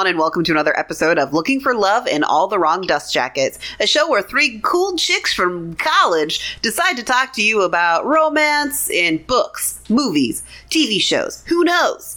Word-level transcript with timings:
everyone, 0.00 0.14
and 0.14 0.18
welcome 0.18 0.42
to 0.42 0.52
another 0.52 0.78
episode 0.78 1.18
of 1.18 1.34
Looking 1.34 1.60
for 1.60 1.74
Love 1.74 2.06
in 2.06 2.24
All 2.24 2.48
the 2.48 2.58
Wrong 2.58 2.80
Dust 2.80 3.12
Jackets, 3.12 3.58
a 3.80 3.86
show 3.86 4.08
where 4.08 4.22
three 4.22 4.58
cool 4.64 4.96
chicks 4.96 5.34
from 5.34 5.74
college 5.74 6.58
decide 6.62 6.96
to 6.96 7.02
talk 7.02 7.34
to 7.34 7.42
you 7.42 7.60
about 7.60 8.06
romance 8.06 8.88
in 8.88 9.22
books, 9.24 9.78
movies, 9.90 10.42
TV 10.70 11.02
shows. 11.02 11.44
Who 11.48 11.64
knows? 11.64 12.16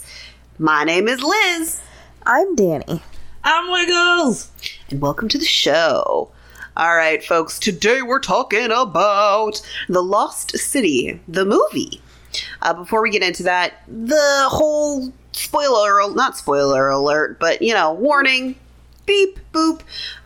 My 0.58 0.84
name 0.84 1.08
is 1.08 1.22
Liz, 1.22 1.82
I'm 2.24 2.54
Danny. 2.54 3.02
I'm 3.44 3.70
Wiggles. 3.70 4.50
and 4.88 5.02
welcome 5.02 5.28
to 5.28 5.36
the 5.36 5.44
show. 5.44 6.30
All 6.78 6.96
right, 6.96 7.22
folks, 7.22 7.58
today 7.58 8.00
we're 8.00 8.18
talking 8.18 8.70
about 8.70 9.60
The 9.90 10.02
Lost 10.02 10.56
City, 10.56 11.20
the 11.28 11.44
movie. 11.44 12.00
Uh, 12.62 12.72
before 12.72 13.02
we 13.02 13.10
get 13.10 13.22
into 13.22 13.42
that, 13.42 13.74
the 13.86 14.46
whole 14.48 15.12
spoiler, 15.34 16.12
not 16.14 16.36
spoiler 16.36 16.88
alert, 16.88 17.38
but 17.40 17.60
you 17.62 17.74
know, 17.74 17.92
warning, 17.92 18.56
beep, 19.06 19.38
boop. 19.52 19.80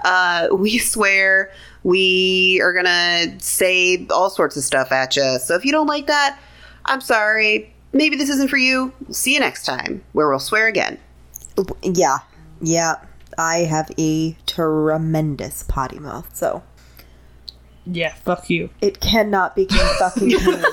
Uh, 0.05 0.49
we 0.55 0.79
swear 0.79 1.51
we 1.85 2.61
are 2.63 2.73
gonna 2.73 3.39
say 3.41 4.07
all 4.11 4.31
sorts 4.31 4.57
of 4.57 4.63
stuff 4.65 4.93
at 4.93 5.17
you. 5.17 5.39
So 5.41 5.55
if 5.55 5.65
you 5.65 5.73
don't 5.73 5.87
like 5.87 6.07
that, 6.07 6.39
I'm 6.85 7.01
sorry. 7.01 7.73
Maybe 7.93 8.17
this 8.17 8.29
isn't 8.29 8.49
for 8.51 8.59
you. 8.59 8.93
See 9.11 9.33
you 9.35 9.41
next 9.41 9.65
time, 9.65 10.05
where 10.13 10.29
we'll 10.29 10.39
swear 10.41 10.67
again. 10.67 10.99
Yeah, 11.83 12.19
yeah. 12.61 12.97
I 13.39 13.59
have 13.61 13.91
a 13.99 14.33
tremendous 14.47 15.63
potty 15.63 15.99
mouth, 16.01 16.35
so 16.37 16.63
Yeah, 17.87 18.13
fuck 18.15 18.51
you. 18.51 18.69
it 18.81 19.01
cannot 19.01 19.55
be 19.57 19.67
fucking 19.67 20.31
canned. 20.39 20.67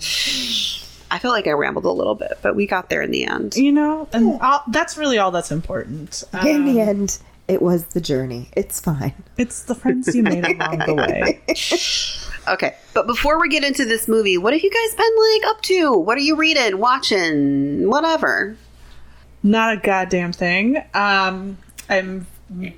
I 1.10 1.18
felt 1.18 1.32
like 1.34 1.46
I 1.46 1.52
rambled 1.52 1.84
a 1.86 1.90
little 1.90 2.14
bit, 2.14 2.38
but 2.42 2.54
we 2.54 2.66
got 2.66 2.90
there 2.90 3.02
in 3.02 3.10
the 3.10 3.24
end. 3.24 3.56
You 3.56 3.72
know, 3.72 4.08
and 4.12 4.40
all, 4.40 4.62
that's 4.68 4.96
really 4.96 5.18
all 5.18 5.30
that's 5.30 5.50
important. 5.50 6.22
In 6.44 6.64
the 6.66 6.80
Um, 6.82 6.88
end, 6.88 7.18
it 7.48 7.62
was 7.62 7.84
the 7.86 8.00
journey. 8.00 8.50
It's 8.56 8.78
fine. 8.80 9.14
It's 9.38 9.62
the 9.62 9.74
friends 9.74 10.14
you 10.14 10.22
made 10.22 10.44
along 10.60 10.78
the 10.80 10.94
way. 10.94 11.40
Okay, 12.48 12.74
but 12.94 13.06
before 13.06 13.38
we 13.38 13.50
get 13.50 13.62
into 13.62 13.84
this 13.84 14.08
movie, 14.08 14.38
what 14.38 14.54
have 14.54 14.62
you 14.62 14.70
guys 14.70 14.94
been 14.96 15.16
like 15.34 15.50
up 15.54 15.60
to? 15.64 15.92
What 15.98 16.16
are 16.16 16.22
you 16.22 16.34
reading, 16.34 16.78
watching, 16.78 17.90
whatever? 17.90 18.56
Not 19.42 19.74
a 19.74 19.76
goddamn 19.76 20.32
thing. 20.32 20.82
Um, 20.94 21.58
I've 21.90 22.24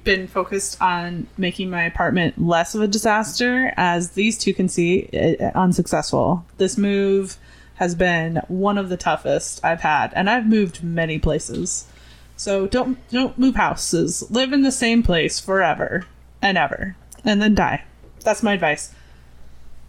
been 0.02 0.26
focused 0.26 0.82
on 0.82 1.28
making 1.38 1.70
my 1.70 1.84
apartment 1.84 2.44
less 2.44 2.74
of 2.74 2.82
a 2.82 2.88
disaster, 2.88 3.72
as 3.76 4.10
these 4.10 4.36
two 4.38 4.52
can 4.52 4.68
see, 4.68 5.08
uh, 5.40 5.52
unsuccessful. 5.56 6.44
This 6.58 6.76
move 6.76 7.36
has 7.80 7.94
been 7.94 8.36
one 8.46 8.76
of 8.76 8.90
the 8.90 8.96
toughest 8.98 9.64
I've 9.64 9.80
had, 9.80 10.12
and 10.14 10.28
I've 10.28 10.46
moved 10.46 10.84
many 10.84 11.18
places. 11.18 11.86
So 12.36 12.66
don't 12.66 12.98
don't 13.08 13.38
move 13.38 13.56
houses. 13.56 14.30
Live 14.30 14.52
in 14.52 14.60
the 14.60 14.70
same 14.70 15.02
place 15.02 15.40
forever 15.40 16.04
and 16.42 16.58
ever, 16.58 16.94
and 17.24 17.40
then 17.40 17.54
die. 17.54 17.84
That's 18.22 18.42
my 18.42 18.52
advice. 18.52 18.94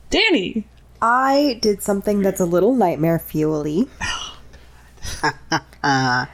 Danny, 0.10 0.68
I 1.02 1.60
did 1.62 1.84
something 1.84 2.22
that's 2.22 2.40
a 2.40 2.46
little 2.46 2.76
nightmare 2.76 3.20
fuely. 3.20 3.90
Oh, 4.02 4.38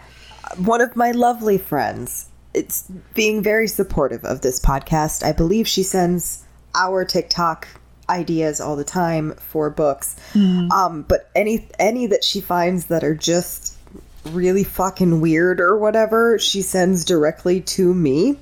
one 0.57 0.81
of 0.81 0.95
my 0.95 1.11
lovely 1.11 1.57
friends, 1.57 2.29
it's 2.53 2.87
being 3.15 3.41
very 3.41 3.67
supportive 3.67 4.23
of 4.23 4.41
this 4.41 4.59
podcast. 4.59 5.23
I 5.23 5.31
believe 5.31 5.67
she 5.67 5.81
sends 5.81 6.45
our 6.75 7.03
TikTok 7.03 7.67
ideas 8.09 8.59
all 8.61 8.75
the 8.75 8.83
time 8.83 9.33
for 9.35 9.69
books. 9.69 10.15
Um, 10.35 11.03
but 11.07 11.29
any 11.35 11.67
any 11.79 12.07
that 12.07 12.23
she 12.23 12.41
finds 12.41 12.85
that 12.87 13.03
are 13.03 13.15
just 13.15 13.77
really 14.25 14.63
fucking 14.63 15.21
weird 15.21 15.59
or 15.59 15.77
whatever, 15.77 16.37
she 16.39 16.61
sends 16.61 17.05
directly 17.05 17.61
to 17.61 17.93
me. 17.93 18.37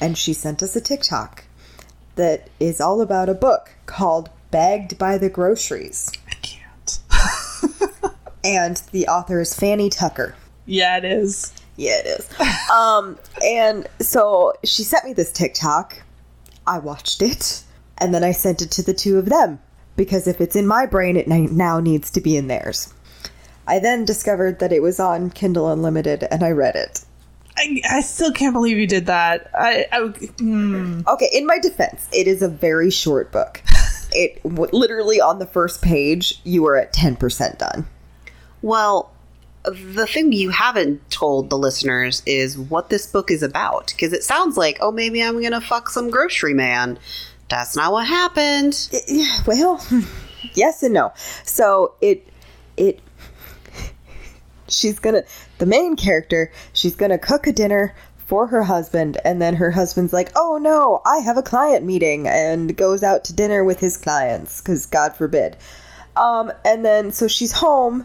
And 0.00 0.16
she 0.16 0.32
sent 0.32 0.62
us 0.62 0.76
a 0.76 0.80
TikTok 0.80 1.44
that 2.14 2.48
is 2.60 2.80
all 2.80 3.00
about 3.00 3.28
a 3.28 3.34
book 3.34 3.70
called 3.86 4.30
Bagged 4.50 4.96
by 4.98 5.18
the 5.18 5.28
Groceries. 5.28 6.12
I 6.30 6.34
can't. 6.34 6.98
And 8.44 8.76
the 8.92 9.08
author 9.08 9.40
is 9.40 9.52
Fanny 9.52 9.90
Tucker. 9.90 10.34
yeah, 10.64 10.96
it 10.96 11.04
is. 11.04 11.52
Yeah, 11.76 11.98
it 11.98 12.06
is. 12.06 12.40
um, 12.70 13.18
and 13.44 13.86
so 14.00 14.52
she 14.64 14.84
sent 14.84 15.04
me 15.04 15.12
this 15.12 15.32
TikTok. 15.32 16.00
I 16.66 16.78
watched 16.78 17.20
it, 17.20 17.62
and 17.98 18.14
then 18.14 18.24
I 18.24 18.32
sent 18.32 18.62
it 18.62 18.70
to 18.72 18.82
the 18.82 18.94
two 18.94 19.18
of 19.18 19.26
them 19.26 19.60
because 19.96 20.26
if 20.26 20.40
it's 20.40 20.56
in 20.56 20.66
my 20.66 20.86
brain, 20.86 21.16
it 21.16 21.28
now 21.28 21.80
needs 21.80 22.10
to 22.12 22.20
be 22.20 22.36
in 22.36 22.46
theirs. 22.46 22.92
I 23.66 23.78
then 23.80 24.04
discovered 24.04 24.60
that 24.60 24.72
it 24.72 24.80
was 24.80 24.98
on 24.98 25.30
Kindle 25.30 25.70
Unlimited, 25.70 26.26
and 26.30 26.42
I 26.42 26.52
read 26.52 26.74
it. 26.74 27.04
I, 27.56 27.82
I 27.90 28.00
still 28.00 28.32
can't 28.32 28.54
believe 28.54 28.78
you 28.78 28.86
did 28.86 29.06
that. 29.06 29.50
I, 29.54 29.86
I 29.92 29.98
mm. 29.98 31.06
Okay, 31.06 31.28
in 31.32 31.46
my 31.46 31.58
defense, 31.58 32.08
it 32.12 32.26
is 32.26 32.40
a 32.40 32.48
very 32.48 32.90
short 32.90 33.30
book. 33.30 33.62
It 34.10 34.42
w- 34.42 34.70
literally 34.72 35.20
on 35.20 35.38
the 35.38 35.44
first 35.44 35.82
page, 35.82 36.40
you 36.42 36.64
are 36.66 36.78
at 36.78 36.94
ten 36.94 37.14
percent 37.14 37.58
done. 37.58 37.86
Well, 38.62 39.12
the 39.64 40.06
thing 40.06 40.32
you 40.32 40.48
haven't 40.50 41.10
told 41.10 41.50
the 41.50 41.58
listeners 41.58 42.22
is 42.24 42.58
what 42.58 42.88
this 42.88 43.06
book 43.06 43.30
is 43.30 43.42
about. 43.42 43.88
Because 43.88 44.12
it 44.12 44.24
sounds 44.24 44.56
like, 44.56 44.78
oh, 44.80 44.90
maybe 44.90 45.22
I'm 45.22 45.40
going 45.40 45.52
to 45.52 45.60
fuck 45.60 45.90
some 45.90 46.10
grocery 46.10 46.54
man. 46.54 46.98
That's 47.48 47.76
not 47.76 47.92
what 47.92 48.06
happened. 48.06 48.88
Yeah, 49.06 49.42
well, 49.46 49.84
yes 50.54 50.82
and 50.82 50.94
no. 50.94 51.12
So 51.44 51.94
it 52.00 52.28
it 52.76 53.00
she's 54.68 54.98
gonna 54.98 55.22
the 55.58 55.66
main 55.66 55.96
character, 55.96 56.52
she's 56.72 56.94
gonna 56.94 57.18
cook 57.18 57.46
a 57.46 57.52
dinner 57.52 57.94
for 58.26 58.46
her 58.48 58.62
husband 58.62 59.16
and 59.24 59.40
then 59.40 59.54
her 59.54 59.70
husband's 59.70 60.12
like, 60.12 60.30
"Oh 60.36 60.58
no, 60.58 61.00
I 61.06 61.18
have 61.18 61.38
a 61.38 61.42
client 61.42 61.84
meeting." 61.84 62.28
and 62.28 62.76
goes 62.76 63.02
out 63.02 63.24
to 63.24 63.32
dinner 63.32 63.64
with 63.64 63.80
his 63.80 63.96
clients 63.96 64.60
cuz 64.60 64.84
god 64.86 65.16
forbid. 65.16 65.56
Um 66.16 66.52
and 66.64 66.84
then 66.84 67.12
so 67.12 67.28
she's 67.28 67.52
home 67.52 68.04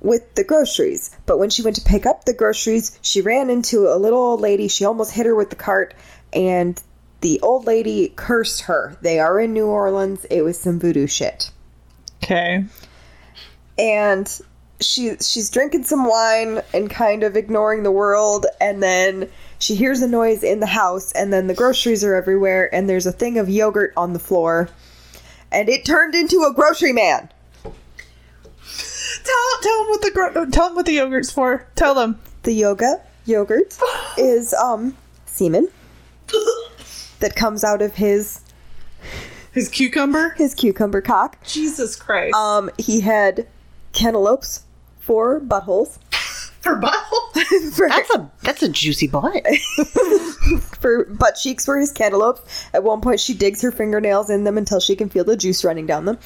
with 0.00 0.34
the 0.34 0.44
groceries. 0.44 1.10
But 1.26 1.38
when 1.38 1.50
she 1.50 1.62
went 1.62 1.76
to 1.76 1.82
pick 1.82 2.06
up 2.06 2.24
the 2.24 2.32
groceries, 2.32 2.98
she 3.02 3.20
ran 3.20 3.50
into 3.50 3.88
a 3.92 3.96
little 3.96 4.18
old 4.18 4.40
lady. 4.40 4.68
She 4.68 4.84
almost 4.84 5.12
hit 5.12 5.26
her 5.26 5.34
with 5.34 5.50
the 5.50 5.56
cart, 5.56 5.94
and 6.32 6.82
the 7.20 7.40
old 7.40 7.66
lady 7.66 8.12
cursed 8.16 8.62
her. 8.62 8.96
They 9.02 9.18
are 9.18 9.38
in 9.40 9.52
New 9.52 9.66
Orleans. 9.66 10.24
It 10.30 10.42
was 10.42 10.58
some 10.58 10.78
voodoo 10.78 11.06
shit. 11.06 11.50
Okay. 12.22 12.64
And 13.78 14.40
she 14.80 15.16
she's 15.20 15.50
drinking 15.50 15.84
some 15.84 16.04
wine 16.06 16.62
and 16.72 16.88
kind 16.90 17.22
of 17.22 17.36
ignoring 17.36 17.82
the 17.82 17.90
world, 17.90 18.46
and 18.60 18.82
then 18.82 19.28
she 19.58 19.74
hears 19.74 20.00
a 20.00 20.08
noise 20.08 20.42
in 20.42 20.60
the 20.60 20.66
house, 20.66 21.12
and 21.12 21.32
then 21.32 21.46
the 21.46 21.54
groceries 21.54 22.02
are 22.04 22.14
everywhere, 22.14 22.74
and 22.74 22.88
there's 22.88 23.06
a 23.06 23.12
thing 23.12 23.38
of 23.38 23.48
yogurt 23.48 23.92
on 23.96 24.12
the 24.14 24.18
floor, 24.18 24.68
and 25.52 25.68
it 25.68 25.84
turned 25.84 26.14
into 26.14 26.42
a 26.44 26.54
grocery 26.54 26.92
man. 26.92 27.28
Tell 27.62 29.60
tell 29.62 29.78
them 29.78 29.88
what 29.88 30.02
the 30.02 30.10
gro- 30.12 30.46
tell 30.46 30.66
them 30.68 30.76
what 30.76 30.86
the 30.86 30.92
yogurt's 30.92 31.30
for. 31.30 31.66
Tell 31.74 31.94
them. 31.94 32.18
the 32.42 32.52
yoga 32.52 33.02
yogurt 33.26 33.76
is 34.16 34.54
um 34.54 34.96
semen 35.26 35.68
that 37.20 37.36
comes 37.36 37.62
out 37.64 37.80
of 37.82 37.94
his 37.94 38.40
His 39.52 39.68
cucumber. 39.68 40.30
his 40.36 40.54
cucumber 40.54 41.00
cock. 41.00 41.42
Jesus 41.44 41.96
Christ. 41.96 42.34
Um, 42.34 42.70
he 42.78 43.00
had 43.00 43.46
cantaloupes 43.92 44.64
for 45.00 45.40
buttholes. 45.40 45.98
for 46.60 46.76
butthole. 46.80 47.72
for, 47.74 47.88
That's 47.88 48.10
a 48.10 48.30
that's 48.42 48.62
a 48.62 48.68
juicy 48.68 49.06
butt. 49.06 49.42
for 50.80 51.04
butt 51.06 51.36
cheeks 51.40 51.66
were 51.66 51.78
his 51.78 51.90
cantaloupes. 51.92 52.68
At 52.74 52.82
one 52.84 53.00
point, 53.00 53.20
she 53.20 53.34
digs 53.34 53.62
her 53.62 53.72
fingernails 53.72 54.28
in 54.30 54.44
them 54.44 54.58
until 54.58 54.78
she 54.80 54.94
can 54.96 55.08
feel 55.08 55.24
the 55.24 55.36
juice 55.36 55.64
running 55.64 55.86
down 55.86 56.04
them. 56.04 56.18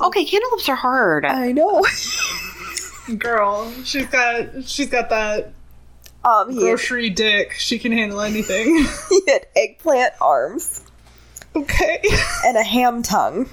Okay, 0.00 0.24
cantaloupes 0.24 0.68
are 0.68 0.76
hard. 0.76 1.24
I 1.24 1.52
know. 1.52 1.84
Girl, 3.16 3.70
she's 3.84 4.06
got 4.06 4.64
she's 4.64 4.88
got 4.88 5.08
that 5.10 5.52
Um, 6.28 6.50
he 6.50 6.56
had, 6.56 6.62
grocery 6.62 7.10
dick. 7.10 7.52
She 7.52 7.78
can 7.78 7.92
handle 7.92 8.20
anything. 8.20 8.86
he 9.08 9.22
had 9.28 9.46
eggplant 9.56 10.12
arms 10.20 10.82
okay. 11.56 12.02
and 12.44 12.56
a 12.56 12.62
ham 12.62 13.02
tongue. 13.02 13.48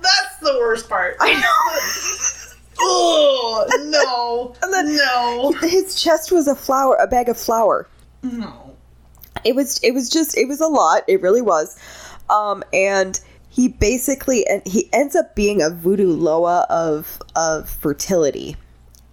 That's 0.00 0.36
the 0.40 0.54
worst 0.58 0.88
part. 0.88 1.16
I 1.20 1.34
know. 1.34 2.54
Oh 2.80 3.66
no. 3.86 4.54
And 4.62 4.72
then- 4.72 4.96
no. 4.96 5.52
His 5.60 6.00
chest 6.00 6.30
was 6.30 6.46
a 6.46 6.54
flour, 6.54 6.96
a 6.96 7.06
bag 7.06 7.28
of 7.28 7.36
flour. 7.36 7.88
No. 8.22 8.76
it 9.44 9.54
was 9.54 9.78
it 9.82 9.92
was 9.94 10.10
just 10.10 10.36
it 10.36 10.48
was 10.48 10.60
a 10.60 10.66
lot 10.66 11.04
it 11.06 11.22
really 11.22 11.40
was 11.40 11.78
um 12.30 12.64
and 12.72 13.20
he 13.48 13.68
basically 13.68 14.44
and 14.48 14.60
he 14.66 14.88
ends 14.92 15.14
up 15.14 15.36
being 15.36 15.62
a 15.62 15.70
voodoo 15.70 16.12
loa 16.12 16.66
of 16.68 17.22
of 17.36 17.70
fertility 17.70 18.56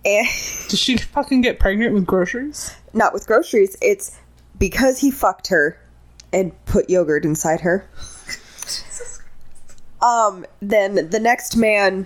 and 0.06 0.28
Did 0.70 0.80
she 0.80 0.98
fucking 0.98 1.42
get 1.42 1.60
pregnant 1.60 1.94
with 1.94 2.06
groceries? 2.06 2.76
not 2.94 3.14
with 3.14 3.28
groceries 3.28 3.76
it's 3.82 4.18
because 4.58 5.00
he 5.00 5.12
fucked 5.12 5.48
her 5.48 5.78
and 6.32 6.52
put 6.66 6.90
yogurt 6.90 7.26
inside 7.26 7.60
her 7.62 7.86
um 10.02 10.46
then 10.62 11.10
the 11.10 11.20
next 11.20 11.56
man 11.56 12.06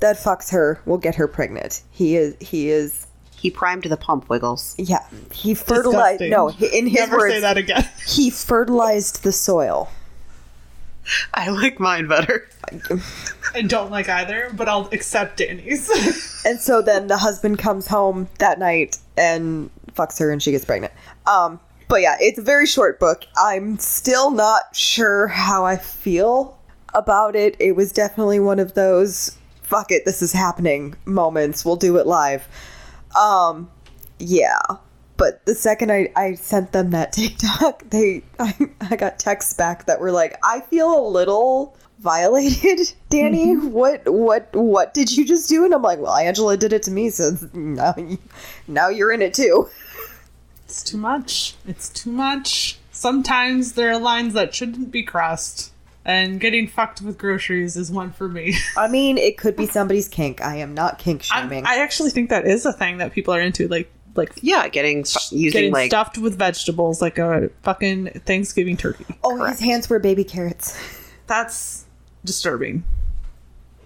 that 0.00 0.16
fucks 0.16 0.50
her 0.50 0.80
will 0.86 0.98
get 0.98 1.14
her 1.14 1.28
pregnant 1.28 1.82
he 1.90 2.16
is 2.16 2.34
he 2.40 2.68
is 2.70 3.06
He 3.36 3.50
primed 3.50 3.84
the 3.84 3.96
pump, 3.96 4.28
Wiggles. 4.28 4.74
Yeah, 4.78 5.04
he 5.32 5.54
fertilized. 5.54 6.18
Disgusting. 6.18 6.30
No, 6.30 6.48
he- 6.48 6.78
in 6.78 6.86
his 6.86 7.00
Never 7.00 7.16
words, 7.18 7.34
say 7.34 7.40
that 7.40 7.56
again. 7.56 7.88
he 8.06 8.28
fertilized 8.30 9.22
the 9.22 9.32
soil. 9.32 9.88
I 11.32 11.48
like 11.48 11.80
mine 11.80 12.06
better. 12.06 12.46
I 13.54 13.62
don't 13.62 13.90
like 13.90 14.08
either, 14.08 14.50
but 14.54 14.68
I'll 14.68 14.88
accept 14.92 15.38
Danny's. 15.38 15.90
And 16.42 16.58
so 16.58 16.80
then 16.80 17.08
the 17.08 17.18
husband 17.18 17.58
comes 17.58 17.86
home 17.86 18.26
that 18.38 18.58
night 18.58 18.96
and 19.18 19.68
fucks 19.92 20.18
her 20.20 20.30
and 20.30 20.42
she 20.42 20.52
gets 20.52 20.64
pregnant. 20.64 20.94
Um, 21.26 21.60
but 21.86 22.00
yeah, 22.00 22.16
it's 22.18 22.38
a 22.38 22.42
very 22.42 22.64
short 22.64 22.98
book. 22.98 23.26
I'm 23.36 23.78
still 23.78 24.30
not 24.30 24.74
sure 24.74 25.26
how 25.26 25.66
I 25.66 25.76
feel 25.76 26.58
about 26.94 27.36
it. 27.36 27.56
It 27.58 27.72
was 27.72 27.92
definitely 27.92 28.40
one 28.40 28.58
of 28.58 28.72
those 28.72 29.36
fuck 29.70 29.92
it, 29.92 30.04
this 30.04 30.20
is 30.20 30.32
happening 30.32 30.96
moments. 31.04 31.64
We'll 31.64 31.76
do 31.76 31.96
it 31.96 32.06
live. 32.06 32.46
Um, 33.18 33.70
yeah. 34.18 34.60
But 35.16 35.46
the 35.46 35.54
second 35.54 35.92
I, 35.92 36.10
I 36.16 36.34
sent 36.34 36.72
them 36.72 36.90
that 36.90 37.12
TikTok, 37.14 37.88
they 37.88 38.24
I, 38.38 38.54
I 38.80 38.96
got 38.96 39.18
texts 39.18 39.54
back 39.54 39.86
that 39.86 40.00
were 40.00 40.10
like, 40.10 40.36
I 40.42 40.60
feel 40.60 40.98
a 40.98 41.08
little 41.08 41.76
violated, 42.00 42.92
Danny. 43.10 43.54
Mm-hmm. 43.54 43.70
What 43.70 44.08
what 44.08 44.48
what 44.54 44.94
did 44.94 45.14
you 45.16 45.24
just 45.24 45.48
do? 45.48 45.64
And 45.64 45.74
I'm 45.74 45.82
like, 45.82 45.98
well, 45.98 46.16
Angela 46.16 46.56
did 46.56 46.72
it 46.72 46.82
to 46.84 46.90
me, 46.90 47.10
so 47.10 47.36
now 47.52 47.94
you, 47.96 48.18
now 48.66 48.88
you're 48.88 49.12
in 49.12 49.22
it 49.22 49.34
too. 49.34 49.68
it's 50.64 50.82
too 50.82 50.96
much. 50.96 51.54
It's 51.66 51.88
too 51.88 52.10
much. 52.10 52.78
Sometimes 52.90 53.72
there 53.74 53.90
are 53.90 53.98
lines 53.98 54.34
that 54.34 54.54
shouldn't 54.54 54.90
be 54.90 55.02
crossed. 55.02 55.72
And 56.02 56.40
getting 56.40 56.66
fucked 56.66 57.02
with 57.02 57.18
groceries 57.18 57.76
is 57.76 57.92
one 57.92 58.10
for 58.10 58.26
me. 58.26 58.56
I 58.76 58.88
mean, 58.88 59.18
it 59.18 59.36
could 59.36 59.54
be 59.54 59.66
somebody's 59.66 60.08
kink. 60.08 60.40
I 60.40 60.56
am 60.56 60.72
not 60.72 60.98
kink 60.98 61.26
I, 61.30 61.42
shaming. 61.42 61.66
I 61.66 61.76
actually 61.76 62.10
think 62.10 62.30
that 62.30 62.46
is 62.46 62.64
a 62.64 62.72
thing 62.72 62.98
that 62.98 63.12
people 63.12 63.34
are 63.34 63.40
into, 63.40 63.68
like 63.68 63.90
like 64.16 64.32
Yeah, 64.42 64.66
getting 64.68 65.04
using 65.30 65.50
getting 65.50 65.72
like 65.72 65.90
stuffed 65.90 66.16
with 66.18 66.38
vegetables, 66.38 67.02
like 67.02 67.18
a 67.18 67.50
fucking 67.62 68.08
Thanksgiving 68.24 68.76
turkey. 68.78 69.04
oh, 69.22 69.36
correct. 69.36 69.58
his 69.58 69.60
hands 69.60 69.90
were 69.90 69.98
baby 69.98 70.24
carrots. 70.24 70.78
That's 71.26 71.79
disturbing. 72.24 72.84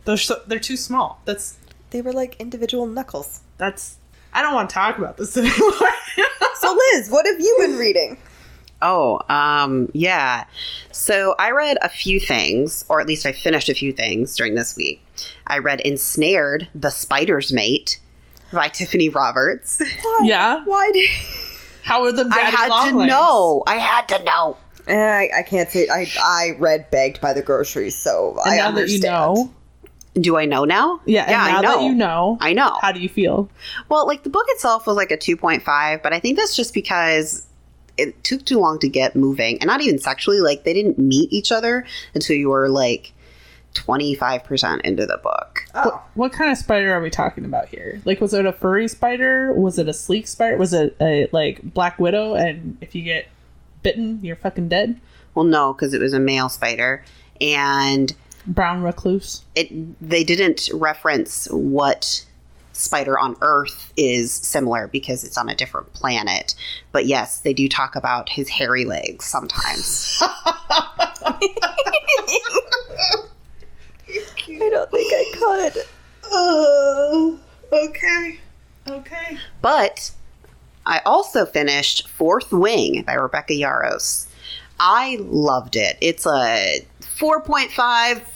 They're 0.04 0.16
so, 0.16 0.40
they're 0.46 0.58
too 0.58 0.76
small. 0.76 1.20
That's 1.24 1.56
They 1.90 2.02
were 2.02 2.12
like 2.12 2.36
individual 2.40 2.86
knuckles. 2.86 3.40
that's. 3.58 3.96
I 4.32 4.42
don't 4.42 4.52
want 4.54 4.68
to 4.68 4.74
talk 4.74 4.98
about 4.98 5.16
this 5.16 5.36
anymore. 5.36 5.72
So, 6.56 6.72
Liz, 6.94 7.08
what 7.08 7.24
have 7.24 7.38
you 7.40 7.56
been 7.60 7.76
reading? 7.78 8.18
Oh, 8.82 9.20
um, 9.28 9.88
yeah. 9.94 10.44
So 10.90 11.34
I 11.38 11.52
read 11.52 11.78
a 11.82 11.88
few 11.88 12.18
things, 12.18 12.84
or 12.88 13.00
at 13.00 13.06
least 13.06 13.24
I 13.26 13.32
finished 13.32 13.68
a 13.68 13.74
few 13.74 13.92
things 13.92 14.36
during 14.36 14.56
this 14.56 14.76
week. 14.76 15.00
I 15.46 15.58
read 15.58 15.80
Ensnared, 15.82 16.68
The 16.74 16.90
Spider's 16.90 17.52
Mate 17.52 18.00
by 18.52 18.68
Tiffany 18.68 19.08
Roberts. 19.08 19.80
Why? 20.02 20.20
yeah. 20.24 20.62
Why 20.64 20.90
did 20.92 21.08
How 21.84 22.02
are 22.04 22.12
the 22.12 22.24
I 22.24 22.28
daddy 22.42 22.56
had 22.56 22.90
to 22.90 22.96
legs? 22.96 23.08
know. 23.10 23.62
I 23.66 23.76
had 23.76 24.08
to 24.08 24.22
know. 24.24 24.56
Eh, 24.86 24.94
I, 24.96 25.38
I 25.38 25.42
can't 25.42 25.70
say 25.70 25.88
I 25.88 26.06
I 26.22 26.56
read 26.58 26.90
begged 26.90 27.20
by 27.20 27.32
the 27.32 27.42
groceries, 27.42 27.96
so 27.96 28.38
And 28.44 28.54
I 28.54 28.56
now 28.56 28.70
that 28.72 28.88
you 28.88 28.96
understand. 28.96 29.02
know, 29.04 29.50
Do 30.14 30.36
I 30.36 30.44
know 30.44 30.64
now? 30.64 31.00
yeah, 31.06 31.22
and 31.22 31.30
yeah, 31.30 31.36
now 31.38 31.58
I 31.58 31.60
know. 31.62 31.68
that 31.78 31.82
you 31.84 31.94
know, 31.94 32.38
I 32.40 32.52
know. 32.52 32.78
how 32.82 32.92
do 32.92 33.00
you 33.00 33.08
feel? 33.08 33.48
Well, 33.88 34.06
like 34.06 34.22
the 34.24 34.30
book 34.30 34.44
itself 34.50 34.86
was 34.86 34.96
like 34.96 35.10
a 35.10 35.16
2.5, 35.16 36.02
but 36.02 36.12
I 36.12 36.20
think 36.20 36.36
that's 36.38 36.54
just 36.54 36.74
because 36.74 37.46
it 37.96 38.22
took 38.24 38.44
too 38.44 38.58
long 38.58 38.78
to 38.80 38.88
get 38.88 39.14
moving. 39.16 39.58
And 39.60 39.68
not 39.68 39.80
even 39.80 39.98
sexually, 39.98 40.40
like 40.40 40.64
they 40.64 40.74
didn't 40.74 40.98
meet 40.98 41.32
each 41.32 41.50
other 41.52 41.86
until 42.14 42.36
you 42.36 42.48
were 42.50 42.68
like 42.68 43.12
25% 43.74 44.80
into 44.82 45.06
the 45.06 45.16
book. 45.18 45.64
Oh, 45.74 46.02
What 46.14 46.32
kind 46.32 46.50
of 46.50 46.58
spider 46.58 46.92
are 46.92 47.00
we 47.00 47.10
talking 47.10 47.44
about 47.44 47.68
here? 47.68 48.00
Like, 48.04 48.20
was 48.20 48.34
it 48.34 48.46
a 48.46 48.52
furry 48.52 48.88
spider? 48.88 49.52
Was 49.52 49.78
it 49.78 49.88
a 49.88 49.92
sleek 49.92 50.26
spider? 50.28 50.56
Was 50.56 50.72
it 50.72 50.96
a 51.00 51.28
like 51.32 51.62
black 51.62 51.98
widow? 51.98 52.34
And 52.34 52.76
if 52.80 52.94
you 52.94 53.02
get 53.02 53.26
bitten, 53.84 54.18
you're 54.22 54.34
fucking 54.34 54.68
dead. 54.68 55.00
Well, 55.36 55.44
no, 55.44 55.72
because 55.72 55.94
it 55.94 56.00
was 56.00 56.12
a 56.12 56.18
male 56.18 56.48
spider. 56.48 57.04
And 57.40 58.12
Brown 58.46 58.82
recluse. 58.82 59.42
it 59.54 59.70
they 60.06 60.24
didn't 60.24 60.68
reference 60.72 61.46
what 61.50 62.26
spider 62.72 63.18
on 63.18 63.36
Earth 63.40 63.92
is 63.96 64.32
similar 64.32 64.88
because 64.88 65.24
it's 65.24 65.38
on 65.38 65.48
a 65.48 65.54
different 65.54 65.92
planet. 65.92 66.54
But 66.92 67.06
yes, 67.06 67.40
they 67.40 67.54
do 67.54 67.68
talk 67.68 67.96
about 67.96 68.28
his 68.28 68.48
hairy 68.48 68.84
legs 68.84 69.24
sometimes. 69.24 70.18
I 74.46 74.70
don't 74.70 74.90
think 74.90 75.12
I 75.12 75.30
could. 75.72 75.84
Oh, 76.24 77.38
okay, 77.72 78.38
okay. 78.88 79.38
But 79.62 80.10
I 80.86 81.00
also 81.06 81.46
finished 81.46 82.08
Fourth 82.08 82.52
Wing 82.52 83.02
by 83.02 83.14
Rebecca 83.14 83.54
Yarros. 83.54 84.26
I 84.78 85.18
loved 85.20 85.76
it. 85.76 85.96
It's 86.00 86.26
a 86.26 86.84
4.5, 87.00 87.70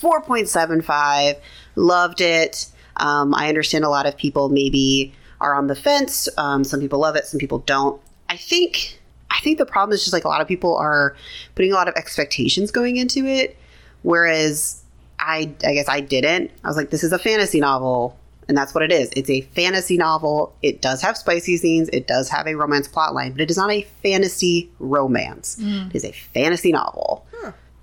4.75. 0.00 1.37
Loved 1.75 2.21
it. 2.21 2.67
Um, 2.97 3.35
I 3.35 3.49
understand 3.49 3.85
a 3.85 3.89
lot 3.89 4.06
of 4.06 4.17
people 4.17 4.49
maybe 4.49 5.12
are 5.41 5.55
on 5.55 5.67
the 5.67 5.75
fence. 5.75 6.29
Um, 6.37 6.65
some 6.65 6.81
people 6.81 6.99
love 7.00 7.17
it, 7.17 7.27
some 7.27 7.39
people 7.39 7.59
don't. 7.61 8.00
I 8.29 8.37
think 8.37 8.99
I 9.31 9.41
think 9.41 9.59
the 9.59 9.67
problem 9.67 9.94
is 9.94 10.01
just 10.01 10.12
like 10.12 10.25
a 10.25 10.29
lot 10.29 10.41
of 10.41 10.49
people 10.49 10.77
are 10.77 11.17
putting 11.55 11.73
a 11.73 11.75
lot 11.75 11.89
of 11.89 11.94
expectations 11.94 12.71
going 12.71 12.97
into 12.97 13.25
it, 13.25 13.56
whereas 14.03 14.83
I 15.19 15.53
I 15.65 15.75
guess 15.75 15.89
I 15.89 16.01
didn't. 16.01 16.51
I 16.65 16.69
was 16.69 16.77
like, 16.77 16.91
this 16.91 17.05
is 17.05 17.12
a 17.12 17.19
fantasy 17.19 17.61
novel, 17.61 18.19
and 18.49 18.56
that's 18.56 18.75
what 18.75 18.83
it 18.83 18.91
is. 18.91 19.11
It's 19.15 19.29
a 19.29 19.43
fantasy 19.43 19.99
novel. 19.99 20.55
It 20.62 20.81
does 20.81 21.03
have 21.03 21.17
spicy 21.17 21.59
scenes. 21.59 21.89
It 21.91 22.06
does 22.06 22.31
have 22.31 22.47
a 22.47 22.55
romance 22.55 22.89
plotline, 22.89 23.33
but 23.33 23.43
it 23.43 23.50
is 23.50 23.59
not 23.59 23.71
a 23.71 23.83
fantasy 24.03 24.71
romance. 24.79 25.56
Hmm. 25.61 25.89
It 25.91 25.97
is 25.97 26.05
a 26.05 26.12
fantasy 26.12 26.73
novel. 26.73 27.27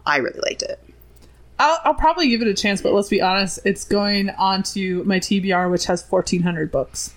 I 0.06 0.18
really 0.18 0.40
liked 0.42 0.62
it. 0.62 0.80
I'll, 1.58 1.80
I'll 1.86 1.94
probably 1.94 2.30
give 2.30 2.42
it 2.42 2.48
a 2.48 2.54
chance, 2.54 2.82
but 2.82 2.94
let's 2.94 3.10
be 3.10 3.22
honest, 3.22 3.60
it's 3.64 3.86
going 3.86 4.30
on 4.32 4.64
to 4.64 5.04
my 5.06 5.20
TBR, 5.20 5.72
which 5.72 5.86
has 5.86 6.04
1,400 6.10 6.72
books. 6.72 7.14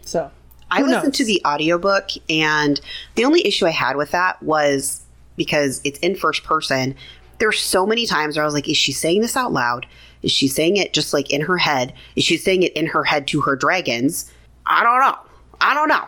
So, 0.00 0.30
I 0.70 0.82
listened 0.82 1.04
knows? 1.04 1.16
to 1.18 1.24
the 1.24 1.42
audiobook 1.46 2.10
and 2.30 2.80
the 3.14 3.24
only 3.24 3.46
issue 3.46 3.66
I 3.66 3.70
had 3.70 3.96
with 3.96 4.10
that 4.12 4.42
was 4.42 5.02
because 5.36 5.80
it's 5.84 5.98
in 6.00 6.14
first 6.14 6.44
person. 6.44 6.94
There's 7.38 7.60
so 7.60 7.86
many 7.86 8.06
times 8.06 8.36
where 8.36 8.44
I 8.44 8.46
was 8.46 8.54
like, 8.54 8.68
is 8.68 8.76
she 8.76 8.92
saying 8.92 9.20
this 9.20 9.36
out 9.36 9.52
loud? 9.52 9.86
Is 10.22 10.32
she 10.32 10.48
saying 10.48 10.76
it 10.76 10.92
just 10.92 11.12
like 11.12 11.30
in 11.30 11.42
her 11.42 11.56
head? 11.58 11.94
Is 12.16 12.24
she 12.24 12.36
saying 12.36 12.62
it 12.62 12.72
in 12.74 12.86
her 12.86 13.04
head 13.04 13.26
to 13.28 13.40
her 13.42 13.56
dragons? 13.56 14.30
I 14.66 14.82
don't 14.82 15.00
know. 15.00 15.18
I 15.60 15.74
don't 15.74 15.88
know. 15.88 16.04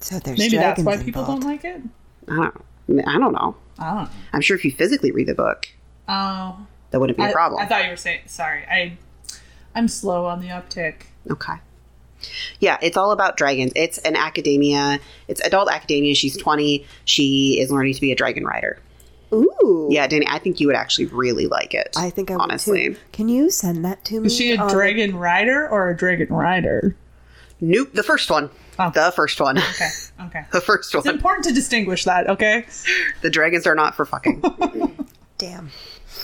So 0.00 0.18
there's 0.18 0.38
maybe 0.38 0.56
that's 0.56 0.82
dragons 0.82 0.86
why 0.86 1.04
people 1.04 1.24
don't 1.24 1.44
like 1.44 1.64
it. 1.64 1.80
I 2.28 2.36
don't 2.36 3.06
I 3.06 3.18
don't 3.18 3.32
know. 3.32 3.56
I 3.78 3.94
don't 3.94 4.04
know. 4.04 4.08
I'm 4.32 4.40
sure 4.40 4.56
if 4.56 4.64
you 4.64 4.72
physically 4.72 5.12
read 5.12 5.28
the 5.28 5.34
book, 5.34 5.68
Oh, 6.08 6.66
that 6.90 7.00
wouldn't 7.00 7.16
be 7.16 7.24
a 7.24 7.28
I, 7.28 7.32
problem. 7.32 7.60
I 7.60 7.66
thought 7.66 7.84
you 7.84 7.90
were 7.90 7.96
saying. 7.96 8.22
Sorry, 8.26 8.64
I, 8.64 8.96
I'm 9.74 9.88
slow 9.88 10.26
on 10.26 10.40
the 10.40 10.48
uptick. 10.48 11.04
Okay. 11.30 11.54
Yeah, 12.60 12.78
it's 12.82 12.96
all 12.96 13.10
about 13.10 13.36
dragons. 13.36 13.72
It's 13.74 13.98
an 13.98 14.14
academia. 14.14 15.00
It's 15.26 15.40
adult 15.40 15.70
academia. 15.70 16.14
She's 16.14 16.36
20. 16.36 16.86
She 17.04 17.58
is 17.60 17.70
learning 17.70 17.94
to 17.94 18.00
be 18.00 18.12
a 18.12 18.14
dragon 18.14 18.44
rider. 18.44 18.78
Ooh. 19.32 19.88
Yeah, 19.90 20.06
Danny, 20.06 20.26
I 20.28 20.38
think 20.38 20.60
you 20.60 20.66
would 20.66 20.76
actually 20.76 21.06
really 21.06 21.46
like 21.46 21.74
it. 21.74 21.94
I 21.96 22.10
think 22.10 22.30
I 22.30 22.34
would 22.34 22.42
honestly. 22.42 22.88
too. 22.88 22.96
Can 23.12 23.28
you 23.28 23.50
send 23.50 23.84
that 23.84 24.04
to 24.06 24.20
me? 24.20 24.26
Is 24.26 24.36
she 24.36 24.52
a 24.52 24.60
on 24.60 24.70
dragon 24.70 25.16
rider 25.16 25.68
or 25.68 25.88
a 25.90 25.96
dragon 25.96 26.28
rider? 26.28 26.96
Nope, 27.60 27.90
the 27.94 28.02
first 28.02 28.30
one. 28.30 28.50
Oh. 28.78 28.90
The 28.90 29.12
first 29.14 29.40
one. 29.40 29.58
Okay, 29.58 29.88
okay. 30.26 30.44
the 30.52 30.60
first 30.60 30.94
one. 30.94 31.00
It's 31.00 31.08
important 31.08 31.44
to 31.44 31.52
distinguish 31.52 32.04
that, 32.04 32.28
okay? 32.28 32.66
The 33.20 33.30
dragons 33.30 33.66
are 33.66 33.74
not 33.74 33.94
for 33.94 34.04
fucking. 34.04 34.40
Damn. 35.38 35.70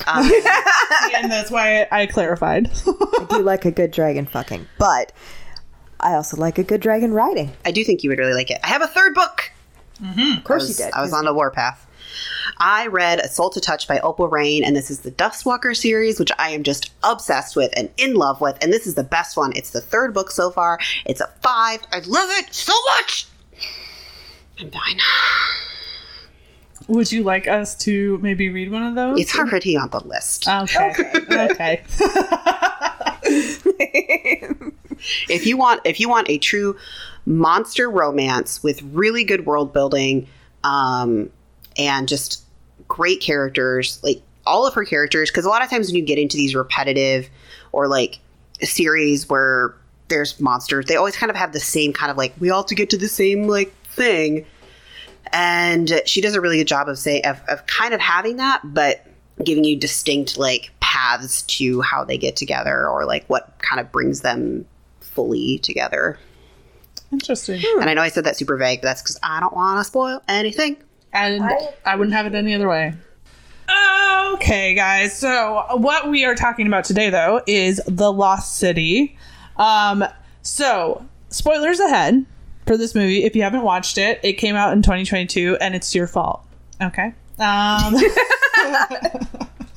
Um, 0.06 0.30
and 1.16 1.30
that's 1.30 1.50
why 1.50 1.86
I 1.90 2.06
clarified. 2.06 2.70
I 2.86 3.26
do 3.30 3.38
like 3.42 3.64
a 3.64 3.70
good 3.70 3.90
dragon 3.90 4.26
fucking, 4.26 4.66
but 4.78 5.12
I 6.00 6.14
also 6.14 6.36
like 6.36 6.58
a 6.58 6.64
good 6.64 6.80
dragon 6.80 7.12
riding. 7.12 7.52
I 7.64 7.72
do 7.72 7.84
think 7.84 8.02
you 8.02 8.10
would 8.10 8.18
really 8.18 8.34
like 8.34 8.50
it. 8.50 8.60
I 8.62 8.68
have 8.68 8.82
a 8.82 8.86
third 8.86 9.14
book. 9.14 9.50
Of 10.00 10.44
course 10.44 10.68
was, 10.68 10.78
you 10.78 10.84
did. 10.84 10.94
I 10.94 11.02
was 11.02 11.12
on 11.12 11.26
a 11.26 11.34
warpath. 11.34 11.87
I 12.58 12.86
read 12.86 13.20
A 13.20 13.28
Soul 13.28 13.50
to 13.50 13.60
Touch 13.60 13.86
by 13.86 14.00
Opal 14.00 14.28
Reyne, 14.28 14.64
and 14.64 14.74
this 14.74 14.90
is 14.90 15.00
the 15.00 15.10
Duskwalker 15.10 15.76
series, 15.76 16.18
which 16.18 16.32
I 16.38 16.50
am 16.50 16.62
just 16.62 16.90
obsessed 17.02 17.56
with 17.56 17.72
and 17.76 17.90
in 17.96 18.14
love 18.14 18.40
with. 18.40 18.56
And 18.62 18.72
this 18.72 18.86
is 18.86 18.94
the 18.94 19.04
best 19.04 19.36
one. 19.36 19.52
It's 19.54 19.70
the 19.70 19.80
third 19.80 20.14
book 20.14 20.30
so 20.30 20.50
far. 20.50 20.78
It's 21.04 21.20
a 21.20 21.28
five. 21.42 21.80
I 21.92 22.00
love 22.00 22.30
it 22.30 22.54
so 22.54 22.74
much. 22.96 23.26
I'm 24.60 24.70
fine. 24.70 24.98
Would 26.88 27.12
you 27.12 27.22
like 27.22 27.46
us 27.46 27.76
to 27.76 28.18
maybe 28.18 28.48
read 28.48 28.72
one 28.72 28.82
of 28.82 28.94
those? 28.94 29.20
It's 29.20 29.38
already 29.38 29.76
on 29.76 29.90
the 29.90 30.00
list. 30.00 30.48
Okay. 30.48 30.94
Okay. 31.30 31.82
if 35.28 35.46
you 35.46 35.56
want 35.56 35.82
if 35.84 36.00
you 36.00 36.08
want 36.08 36.30
a 36.30 36.38
true 36.38 36.76
monster 37.26 37.90
romance 37.90 38.62
with 38.62 38.82
really 38.82 39.22
good 39.22 39.44
world 39.44 39.72
building 39.72 40.26
um, 40.64 41.30
and 41.78 42.08
just 42.08 42.42
great 42.86 43.20
characters 43.20 44.00
like 44.02 44.20
all 44.46 44.66
of 44.66 44.74
her 44.74 44.84
characters 44.84 45.30
because 45.30 45.44
a 45.44 45.48
lot 45.48 45.62
of 45.62 45.70
times 45.70 45.88
when 45.88 45.96
you 45.96 46.02
get 46.02 46.18
into 46.18 46.36
these 46.36 46.54
repetitive 46.54 47.28
or 47.72 47.86
like 47.86 48.18
series 48.62 49.28
where 49.28 49.74
there's 50.08 50.40
monsters. 50.40 50.86
They 50.86 50.96
always 50.96 51.16
kind 51.16 51.30
of 51.30 51.36
have 51.36 51.52
the 51.52 51.60
same 51.60 51.92
kind 51.92 52.10
of 52.10 52.16
like 52.16 52.34
we 52.40 52.50
all 52.50 52.62
have 52.62 52.68
to 52.68 52.74
get 52.74 52.90
to 52.90 52.98
the 52.98 53.08
same 53.08 53.46
like 53.46 53.72
thing. 53.86 54.46
And 55.32 56.02
she 56.06 56.20
does 56.20 56.34
a 56.34 56.40
really 56.40 56.56
good 56.56 56.66
job 56.68 56.88
of 56.88 56.98
saying 56.98 57.26
of, 57.26 57.40
of 57.48 57.66
kind 57.66 57.94
of 57.94 58.00
having 58.00 58.36
that, 58.36 58.62
but 58.64 59.04
giving 59.44 59.64
you 59.64 59.76
distinct 59.76 60.38
like 60.38 60.70
paths 60.80 61.42
to 61.42 61.80
how 61.82 62.04
they 62.04 62.18
get 62.18 62.34
together 62.34 62.88
or 62.88 63.04
like 63.04 63.26
what 63.26 63.58
kind 63.58 63.78
of 63.78 63.92
brings 63.92 64.22
them 64.22 64.66
fully 65.00 65.58
together. 65.58 66.18
Interesting. 67.12 67.60
Hmm. 67.62 67.80
And 67.80 67.90
I 67.90 67.94
know 67.94 68.02
I 68.02 68.08
said 68.08 68.24
that 68.24 68.36
super 68.36 68.56
vague, 68.56 68.80
but 68.80 68.88
that's 68.88 69.02
because 69.02 69.18
I 69.22 69.40
don't 69.40 69.54
want 69.54 69.78
to 69.80 69.84
spoil 69.84 70.22
anything. 70.28 70.76
And 71.12 71.42
I 71.84 71.96
wouldn't 71.96 72.14
have 72.14 72.26
it 72.26 72.34
any 72.34 72.54
other 72.54 72.68
way. 72.68 72.94
Okay, 74.34 74.74
guys. 74.74 75.18
So 75.18 75.64
what 75.76 76.08
we 76.08 76.24
are 76.24 76.34
talking 76.34 76.66
about 76.66 76.84
today, 76.84 77.10
though, 77.10 77.42
is 77.46 77.80
the 77.86 78.12
Lost 78.12 78.56
City. 78.56 79.16
Um, 79.56 80.04
so 80.42 81.06
spoilers 81.30 81.80
ahead 81.80 82.24
for 82.66 82.76
this 82.76 82.94
movie. 82.94 83.24
If 83.24 83.34
you 83.34 83.42
haven't 83.42 83.62
watched 83.62 83.98
it, 83.98 84.20
it 84.22 84.34
came 84.34 84.54
out 84.54 84.72
in 84.72 84.82
2022, 84.82 85.58
and 85.60 85.74
it's 85.74 85.94
your 85.94 86.06
fault. 86.06 86.44
Okay. 86.80 87.14
Um, 87.38 87.94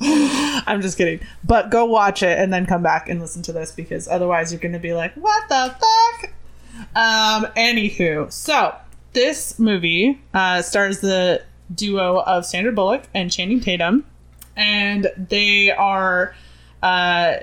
I'm 0.00 0.80
just 0.82 0.98
kidding. 0.98 1.20
But 1.44 1.70
go 1.70 1.84
watch 1.84 2.22
it 2.22 2.38
and 2.38 2.52
then 2.52 2.66
come 2.66 2.82
back 2.82 3.08
and 3.08 3.20
listen 3.20 3.42
to 3.42 3.52
this 3.52 3.72
because 3.72 4.08
otherwise 4.08 4.52
you're 4.52 4.60
going 4.60 4.72
to 4.72 4.78
be 4.78 4.94
like, 4.94 5.14
what 5.14 5.48
the 5.48 5.74
fuck? 5.78 6.32
Um, 6.94 7.46
anywho, 7.56 8.30
so 8.32 8.74
this 9.12 9.58
movie 9.58 10.20
uh, 10.34 10.62
stars 10.62 11.00
the 11.00 11.42
duo 11.74 12.20
of 12.20 12.44
Sandra 12.46 12.72
Bullock 12.72 13.04
and 13.14 13.30
Channing 13.30 13.60
Tatum, 13.60 14.04
and 14.56 15.08
they 15.16 15.70
are 15.70 16.34
uh, 16.82 17.36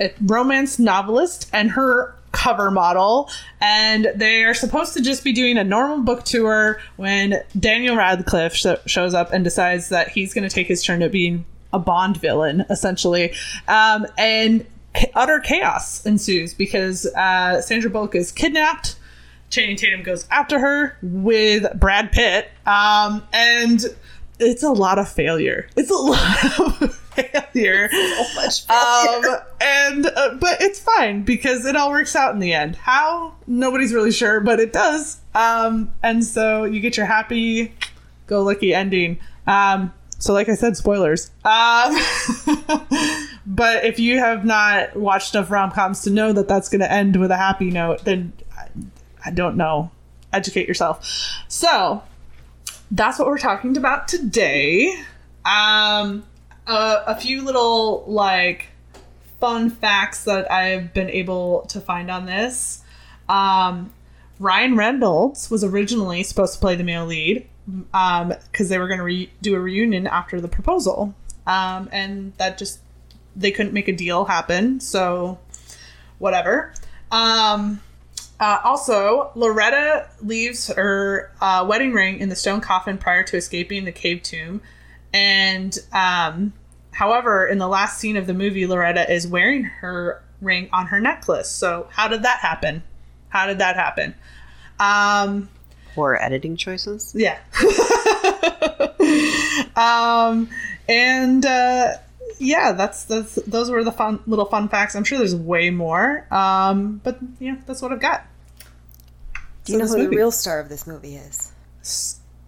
a 0.00 0.14
romance 0.22 0.78
novelist 0.78 1.48
and 1.52 1.70
her 1.72 2.14
cover 2.32 2.70
model, 2.70 3.30
and 3.60 4.10
they 4.14 4.42
are 4.44 4.54
supposed 4.54 4.94
to 4.94 5.02
just 5.02 5.22
be 5.22 5.32
doing 5.32 5.58
a 5.58 5.64
normal 5.64 6.00
book 6.00 6.24
tour 6.24 6.80
when 6.96 7.42
Daniel 7.58 7.96
Radcliffe 7.96 8.54
sh- 8.54 8.66
shows 8.86 9.14
up 9.14 9.32
and 9.32 9.44
decides 9.44 9.90
that 9.90 10.08
he's 10.08 10.32
going 10.34 10.48
to 10.48 10.54
take 10.54 10.66
his 10.66 10.82
turn 10.82 11.02
at 11.02 11.12
being 11.12 11.44
a 11.72 11.78
Bond 11.78 12.16
villain, 12.18 12.64
essentially, 12.70 13.32
um, 13.68 14.06
and 14.18 14.66
utter 15.14 15.40
chaos 15.40 16.04
ensues 16.04 16.54
because 16.54 17.06
uh, 17.14 17.60
Sandra 17.60 17.90
Bullock 17.90 18.14
is 18.14 18.32
kidnapped. 18.32 18.96
Channing 19.52 19.76
Tatum 19.76 20.02
goes 20.02 20.26
after 20.30 20.58
her 20.58 20.96
with 21.02 21.66
Brad 21.78 22.10
Pitt, 22.10 22.50
um, 22.66 23.22
and 23.34 23.84
it's 24.40 24.62
a 24.62 24.70
lot 24.70 24.98
of 24.98 25.08
failure. 25.08 25.68
It's 25.76 25.90
a 25.90 25.94
lot 25.94 26.58
of 26.58 26.94
failure. 26.94 27.90
So 27.90 28.24
much 28.34 28.70
Um, 28.70 29.24
and 29.60 30.06
uh, 30.06 30.34
but 30.40 30.62
it's 30.62 30.80
fine 30.80 31.22
because 31.22 31.66
it 31.66 31.76
all 31.76 31.90
works 31.90 32.16
out 32.16 32.32
in 32.32 32.40
the 32.40 32.54
end. 32.54 32.76
How 32.76 33.34
nobody's 33.46 33.92
really 33.92 34.10
sure, 34.10 34.40
but 34.40 34.58
it 34.58 34.72
does. 34.72 35.20
Um, 35.34 35.92
and 36.02 36.24
so 36.24 36.64
you 36.64 36.80
get 36.80 36.96
your 36.96 37.06
happy 37.06 37.74
go 38.26 38.42
lucky 38.42 38.72
ending. 38.72 39.18
Um, 39.46 39.92
so 40.18 40.32
like 40.32 40.48
I 40.48 40.54
said, 40.54 40.78
spoilers. 40.78 41.30
Um, 41.44 41.94
but 43.46 43.84
if 43.84 43.98
you 43.98 44.18
have 44.18 44.46
not 44.46 44.96
watched 44.96 45.34
enough 45.34 45.50
rom 45.50 45.72
coms 45.72 46.02
to 46.04 46.10
know 46.10 46.32
that 46.32 46.48
that's 46.48 46.70
going 46.70 46.80
to 46.80 46.90
end 46.90 47.16
with 47.16 47.30
a 47.30 47.36
happy 47.36 47.70
note, 47.70 48.04
then 48.04 48.32
I, 49.24 49.30
don't 49.30 49.56
know. 49.56 49.90
Educate 50.32 50.68
yourself. 50.68 51.06
So 51.48 52.02
that's 52.90 53.18
what 53.18 53.28
we're 53.28 53.38
talking 53.38 53.76
about 53.76 54.08
today. 54.08 54.94
Um, 55.44 56.24
uh, 56.66 57.02
a 57.06 57.20
few 57.20 57.42
little 57.42 58.04
like 58.06 58.68
fun 59.40 59.70
facts 59.70 60.24
that 60.24 60.50
I've 60.50 60.94
been 60.94 61.10
able 61.10 61.62
to 61.62 61.80
find 61.80 62.10
on 62.10 62.26
this. 62.26 62.82
Um, 63.28 63.92
Ryan 64.38 64.76
Reynolds 64.76 65.50
was 65.50 65.64
originally 65.64 66.22
supposed 66.22 66.54
to 66.54 66.60
play 66.60 66.76
the 66.76 66.84
male 66.84 67.06
lead 67.06 67.46
because 67.66 68.68
they 68.68 68.78
were 68.78 68.88
going 68.88 68.98
to 68.98 69.04
re- 69.04 69.32
do 69.40 69.54
a 69.54 69.60
reunion 69.60 70.06
after 70.06 70.40
the 70.40 70.48
proposal, 70.48 71.14
um, 71.46 71.88
and 71.92 72.32
that 72.38 72.58
just 72.58 72.80
they 73.34 73.50
couldn't 73.50 73.72
make 73.72 73.88
a 73.88 73.92
deal 73.92 74.24
happen. 74.24 74.80
So 74.80 75.38
whatever. 76.18 76.72
Um, 77.10 77.80
uh, 78.42 78.60
also, 78.64 79.30
Loretta 79.36 80.08
leaves 80.20 80.66
her 80.66 81.30
uh, 81.40 81.64
wedding 81.68 81.92
ring 81.92 82.18
in 82.18 82.28
the 82.28 82.34
stone 82.34 82.60
coffin 82.60 82.98
prior 82.98 83.22
to 83.22 83.36
escaping 83.36 83.84
the 83.84 83.92
cave 83.92 84.20
tomb. 84.24 84.60
And, 85.14 85.78
um, 85.92 86.52
however, 86.90 87.46
in 87.46 87.58
the 87.58 87.68
last 87.68 88.00
scene 88.00 88.16
of 88.16 88.26
the 88.26 88.34
movie, 88.34 88.66
Loretta 88.66 89.08
is 89.08 89.28
wearing 89.28 89.62
her 89.62 90.24
ring 90.40 90.68
on 90.72 90.86
her 90.86 90.98
necklace. 90.98 91.48
So, 91.48 91.86
how 91.92 92.08
did 92.08 92.24
that 92.24 92.40
happen? 92.40 92.82
How 93.28 93.46
did 93.46 93.58
that 93.58 93.76
happen? 93.76 94.16
Um, 94.80 95.48
Poor 95.94 96.18
editing 96.20 96.56
choices. 96.56 97.14
yeah. 97.16 97.38
um, 99.76 100.48
and 100.88 101.46
uh, 101.46 101.92
yeah, 102.40 102.72
that's 102.72 103.04
that's 103.04 103.36
those 103.36 103.70
were 103.70 103.84
the 103.84 103.92
fun 103.92 104.18
little 104.26 104.46
fun 104.46 104.68
facts. 104.68 104.96
I'm 104.96 105.04
sure 105.04 105.18
there's 105.18 105.36
way 105.36 105.70
more. 105.70 106.26
Um, 106.34 107.00
but 107.04 107.20
yeah, 107.38 107.58
that's 107.66 107.80
what 107.80 107.92
I've 107.92 108.00
got. 108.00 108.26
Do 109.64 109.72
you 109.72 109.78
know 109.78 109.84
this 109.84 109.94
who 109.94 110.08
the 110.08 110.16
real 110.16 110.30
star 110.30 110.60
of 110.60 110.68
this 110.68 110.86
movie 110.86 111.16
is? 111.16 111.52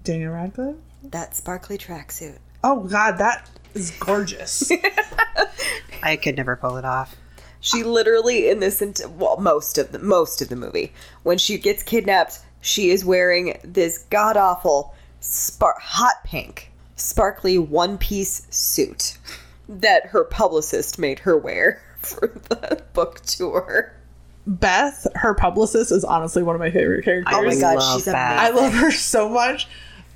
Daniel 0.02 0.33
Radcliffe. 0.33 0.76
That 1.02 1.35
sparkly 1.37 1.78
tracksuit. 1.78 2.38
Oh 2.62 2.85
God, 2.85 3.18
that 3.18 3.49
is 3.75 3.90
gorgeous. 3.92 4.71
I 6.02 6.16
could 6.16 6.37
never 6.37 6.56
pull 6.56 6.76
it 6.76 6.85
off. 6.85 7.16
She 7.61 7.83
literally 7.83 8.49
in 8.49 8.61
this 8.61 8.83
ent- 8.83 9.00
well 9.12 9.38
most 9.38 9.78
of 9.78 9.92
the 9.92 9.99
most 9.99 10.42
of 10.42 10.49
the 10.49 10.56
movie 10.56 10.92
when 11.23 11.38
she 11.38 11.56
gets 11.56 11.83
kidnapped, 11.83 12.40
she 12.61 12.90
is 12.90 13.04
wearing 13.04 13.59
this 13.64 13.99
god 14.11 14.37
awful 14.37 14.94
spar- 15.21 15.78
hot 15.80 16.25
pink 16.25 16.71
sparkly 16.97 17.59
one 17.59 17.97
piece 17.99 18.47
suit 18.50 19.18
that 19.68 20.06
her 20.06 20.25
publicist 20.25 20.99
made 20.99 21.21
her 21.21 21.37
wear 21.37 21.83
for 21.99 22.28
the 22.49 22.83
book 22.92 23.21
tour. 23.23 23.94
Beth, 24.46 25.06
her 25.14 25.34
publicist, 25.34 25.90
is 25.92 26.04
honestly 26.04 26.42
one 26.42 26.54
of 26.54 26.60
my 26.60 26.70
favorite 26.70 27.04
characters. 27.04 27.34
Oh 27.36 27.42
my 27.44 27.54
god, 27.54 27.78
love 27.78 27.94
she's 27.96 28.04
that. 28.06 28.38
I 28.38 28.50
love 28.50 28.72
her 28.74 28.90
so 28.90 29.28
much. 29.28 29.68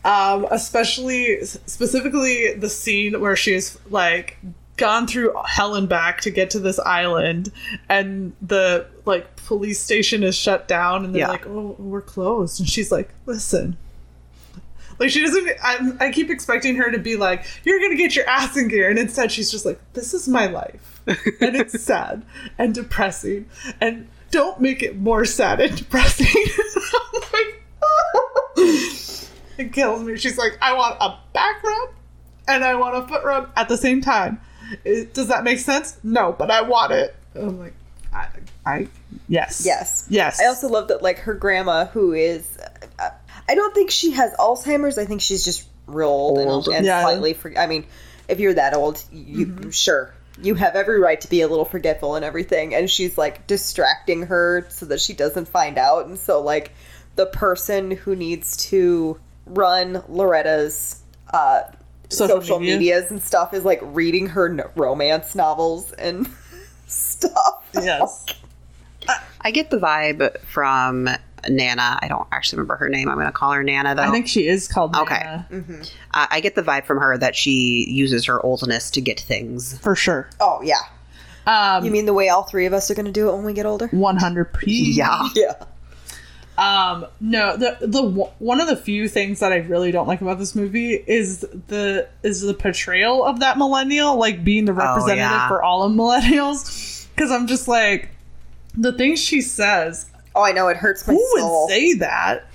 Um, 0.04 0.46
especially 0.50 1.42
specifically 1.44 2.54
the 2.54 2.68
scene 2.68 3.20
where 3.20 3.36
she's 3.36 3.78
like 3.90 4.38
gone 4.76 5.06
through 5.08 5.34
hell 5.44 5.74
and 5.74 5.88
back 5.88 6.20
to 6.20 6.30
get 6.30 6.50
to 6.50 6.60
this 6.60 6.78
island 6.78 7.50
and 7.88 8.32
the 8.40 8.86
like 9.06 9.34
police 9.44 9.80
station 9.82 10.22
is 10.22 10.36
shut 10.36 10.68
down 10.68 11.04
and 11.04 11.12
they're 11.14 11.22
Yeah. 11.22 11.28
like, 11.30 11.46
Oh, 11.48 11.74
we're 11.80 12.00
closed 12.00 12.60
and 12.60 12.68
she's 12.68 12.92
like, 12.92 13.10
Listen. 13.26 13.76
Like 15.00 15.10
she 15.10 15.20
doesn't 15.20 15.48
I, 15.62 15.92
I 16.00 16.12
keep 16.12 16.30
expecting 16.30 16.76
her 16.76 16.90
to 16.92 16.98
be 16.98 17.16
like, 17.16 17.44
You're 17.64 17.80
gonna 17.80 17.96
get 17.96 18.14
your 18.14 18.28
ass 18.28 18.56
in 18.56 18.68
gear 18.68 18.88
and 18.88 18.98
instead 19.00 19.32
she's 19.32 19.50
just 19.50 19.66
like, 19.66 19.80
This 19.94 20.14
is 20.14 20.28
my 20.28 20.46
life. 20.46 21.00
and 21.06 21.56
it's 21.56 21.80
sad 21.82 22.24
and 22.56 22.72
depressing. 22.72 23.46
And 23.80 24.08
don't 24.30 24.60
make 24.60 24.82
it 24.82 24.96
more 24.98 25.24
sad 25.24 25.60
and 25.60 25.76
depressing. 25.76 26.26
I'm 27.14 27.22
like, 27.32 27.62
it 29.58 29.72
kills 29.72 30.02
me. 30.02 30.16
She's 30.16 30.38
like, 30.38 30.58
I 30.60 30.74
want 30.74 30.96
a 31.00 31.16
back 31.32 31.62
rub 31.62 31.90
and 32.46 32.64
I 32.64 32.74
want 32.76 32.96
a 32.96 33.06
foot 33.08 33.24
rub 33.24 33.50
at 33.56 33.68
the 33.68 33.76
same 33.76 34.00
time. 34.00 34.40
It- 34.84 35.14
does 35.14 35.28
that 35.28 35.44
make 35.44 35.58
sense? 35.58 35.98
No, 36.02 36.32
but 36.32 36.50
I 36.50 36.62
want 36.62 36.92
it. 36.92 37.14
I'm 37.34 37.58
like, 37.58 37.74
I, 38.12 38.28
I 38.66 38.88
yes, 39.28 39.62
Yes. 39.66 40.06
yes. 40.08 40.40
I 40.40 40.46
also 40.46 40.68
love 40.68 40.88
that 40.88 41.02
like 41.02 41.18
her 41.20 41.34
grandma 41.34 41.86
who 41.86 42.12
is 42.12 42.58
uh, 42.98 43.10
I 43.48 43.54
don't 43.54 43.74
think 43.74 43.90
she 43.90 44.12
has 44.12 44.32
Alzheimer's. 44.34 44.98
I 44.98 45.04
think 45.04 45.20
she's 45.20 45.44
just 45.44 45.66
real 45.86 46.08
old, 46.08 46.38
Old. 46.38 46.66
and, 46.68 46.76
and 46.76 46.86
Yeah. 46.86 47.02
slightly 47.02 47.34
for 47.34 47.56
I 47.58 47.66
mean, 47.66 47.86
if 48.28 48.40
you're 48.40 48.54
that 48.54 48.74
old, 48.74 49.02
you 49.12 49.70
sure. 49.72 50.12
You 50.42 50.54
have 50.54 50.76
every 50.76 51.00
right 51.00 51.20
to 51.20 51.28
be 51.28 51.40
a 51.40 51.48
little 51.48 51.64
forgetful 51.64 52.14
and 52.14 52.24
everything 52.24 52.74
and 52.74 52.90
she's 52.90 53.18
like 53.18 53.46
distracting 53.46 54.22
her 54.24 54.66
so 54.68 54.86
that 54.86 55.00
she 55.00 55.12
doesn't 55.14 55.48
find 55.48 55.78
out 55.78 56.06
and 56.06 56.18
so 56.18 56.40
like 56.40 56.72
the 57.16 57.26
person 57.26 57.90
who 57.90 58.14
needs 58.14 58.56
to 58.68 59.18
run 59.46 60.02
Loretta's 60.08 61.02
uh 61.32 61.62
Social 62.10 62.40
social, 62.40 62.58
media. 62.60 62.78
medias 62.78 63.10
and 63.10 63.22
stuff 63.22 63.52
is 63.52 63.64
like 63.66 63.80
reading 63.82 64.28
her 64.28 64.48
no- 64.48 64.70
romance 64.76 65.34
novels 65.34 65.92
and 65.92 66.26
stuff. 66.86 67.68
yes. 67.74 68.24
I 69.42 69.50
get 69.50 69.70
the 69.70 69.76
vibe 69.76 70.40
from 70.40 71.08
Nana. 71.48 71.98
I 72.00 72.08
don't 72.08 72.26
actually 72.32 72.58
remember 72.58 72.76
her 72.76 72.88
name. 72.88 73.08
I'm 73.08 73.16
going 73.16 73.26
to 73.26 73.32
call 73.32 73.52
her 73.52 73.62
Nana, 73.62 73.94
though. 73.94 74.02
I 74.02 74.10
think 74.10 74.28
she 74.28 74.46
is 74.46 74.68
called 74.68 74.96
Okay. 74.96 75.20
Nana, 75.50 75.82
uh, 76.14 76.26
I 76.30 76.40
get 76.40 76.54
the 76.54 76.62
vibe 76.62 76.84
from 76.86 76.98
her 76.98 77.16
that 77.18 77.36
she 77.36 77.86
uses 77.90 78.24
her 78.26 78.44
oldness 78.44 78.90
to 78.92 79.00
get 79.00 79.20
things. 79.20 79.78
for 79.78 79.94
sure. 79.94 80.28
Oh 80.40 80.60
yeah. 80.62 80.80
Um, 81.46 81.84
You 81.84 81.90
mean 81.90 82.06
the 82.06 82.12
way 82.12 82.28
all 82.28 82.42
three 82.42 82.66
of 82.66 82.72
us 82.72 82.90
are 82.90 82.94
going 82.94 83.06
to 83.06 83.12
do 83.12 83.28
it 83.30 83.34
when 83.34 83.44
we 83.44 83.52
get 83.54 83.66
older? 83.66 83.88
100 83.88 84.52
p. 84.54 84.92
Yeah. 84.92 85.28
Yeah. 85.34 85.54
Um, 86.58 87.06
no, 87.20 87.56
the 87.56 87.78
the 87.80 88.02
one 88.02 88.60
of 88.60 88.66
the 88.66 88.74
few 88.74 89.08
things 89.08 89.38
that 89.38 89.52
I 89.52 89.58
really 89.58 89.92
don't 89.92 90.08
like 90.08 90.20
about 90.20 90.40
this 90.40 90.56
movie 90.56 90.92
is 90.94 91.40
the 91.68 92.08
is 92.24 92.40
the 92.40 92.52
portrayal 92.52 93.24
of 93.24 93.38
that 93.38 93.58
millennial, 93.58 94.16
like 94.16 94.42
being 94.42 94.64
the 94.64 94.72
representative 94.72 95.18
yeah. 95.18 95.46
for 95.46 95.62
all 95.62 95.84
of 95.84 95.92
millennials. 95.92 97.06
Because 97.14 97.30
I'm 97.30 97.46
just 97.46 97.68
like, 97.68 98.08
the 98.74 98.92
things 98.92 99.20
she 99.22 99.40
says. 99.40 100.10
Oh, 100.38 100.44
I 100.44 100.52
know 100.52 100.68
it 100.68 100.76
hurts 100.76 101.06
my 101.06 101.14
Who 101.14 101.38
soul. 101.38 101.66
would 101.66 101.70
say 101.72 101.94
that? 101.94 102.46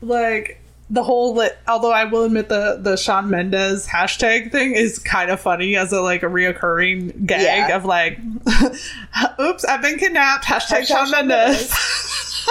Like 0.00 0.60
the 0.88 1.02
whole 1.02 1.34
like, 1.34 1.56
although 1.66 1.90
I 1.92 2.04
will 2.04 2.24
admit 2.24 2.48
the 2.48 2.78
the 2.80 2.96
Shawn 2.96 3.28
Mendes 3.28 3.88
hashtag 3.88 4.52
thing 4.52 4.74
is 4.76 4.98
kind 5.00 5.30
of 5.30 5.40
funny 5.40 5.74
as 5.76 5.92
a 5.92 6.00
like 6.00 6.22
a 6.22 6.26
reoccurring 6.26 7.26
gag 7.26 7.68
Yeah. 7.70 7.76
of 7.76 7.84
like, 7.84 8.18
"Oops, 9.40 9.64
I've 9.64 9.82
been 9.82 9.98
kidnapped." 9.98 10.44
Hashtag, 10.44 10.82
Hashtag 10.82 10.86
Sean 10.86 11.10
Shawn 11.10 11.26
Mendes. 11.26 12.46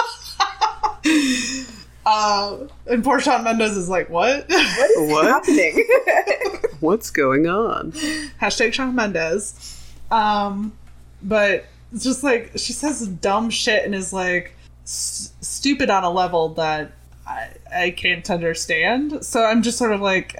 uh, 2.06 2.58
and 2.86 3.02
poor 3.04 3.20
Shawn 3.20 3.44
Mendes 3.44 3.76
is 3.76 3.88
like, 3.88 4.10
"What?" 4.10 4.46
what 4.48 4.90
is 4.90 5.10
What? 5.10 5.26
happening? 5.26 5.86
What's 6.80 7.10
going 7.10 7.46
on? 7.46 7.92
hashtag 8.40 8.72
Shawn 8.74 8.94
Mendes. 8.94 9.82
Um, 10.10 10.72
but 11.22 11.64
it's 11.92 12.04
just 12.04 12.22
like 12.22 12.52
she 12.56 12.72
says 12.72 13.06
dumb 13.08 13.50
shit 13.50 13.84
and 13.84 13.94
is 13.94 14.12
like 14.12 14.54
s- 14.84 15.32
stupid 15.40 15.90
on 15.90 16.04
a 16.04 16.10
level 16.10 16.50
that 16.50 16.92
I, 17.26 17.48
I 17.74 17.90
can't 17.90 18.28
understand. 18.30 19.24
So 19.24 19.44
I'm 19.44 19.62
just 19.62 19.78
sort 19.78 19.92
of 19.92 20.00
like, 20.00 20.34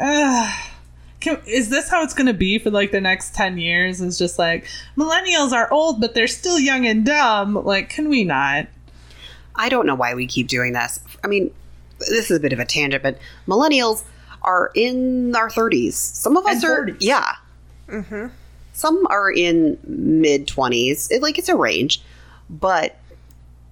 Can, 1.20 1.38
is 1.46 1.70
this 1.70 1.88
how 1.88 2.02
it's 2.02 2.14
going 2.14 2.26
to 2.26 2.34
be 2.34 2.58
for 2.58 2.70
like 2.70 2.92
the 2.92 3.00
next 3.00 3.34
10 3.34 3.58
years? 3.58 4.00
Is 4.00 4.18
just 4.18 4.38
like 4.38 4.66
millennials 4.96 5.52
are 5.52 5.72
old, 5.72 6.00
but 6.00 6.14
they're 6.14 6.26
still 6.28 6.58
young 6.60 6.86
and 6.86 7.04
dumb. 7.06 7.54
Like, 7.54 7.88
can 7.88 8.08
we 8.08 8.22
not? 8.24 8.66
I 9.54 9.68
don't 9.68 9.86
know 9.86 9.94
why 9.94 10.14
we 10.14 10.26
keep 10.26 10.48
doing 10.48 10.74
this. 10.74 11.00
I 11.24 11.28
mean, 11.28 11.50
this 11.98 12.30
is 12.30 12.36
a 12.36 12.40
bit 12.40 12.52
of 12.52 12.58
a 12.60 12.64
tangent, 12.66 13.02
but 13.02 13.18
millennials 13.48 14.04
are 14.42 14.70
in 14.74 15.34
our 15.34 15.48
30s. 15.48 15.94
Some 15.94 16.36
of 16.36 16.44
us 16.46 16.62
And 16.62 16.64
are, 16.64 16.86
40s. 16.86 16.96
yeah. 17.00 17.34
mm-hmm. 17.88 18.26
Some 18.76 19.06
are 19.08 19.30
in 19.30 19.78
mid 19.86 20.46
20s. 20.46 21.10
It, 21.10 21.22
like, 21.22 21.38
it's 21.38 21.48
a 21.48 21.56
range, 21.56 22.02
but 22.50 22.94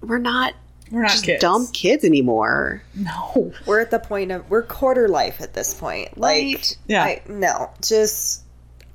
we're 0.01 0.17
not 0.17 0.53
We're 0.91 1.03
not 1.03 1.11
just 1.11 1.25
kids. 1.25 1.41
dumb 1.41 1.67
kids 1.67 2.03
anymore. 2.03 2.81
No. 2.95 3.53
We're 3.67 3.81
at 3.81 3.91
the 3.91 3.99
point 3.99 4.31
of 4.31 4.49
we're 4.49 4.63
quarter 4.63 5.07
life 5.07 5.41
at 5.41 5.53
this 5.53 5.75
point. 5.75 6.17
Like, 6.17 6.43
Right. 6.43 6.77
Yeah. 6.87 7.03
I, 7.03 7.21
no, 7.27 7.69
just 7.81 8.41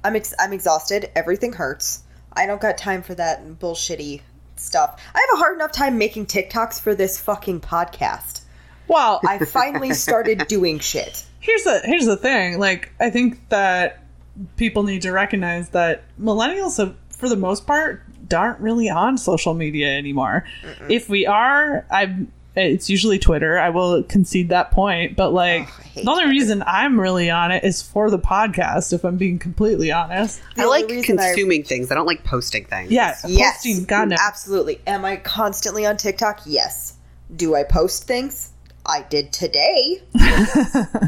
I'm 0.03 0.17
ex- 0.17 0.35
I'm 0.39 0.53
exhausted. 0.53 1.11
Everything 1.15 1.53
hurts. 1.53 2.03
I 2.33 2.47
don't 2.47 2.61
got 2.61 2.77
time 2.77 3.03
for 3.03 3.15
that 3.15 3.45
bullshitty 3.61 4.21
stuff. 4.57 5.01
I 5.15 5.19
have 5.31 5.39
a 5.39 5.41
hard 5.41 5.55
enough 5.57 5.73
time 5.73 5.97
making 5.97 6.27
TikToks 6.27 6.81
for 6.81 6.95
this 6.95 7.21
fucking 7.21 7.61
podcast. 7.61 8.41
Well, 8.89 9.21
I 9.25 9.39
finally 9.39 9.95
started 9.95 10.49
doing 10.49 10.81
shit. 10.81 11.25
here's 11.41 11.63
the 11.63 11.81
here's 11.85 12.05
the 12.05 12.19
thing 12.19 12.59
like 12.59 12.93
i 13.01 13.09
think 13.09 13.49
that 13.49 14.00
people 14.57 14.83
need 14.83 15.03
to 15.03 15.13
recognize 15.13 15.71
that 15.71 16.03
millennials 16.21 16.77
have 16.79 16.95
for 17.11 17.29
the 17.29 17.37
most 17.37 17.67
part 17.67 18.03
aren't 18.35 18.61
really 18.61 18.89
on 18.89 19.19
social 19.19 19.55
media 19.55 19.89
anymore 19.97 20.45
if 20.89 21.09
we 21.09 21.27
are 21.27 21.85
I'm 21.91 22.33
it's 22.57 22.89
usually 22.91 23.19
twitter 23.19 23.59
i 23.59 23.71
will 23.71 24.03
concede 24.05 24.49
that 24.51 24.71
point 24.73 25.17
but 25.17 25.33
like 25.33 25.63
Ugh, 25.63 25.69
I 25.79 25.83
hate 25.83 26.05
the 26.05 26.11
only 26.11 26.23
Twitter. 26.25 26.31
reason 26.31 26.63
i'm 26.67 26.99
really 27.01 27.29
on 27.31 27.51
it 27.53 27.63
is 27.65 27.81
for 27.83 28.11
the 28.11 28.19
podcast 28.19 28.93
if 28.93 29.05
i'm 29.05 29.17
being 29.17 29.39
completely 29.39 29.91
honest 29.93 30.41
The 30.57 30.63
I 30.63 30.67
like 30.67 30.89
reason 30.89 31.19
I- 31.19 31.27
consuming 31.29 31.63
things. 31.65 31.91
I 31.91 31.95
don't 31.95 32.07
like 32.07 32.23
posting 32.25 32.65
things. 32.67 32.91
yeah 32.91 33.17
Yes, 33.27 33.57
posting 33.59 33.85
god 33.85 34.09
no 34.11 34.17
absolutely. 34.21 34.81
Am 34.87 35.05
I 35.05 35.17
constantly 35.17 35.87
on 35.87 35.97
TikTok? 35.97 36.41
Yes. 36.47 36.95
Do 37.37 37.55
I 37.55 37.63
post 37.65 38.05
things? 38.05 38.51
I 38.87 39.03
did 39.09 39.33
today 39.33 40.03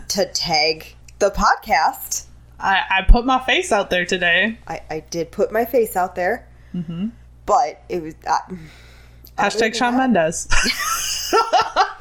to 0.09 0.31
tag 0.33 0.95
the 1.19 1.31
podcast. 1.31 2.27
I, 2.63 2.83
I 2.91 3.03
put 3.03 3.27
my 3.27 3.41
face 3.45 3.73
out 3.73 3.91
there 3.91 4.07
today 4.07 4.57
I, 4.69 4.81
I 4.89 5.01
did 5.11 5.33
put 5.33 5.51
my 5.53 5.65
face 5.65 5.97
out 5.97 6.15
there, 6.15 6.47
Mm-hmm. 6.75 7.09
but 7.45 7.83
it 7.89 8.03
was 8.03 8.15
uh, 8.27 8.39
hashtag 9.37 9.59
than 9.61 9.73
shawn 9.75 9.97
that- 9.97 10.11
mendes 10.11 10.47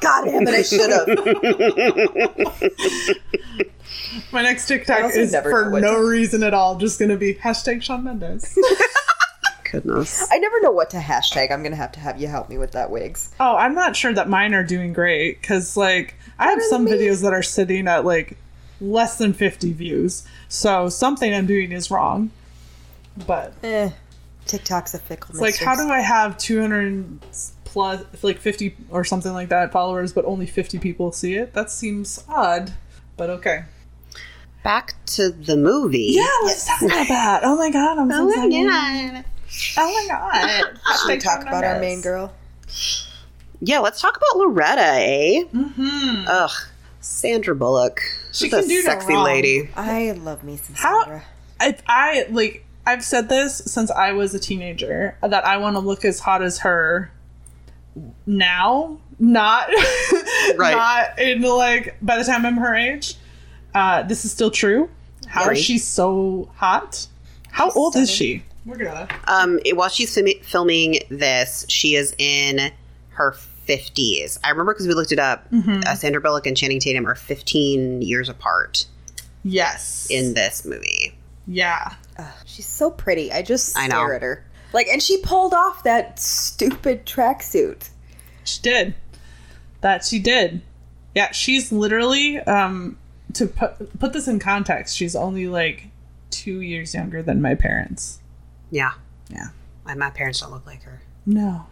God 0.00 0.24
damn 0.26 0.46
it! 0.46 0.48
I 0.48 0.62
should 0.62 0.90
have. 0.90 1.06
my 4.32 4.42
next 4.42 4.70
I 4.70 4.76
tiktok 4.76 5.12
is 5.14 5.34
for 5.42 5.70
no 5.80 6.00
to- 6.02 6.08
reason 6.08 6.42
at 6.42 6.54
all 6.54 6.76
just 6.76 6.98
gonna 6.98 7.16
be 7.16 7.34
hashtag 7.34 7.82
shawn 7.82 8.04
mendes 8.04 8.58
Goodness. 9.70 10.28
I 10.30 10.38
never 10.38 10.60
know 10.60 10.70
what 10.70 10.90
to 10.90 10.98
hashtag. 10.98 11.50
I'm 11.50 11.62
gonna 11.62 11.76
have 11.76 11.92
to 11.92 12.00
have 12.00 12.20
you 12.20 12.28
help 12.28 12.50
me 12.50 12.58
with 12.58 12.72
that, 12.72 12.90
Wigs. 12.90 13.30
Oh, 13.40 13.56
I'm 13.56 13.74
not 13.74 13.96
sure 13.96 14.12
that 14.12 14.28
mine 14.28 14.52
are 14.52 14.62
doing 14.62 14.92
great 14.92 15.40
because, 15.40 15.78
like, 15.78 16.14
I 16.38 16.50
have 16.50 16.62
some 16.64 16.84
me. 16.84 16.92
videos 16.92 17.22
that 17.22 17.32
are 17.32 17.42
sitting 17.42 17.88
at 17.88 18.04
like 18.04 18.36
less 18.82 19.16
than 19.16 19.32
50 19.32 19.72
views. 19.72 20.26
So 20.48 20.88
something 20.88 21.32
I'm 21.32 21.46
doing 21.46 21.72
is 21.72 21.90
wrong. 21.90 22.30
But 23.26 23.54
Eh, 23.62 23.90
TikTok's 24.46 24.94
a 24.94 24.98
fickle. 24.98 25.30
it's 25.32 25.40
like, 25.40 25.56
how 25.58 25.76
do 25.76 25.90
I 25.90 26.00
have 26.00 26.36
200 26.38 27.20
plus, 27.64 28.02
like 28.22 28.38
50 28.38 28.74
or 28.90 29.04
something 29.04 29.32
like 29.32 29.48
that 29.50 29.72
followers, 29.72 30.12
but 30.12 30.24
only 30.24 30.46
50 30.46 30.78
people 30.78 31.12
see 31.12 31.34
it? 31.36 31.52
That 31.54 31.70
seems 31.70 32.22
odd. 32.28 32.72
But 33.16 33.30
okay. 33.30 33.64
Back 34.64 34.94
to 35.06 35.30
the 35.30 35.56
movie. 35.56 36.12
Yeah, 36.12 36.26
let's 36.44 36.66
talk 36.66 36.82
about 36.82 37.08
that. 37.08 37.40
Oh 37.44 37.56
my 37.56 37.70
god, 37.70 37.98
I'm 37.98 38.10
so 38.10 38.24
Oh 38.24 38.28
excited. 38.28 38.64
my 38.64 39.12
god. 39.14 39.24
Oh 39.78 39.92
my 39.92 40.06
god. 40.08 40.78
Should 41.00 41.08
we 41.08 41.18
talk 41.18 41.42
about 41.42 41.64
our 41.64 41.78
main 41.80 42.00
girl? 42.00 42.32
Yeah, 43.60 43.80
let's 43.80 44.00
talk 44.00 44.16
about 44.16 44.36
Loretta, 44.38 44.82
eh? 44.82 45.44
Mm-hmm. 45.52 46.24
Ugh. 46.26 46.50
Sandra 47.00 47.54
Bullock. 47.54 48.00
She 48.32 48.46
She's 48.46 48.52
a 48.54 48.60
can 48.60 48.68
do 48.68 48.74
no 48.76 48.80
sexy 48.82 49.12
wrong. 49.12 49.24
lady. 49.24 49.70
I 49.76 50.12
love 50.12 50.42
me 50.42 50.56
some 50.56 50.74
How- 50.74 51.02
Sandra. 51.04 51.22
I, 51.60 51.76
I 51.86 52.26
like 52.30 52.64
I've 52.86 53.04
said 53.04 53.28
this 53.28 53.58
since 53.58 53.90
I 53.90 54.12
was 54.12 54.34
a 54.34 54.38
teenager 54.40 55.16
that 55.22 55.46
I 55.46 55.58
want 55.58 55.76
to 55.76 55.80
look 55.80 56.04
as 56.04 56.18
hot 56.18 56.42
as 56.42 56.58
her 56.60 57.12
now, 58.26 58.98
not 59.18 59.68
Right. 60.56 60.74
not 60.74 61.18
in 61.18 61.42
like 61.42 61.96
by 62.02 62.16
the 62.18 62.24
time 62.24 62.44
I'm 62.46 62.56
her 62.56 62.74
age. 62.74 63.14
Uh, 63.74 64.02
this 64.02 64.24
is 64.24 64.32
still 64.32 64.50
true. 64.50 64.90
How 65.26 65.42
is 65.42 65.48
Right. 65.48 65.58
she 65.58 65.78
so 65.78 66.50
hot? 66.56 67.06
How 67.50 67.66
She's 67.68 67.76
old 67.76 67.96
is 67.96 68.10
she? 68.10 68.42
We're 68.66 68.76
gonna. 68.76 69.08
Um, 69.26 69.60
while 69.74 69.88
she's 69.88 70.14
fimi- 70.14 70.42
filming 70.44 71.00
this, 71.10 71.64
she 71.68 71.94
is 71.96 72.14
in 72.18 72.70
her 73.10 73.32
50s. 73.66 74.38
I 74.44 74.50
remember 74.50 74.72
because 74.74 74.86
we 74.88 74.94
looked 74.94 75.12
it 75.12 75.18
up. 75.18 75.50
Mm-hmm. 75.50 75.80
Uh, 75.86 75.94
Sandra 75.94 76.20
Bullock 76.20 76.46
and 76.46 76.56
Channing 76.56 76.80
Tatum 76.80 77.06
are 77.06 77.14
15 77.14 78.02
years 78.02 78.28
apart 78.28 78.86
Yes. 79.44 80.06
in 80.10 80.34
this 80.34 80.64
movie. 80.64 81.14
yeah. 81.46 81.94
Ugh, 82.18 82.26
she's 82.44 82.66
so 82.66 82.90
pretty. 82.90 83.32
I 83.32 83.40
just 83.42 83.76
I 83.76 83.86
stare 83.88 84.08
know. 84.08 84.14
at 84.14 84.22
her. 84.22 84.44
Like, 84.74 84.86
and 84.88 85.02
she 85.02 85.18
pulled 85.22 85.54
off 85.54 85.82
that 85.84 86.18
stupid 86.18 87.06
tracksuit. 87.06 87.88
She 88.44 88.60
did. 88.60 88.94
That 89.80 90.04
she 90.04 90.18
did. 90.18 90.60
Yeah, 91.14 91.32
she's 91.32 91.72
literally 91.72 92.38
um 92.40 92.98
to 93.32 93.46
put 93.46 93.98
put 93.98 94.12
this 94.12 94.28
in 94.28 94.38
context, 94.40 94.94
she's 94.96 95.16
only 95.16 95.46
like 95.48 95.88
2 96.32 96.60
years 96.60 96.92
younger 96.94 97.22
than 97.22 97.40
my 97.40 97.54
parents. 97.54 98.20
Yeah. 98.70 98.92
Yeah. 99.30 99.48
My, 99.86 99.94
my 99.94 100.10
parents 100.10 100.40
don't 100.40 100.50
look 100.52 100.66
like 100.66 100.82
her. 100.82 101.00
No. 101.24 101.66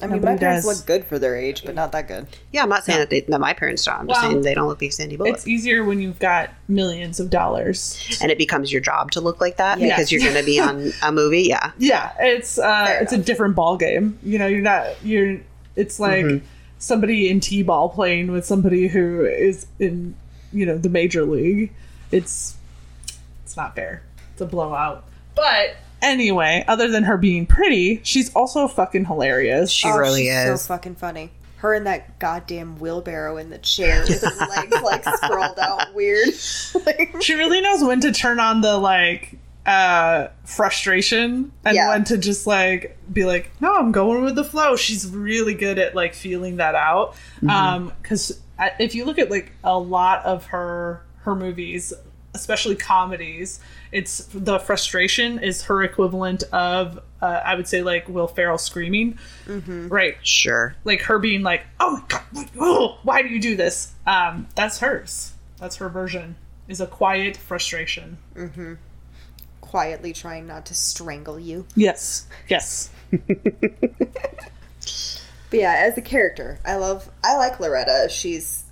I 0.00 0.06
mean, 0.06 0.16
Nobody 0.20 0.34
my 0.34 0.38
parents 0.38 0.66
does. 0.66 0.78
look 0.78 0.86
good 0.86 1.04
for 1.06 1.18
their 1.18 1.34
age, 1.36 1.64
but 1.64 1.74
not 1.74 1.90
that 1.92 2.06
good. 2.06 2.28
Yeah, 2.52 2.62
I'm 2.62 2.68
not 2.68 2.84
saying 2.84 3.00
that, 3.00 3.10
they, 3.10 3.22
that 3.22 3.40
my 3.40 3.52
parents 3.52 3.84
don't. 3.84 3.94
I'm 4.00 4.06
just 4.08 4.22
Well, 4.22 4.30
saying 4.30 4.42
they 4.42 4.54
don't 4.54 4.68
look 4.68 4.80
like 4.80 4.92
Sandy 4.92 5.16
Bullock. 5.16 5.34
It's 5.34 5.48
easier 5.48 5.84
when 5.84 6.00
you've 6.00 6.20
got 6.20 6.50
millions 6.68 7.18
of 7.18 7.30
dollars. 7.30 8.18
and 8.22 8.30
it 8.30 8.38
becomes 8.38 8.70
your 8.70 8.80
job 8.80 9.10
to 9.12 9.20
look 9.20 9.40
like 9.40 9.56
that 9.56 9.80
Yeah. 9.80 9.88
because 9.96 10.12
you're 10.12 10.20
going 10.20 10.36
to 10.36 10.44
be 10.44 10.60
on 10.60 10.92
a 11.02 11.10
movie. 11.10 11.42
Yeah. 11.42 11.72
Yeah, 11.78 12.12
it's 12.20 12.58
uh 12.58 12.98
it's 13.00 13.12
a 13.12 13.18
different 13.18 13.56
ball 13.56 13.76
game. 13.76 14.18
You 14.22 14.38
know, 14.38 14.46
you're 14.46 14.60
not 14.62 14.86
you're 15.04 15.38
it's 15.74 15.98
like 15.98 16.24
Mhm. 16.24 16.42
somebody 16.78 17.28
in 17.28 17.40
T-ball 17.40 17.88
playing 17.88 18.30
with 18.30 18.46
somebody 18.46 18.86
who 18.88 19.24
is 19.24 19.66
in, 19.80 20.14
you 20.52 20.64
know, 20.64 20.78
the 20.78 20.88
major 20.88 21.24
league. 21.24 21.72
It's 22.12 22.54
it's 23.44 23.56
not 23.56 23.74
fair. 23.74 24.02
It's 24.32 24.40
a 24.40 24.46
blowout. 24.46 25.04
But 25.34 25.76
anyway, 26.02 26.64
other 26.68 26.88
than 26.88 27.04
her 27.04 27.16
being 27.16 27.46
pretty, 27.46 28.00
she's 28.02 28.34
also 28.34 28.68
fucking 28.68 29.06
hilarious. 29.06 29.70
She 29.70 29.88
Oh, 29.88 29.96
really 29.98 30.24
she's 30.24 30.32
is. 30.34 30.60
so 30.62 30.68
fucking 30.74 30.94
funny. 30.96 31.30
Her 31.56 31.74
in 31.74 31.84
that 31.84 32.18
goddamn 32.20 32.78
wheelbarrow 32.78 33.36
in 33.36 33.50
the 33.50 33.58
chair 33.58 34.02
with 34.02 34.22
her 34.22 34.46
legs 34.48 34.76
like 34.82 35.04
sprawled 35.04 35.58
out 35.58 35.94
weird. 35.94 36.28
Like, 36.86 37.16
she 37.20 37.34
really 37.34 37.60
knows 37.60 37.82
when 37.82 38.00
to 38.02 38.12
turn 38.12 38.38
on 38.40 38.60
the 38.60 38.76
like 38.78 39.36
uh 39.66 40.28
frustration 40.44 41.52
and 41.64 41.74
Yeah. 41.74 41.88
when 41.90 42.04
to 42.04 42.16
just 42.16 42.46
like 42.46 42.96
be 43.12 43.24
like 43.24 43.50
no 43.60 43.74
i'm 43.74 43.92
going 43.92 44.22
with 44.24 44.34
the 44.34 44.44
flow 44.44 44.76
she's 44.76 45.06
really 45.10 45.52
good 45.54 45.78
at 45.78 45.94
like 45.94 46.14
feeling 46.14 46.56
that 46.56 46.74
out 46.74 47.14
um 47.48 47.92
because 48.00 48.40
if 48.78 48.94
you 48.94 49.04
look 49.04 49.18
at 49.18 49.30
like 49.30 49.52
a 49.64 49.78
lot 49.78 50.24
of 50.24 50.46
her 50.46 51.02
her 51.22 51.34
movies 51.34 51.92
especially 52.34 52.76
comedies 52.76 53.60
it's 53.92 54.24
the 54.34 54.58
frustration 54.58 55.38
is 55.38 55.62
her 55.64 55.82
equivalent 55.82 56.42
of 56.52 57.00
uh, 57.22 57.26
i 57.44 57.54
would 57.54 57.66
say 57.66 57.82
like 57.82 58.08
will 58.08 58.26
ferrell 58.28 58.58
screaming 58.58 59.18
right 59.46 60.16
Sure. 60.22 60.74
like 60.84 61.02
her 61.02 61.18
being 61.18 61.42
like, 61.42 61.62
"Oh 61.80 61.92
my 61.92 62.02
god, 62.08 62.50
oh, 62.60 62.98
why 63.02 63.22
do 63.22 63.28
you 63.28 63.40
do 63.40 63.56
this?" 63.56 63.92
Um, 64.06 64.46
that's 64.54 64.78
hers. 64.80 65.32
That's 65.58 65.76
her 65.76 65.88
version. 65.88 66.36
Is 66.68 66.80
a 66.80 66.86
quiet 66.86 67.36
frustration. 67.36 68.18
quietly 69.62 70.12
trying 70.12 70.46
not 70.46 70.66
to 70.66 70.74
strangle 70.74 71.38
you. 71.40 71.66
Yes. 71.74 72.26
Yes. 72.48 72.90
But 75.50 75.60
yeah, 75.60 75.76
as 75.78 75.96
a 75.96 76.02
character, 76.02 76.58
I 76.64 76.76
love 76.76 77.10
I 77.24 77.36
like 77.38 77.58
Loretta. 77.58 78.08
She's 78.10 78.64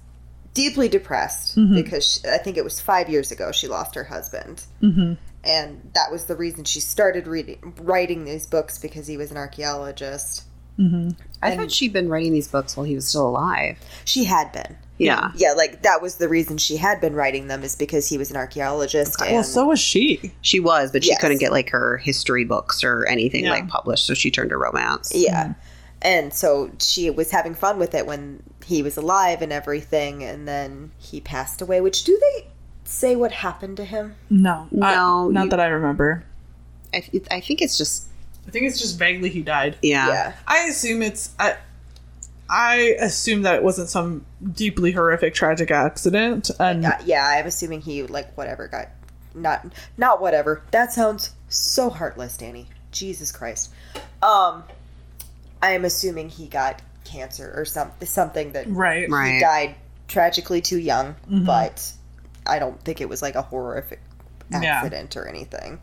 deeply 0.57 0.89
depressed 0.89 1.57
Mm-hmm. 1.57 1.75
because 1.75 2.05
she, 2.05 2.29
I 2.29 2.39
think 2.39 2.57
it 2.57 2.65
was 2.65 2.81
five 2.81 3.09
years 3.09 3.31
ago 3.31 3.53
she 3.53 3.69
lost 3.69 3.95
her 3.95 4.05
husband, 4.05 4.65
mm-hmm. 4.83 5.13
and 5.45 5.91
that 5.95 6.11
was 6.11 6.25
the 6.25 6.35
reason 6.35 6.65
she 6.65 6.81
started 6.81 7.27
reading 7.29 7.75
writing 7.81 8.25
these 8.25 8.47
books 8.47 8.79
because 8.79 9.07
he 9.07 9.17
was 9.17 9.31
an 9.31 9.37
archaeologist. 9.37 10.43
I 11.43 11.57
thought 11.57 11.71
she'd 11.73 11.93
been 11.95 12.09
writing 12.11 12.33
these 12.33 12.49
books 12.49 12.77
while 12.77 12.85
he 12.85 12.95
was 12.95 13.09
still 13.09 13.27
alive. 13.29 13.79
She 14.05 14.25
had 14.25 14.53
been. 14.53 14.77
Yeah. 14.99 15.31
Yeah, 15.35 15.53
like 15.53 15.83
that 15.83 16.03
was 16.03 16.17
the 16.17 16.29
reason 16.29 16.59
she 16.59 16.77
had 16.77 17.01
been 17.01 17.15
writing 17.15 17.49
them 17.49 17.63
is 17.63 17.77
because 17.77 18.07
he 18.09 18.19
was 18.19 18.31
an 18.31 18.37
archaeologist. 18.37 19.19
And 19.23 19.33
Well, 19.33 19.45
so 19.45 19.67
was 19.67 19.79
she. 19.81 20.33
She 20.43 20.61
was, 20.61 20.93
but 20.93 21.03
she 21.03 21.11
Yes. 21.11 21.21
couldn't 21.21 21.39
get 21.39 21.51
like 21.51 21.71
her 21.71 21.97
history 21.99 22.45
books 22.45 22.85
or 22.85 23.07
anything 23.07 23.45
Yeah. 23.45 23.53
like 23.53 23.69
published, 23.69 24.05
so 24.07 24.13
she 24.15 24.31
turned 24.31 24.51
to 24.51 24.57
romance. 24.59 25.13
Yeah. 25.15 25.55
And 26.07 26.33
so 26.33 26.71
she 26.79 27.11
was 27.11 27.33
having 27.33 27.55
fun 27.55 27.79
with 27.81 27.93
it 27.95 28.07
when 28.07 28.43
he 28.65 28.83
was 28.83 28.97
alive 28.97 29.43
and 29.43 29.53
everything, 29.53 30.23
and 30.23 30.47
then 30.47 30.93
he 30.99 31.21
passed 31.21 31.61
away. 31.61 31.81
Which 31.81 32.05
do 32.05 32.17
they 32.19 32.47
say 32.85 33.17
what 33.17 33.33
happened 33.33 33.77
to 33.79 33.85
him? 33.85 34.15
No. 34.31 34.69
I- 34.81 34.95
No, 34.95 35.29
not 35.31 35.45
you- 35.45 35.51
that 35.51 35.61
I 35.61 35.67
remember. 35.67 36.25
I, 36.95 37.01
th- 37.01 37.25
I 37.31 37.41
think 37.41 37.61
it's 37.61 37.77
just 37.77 38.07
I 38.47 38.51
think 38.53 38.67
it's 38.67 38.79
just 38.81 38.97
vaguely 38.99 39.29
he 39.29 39.43
died. 39.43 39.77
yeah. 39.83 40.07
Yeah. 40.09 40.33
I 40.47 40.59
assume 40.69 41.03
it's. 41.03 41.35
I, 41.41 41.57
I 42.49 42.95
assume 43.01 43.43
that 43.43 43.57
it 43.57 43.63
wasn't 43.65 43.89
some 43.89 44.25
deeply 44.53 44.93
horrific 44.93 45.35
tragic 45.35 45.73
accident, 45.73 46.49
and 46.61 46.87
Uh, 46.87 46.93
yeah, 47.05 47.27
I'm 47.27 47.47
assuming 47.47 47.81
he 47.81 48.05
like 48.05 48.33
whatever 48.37 48.69
got 48.69 48.91
not 49.35 49.67
not 49.99 50.21
whatever. 50.21 50.63
That 50.71 50.93
sounds 50.93 51.33
so 51.49 51.91
heartless, 51.91 52.37
Danny. 52.37 52.69
Jesus 52.93 53.33
Christ. 53.33 53.73
Um, 54.23 54.63
I 55.67 55.73
am 55.73 55.85
assuming 55.85 56.29
he 56.29 56.47
got 56.47 56.81
cancer 57.05 57.53
or 57.57 57.65
some 57.65 57.91
something 58.05 58.53
that 58.53 58.67
right, 58.69 59.09
Right. 59.11 59.35
he 59.35 59.41
died 59.41 59.75
tragically 60.09 60.61
too 60.61 60.79
young, 60.79 61.15
Mm-hmm. 61.31 61.45
but 61.45 61.93
I 62.47 62.59
don't 62.59 62.81
think 62.83 63.01
it 63.01 63.09
was 63.09 63.23
like 63.23 63.35
a 63.35 63.43
horrific 63.43 64.01
Yeah. 64.51 64.63
accident 64.63 65.17
or 65.17 65.27
anything. 65.27 65.79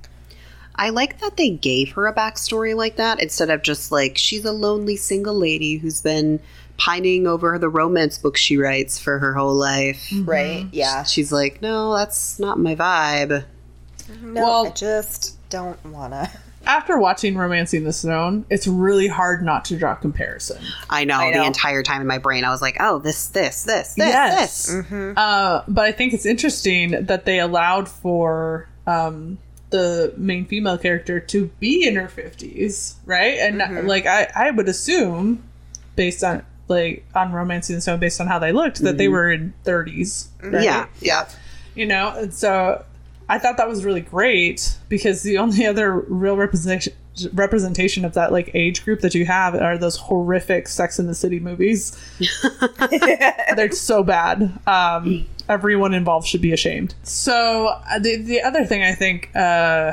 I 0.75 0.89
like 0.89 1.19
that 1.19 1.37
they 1.37 1.49
gave 1.51 1.91
her 1.93 2.07
a 2.07 2.13
backstory 2.13 2.75
like 2.75 2.95
that 2.95 3.21
instead 3.21 3.49
of 3.49 3.61
just 3.61 3.91
like 3.91 4.17
she's 4.17 4.43
a 4.45 4.51
lonely 4.51 4.95
single 4.95 5.35
lady 5.35 5.77
who's 5.77 6.01
been 6.01 6.39
pining 6.77 7.27
over 7.27 7.59
the 7.59 7.69
romance 7.69 8.17
books 8.17 8.39
she 8.41 8.57
writes 8.57 8.97
for 8.99 9.19
her 9.19 9.33
whole 9.33 9.53
life. 9.53 10.11
Right? 10.23 10.67
Yeah. 10.71 11.03
She's 11.03 11.31
like, 11.31 11.61
no, 11.61 11.93
that's 11.95 12.39
not 12.39 12.57
my 12.57 12.75
vibe. 12.75 13.43
No, 14.21 14.41
Well- 14.41 14.65
I 14.67 14.69
just 14.71 15.37
don't 15.49 15.83
wanna. 15.85 16.31
After 16.65 16.97
watching 16.97 17.35
*Romancing 17.37 17.83
the 17.83 17.93
Stone*, 17.93 18.45
it's 18.49 18.67
really 18.67 19.07
hard 19.07 19.43
not 19.43 19.65
to 19.65 19.77
draw 19.77 19.95
comparison. 19.95 20.63
I 20.89 21.03
know, 21.03 21.15
I 21.17 21.31
know. 21.31 21.41
the 21.41 21.45
entire 21.45 21.83
time 21.83 22.01
in 22.01 22.07
my 22.07 22.17
brain, 22.19 22.45
I 22.45 22.49
was 22.49 22.61
like, 22.61 22.77
oh, 22.79 22.99
this, 22.99 23.27
this, 23.27 23.63
this, 23.63 23.95
this, 23.95 24.07
Yes. 24.07 24.67
this. 24.67 25.17
Uh, 25.17 25.63
but 25.67 25.85
I 25.85 25.91
think 25.91 26.13
it's 26.13 26.25
interesting 26.25 27.05
that 27.05 27.25
they 27.25 27.39
allowed 27.39 27.89
for 27.89 28.69
um, 28.87 29.37
the 29.71 30.13
main 30.17 30.45
female 30.45 30.77
character 30.77 31.19
to 31.19 31.47
be 31.59 31.85
in 31.87 31.95
her 31.95 32.07
fifties, 32.07 32.95
right? 33.05 33.37
And 33.39 33.87
like 33.87 34.05
I, 34.05 34.31
I 34.35 34.51
would 34.51 34.69
assume, 34.69 35.43
based 35.95 36.23
on 36.23 36.45
like 36.69 37.05
on 37.13 37.33
*Romancing 37.33 37.75
the 37.75 37.81
Stone*, 37.81 37.99
based 37.99 38.21
on 38.21 38.27
how 38.27 38.39
they 38.39 38.51
looked, 38.53 38.79
that 38.83 38.97
they 38.97 39.09
were 39.09 39.29
in 39.31 39.53
30s. 39.65 40.27
Right? 40.41 40.63
Yeah, 40.63 40.87
yeah. 41.01 41.27
you 41.75 41.85
know 41.85 42.13
and 42.15 42.33
so 42.33 42.85
i 43.29 43.39
thought 43.39 43.57
that 43.57 43.67
was 43.67 43.85
really 43.85 44.01
great 44.01 44.77
because 44.89 45.23
the 45.23 45.37
only 45.37 45.65
other 45.67 45.99
real 45.99 46.35
representation 46.35 46.93
representation 47.33 48.05
of 48.05 48.15
that 48.15 48.31
like 48.31 48.49
age 48.55 48.83
group 48.83 49.01
that 49.01 49.13
you 49.13 49.23
have 49.23 49.53
are 49.53 49.77
those 49.77 49.97
horrific 49.97 50.67
sex 50.67 50.97
in 50.97 51.05
the 51.05 51.13
city 51.13 51.39
movies. 51.39 51.95
They're 53.55 53.71
so 53.71 54.03
bad. 54.03 54.59
Um 54.65 55.27
everyone 55.47 55.93
involved 55.93 56.27
should 56.27 56.41
be 56.41 56.53
ashamed. 56.53 56.95
So 57.03 57.67
uh, 57.67 57.99
the, 57.99 58.15
the 58.15 58.41
other 58.41 58.65
thing 58.65 58.81
i 58.81 58.93
think 58.93 59.29
uh 59.35 59.91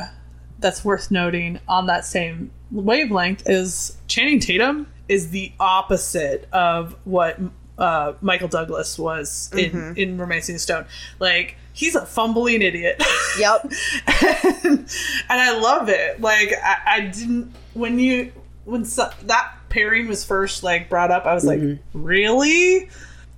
that's 0.60 0.84
worth 0.84 1.10
noting 1.10 1.60
on 1.68 1.86
that 1.86 2.04
same 2.06 2.50
wavelength 2.70 3.42
is 3.46 3.96
channing 4.06 4.40
tatum 4.40 4.86
is 5.08 5.30
the 5.30 5.52
opposite 5.58 6.48
of 6.52 6.96
what 7.04 7.38
uh, 7.78 8.12
Michael 8.20 8.48
Douglas 8.48 8.98
was 8.98 9.50
in 9.56 9.94
in 9.96 10.18
*Romancing 10.18 10.54
the 10.54 10.58
Stone*. 10.58 10.86
Like 11.18 11.56
he's 11.72 11.94
a 11.94 12.06
fumbling 12.06 12.62
idiot. 12.62 13.02
Yep. 13.38 13.72
and, 14.64 14.64
and 14.64 14.88
I 15.28 15.56
love 15.56 15.88
it. 15.88 16.20
Like 16.20 16.52
I, 16.60 16.78
I 16.84 17.00
didn't 17.02 17.54
when 17.74 18.00
you 18.00 18.32
when 18.64 18.84
so, 18.84 19.08
that 19.22 19.54
pairing 19.68 20.08
was 20.08 20.24
first 20.24 20.64
like 20.64 20.88
brought 20.88 21.12
up, 21.12 21.26
I 21.26 21.34
was 21.34 21.44
like, 21.44 21.60
really? 21.94 22.90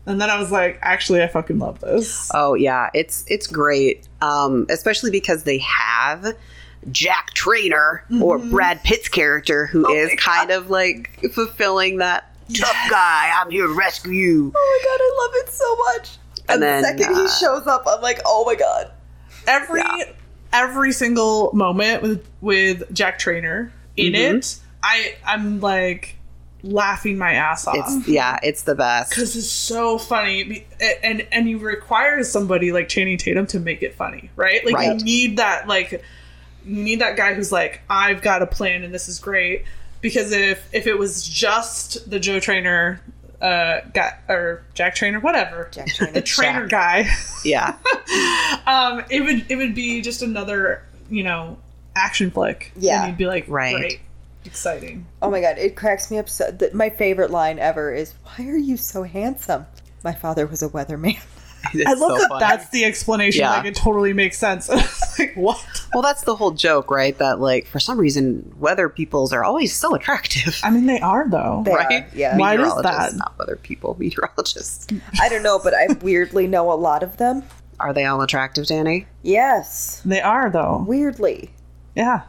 And 0.07 0.21
then 0.21 0.31
I 0.31 0.38
was 0.38 0.51
like, 0.51 0.79
actually, 0.83 1.23
I 1.23 1.29
fucking 1.29 1.59
love 1.59 1.81
this. 1.81 2.31
Oh 2.35 2.55
yeah, 2.55 2.88
it's 2.95 3.25
it's 3.29 3.47
great. 3.47 4.09
Um, 4.23 4.66
especially 4.71 5.11
because 5.11 5.45
they 5.45 5.59
have 5.59 6.27
Jack 6.90 7.35
Trainer 7.35 8.05
or 8.21 8.38
Brad 8.38 8.83
Pitt's 8.83 9.09
character, 9.09 9.66
who 9.66 9.88
is 9.92 10.11
kind 10.18 10.51
of 10.51 10.71
like 10.71 11.21
fulfilling 11.33 11.99
that 11.99 12.35
tough 12.53 12.90
guy. 12.90 13.33
I'm 13.35 13.51
here 13.51 13.66
to 13.66 13.75
rescue 13.75 14.12
you. 14.12 14.53
Oh 14.55 14.81
my 14.81 14.88
god, 14.88 15.01
I 15.01 15.27
love 15.27 15.47
it 15.47 15.53
so 15.53 15.77
much. 15.77 16.18
And 16.49 16.55
And, 16.55 16.63
then, 16.63 16.83
the 16.83 16.89
second 16.89 17.15
uh, 17.17 17.23
he 17.23 17.29
shows 17.29 17.67
up, 17.67 17.85
I'm 17.87 18.01
like, 18.03 18.21
oh 18.27 18.45
my 18.45 18.55
god. 18.55 18.91
Every 19.47 19.81
Yeah. 19.81 20.05
every 20.53 20.93
single 20.93 21.51
moment 21.55 22.03
with 22.03 22.27
with 22.41 22.93
Jack 22.95 23.19
Trainer 23.19 23.73
in 23.97 24.15
it, 24.15 24.59
I 24.83 25.15
I'm 25.25 25.61
like 25.61 26.17
laughing 26.65 27.19
my 27.19 27.33
ass 27.33 27.67
off. 27.67 27.75
It's 27.77 28.07
yeah, 28.09 28.39
it's 28.43 28.63
the 28.63 28.75
best. 28.77 29.11
because 29.11 29.35
it's 29.37 29.51
so 29.51 29.99
funny 29.99 30.65
and 31.03 31.27
and 31.33 31.49
you 31.49 31.59
require 31.59 32.23
somebody 32.23 32.71
like 32.73 32.89
channing 32.89 33.19
tatum 33.19 33.47
to 33.49 33.59
make 33.59 33.83
it 33.83 33.95
funny 33.97 34.31
right 34.37 34.65
like 34.65 34.75
Right. 34.75 34.99
you 34.99 35.05
need 35.05 35.37
that 35.39 35.67
like 35.67 35.91
you 36.65 36.83
need 36.85 37.01
that 37.01 37.17
guy 37.17 37.35
who's 37.35 37.51
like 37.51 37.81
i've 37.91 38.23
got 38.23 38.43
a 38.43 38.47
plan 38.47 38.85
and 38.85 38.95
this 38.95 39.09
is 39.09 39.19
great 39.19 39.65
because 40.01 40.31
if 40.31 40.69
if 40.73 40.87
it 40.87 40.97
was 40.97 41.27
just 41.27 42.09
the 42.09 42.21
joe 42.21 42.39
trainer 42.39 43.01
uh 43.43 43.81
got 43.93 44.15
or 44.29 44.63
jack 44.73 44.95
trainer 44.95 45.19
whatever 45.21 45.69
Jack 45.73 45.89
Trainer. 45.89 46.13
the 46.15 46.23
trainer 46.23 46.67
Jack. 46.67 47.07
guy 47.07 47.11
Yeah, 47.45 47.77
um 48.67 49.05
it 49.11 49.21
would 49.23 49.51
it 49.51 49.57
would 49.57 49.75
be 49.75 50.01
just 50.01 50.23
another 50.23 50.83
you 51.11 51.23
know 51.25 51.59
action 51.97 52.31
flick 52.31 52.73
Yeah. 52.77 53.01
and 53.03 53.09
you'd 53.11 53.19
be 53.19 53.27
like 53.27 53.45
Right. 53.49 53.75
great 53.77 54.01
exciting 54.45 55.07
Oh 55.21 55.31
my 55.31 55.41
god, 55.41 55.59
it 55.59 55.77
cracks 55.77 56.11
me 56.11 56.19
up. 56.19 56.29
So, 56.29 56.51
th- 56.53 56.73
my 56.73 56.91
favorite 56.91 57.31
line 57.31 57.59
ever 57.59 57.93
is, 57.95 58.15
"Why 58.25 58.47
are 58.47 58.57
you 58.57 58.77
so 58.77 59.03
handsome?" 59.05 59.67
My 60.03 60.13
father 60.13 60.47
was 60.47 60.63
a 60.63 60.69
weatherman. 60.69 61.19
It's 61.75 61.88
i 61.88 61.92
love 61.94 62.18
so 62.18 62.18
that 62.18 62.29
funny. 62.29 62.40
that's 62.40 62.68
the 62.70 62.85
explanation 62.85 63.40
Yeah. 63.40 63.51
like 63.57 63.66
it 63.66 63.75
totally 63.75 64.12
makes 64.12 64.38
sense 64.38 64.68
like 65.18 65.35
what 65.37 65.59
Well, 65.94 66.03
that's 66.03 66.22
the 66.22 66.35
whole 66.37 66.53
joke, 66.53 66.90
right? 66.90 67.16
That 67.18 67.38
like 67.38 67.66
for 67.66 67.79
some 67.79 67.98
reason, 67.98 68.55
weather 68.59 68.88
peoples 68.88 69.33
are 69.33 69.44
always 69.44 69.75
so 69.75 69.94
attractive. 69.94 70.59
I 70.62 70.70
mean, 70.70 70.87
they 70.87 71.01
are 71.01 71.29
though. 71.29 71.62
They 71.66 71.75
right? 71.75 72.03
are, 72.05 72.09
yeah. 72.14 72.37
Why 72.38 72.57
does 72.57 72.64
Meteorologists, 72.75 73.12
that? 73.12 73.18
Not 73.18 73.38
weather 73.38 73.57
people, 73.57 73.94
meteorologists. 73.98 74.87
I 75.20 75.29
don't 75.29 75.42
know, 75.42 75.59
but 75.62 75.75
I 75.75 75.88
weirdly 76.01 76.46
know 76.46 76.72
a 76.72 76.75
lot 76.75 77.03
of 77.03 77.18
them. 77.18 77.42
Are 77.79 77.92
they 77.92 78.07
all 78.07 78.22
attractive, 78.22 78.66
Danny? 78.66 79.07
Yes, 79.22 80.01
They 80.05 80.20
are 80.22 80.48
though. 80.51 80.85
weirdly. 80.88 81.51
Yeah. 81.94 82.22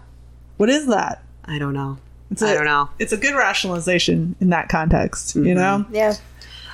What 0.58 0.70
is 0.70 0.88
that? 0.88 1.24
I 1.46 1.58
don't 1.58 1.74
know. 1.74 1.98
It's 2.32 2.42
I 2.42 2.52
a- 2.52 2.56
don't 2.56 2.66
know. 2.66 2.90
It's 3.00 3.14
a 3.14 3.18
good 3.18 3.36
rationalization 3.36 4.36
in 4.42 4.50
that 4.50 4.68
context, 4.68 5.36
you 5.36 5.56
know? 5.56 5.86
Mm-hmm. 5.86 5.96
Yeah. 5.96 6.16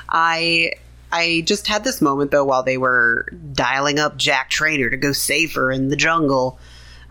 I 0.09 0.73
I 1.11 1.43
just 1.45 1.67
had 1.67 1.83
this 1.83 2.01
moment 2.01 2.31
though 2.31 2.45
while 2.45 2.63
they 2.63 2.77
were 2.77 3.27
dialing 3.53 3.99
up 3.99 4.17
Jack 4.17 4.49
Trainer 4.49 4.89
to 4.89 4.97
go 4.97 5.11
save 5.11 5.53
her 5.55 5.71
in 5.71 5.89
the 5.89 5.95
jungle. 5.95 6.59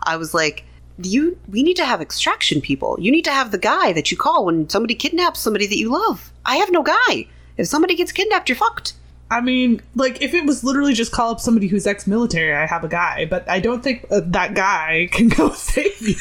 I 0.03 0.15
was 0.15 0.33
like, 0.33 0.65
you 1.01 1.37
we 1.47 1.63
need 1.63 1.77
to 1.77 1.85
have 1.85 2.01
extraction 2.01 2.61
people. 2.61 2.97
You 2.99 3.11
need 3.11 3.25
to 3.25 3.31
have 3.31 3.51
the 3.51 3.57
guy 3.57 3.93
that 3.93 4.11
you 4.11 4.17
call 4.17 4.45
when 4.45 4.69
somebody 4.69 4.95
kidnaps 4.95 5.39
somebody 5.39 5.67
that 5.67 5.77
you 5.77 5.91
love. 5.91 6.31
I 6.45 6.57
have 6.57 6.71
no 6.71 6.83
guy. 6.83 7.27
If 7.57 7.67
somebody 7.67 7.95
gets 7.95 8.11
kidnapped, 8.11 8.49
you're 8.49 8.55
fucked. 8.55 8.93
I 9.31 9.41
mean, 9.41 9.81
like, 9.95 10.21
if 10.21 10.33
it 10.33 10.45
was 10.45 10.63
literally 10.63 10.93
just 10.93 11.11
call 11.11 11.31
up 11.31 11.39
somebody 11.39 11.67
who's 11.67 11.85
ex 11.85 12.07
military, 12.07 12.55
I 12.55 12.65
have 12.65 12.83
a 12.83 12.87
guy, 12.87 13.25
but 13.25 13.47
I 13.47 13.59
don't 13.59 13.83
think 13.83 14.07
uh, 14.09 14.21
that 14.25 14.55
guy 14.55 15.07
can 15.11 15.29
go 15.29 15.49
save 15.53 16.01
you. 16.01 16.15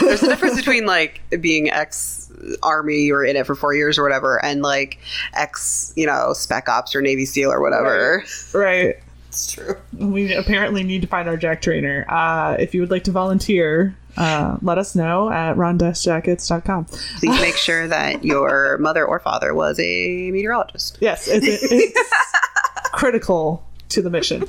There's 0.00 0.22
a 0.22 0.28
difference 0.28 0.56
between 0.56 0.86
like 0.86 1.20
being 1.40 1.70
ex 1.70 2.23
army 2.62 3.10
or 3.10 3.24
in 3.24 3.36
it 3.36 3.46
for 3.46 3.54
four 3.54 3.74
years 3.74 3.98
or 3.98 4.02
whatever, 4.02 4.42
and 4.44 4.62
like 4.62 4.98
ex, 5.34 5.92
you 5.96 6.06
know, 6.06 6.32
spec 6.32 6.68
ops 6.68 6.94
or 6.94 7.02
Navy 7.02 7.24
SEAL 7.26 7.50
or 7.52 7.60
whatever. 7.60 8.24
right. 8.52 8.96
It's 9.28 9.52
true. 9.52 9.76
We 9.92 10.32
apparently 10.32 10.84
need 10.84 11.02
to 11.02 11.08
find 11.08 11.28
our 11.28 11.36
Jack 11.36 11.60
trainer. 11.60 12.06
Uh, 12.08 12.56
if 12.60 12.72
you 12.72 12.80
would 12.80 12.92
like 12.92 13.02
to 13.04 13.10
volunteer, 13.10 13.96
uh, 14.16 14.58
let 14.62 14.78
us 14.78 14.94
know 14.94 15.28
at 15.28 15.56
wrong-jackets.com. 15.56 16.84
Please 16.84 17.40
make 17.40 17.56
sure 17.56 17.88
that 17.88 18.24
your 18.24 18.78
mother 18.78 19.04
or 19.04 19.18
father 19.18 19.52
was 19.52 19.76
a 19.80 20.30
meteorologist. 20.30 20.98
Yes, 21.00 21.26
it's, 21.26 21.44
it's 21.48 22.10
critical 22.92 23.64
to 23.88 24.02
the 24.02 24.10
mission. 24.10 24.48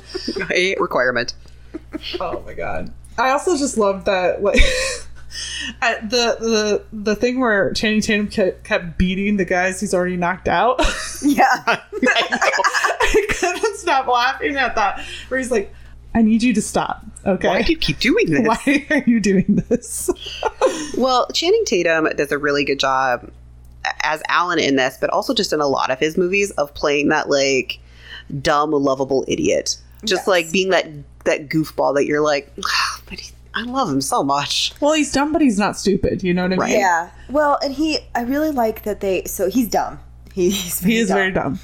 A 0.54 0.76
requirement. 0.78 1.34
oh 2.20 2.42
my 2.46 2.54
god. 2.54 2.92
I 3.18 3.30
also 3.30 3.56
just 3.56 3.76
love 3.78 4.04
that 4.04 4.42
like 4.42 4.60
the 5.80 6.36
the 6.40 6.84
the 6.92 7.16
thing 7.16 7.40
where 7.40 7.72
Channing 7.72 8.00
Tatum 8.00 8.28
kept, 8.28 8.98
beating 8.98 9.36
the 9.36 9.44
guys 9.44 9.80
he's 9.80 9.94
already 9.94 10.16
knocked 10.16 10.48
out. 10.48 10.80
Yeah. 11.22 11.44
I 11.66 13.26
couldn't 13.30 13.76
stop 13.76 14.06
laughing 14.06 14.56
at 14.56 14.74
that. 14.74 15.02
Where 15.28 15.38
he's 15.40 15.50
like, 15.50 15.72
"I 16.14 16.22
need 16.22 16.42
you 16.42 16.52
to 16.54 16.62
stop." 16.62 17.04
Okay. 17.24 17.48
Why 17.48 17.62
do 17.62 17.72
you 17.72 17.78
keep 17.78 17.98
doing 17.98 18.30
this? 18.30 18.46
Why 18.46 18.86
are 18.90 19.02
you 19.06 19.20
doing 19.20 19.62
this? 19.68 20.10
Well, 20.96 21.26
Channing 21.32 21.64
Tatum 21.66 22.06
does 22.16 22.32
a 22.32 22.38
really 22.38 22.64
good 22.64 22.78
job 22.80 23.30
as 24.02 24.22
Alan 24.28 24.58
in 24.58 24.76
this, 24.76 24.96
but 25.00 25.10
also 25.10 25.34
just 25.34 25.52
in 25.52 25.60
a 25.60 25.66
lot 25.66 25.90
of 25.90 25.98
his 25.98 26.16
movies 26.16 26.50
of 26.52 26.72
playing 26.74 27.08
that 27.08 27.28
like 27.28 27.78
dumb, 28.40 28.70
lovable 28.70 29.24
idiot. 29.28 29.76
Just 30.04 30.22
Yes. 30.22 30.26
like 30.28 30.52
being 30.52 30.70
that 30.70 30.86
that 31.24 31.48
goofball 31.48 31.94
that 31.96 32.06
you're 32.06 32.20
like, 32.22 32.50
"Ah, 32.64 32.95
but 32.95 32.95
he, 32.95 32.95
I 33.56 33.62
love 33.62 33.88
him 33.88 34.02
so 34.02 34.22
much. 34.22 34.74
well, 34.80 34.92
he's 34.92 35.10
dumb, 35.10 35.32
but 35.32 35.40
he's 35.40 35.58
not 35.58 35.78
stupid. 35.78 36.22
You 36.22 36.34
know 36.34 36.42
what 36.42 36.52
I 36.52 36.56
mean? 36.56 36.60
Right. 36.60 36.78
Yeah. 36.78 37.10
Well, 37.30 37.58
and 37.62 37.72
he, 37.72 37.98
I 38.14 38.22
really 38.22 38.50
like 38.50 38.82
that 38.82 39.00
they, 39.00 39.24
so 39.24 39.48
he's 39.48 39.70
dumb. 39.70 39.98
He, 40.34 40.50
he's 40.50 40.78
He 40.80 40.98
is 40.98 41.10
very 41.10 41.32
dumb. 41.32 41.58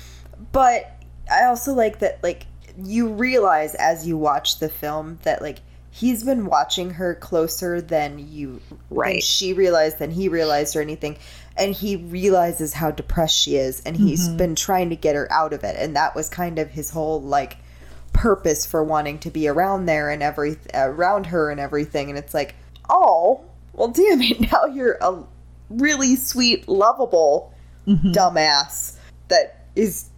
But 0.52 0.90
I 1.31 1.44
also 1.44 1.74
like 1.74 1.98
that, 1.98 2.22
like, 2.22 2.46
you 2.83 3.09
realize 3.09 3.74
as 3.74 4.07
you 4.07 4.16
watch 4.16 4.59
the 4.59 4.70
film 4.70 5.18
that, 5.24 5.42
like, 5.42 5.59
he's 5.90 6.24
been 6.24 6.46
watching 6.46 6.92
her 6.92 7.14
closer 7.14 7.83
than 7.83 8.18
you, 8.18 8.62
than 8.70 8.78
Right. 8.88 9.22
she 9.22 9.52
realized, 9.52 9.98
than 9.98 10.11
he 10.11 10.31
realized 10.31 10.74
or 10.74 10.81
anything. 10.81 11.18
And 11.59 11.74
he 11.74 11.96
realizes 11.96 12.72
how 12.72 12.90
depressed 12.90 13.37
she 13.37 13.57
is, 13.57 13.83
and 13.85 13.94
he's 13.94 14.26
mm-hmm. 14.26 14.38
been 14.38 14.55
trying 14.55 14.88
to 14.88 14.96
get 14.96 15.14
her 15.14 15.31
out 15.31 15.52
of 15.52 15.62
it. 15.62 15.76
And 15.78 15.94
that 15.96 16.14
was 16.14 16.31
kind 16.31 16.59
of 16.59 16.70
his 16.70 16.88
whole, 16.88 17.20
like, 17.20 17.59
purpose 18.12 18.66
for 18.66 18.83
wanting 18.85 19.18
to 19.20 19.31
be 19.31 19.48
around 19.48 19.87
there 19.87 20.11
and 20.11 20.22
every 20.22 20.57
around 20.75 21.27
her 21.27 21.51
and 21.51 21.61
everything. 21.61 22.09
And 22.09 22.18
it's 22.18 22.35
like, 22.35 22.55
oh, 22.88 23.42
well, 23.72 23.88
damn 23.88 24.20
it! 24.22 24.40
Now 24.53 24.66
you're 24.66 24.98
a 25.01 25.22
really 25.70 26.16
sweet, 26.16 26.68
lovable 26.68 27.53
mm-hmm. 27.87 28.12
dumbass 28.12 28.96
that 29.29 29.66
is 29.75 30.09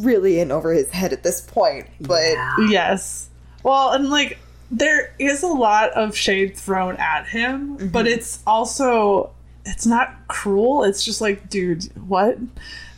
really 0.00 0.40
in 0.40 0.50
over 0.50 0.72
his 0.72 0.90
head 0.90 1.12
at 1.12 1.22
this 1.22 1.40
point. 1.40 1.86
But 2.00 2.32
Yeah. 2.32 2.56
Yes. 2.68 3.28
Well, 3.62 3.92
and 3.92 4.10
like 4.10 4.38
there 4.70 5.14
is 5.18 5.42
a 5.42 5.48
lot 5.48 5.90
of 5.92 6.16
shade 6.16 6.56
thrown 6.56 6.96
at 6.96 7.26
him, 7.26 7.76
but 7.76 8.06
mm-hmm. 8.06 8.06
it's 8.08 8.42
also 8.46 9.30
it's 9.64 9.86
not 9.86 10.14
cruel. 10.28 10.84
It's 10.84 11.04
just 11.04 11.20
like, 11.20 11.48
dude, 11.48 11.84
what? 12.08 12.38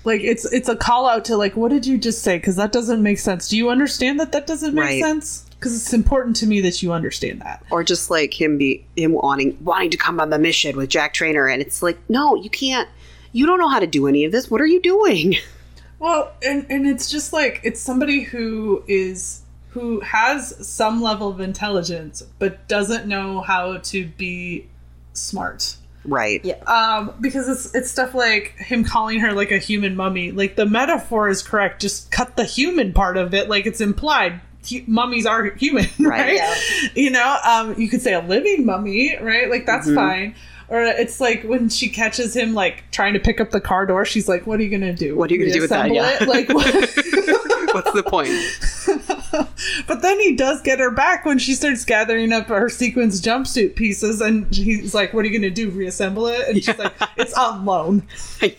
Like 0.07 0.21
it's 0.23 0.45
it's 0.53 0.69
a 0.69 0.77
call 0.77 1.07
out 1.09 1.25
to 1.27 1.37
like, 1.37 1.57
what 1.57 1.71
did 1.73 1.85
you 1.85 1.99
just 1.99 2.23
say? 2.23 2.37
Because 2.39 2.55
that 2.57 2.71
doesn't 2.71 3.03
make 3.03 3.19
sense. 3.19 3.49
Do 3.49 3.57
you 3.57 3.71
understand 3.71 4.21
that 4.21 4.31
that 4.33 4.47
doesn't 4.47 4.73
make 4.73 4.83
Right. 4.85 5.03
sense? 5.03 5.45
Because 5.59 5.75
it's 5.75 5.93
important 5.93 6.37
to 6.37 6.47
me 6.47 6.61
that 6.61 6.81
you 6.83 6.93
understand 6.93 7.41
that. 7.41 7.63
Or 7.71 7.83
just 7.83 8.09
like 8.09 8.41
him 8.41 8.57
be 8.57 8.87
him 8.95 9.13
wanting 9.13 9.59
wanting 9.65 9.91
to 9.91 9.97
come 9.97 10.21
on 10.21 10.31
the 10.31 10.39
mission 10.39 10.77
with 10.77 10.91
Jack 10.91 11.13
Trainer, 11.13 11.49
and 11.49 11.61
it's 11.61 11.83
like, 11.83 11.99
no, 12.09 12.37
you 12.37 12.49
can't. 12.49 12.89
You 13.33 13.47
don't 13.47 13.59
know 13.59 13.69
how 13.69 13.81
to 13.81 13.87
do 13.87 14.07
any 14.07 14.25
of 14.25 14.31
this. 14.33 14.49
What 14.51 14.61
are 14.63 14.67
you 14.67 14.81
doing? 14.81 15.37
Well, 15.99 16.35
and 16.43 16.67
and 16.69 16.87
it's 16.87 17.11
just 17.11 17.33
like 17.33 17.59
it's 17.65 17.81
somebody 17.81 18.21
who 18.21 18.85
is 18.87 19.41
who 19.71 20.01
has 20.01 20.55
some 20.69 21.01
level 21.01 21.31
of 21.31 21.41
intelligence 21.41 22.23
but 22.39 22.69
doesn't 22.69 23.07
know 23.07 23.41
how 23.41 23.79
to 23.79 24.07
be 24.07 24.69
smart. 25.15 25.77
Right. 26.07 26.45
Yeah. 26.45 26.63
Um, 26.65 27.15
because 27.21 27.49
it's 27.49 27.75
it's 27.75 27.91
stuff 27.91 28.15
like 28.15 28.55
him 28.57 28.85
calling 28.85 29.21
her 29.21 29.33
like 29.33 29.51
a 29.51 29.59
human 29.59 29.97
mummy. 29.97 30.33
Like 30.33 30.57
the 30.57 30.67
metaphor 30.67 31.29
is 31.29 31.43
correct. 31.43 31.81
Just 31.81 32.11
cut 32.11 32.37
the 32.37 32.45
human 32.45 32.93
part 32.93 33.17
of 33.17 33.35
it. 33.35 33.49
Like 33.49 33.67
it's 33.67 33.81
implied. 33.81 34.41
Hu- 34.69 34.83
mummies 34.87 35.27
are 35.27 35.51
human, 35.51 35.87
right? 36.01 36.09
Right, 36.09 36.35
yeah. 36.35 36.55
You 36.95 37.11
know, 37.11 37.39
um, 37.45 37.75
you 37.81 37.89
could 37.89 38.03
say 38.03 38.15
a 38.15 38.21
living 38.21 38.67
mummy, 38.67 39.17
right? 39.21 39.49
Like 39.49 39.67
that's 39.67 39.93
fine. 39.93 40.35
Or 40.69 40.83
it's 40.83 41.21
like 41.21 41.45
when 41.45 41.69
she 41.69 41.89
catches 41.89 42.35
him 42.35 42.53
like 42.53 42.83
trying 42.91 43.15
to 43.15 43.21
pick 43.21 43.41
up 43.41 43.51
the 43.51 43.61
car 43.61 43.87
door. 43.87 44.05
She's 44.05 44.29
like, 44.29 44.47
"What 44.47 44.59
are 44.59 44.65
you 44.65 44.71
gonna 44.71 44.93
do? 44.93 45.15
What 45.17 45.31
are 45.31 45.35
you 45.35 45.41
gonna 45.41 45.53
do 45.53 45.61
with 45.61 45.71
that? 45.71 45.93
Yeah. 45.93 46.19
it? 46.21 46.29
Like, 46.29 46.49
what? 46.49 46.75
What's 47.73 47.93
the 47.93 48.03
point? 48.03 48.31
but 49.87 50.03
then 50.03 50.19
he 50.21 50.35
does 50.37 50.61
get 50.63 50.79
her 50.79 50.91
back 50.91 51.25
when 51.25 51.39
she 51.39 51.55
starts 51.55 51.85
gathering 51.85 52.33
up 52.33 52.47
her 52.49 52.69
sequins 52.69 53.21
jumpsuit 53.23 53.77
pieces, 53.77 54.21
and 54.21 54.53
he's 54.55 54.95
like, 54.95 55.13
"What 55.15 55.25
are 55.25 55.29
you 55.29 55.39
gonna 55.39 55.51
do? 55.51 55.71
Reassemble 55.71 56.27
it?" 56.29 56.49
And 56.49 56.63
she's 56.63 56.79
like, 56.79 56.93
"It's 57.17 57.33
on 57.35 57.65
loan." 57.65 58.07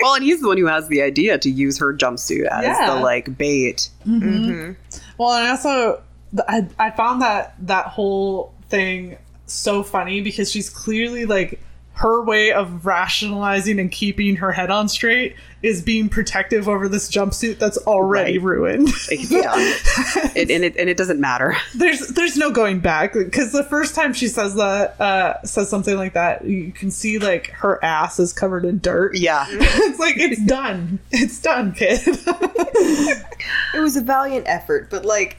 Well, 0.00 0.14
and 0.14 0.24
he's 0.24 0.40
the 0.40 0.48
one 0.48 0.58
who 0.58 0.66
has 0.66 0.88
the 0.88 1.02
idea 1.02 1.38
to 1.38 1.50
use 1.50 1.78
her 1.78 1.94
jumpsuit 1.94 2.46
as 2.46 2.64
Yeah. 2.64 2.94
the 2.94 3.00
like 3.00 3.36
bait. 3.36 3.88
Mm-hmm. 4.06 4.28
Mm-hmm. 4.28 4.98
Well, 5.18 5.32
and 5.32 5.48
also, 5.48 6.02
I, 6.48 6.66
I 6.78 6.90
found 6.90 7.22
that 7.22 7.54
that 7.66 7.86
whole 7.86 8.52
thing 8.68 9.16
so 9.46 9.82
funny 9.82 10.20
because 10.20 10.50
she's 10.50 10.68
clearly 10.68 11.24
like 11.24 11.60
her 11.92 12.22
way 12.22 12.52
of 12.52 12.84
rationalizing 12.84 13.78
and 13.78 13.90
keeping 13.90 14.36
her 14.36 14.52
head 14.52 14.70
on 14.70 14.88
straight 14.88 15.34
is 15.66 15.82
being 15.82 16.08
protective 16.08 16.68
over 16.68 16.88
this 16.88 17.10
jumpsuit 17.10 17.58
that's 17.58 17.76
already 17.78 18.38
Right. 18.38 18.44
ruined. 18.46 18.88
It's 19.10 19.28
done. 19.30 20.32
it, 20.36 20.50
and 20.50 20.64
it 20.64 20.76
and 20.76 20.88
it 20.88 20.96
doesn't 20.96 21.20
matter. 21.20 21.56
there's 21.74 22.08
there's 22.08 22.36
no 22.36 22.50
going 22.50 22.80
back 22.80 23.12
because 23.14 23.52
the 23.52 23.64
first 23.64 23.94
time 23.94 24.12
she 24.12 24.28
says 24.28 24.54
that 24.54 25.00
uh 25.00 25.42
says 25.42 25.68
something 25.68 25.96
like 25.96 26.14
that 26.14 26.44
you 26.44 26.72
can 26.72 26.90
see 26.90 27.18
like 27.18 27.48
her 27.50 27.82
ass 27.84 28.18
is 28.18 28.32
covered 28.32 28.64
in 28.64 28.78
dirt 28.78 29.16
Yeah. 29.16 29.44
it's 29.50 29.98
like 29.98 30.16
it's 30.18 30.42
done 30.44 30.98
it's 31.10 31.40
done 31.40 31.72
kid 31.72 32.00
it 32.06 33.80
was 33.80 33.96
a 33.96 34.00
valiant 34.02 34.46
effort, 34.48 34.88
but 34.90 35.04
like 35.04 35.36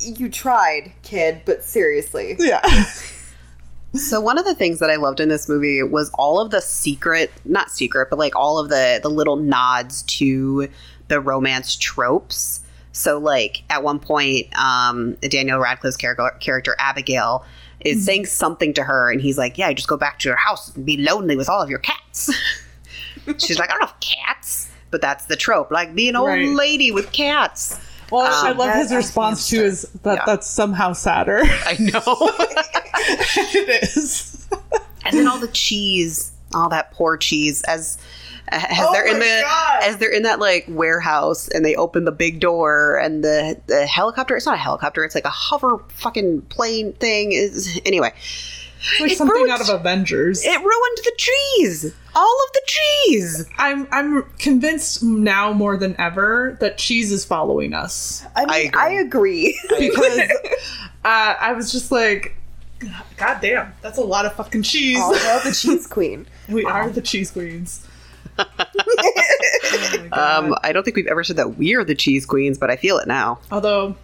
you 0.00 0.28
tried, 0.28 0.92
kid, 1.02 1.40
but 1.44 1.64
seriously. 1.64 2.36
yeah 2.38 2.60
So 3.98 4.20
one 4.20 4.38
of 4.38 4.44
the 4.44 4.54
things 4.54 4.78
that 4.80 4.90
I 4.90 4.96
loved 4.96 5.20
in 5.20 5.28
this 5.28 5.48
movie 5.48 5.82
was 5.82 6.10
all 6.14 6.40
of 6.40 6.50
the 6.50 6.60
secret, 6.60 7.30
not 7.44 7.70
secret, 7.70 8.08
but 8.10 8.18
like 8.18 8.34
all 8.36 8.58
of 8.58 8.68
the 8.68 9.00
the 9.02 9.08
little 9.10 9.36
nods 9.36 10.02
to 10.04 10.68
the 11.08 11.20
romance 11.20 11.76
tropes. 11.76 12.60
So 12.92 13.18
like 13.18 13.62
at 13.70 13.82
one 13.82 13.98
point, 13.98 14.46
um, 14.58 15.14
Daniel 15.22 15.58
Radcliffe's 15.58 15.96
character, 15.96 16.30
character 16.40 16.74
Abigail 16.78 17.44
is 17.80 18.04
saying 18.04 18.26
something 18.26 18.72
to 18.74 18.82
her, 18.82 19.10
and 19.10 19.20
he's 19.20 19.38
like, 19.38 19.58
"Yeah, 19.58 19.72
just 19.72 19.86
go 19.88 19.96
back 19.96 20.18
to 20.20 20.28
your 20.28 20.36
house 20.36 20.74
and 20.74 20.84
be 20.84 20.96
lonely 20.96 21.36
with 21.36 21.48
all 21.48 21.60
of 21.62 21.70
your 21.70 21.78
cats." 21.80 22.30
She's 23.38 23.58
like, 23.58 23.70
"I 23.70 23.74
don't 23.74 23.82
have 23.82 24.00
cats," 24.00 24.70
but 24.90 25.00
that's 25.00 25.26
the 25.26 25.36
trope, 25.36 25.70
like 25.70 25.94
be 25.94 26.08
an 26.08 26.16
old 26.16 26.28
Right. 26.28 26.48
lady 26.48 26.90
with 26.90 27.12
cats. 27.12 27.78
Well 28.10 28.22
i 28.46 28.50
Um, 28.50 28.58
love 28.58 28.74
his 28.74 28.92
response 28.94 29.48
too 29.48 29.62
is 29.62 29.82
that 30.02 30.18
Yeah. 30.18 30.22
that's 30.26 30.46
somehow 30.48 30.92
sadder 30.92 31.40
I 31.44 31.76
know. 31.78 32.02
it 33.54 33.96
is 33.96 34.48
and 35.04 35.16
then 35.16 35.28
all 35.28 35.38
the 35.38 35.48
cheese, 35.48 36.32
all 36.54 36.68
that 36.70 36.90
poor 36.92 37.16
cheese 37.16 37.62
as 37.68 37.98
as 38.48 38.64
Oh 38.80 38.92
they're 38.92 39.06
in 39.06 39.18
the 39.18 39.42
God. 39.44 39.82
as 39.84 39.96
they're 39.98 40.12
in 40.12 40.22
that 40.22 40.38
like 40.40 40.64
warehouse 40.68 41.48
and 41.48 41.64
they 41.64 41.74
open 41.74 42.04
the 42.04 42.12
big 42.12 42.40
door 42.40 42.96
and 42.98 43.22
the 43.24 43.60
the 43.66 43.86
helicopter 43.86 44.36
it's 44.36 44.46
not 44.46 44.54
a 44.54 44.58
helicopter 44.58 45.04
it's 45.04 45.14
like 45.14 45.24
a 45.24 45.28
hover 45.30 45.78
fucking 45.88 46.42
plane 46.42 46.92
thing 46.94 47.32
is 47.32 47.80
anyway 47.84 48.12
It's 48.78 49.00
like 49.00 49.12
It 49.12 49.18
something 49.18 49.34
ruined- 49.34 49.52
out 49.52 49.60
of 49.60 49.68
avengers 49.68 50.44
it 50.44 50.58
ruined 50.60 50.98
the 51.04 51.12
trees 51.18 51.94
all 52.14 52.38
of 52.46 52.52
the 52.52 52.62
trees 52.66 53.46
i'm 53.58 53.88
i'm 53.90 54.22
convinced 54.38 55.02
now 55.02 55.52
more 55.52 55.76
than 55.76 55.94
ever 55.98 56.56
that 56.60 56.78
cheese 56.78 57.10
is 57.12 57.24
following 57.24 57.72
us 57.74 58.24
I 58.36 58.44
mean, 58.46 58.70
I 58.74 58.90
agree. 58.90 59.58
agree. 59.64 59.88
because 59.90 60.18
uh, 61.04 61.34
I 61.40 61.52
was 61.52 61.70
just 61.72 61.90
like, 61.92 62.36
God 63.16 63.38
damn, 63.40 63.72
that's 63.80 63.96
a 63.98 64.02
lot 64.02 64.26
of 64.26 64.34
fucking 64.34 64.62
cheese. 64.62 64.98
oh, 65.00 65.10
well, 65.12 65.40
the 65.44 65.52
cheese 65.52 65.86
queen. 65.96 66.26
we 66.48 66.64
are 66.64 66.90
the 66.90 67.00
cheese 67.02 67.30
queens. 67.30 67.86
Oh 70.12 70.12
um 70.12 70.54
i 70.62 70.72
don't 70.72 70.82
think 70.84 70.96
we've 70.96 71.06
ever 71.06 71.24
said 71.24 71.36
that 71.36 71.56
we're 71.56 71.84
the 71.84 71.94
cheese 71.94 72.24
queens 72.26 72.58
but 72.58 72.70
i 72.70 72.76
feel 72.76 72.98
it 72.98 73.08
now 73.08 73.38
Although 73.50 73.96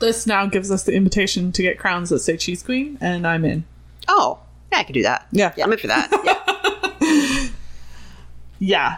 this 0.00 0.26
now 0.26 0.46
gives 0.46 0.70
us 0.70 0.82
the 0.84 0.92
invitation 0.92 1.52
to 1.52 1.62
get 1.62 1.78
crowns 1.78 2.10
that 2.10 2.18
say 2.18 2.36
cheese 2.36 2.62
queen, 2.62 2.98
and 3.00 3.24
I'm 3.26 3.44
in. 3.44 3.64
Oh 4.08 4.38
yeah 4.72 4.78
i 4.78 4.82
can 4.84 4.92
do 4.94 5.02
that 5.02 5.26
Yeah. 5.32 5.52
yeah 5.56 5.64
i'm 5.64 5.72
in 5.72 5.78
for 5.78 5.86
that 5.88 6.10
Yeah. 8.58 8.96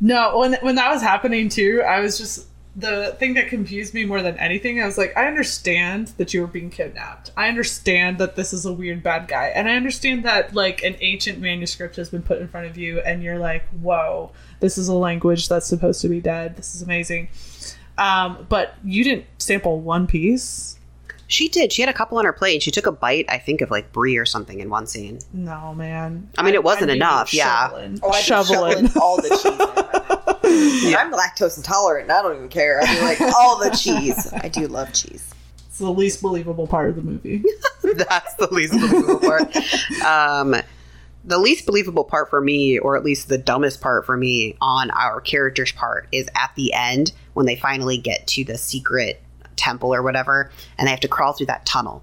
No, 0.00 0.38
when 0.38 0.54
when 0.62 0.74
that 0.76 0.90
was 0.92 1.02
happening 1.02 1.48
too, 1.48 1.82
I 1.86 2.00
was 2.00 2.18
just 2.18 2.46
the 2.74 3.14
thing 3.18 3.34
that 3.34 3.48
confused 3.48 3.92
me 3.94 4.04
more 4.04 4.22
than 4.22 4.36
anything. 4.38 4.80
I 4.80 4.86
was 4.86 4.96
like, 4.96 5.16
I 5.16 5.26
understand 5.26 6.08
that 6.18 6.32
you 6.32 6.40
were 6.40 6.46
being 6.46 6.70
kidnapped. 6.70 7.30
I 7.36 7.48
understand 7.48 8.18
that 8.18 8.34
this 8.36 8.52
is 8.52 8.64
a 8.64 8.72
weird 8.72 9.02
bad 9.02 9.28
guy, 9.28 9.48
and 9.48 9.68
I 9.68 9.76
understand 9.76 10.24
that 10.24 10.54
like 10.54 10.82
an 10.82 10.96
ancient 11.00 11.38
manuscript 11.40 11.96
has 11.96 12.10
been 12.10 12.22
put 12.22 12.38
in 12.40 12.48
front 12.48 12.66
of 12.66 12.76
you, 12.78 13.00
and 13.00 13.22
you're 13.22 13.38
like, 13.38 13.68
whoa, 13.80 14.32
this 14.60 14.78
is 14.78 14.88
a 14.88 14.94
language 14.94 15.48
that's 15.48 15.66
supposed 15.66 16.00
to 16.02 16.08
be 16.08 16.20
dead. 16.20 16.56
This 16.56 16.74
is 16.74 16.82
amazing. 16.82 17.28
Um, 17.98 18.46
but 18.48 18.74
you 18.84 19.04
didn't 19.04 19.26
sample 19.38 19.80
one 19.80 20.06
piece. 20.06 20.78
She 21.32 21.48
did 21.48 21.72
she 21.72 21.82
had 21.82 21.88
a 21.88 21.92
couple 21.92 22.18
on 22.18 22.24
her 22.24 22.32
plate 22.32 22.54
and 22.54 22.62
she 22.62 22.70
took 22.70 22.86
a 22.86 22.92
bite 22.92 23.24
i 23.28 23.38
think 23.38 23.60
of 23.60 23.70
like 23.70 23.90
brie 23.92 24.16
or 24.16 24.26
something 24.26 24.60
in 24.60 24.68
one 24.70 24.86
scene 24.86 25.18
No, 25.32 25.74
man. 25.74 26.28
I 26.36 26.42
mean, 26.42 26.54
it 26.54 26.62
wasn't 26.62 26.90
I'd 26.90 26.96
enough, 26.96 27.32
yeah. 27.34 27.68
shoveling- 27.68 28.00
Oh, 28.02 28.10
I'd 28.10 28.22
shoveling. 28.22 28.72
shoveling 28.86 29.02
all 29.02 29.16
the 29.16 29.28
cheese. 29.30 29.44
in 29.44 29.58
my 29.58 29.64
mouth. 29.64 30.38
I'm 30.98 31.12
lactose 31.12 31.56
intolerant. 31.56 32.04
and 32.04 32.12
I 32.12 32.22
don't 32.22 32.36
even 32.36 32.48
care. 32.48 32.80
I'd 32.82 32.94
be 32.98 33.00
like 33.04 33.34
all 33.34 33.58
the 33.58 33.70
cheese. 33.70 34.32
I 34.32 34.48
do 34.48 34.66
love 34.68 34.92
cheese. 34.92 35.32
It's 35.68 35.78
the 35.78 35.90
least 35.90 36.20
believable 36.20 36.66
part 36.66 36.90
of 36.90 36.96
the 36.96 37.02
movie. 37.02 37.42
That's 37.82 38.34
the 38.34 38.48
least 38.52 38.72
believable 38.74 39.18
part. 39.20 39.56
Um, 40.04 40.54
the 41.24 41.38
least 41.38 41.64
believable 41.66 42.04
part 42.04 42.28
for 42.30 42.40
me, 42.40 42.78
or 42.78 42.96
at 42.96 43.04
least 43.04 43.28
the 43.28 43.38
dumbest 43.38 43.80
part 43.80 44.04
for 44.04 44.16
me 44.16 44.56
on 44.60 44.90
our 44.90 45.20
character's 45.20 45.72
part, 45.72 46.08
is 46.12 46.28
at 46.36 46.50
the 46.56 46.72
end 46.74 47.12
when 47.34 47.46
they 47.46 47.56
finally 47.56 47.96
get 47.98 48.26
to 48.28 48.44
the 48.44 48.58
secret 48.58 49.22
temple 49.62 49.94
or 49.94 50.02
whatever, 50.02 50.50
and 50.76 50.86
they 50.86 50.90
have 50.90 51.00
to 51.00 51.08
crawl 51.08 51.32
through 51.32 51.46
that 51.46 51.64
tunnel. 51.64 52.02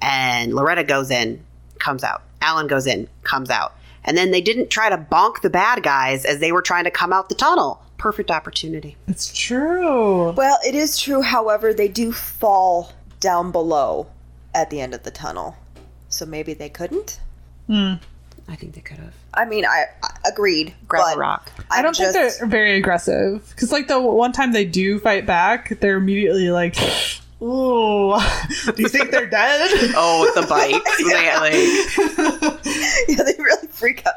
And 0.00 0.54
Loretta 0.54 0.84
goes 0.84 1.10
in, 1.10 1.44
comes 1.78 2.04
out. 2.04 2.22
Alan 2.40 2.66
goes 2.66 2.86
in, 2.86 3.08
comes 3.22 3.50
out. 3.50 3.74
And 4.04 4.16
then 4.16 4.30
they 4.30 4.40
didn't 4.40 4.70
try 4.70 4.88
to 4.88 4.96
bonk 4.96 5.42
the 5.42 5.50
bad 5.50 5.82
guys 5.82 6.24
as 6.24 6.38
they 6.38 6.52
were 6.52 6.62
trying 6.62 6.84
to 6.84 6.90
come 6.90 7.12
out 7.12 7.28
the 7.28 7.34
tunnel. 7.34 7.82
Perfect 7.98 8.30
opportunity. 8.30 8.96
It's 9.08 9.36
true. 9.36 10.30
Well, 10.30 10.58
it 10.64 10.74
is 10.74 10.98
true. 10.98 11.20
However, 11.20 11.74
they 11.74 11.88
do 11.88 12.12
fall 12.12 12.92
down 13.20 13.50
below 13.50 14.06
at 14.54 14.70
the 14.70 14.80
end 14.80 14.94
of 14.94 15.02
the 15.02 15.10
tunnel, 15.10 15.56
so 16.08 16.24
maybe 16.24 16.54
they 16.54 16.68
couldn't. 16.68 17.20
Hmm. 17.66 17.94
I 18.48 18.56
think 18.56 18.74
they 18.74 18.80
could 18.80 18.96
have. 18.96 19.14
I 19.34 19.44
mean, 19.44 19.66
I, 19.66 19.84
I 20.02 20.10
agreed. 20.26 20.74
Grab 20.88 21.04
but 21.04 21.16
a 21.16 21.20
rock. 21.20 21.52
I 21.70 21.76
I'm 21.76 21.82
don't 21.84 21.94
just, 21.94 22.14
think 22.14 22.34
they're 22.38 22.46
very 22.46 22.78
aggressive 22.78 23.46
because, 23.50 23.70
like, 23.70 23.88
the 23.88 24.00
one 24.00 24.32
time 24.32 24.52
they 24.52 24.64
do 24.64 24.98
fight 24.98 25.26
back, 25.26 25.78
they're 25.80 25.98
immediately 25.98 26.50
like, 26.50 26.76
"Ooh, 27.42 28.16
do 28.74 28.82
you 28.82 28.88
think 28.88 29.10
they're 29.10 29.26
dead?" 29.26 29.70
Oh, 29.94 30.22
with 30.22 30.34
the 30.34 30.46
bites. 30.48 30.78
They, 30.98 31.34
like, 31.36 33.08
yeah, 33.08 33.22
they 33.22 33.34
really 33.42 33.68
freak 33.68 34.06
out. 34.06 34.14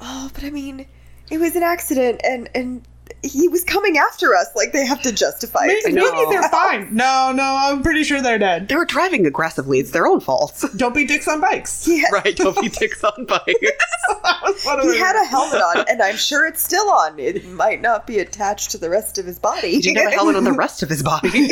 Oh, 0.00 0.30
but 0.34 0.44
I 0.44 0.50
mean, 0.50 0.86
it 1.30 1.38
was 1.38 1.56
an 1.56 1.62
accident, 1.62 2.20
and 2.22 2.50
and 2.54 2.82
he 3.22 3.48
was 3.48 3.64
coming 3.64 3.98
after 3.98 4.34
us. 4.34 4.48
Like 4.54 4.72
they 4.72 4.86
have 4.86 5.02
to 5.02 5.12
justify 5.12 5.66
it. 5.66 5.82
Maybe, 5.84 5.96
maybe 5.96 6.30
they're 6.30 6.48
fine. 6.48 6.94
No, 6.94 7.32
no, 7.34 7.56
I'm 7.58 7.82
pretty 7.82 8.04
sure 8.04 8.22
they're 8.22 8.38
dead. 8.38 8.68
they 8.68 8.76
were 8.76 8.84
driving 8.84 9.26
aggressively. 9.26 9.78
It's 9.78 9.90
their 9.90 10.06
own 10.06 10.20
fault. 10.20 10.64
Don't 10.76 10.94
be 10.94 11.04
dicks 11.04 11.28
on 11.28 11.40
bikes. 11.40 11.84
He 11.90 11.98
had, 12.00 12.12
right. 12.12 12.36
Don't 12.36 12.60
be 12.60 12.68
dicks 12.68 13.02
on 13.02 13.24
bikes. 13.24 13.44
that 13.48 14.38
was 14.42 14.64
one 14.64 14.78
of 14.78 14.86
he 14.86 14.96
had 14.98 15.16
a 15.16 15.24
helmet 15.24 15.60
on, 15.60 15.84
and 15.88 16.00
I'm 16.00 16.16
sure 16.16 16.46
it's 16.46 16.62
still 16.62 16.88
on. 16.90 17.18
It 17.18 17.44
might 17.48 17.80
not 17.80 18.06
be 18.06 18.20
attached 18.20 18.70
to 18.72 18.78
the 18.78 18.88
rest 18.88 19.18
of 19.18 19.26
his 19.26 19.38
body. 19.38 19.72
He 19.72 19.80
didn't 19.80 19.98
have 20.04 20.12
a 20.12 20.16
helmet 20.16 20.36
on 20.36 20.44
the 20.44 20.52
rest 20.52 20.82
of 20.82 20.88
his 20.88 21.02
body. 21.02 21.30
he 21.30 21.48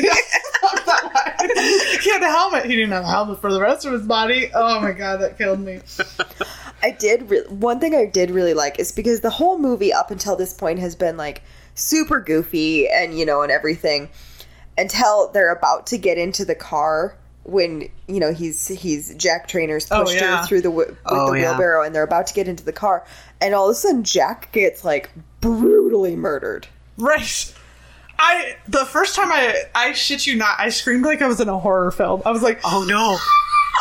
had 2.10 2.22
a 2.22 2.30
helmet. 2.30 2.66
He 2.66 2.76
didn't 2.76 2.92
have 2.92 3.04
a 3.04 3.08
helmet 3.08 3.40
for 3.40 3.52
the 3.52 3.60
rest 3.60 3.84
of 3.84 3.92
his 3.92 4.02
body. 4.02 4.50
Oh 4.54 4.80
my 4.80 4.92
god, 4.92 5.20
that 5.20 5.38
killed 5.38 5.60
me. 5.60 5.80
I 6.82 6.90
did. 6.92 7.28
Re- 7.30 7.46
one 7.48 7.80
thing 7.80 7.94
I 7.94 8.06
did 8.06 8.30
really 8.30 8.54
like 8.54 8.78
is 8.78 8.92
because 8.92 9.20
the 9.20 9.30
whole 9.30 9.58
movie 9.58 9.92
up 9.92 10.10
until 10.10 10.36
this 10.36 10.52
point 10.54 10.78
has 10.78 10.94
been 10.94 11.16
like 11.16 11.42
super 11.78 12.20
goofy 12.20 12.88
and 12.88 13.18
you 13.18 13.24
know 13.24 13.42
and 13.42 13.50
everything 13.52 14.08
until 14.76 15.28
they're 15.32 15.52
about 15.52 15.86
to 15.88 15.98
get 15.98 16.18
into 16.18 16.44
the 16.44 16.54
car 16.54 17.16
when 17.44 17.88
you 18.06 18.20
know 18.20 18.32
he's 18.32 18.68
he's 18.68 19.14
Jack 19.14 19.48
Trainer's 19.48 19.86
Oh, 19.90 20.04
pushed 20.04 20.16
yeah. 20.16 20.40
her 20.42 20.46
through 20.46 20.60
the 20.60 20.70
with 20.70 20.96
Oh, 21.06 21.30
the 21.32 21.40
yeah. 21.40 21.50
wheelbarrow 21.50 21.82
and 21.82 21.94
they're 21.94 22.02
about 22.02 22.26
to 22.26 22.34
get 22.34 22.46
into 22.48 22.64
the 22.64 22.72
car 22.72 23.06
and 23.40 23.54
all 23.54 23.66
of 23.68 23.72
a 23.72 23.74
sudden 23.74 24.04
Jack 24.04 24.52
gets 24.52 24.84
like 24.84 25.10
brutally 25.40 26.14
murdered. 26.16 26.66
Right. 26.98 27.54
I 28.18 28.56
the 28.66 28.84
first 28.84 29.14
time 29.16 29.30
I 29.30 29.62
I 29.74 29.92
shit 29.92 30.26
you 30.26 30.36
not, 30.36 30.56
I 30.58 30.68
screamed 30.70 31.04
like 31.04 31.22
I 31.22 31.26
was 31.26 31.40
in 31.40 31.48
a 31.48 31.58
horror 31.58 31.90
film. 31.90 32.20
I 32.26 32.30
was 32.32 32.42
like, 32.42 32.60
oh 32.64 32.84
no. 32.88 33.16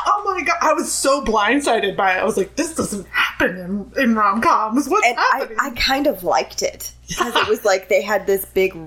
Oh 0.05 0.23
my 0.25 0.41
god! 0.41 0.57
I 0.62 0.73
was 0.73 0.91
so 0.91 1.23
blindsided 1.23 1.95
by 1.95 2.13
it. 2.15 2.19
I 2.19 2.23
was 2.23 2.38
like, 2.38 2.55
this 2.55 2.75
doesn't 2.75 3.07
happen 3.07 3.57
in, 3.57 3.91
in 4.01 4.15
rom 4.15 4.41
coms. 4.41 4.88
What's 4.88 5.07
and 5.07 5.17
I, 5.17 5.38
happening? 5.39 5.57
I 5.60 5.69
kind 5.71 6.07
of 6.07 6.23
liked 6.23 6.62
it 6.62 6.91
because 7.07 7.36
it 7.36 7.47
was 7.47 7.65
like 7.65 7.89
they 7.89 8.01
had 8.01 8.27
this 8.27 8.45
big 8.45 8.77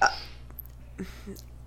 uh, 0.00 0.08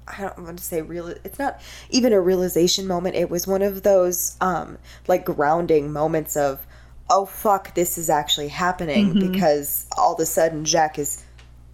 i 0.08 0.22
don't 0.22 0.40
want 0.40 0.58
to 0.58 0.64
say 0.64 0.82
real 0.82 1.08
it's 1.08 1.40
not 1.40 1.62
even 1.90 2.14
a 2.14 2.20
realization 2.20 2.88
moment 2.88 3.16
it 3.16 3.30
was 3.30 3.48
one 3.48 3.62
of 3.62 3.84
those 3.84 4.38
um 4.42 4.78
like 5.08 5.26
grounding 5.26 5.92
moments 5.92 6.36
of 6.36 6.66
oh 7.10 7.26
fuck 7.26 7.74
this 7.76 7.98
is 7.98 8.10
actually 8.10 8.48
happening 8.48 9.14
because 9.32 9.86
all 9.98 10.14
of 10.14 10.20
a 10.20 10.26
sudden 10.26 10.66
jack 10.66 10.98
is 10.98 11.24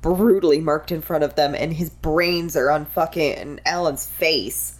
brutally 0.01 0.59
murked 0.59 0.91
in 0.91 1.01
front 1.01 1.23
of 1.23 1.35
them 1.35 1.55
and 1.55 1.73
his 1.73 1.89
brains 1.89 2.55
are 2.55 2.69
on 2.69 2.85
fucking 2.85 3.59
alan's 3.65 4.05
face 4.05 4.76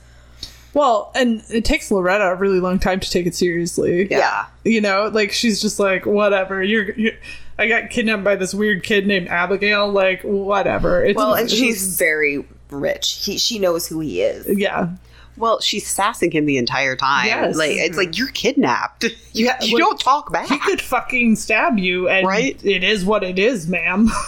well, 0.78 1.12
and 1.16 1.44
it 1.50 1.66
takes 1.66 1.92
Loretta 1.92 2.26
a 2.32 2.36
really 2.36 2.60
long 2.60 2.80
time 2.80 3.00
to 3.02 3.10
take 3.10 3.26
it 3.26 3.36
seriously. 3.36 4.08
Yeah. 4.10 4.46
You 4.64 4.80
know, 4.80 5.10
like 5.12 5.32
she's 5.32 5.62
just 5.62 5.80
like, 5.80 6.06
whatever. 6.06 6.64
You're, 6.64 6.92
you're 6.94 7.14
I 7.60 7.68
got 7.68 7.90
kidnapped 7.90 8.24
by 8.24 8.36
this 8.36 8.54
weird 8.54 8.84
kid 8.84 9.08
named 9.08 9.28
Abigail. 9.30 9.92
Like, 9.92 10.22
whatever. 10.22 11.04
It's, 11.04 11.18
Well, 11.18 11.34
and 11.34 11.46
it's- 11.48 11.60
she's 11.60 11.98
very 11.98 12.46
rich 12.70 13.22
he, 13.24 13.38
she 13.38 13.60
knows 13.60 13.88
who 13.88 14.02
he 14.02 14.22
is 14.22 14.46
yeah. 14.60 14.90
Well, 15.38 15.62
she's 15.62 15.88
sassing 15.88 16.32
him 16.32 16.46
the 16.46 16.58
entire 16.58 16.96
time. 16.96 17.28
Yes. 17.28 17.56
Like 17.56 17.72
it's 17.72 17.96
like 17.98 18.18
you're 18.18 18.28
kidnapped. 18.32 19.04
You, 19.34 19.46
Yeah, 19.46 19.58
you 19.64 19.76
well, 19.76 19.90
don't 19.90 20.00
talk 20.00 20.32
back. 20.34 20.48
He 20.48 20.58
could 20.60 20.82
fucking 20.82 21.36
stab 21.36 21.78
you, 21.78 22.10
and 22.10 22.26
Right? 22.28 22.60
it 22.66 22.84
is 22.84 23.06
what 23.06 23.24
it 23.24 23.38
is, 23.40 23.68
ma'am. 23.68 24.10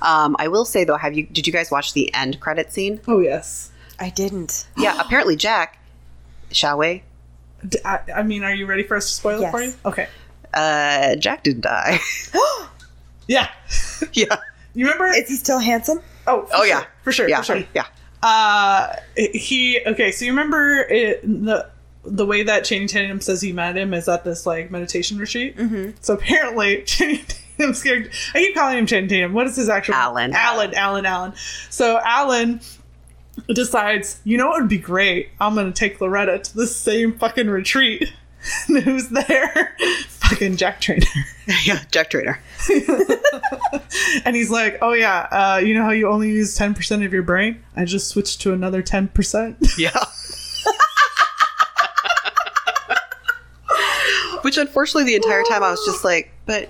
Um, 0.00 0.36
I 0.38 0.46
will 0.46 0.64
say 0.64 0.84
though, 0.84 0.96
have 0.96 1.14
you 1.16 1.26
did 1.26 1.46
you 1.48 1.52
guys 1.52 1.68
watch 1.70 1.92
the 1.92 2.14
end 2.14 2.38
credit 2.38 2.72
scene? 2.72 3.00
oh 3.08 3.18
yes. 3.18 3.70
I 3.98 4.10
didn't 4.10 4.66
Yeah, 4.76 5.00
apparently 5.04 5.36
Jack, 5.36 5.78
shall 6.52 6.78
we? 6.78 7.02
D- 7.66 7.78
I, 7.84 8.00
I 8.16 8.22
mean, 8.22 8.44
are 8.44 8.54
you 8.54 8.66
ready 8.66 8.82
for 8.84 8.96
us 8.96 9.06
to 9.06 9.12
spoil 9.14 9.42
it 9.42 9.50
for 9.50 9.60
you? 9.60 9.68
Yes. 9.68 9.76
Okay. 9.84 10.08
Uh, 10.54 11.16
Jack 11.16 11.42
didn't 11.44 11.62
die. 11.62 11.98
Yeah. 13.28 13.48
yeah. 14.14 14.36
You 14.74 14.86
remember? 14.86 15.06
is 15.08 15.28
he 15.28 15.36
still 15.36 15.58
handsome 15.58 16.00
oh, 16.26 16.46
for 16.46 16.54
Oh 16.54 16.58
sure, 16.58 16.66
yeah. 16.66 16.84
for 17.02 17.12
sure, 17.12 17.28
Yeah. 17.28 17.38
for 17.38 17.44
sure. 17.44 17.64
Yeah. 17.74 17.84
Uh, 18.22 18.94
he 19.16 19.80
okay. 19.86 20.10
So 20.12 20.24
you 20.24 20.30
remember 20.32 20.78
it, 20.88 21.20
the 21.22 21.68
the 22.04 22.24
way 22.24 22.42
that 22.42 22.64
Channing 22.64 22.88
Tatum 22.88 23.20
says 23.20 23.42
he 23.42 23.52
met 23.52 23.76
him 23.76 23.92
is 23.92 24.08
at 24.08 24.24
this 24.24 24.46
like 24.46 24.70
meditation 24.70 25.18
retreat. 25.18 25.56
Mm-hmm. 25.58 25.90
So 26.00 26.14
apparently, 26.14 26.82
Channing 26.86 27.20
Tatum's 27.26 27.82
character. 27.82 28.10
I 28.34 28.38
keep 28.38 28.54
calling 28.54 28.78
him 28.78 28.86
Channing 28.86 29.08
Tatum. 29.10 29.34
What 29.34 29.46
is 29.46 29.56
his 29.56 29.68
actual 29.68 29.94
Alan. 29.94 30.32
Alan. 30.34 30.72
Alan. 30.74 31.04
Alan. 31.06 31.34
So 31.70 32.00
Alan 32.02 32.60
decides, 33.48 34.20
you 34.24 34.36
know 34.36 34.48
what 34.48 34.60
would 34.60 34.68
be 34.68 34.78
great? 34.78 35.30
I'm 35.40 35.54
gonna 35.54 35.72
take 35.72 36.00
Loretta 36.00 36.38
to 36.38 36.56
the 36.56 36.66
same 36.66 37.12
fucking 37.18 37.48
retreat. 37.48 38.12
And 38.68 38.78
who's 38.82 39.08
there? 39.08 39.76
fucking 40.08 40.56
Jack 40.56 40.80
Trainer. 40.80 41.06
Yeah. 41.64 41.80
Jack 41.90 42.10
Trainer. 42.10 42.38
And 44.26 44.36
he's 44.36 44.50
like, 44.50 44.78
"Oh 44.82 44.92
yeah, 44.92 45.20
uh, 45.30 45.58
you 45.64 45.72
know 45.72 45.82
how 45.82 45.90
you 45.92 46.08
only 46.08 46.30
use 46.30 46.54
ten 46.54 46.74
percent 46.74 47.02
of 47.02 47.12
your 47.12 47.22
brain? 47.22 47.64
I 47.74 47.86
just 47.86 48.08
switched 48.08 48.42
to 48.42 48.52
another 48.52 48.82
ten 48.82 49.08
percent." 49.08 49.56
Yeah. 49.78 49.98
Which 54.42 54.56
unfortunately 54.58 55.04
the 55.04 55.16
entire 55.16 55.42
time 55.44 55.62
I 55.62 55.70
was 55.70 55.82
just 55.84 56.04
like, 56.04 56.30
but 56.46 56.68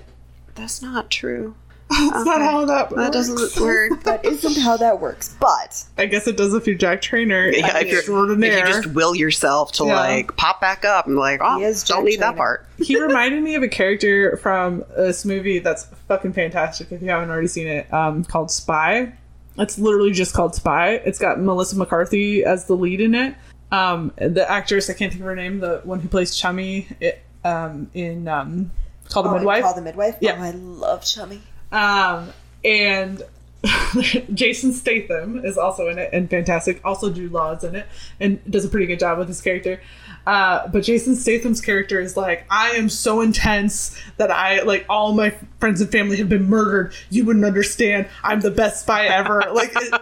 that's 0.55 0.81
not 0.81 1.09
true. 1.09 1.55
That's 2.11 2.25
not 2.25 2.41
how 2.41 2.65
that. 2.65 2.89
That 2.91 2.95
works. 2.97 3.09
doesn't 3.11 3.63
work. 3.63 4.03
that 4.03 4.23
isn't 4.23 4.57
how 4.61 4.77
that 4.77 4.99
works 5.01 5.35
but 5.39 5.83
I 5.97 6.05
guess 6.05 6.27
it 6.27 6.37
does 6.37 6.53
if 6.53 6.67
you're 6.67 6.77
Jack 6.77 7.01
Trainer. 7.01 7.47
Yeah, 7.49 7.77
if, 7.79 7.87
you're, 7.87 7.99
if 8.01 8.07
you 8.07 8.65
just 8.65 8.87
will 8.87 9.15
yourself 9.15 9.71
to 9.73 9.85
Yeah. 9.85 9.95
like 9.99 10.35
pop 10.37 10.61
back 10.61 10.85
up 10.85 11.07
and 11.07 11.15
like, 11.15 11.39
oh, 11.43 11.57
He 11.57 11.63
don't 11.63 11.85
Jack 11.85 12.03
need 12.03 12.19
that 12.19 12.35
part. 12.35 12.67
he 12.77 12.99
reminded 13.01 13.41
me 13.41 13.55
of 13.55 13.63
a 13.63 13.67
character 13.67 14.37
from 14.37 14.83
this 14.95 15.25
movie 15.25 15.59
that's 15.59 15.85
fucking 16.07 16.33
fantastic. 16.33 16.91
If 16.91 17.01
you 17.01 17.09
haven't 17.09 17.29
already 17.31 17.47
seen 17.47 17.67
it, 17.67 17.91
um, 17.93 18.23
called 18.23 18.51
Spy. 18.51 19.13
It's 19.57 19.77
literally 19.79 20.11
just 20.11 20.33
called 20.33 20.53
Spy. 20.55 20.91
It's 20.93 21.19
got 21.19 21.39
Melissa 21.41 21.75
McCarthy 21.75 22.45
as 22.45 22.65
the 22.65 22.75
lead 22.75 23.01
in 23.01 23.15
it. 23.15 23.35
Um, 23.71 24.13
the 24.17 24.49
actress 24.49 24.89
I 24.89 24.93
can't 24.93 25.11
think 25.11 25.21
of 25.21 25.27
her 25.27 25.35
name, 25.35 25.59
the 25.59 25.81
one 25.83 25.99
who 25.99 26.07
plays 26.07 26.35
Chummy, 26.35 26.87
it, 26.99 27.21
um, 27.43 27.89
in 27.93 28.27
um, 28.27 28.71
called 29.09 29.25
the 29.25 29.31
Oh, 29.31 29.33
Midwife. 29.35 29.63
Call 29.63 29.73
the 29.75 29.81
midwife. 29.81 30.15
Yeah. 30.21 30.37
Oh, 30.39 30.43
I 30.43 30.51
love 30.51 31.03
Chummy. 31.03 31.41
Um, 31.71 32.33
and 32.63 33.23
Jason 34.33 34.71
Statham 34.71 35.43
is 35.43 35.57
also 35.57 35.89
in 35.89 35.97
it 35.99 36.09
and 36.13 36.29
fantastic. 36.29 36.79
Also, 36.85 37.11
Jude 37.11 37.31
Law 37.31 37.53
is 37.53 37.63
in 37.63 37.75
it 37.75 37.87
and 38.19 38.39
does 38.49 38.65
a 38.65 38.69
pretty 38.69 38.85
good 38.85 38.99
job 38.99 39.17
with 39.17 39.27
his 39.27 39.41
character. 39.41 39.81
Uh, 40.25 40.67
but 40.67 40.83
Jason 40.83 41.15
Statham's 41.15 41.59
character 41.59 41.99
is 41.99 42.15
like, 42.15 42.45
I 42.49 42.71
am 42.71 42.87
so 42.89 43.21
intense 43.21 43.99
that 44.17 44.31
I 44.31 44.61
like 44.61 44.85
all 44.87 45.13
my 45.13 45.31
friends 45.59 45.81
and 45.81 45.91
family 45.91 46.17
have 46.17 46.29
been 46.29 46.47
murdered. 46.49 46.93
You 47.09 47.25
wouldn't 47.25 47.45
understand. 47.45 48.07
I'm 48.23 48.39
the 48.39 48.51
best 48.51 48.81
spy 48.81 49.07
ever. 49.07 49.43
like. 49.53 49.71
It, 49.75 49.93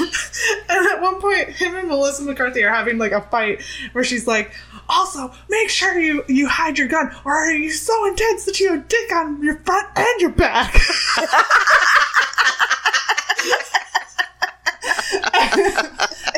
and 0.68 0.86
at 0.88 1.00
one 1.00 1.20
point, 1.20 1.48
him 1.50 1.74
and 1.74 1.88
Melissa 1.88 2.22
McCarthy 2.22 2.62
are 2.62 2.72
having 2.72 2.98
like 2.98 3.12
a 3.12 3.22
fight 3.22 3.62
where 3.92 4.04
she's 4.04 4.26
like, 4.26 4.52
"Also, 4.88 5.32
make 5.48 5.68
sure 5.68 5.98
you 5.98 6.24
you 6.28 6.48
hide 6.48 6.78
your 6.78 6.88
gun, 6.88 7.14
or 7.24 7.34
are 7.34 7.52
you 7.52 7.70
so 7.70 8.06
intense 8.06 8.44
that 8.44 8.60
you 8.60 8.70
have 8.70 8.80
a 8.80 8.84
dick 8.84 9.12
on 9.12 9.42
your 9.42 9.56
front 9.56 9.88
and 9.96 10.20
your 10.20 10.30
back?" 10.30 10.80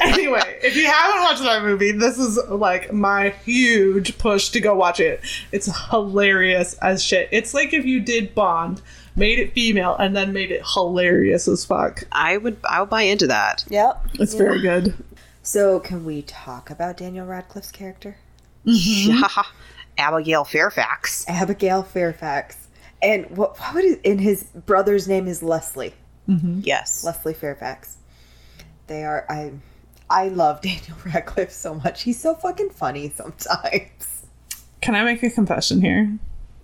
anyway, 0.01 0.59
if 0.63 0.77
you 0.77 0.87
haven't 0.87 1.23
watched 1.23 1.43
that 1.43 1.63
movie, 1.63 1.93
this 1.93 2.19
is 2.19 2.39
like 2.49 2.93
my 2.93 3.31
huge 3.45 4.19
push 4.19 4.51
to 4.51 4.61
go 4.61 4.75
watch 4.75 5.01
it. 5.01 5.21
It's 5.53 5.69
hilarious 5.91 6.75
as 6.75 7.03
shit. 7.03 7.29
It's 7.33 7.55
like 7.55 7.73
if 7.73 7.85
you 7.85 8.01
did 8.01 8.35
Bond, 8.35 8.81
made 9.17 9.39
it 9.39 9.53
female, 9.53 9.97
and 9.97 10.15
then 10.15 10.33
made 10.33 10.51
it 10.51 10.63
hilarious 10.75 11.49
as 11.49 11.65
fuck. 11.65 12.05
I 12.13 12.37
would 12.37 12.59
I 12.69 12.81
would 12.81 12.91
buy 12.91 13.03
into 13.03 13.27
that. 13.27 13.65
Yep. 13.69 14.09
It's 14.15 14.35
very 14.35 14.61
good. 14.61 14.95
So, 15.43 15.81
can 15.81 16.05
we 16.05 16.23
talk 16.23 16.69
about 16.69 16.99
Daniel 16.99 17.27
Radcliffe's 17.27 17.73
character? 17.73 18.17
Yeah. 18.69 19.29
Abigail 19.99 20.45
Fairfax. 20.45 21.25
Abigail 21.29 21.83
Fairfax. 21.83 22.69
And 23.03 23.27
what, 23.37 23.59
what 23.59 23.75
would 23.75 23.85
it, 23.85 24.01
and 24.05 24.21
his 24.21 24.45
brother's 24.45 25.09
name 25.09 25.27
is 25.29 25.43
Leslie. 25.43 25.95
Yes. 26.27 27.05
Leslie 27.05 27.35
Fairfax. 27.35 27.97
They 28.87 29.05
are 29.05 29.25
I 29.31 29.53
I 30.11 30.29
love 30.29 30.61
Daniel 30.63 30.97
Radcliffe 31.05 31.53
so 31.53 31.75
much. 31.75 32.03
He's 32.03 32.21
so 32.21 32.35
fucking 32.35 32.71
funny 32.71 33.11
sometimes. 33.11 34.27
Can 34.81 34.95
I 34.95 35.05
make 35.05 35.23
a 35.23 35.31
confession 35.31 35.81
here? 35.81 36.19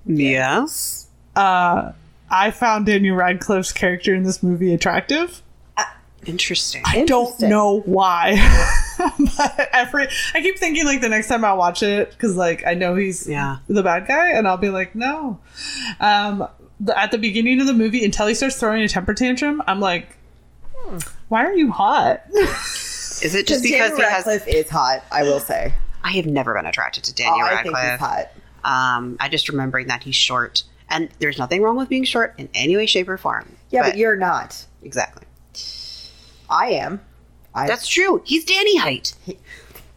Yes. 0.07 1.09
Uh, 1.35 1.93
I 2.31 2.51
found 2.51 2.87
Daniel 2.87 3.17
Radcliffe's 3.17 3.73
character 3.73 4.15
in 4.15 4.23
this 4.23 4.43
movie 4.43 4.73
attractive. 4.73 5.43
Interesting. 6.27 6.83
I 6.87 7.05
don't 7.05 7.39
know 7.41 7.81
why. 7.81 8.35
but 9.37 9.69
every 9.73 10.09
I 10.35 10.41
keep 10.41 10.59
thinking 10.59 10.85
like 10.85 11.01
the 11.01 11.09
next 11.09 11.29
time 11.29 11.45
I 11.45 11.53
watch 11.53 11.83
it 11.83 12.11
because 12.11 12.37
like 12.37 12.67
I 12.67 12.75
know 12.75 12.95
he's 12.95 13.29
Yeah. 13.29 13.59
the 13.69 13.83
bad 13.83 14.07
guy 14.07 14.31
and 14.31 14.47
I'll 14.49 14.57
be 14.57 14.69
like 14.71 14.95
no. 14.95 15.39
Um, 16.01 16.47
the, 16.81 16.99
at 16.99 17.11
the 17.11 17.19
beginning 17.19 17.61
of 17.61 17.67
the 17.67 17.75
movie 17.75 18.05
until 18.05 18.27
he 18.27 18.35
starts 18.35 18.57
throwing 18.59 18.83
a 18.83 18.89
temper 18.89 19.15
tantrum, 19.15 19.63
I'm 19.67 19.81
like, 19.81 20.17
why 21.29 21.45
are 21.45 21.55
you 21.55 21.71
hot? 21.71 22.23
Is 22.33 23.35
it 23.35 23.47
just 23.47 23.63
because 23.63 23.91
Daniel 23.91 23.97
he 23.97 24.03
has? 24.03 24.27
Radcliffe 24.27 24.49
is 24.49 24.69
hot, 24.69 25.05
I 25.11 25.23
will 25.23 25.41
say. 25.41 25.73
I 26.03 26.13
have 26.13 26.27
never 26.27 26.53
been 26.55 26.67
attracted 26.67 27.05
to 27.05 27.13
Oh, 27.13 27.17
Daniel 27.17 27.47
I 27.47 27.63
think 27.63 27.77
he's 27.77 27.85
Radcliffe. 27.85 28.01
hot. 28.65 28.97
Um, 28.99 29.17
I 29.21 29.29
just 29.29 29.49
remembering 29.49 29.87
that 29.87 30.03
he's 30.03 30.17
short, 30.17 30.65
and 30.91 31.09
there's 31.21 31.39
nothing 31.39 31.63
wrong 31.63 31.77
with 31.77 31.89
being 31.89 32.05
short 32.05 32.35
in 32.39 32.49
any 32.55 32.77
way, 32.77 32.87
shape, 32.87 33.09
or 33.09 33.17
form. 33.17 33.57
Yeah, 33.71 33.83
but, 33.91 33.97
you're 33.97 34.17
not. 34.17 34.67
exactly. 34.83 35.25
I 36.55 36.71
am. 36.71 37.01
I, 37.55 37.67
That's 37.67 37.87
true. 37.87 38.23
He's 38.25 38.45
Danny 38.45 38.77
height. 38.79 39.15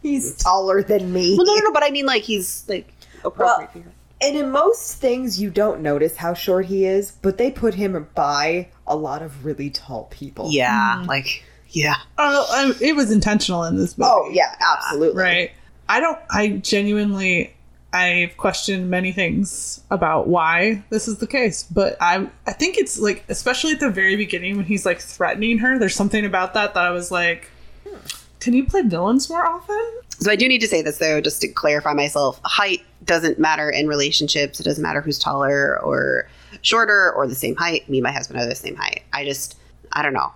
he's 0.02 0.36
taller 0.36 0.82
than 0.82 1.12
me. 1.12 1.36
Well, 1.36 1.46
no, 1.46 1.54
no, 1.54 1.60
no. 1.60 1.72
But 1.72 1.84
I 1.84 1.90
mean, 1.90 2.06
like 2.06 2.22
he's 2.22 2.64
like 2.68 2.92
appropriate. 3.24 3.72
for 3.72 3.78
your- 3.78 3.92
And 4.20 4.36
in 4.36 4.50
most 4.50 4.96
things, 4.96 5.40
you 5.40 5.50
don't 5.50 5.80
notice 5.80 6.16
how 6.16 6.34
short 6.34 6.66
he 6.66 6.84
is, 6.84 7.12
but 7.22 7.38
they 7.38 7.50
put 7.50 7.74
him 7.74 8.08
by 8.14 8.68
a 8.86 8.96
lot 8.96 9.22
of 9.22 9.44
really 9.44 9.70
tall 9.70 10.04
people. 10.10 10.48
yeah, 10.50 11.00
hmm. 11.02 11.06
like 11.06 11.44
yeah. 11.70 11.96
Oh, 12.16 12.74
it 12.80 12.96
was 12.96 13.10
intentional 13.10 13.64
in 13.64 13.76
this 13.76 13.96
movie. 13.98 14.10
Oh, 14.12 14.30
yeah, 14.32 14.54
absolutely. 14.60 15.20
right. 15.20 15.50
I 15.88 16.00
don't. 16.00 16.18
I 16.30 16.48
genuinely. 16.48 17.54
I've 17.92 18.36
questioned 18.36 18.90
many 18.90 19.12
things 19.12 19.80
about 19.90 20.28
why 20.28 20.82
this 20.90 21.08
is 21.08 21.18
the 21.18 21.26
case, 21.26 21.62
but 21.62 21.96
I 22.00 22.28
I 22.46 22.52
think 22.52 22.76
it's 22.76 22.98
like 22.98 23.24
especially 23.28 23.72
at 23.72 23.80
the 23.80 23.90
very 23.90 24.14
beginning 24.16 24.56
when 24.56 24.66
he's 24.66 24.84
like 24.84 25.00
threatening 25.00 25.58
her. 25.58 25.78
There's 25.78 25.94
something 25.94 26.24
about 26.24 26.54
that 26.54 26.74
that 26.74 26.84
I 26.84 26.90
was 26.90 27.10
like, 27.10 27.50
hmm, 27.88 27.96
can 28.40 28.52
you 28.52 28.66
play 28.66 28.82
villains 28.82 29.30
more 29.30 29.46
often? 29.46 30.00
So 30.20 30.30
I 30.30 30.36
do 30.36 30.48
need 30.48 30.60
to 30.60 30.68
say 30.68 30.82
this 30.82 30.98
though, 30.98 31.20
just 31.20 31.40
to 31.42 31.48
clarify 31.48 31.94
myself. 31.94 32.40
Height 32.44 32.84
doesn't 33.04 33.38
matter 33.38 33.70
in 33.70 33.86
relationships. 33.86 34.60
It 34.60 34.64
doesn't 34.64 34.82
matter 34.82 35.00
who's 35.00 35.18
taller 35.18 35.80
or 35.80 36.28
shorter 36.62 37.12
or 37.12 37.26
the 37.26 37.34
same 37.34 37.56
height. 37.56 37.88
Me 37.88 37.98
and 37.98 38.04
my 38.04 38.12
husband 38.12 38.40
are 38.40 38.46
the 38.46 38.54
same 38.54 38.76
height. 38.76 39.02
I 39.12 39.24
just, 39.24 39.56
I 39.92 40.02
don't 40.02 40.12
know. 40.12 40.32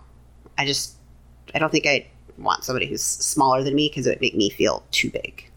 I 0.56 0.64
just, 0.64 0.94
I 1.54 1.58
don't 1.58 1.70
think 1.70 1.86
I 1.86 2.06
want 2.38 2.64
somebody 2.64 2.86
who's 2.86 3.02
smaller 3.02 3.62
than 3.62 3.74
me 3.74 3.88
because 3.88 4.06
it 4.06 4.10
would 4.10 4.20
make 4.20 4.36
me 4.36 4.50
feel 4.50 4.84
too 4.90 5.10
big. 5.10 5.50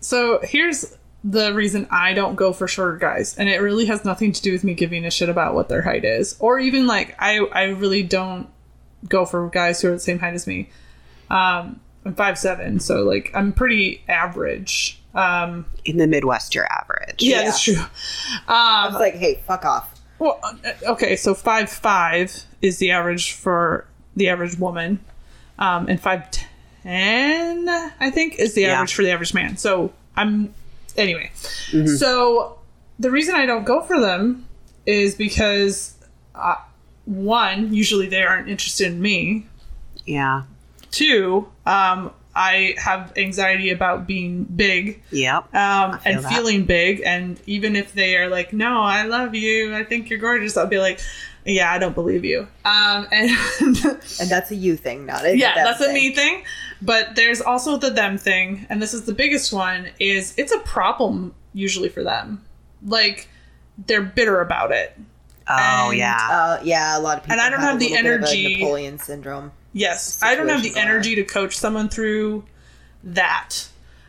So 0.00 0.40
here's 0.42 0.96
the 1.22 1.52
reason 1.52 1.86
I 1.90 2.14
don't 2.14 2.34
go 2.34 2.52
for 2.52 2.66
shorter 2.66 2.96
guys, 2.96 3.36
and 3.36 3.48
it 3.48 3.58
really 3.60 3.86
has 3.86 4.04
nothing 4.04 4.32
to 4.32 4.40
do 4.42 4.52
with 4.52 4.64
me 4.64 4.74
giving 4.74 5.04
a 5.04 5.10
shit 5.10 5.28
about 5.28 5.54
what 5.54 5.68
their 5.68 5.82
height 5.82 6.04
is, 6.04 6.36
or 6.40 6.58
even 6.58 6.86
like 6.86 7.14
I 7.18 7.38
I 7.52 7.64
really 7.64 8.02
don't 8.02 8.48
go 9.08 9.24
for 9.26 9.48
guys 9.50 9.80
who 9.80 9.88
are 9.88 9.92
the 9.92 10.00
same 10.00 10.18
height 10.18 10.34
as 10.34 10.46
me. 10.46 10.68
Um, 11.30 11.80
I'm 12.04 12.14
five 12.14 12.38
seven, 12.38 12.80
so 12.80 13.02
like 13.02 13.30
I'm 13.34 13.52
pretty 13.52 14.02
average. 14.08 14.96
Um, 15.14 15.66
In 15.84 15.96
the 15.96 16.06
Midwest, 16.06 16.54
you're 16.54 16.70
average. 16.72 17.22
yeah, 17.22 17.38
Yeah. 17.38 17.44
that's 17.46 17.62
true. 17.62 17.76
I 18.48 18.86
Um, 18.86 18.92
was 18.94 19.00
like, 19.00 19.14
hey, 19.16 19.42
fuck 19.46 19.64
off. 19.64 20.00
well, 20.18 20.38
uh, 20.42 20.52
okay, 20.92 21.16
so 21.16 21.34
five 21.34 21.68
five 21.68 22.44
is 22.62 22.78
the 22.78 22.92
average 22.92 23.32
for 23.32 23.86
the 24.16 24.28
average 24.28 24.56
woman, 24.58 25.00
um, 25.58 25.86
and 25.88 26.00
five 26.00 26.30
ten 26.82 27.68
I 27.68 28.10
think 28.10 28.36
is 28.38 28.54
the 28.54 28.62
Yeah. 28.62 28.74
average 28.76 28.94
for 28.94 29.02
the 29.02 29.10
average 29.10 29.34
man. 29.34 29.56
So 29.56 29.92
I'm 30.16 30.54
anyway. 30.96 31.30
So 31.98 32.58
the 32.98 33.10
reason 33.10 33.34
I 33.34 33.46
don't 33.46 33.64
go 33.64 33.80
for 33.82 34.00
them 34.00 34.46
is 34.86 35.14
because 35.14 35.94
uh, 36.34 36.56
one, 37.04 37.72
usually 37.74 38.08
they 38.08 38.22
aren't 38.22 38.48
interested 38.48 38.88
in 38.88 39.00
me. 39.00 39.46
Yeah. 40.04 40.42
Two, 40.90 41.48
um, 41.66 42.12
I 42.34 42.74
have 42.78 43.12
anxiety 43.16 43.70
about 43.70 44.06
being 44.06 44.44
big 44.44 45.02
Yep. 45.10 45.54
um, 45.54 45.98
feel 45.98 46.00
and 46.14 46.24
that. 46.24 46.32
feeling 46.32 46.64
big. 46.64 47.02
And 47.04 47.40
even 47.46 47.76
if 47.76 47.92
they 47.92 48.16
are 48.16 48.28
like, 48.28 48.52
no, 48.52 48.80
I 48.82 49.02
love 49.04 49.34
you, 49.34 49.74
I 49.74 49.84
think 49.84 50.10
you're 50.10 50.18
gorgeous, 50.18 50.56
I'll 50.56 50.66
be 50.66 50.78
like, 50.78 51.00
yeah, 51.44 51.72
I 51.72 51.78
don't 51.78 51.94
believe 51.94 52.24
you. 52.24 52.40
Um, 52.64 53.06
and 53.10 53.30
And 53.60 54.28
that's 54.28 54.50
a 54.50 54.56
you 54.56 54.76
thing, 54.76 55.06
not 55.06 55.24
a 55.24 55.36
yeah, 55.36 55.54
them 55.54 55.64
that's 55.64 55.80
a 55.80 55.92
me 55.92 56.14
thing. 56.14 56.44
But 56.82 57.14
there's 57.16 57.40
also 57.40 57.76
the 57.76 57.90
them 57.90 58.16
thing, 58.16 58.66
and 58.70 58.80
this 58.80 58.94
is 58.94 59.04
the 59.04 59.12
biggest 59.12 59.52
one. 59.52 59.88
Is 59.98 60.34
it's 60.36 60.52
a 60.52 60.58
problem 60.60 61.34
usually 61.52 61.88
for 61.88 62.02
them. 62.02 62.42
Like 62.86 63.28
they're 63.86 64.02
bitter 64.02 64.40
about 64.40 64.72
it. 64.72 64.96
Oh 65.48 65.88
and, 65.90 65.98
yeah. 65.98 66.28
Uh, 66.30 66.60
yeah, 66.62 66.96
a 66.96 67.00
lot 67.00 67.18
of 67.18 67.24
people. 67.24 67.32
And 67.32 67.40
I 67.40 67.50
don't 67.50 67.60
have 67.60 67.76
a 67.76 67.78
the 67.78 67.90
little 67.90 68.02
bit 68.02 68.06
a 68.06 68.14
energy- 68.14 68.56
Napoleon 68.56 68.98
syndrome. 68.98 69.52
Yes, 69.72 70.20
I 70.22 70.34
don't 70.34 70.48
have 70.48 70.62
the 70.62 70.68
situation 70.68 70.74
going 70.74 70.88
on. 70.88 70.94
energy 70.94 71.14
to 71.16 71.24
coach 71.24 71.56
someone 71.56 71.88
through 71.88 72.44
that, 73.04 73.68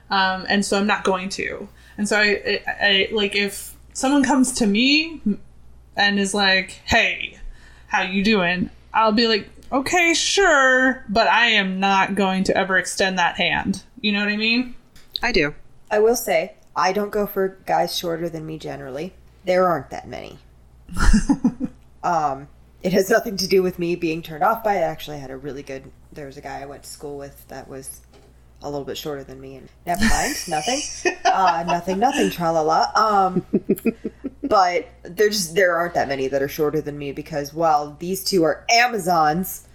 um, 0.10 0.46
and 0.50 0.66
so 0.66 0.80
I'm 0.80 0.88
not 0.88 1.04
going 1.04 1.30
to. 1.30 1.68
And 1.98 2.08
so 2.10 2.18
I, 2.18 2.62
I, 2.68 2.74
I 2.82 3.10
like 3.12 3.36
if 3.36 3.76
someone 3.94 4.24
comes 4.24 4.54
to 4.54 4.66
me 4.66 5.22
and 5.96 6.20
is 6.20 6.34
like, 6.34 6.72
"Hey, 6.86 7.38
how 7.88 8.02
you 8.02 8.24
doing?" 8.24 8.70
I'll 8.94 9.12
be 9.12 9.28
like, 9.28 9.48
"Okay, 9.72 10.14
sure," 10.14 11.06
but 11.10 11.28
I 11.28 11.48
am 11.48 11.80
not 11.80 12.16
going 12.16 12.44
to 12.46 12.58
ever 12.58 12.78
extend 12.78 13.18
that 13.18 13.38
hand. 13.38 13.84
You 14.00 14.12
know 14.12 14.20
what 14.20 14.30
I 14.30 14.38
mean? 14.38 14.76
I 15.22 15.32
do. 15.32 15.56
I 15.90 16.00
will 16.00 16.16
say, 16.16 16.56
I 16.76 16.94
don't 16.94 17.12
go 17.12 17.28
for 17.28 17.60
guys 17.66 17.98
shorter 17.98 18.30
than 18.30 18.46
me 18.46 18.58
generally. 18.58 19.14
There 19.46 19.68
aren't 19.68 19.90
that 19.90 20.08
many. 20.08 20.40
um, 22.04 22.48
it 22.82 22.94
has 22.94 23.10
nothing 23.10 23.38
to 23.38 23.48
do 23.48 23.62
with 23.62 23.78
me 23.78 23.96
being 23.96 24.22
turned 24.22 24.44
off 24.44 24.64
by 24.64 24.76
it. 24.76 24.82
Actually, 24.82 25.18
I 25.18 25.20
had 25.20 25.32
a 25.32 25.38
really 25.38 25.64
good. 25.64 25.92
There 26.12 26.26
was 26.26 26.38
a 26.38 26.42
guy 26.42 26.62
I 26.62 26.66
went 26.66 26.84
to 26.84 26.90
school 26.90 27.18
with 27.18 27.48
that 27.48 27.68
was 27.68 28.02
a 28.62 28.70
little 28.70 28.86
bit 28.86 28.98
shorter 28.98 29.24
than 29.24 29.40
me, 29.42 29.56
and 29.56 29.70
never 29.86 30.04
mind, 30.06 30.36
nothing, 30.48 30.82
uh, 31.26 31.64
nothing, 31.68 32.00
nothing, 32.00 32.30
tra 32.30 32.52
la 32.52 32.62
la. 32.62 32.92
Um, 32.96 33.46
but 34.44 34.88
there's 35.04 35.54
there 35.54 35.76
aren't 35.76 35.94
that 35.94 36.08
many 36.08 36.28
that 36.28 36.42
are 36.42 36.48
shorter 36.48 36.82
than 36.82 36.98
me 36.98 37.12
because 37.12 37.54
while 37.54 37.96
these 38.00 38.24
two 38.24 38.44
are 38.44 38.66
Amazons, 38.70 39.68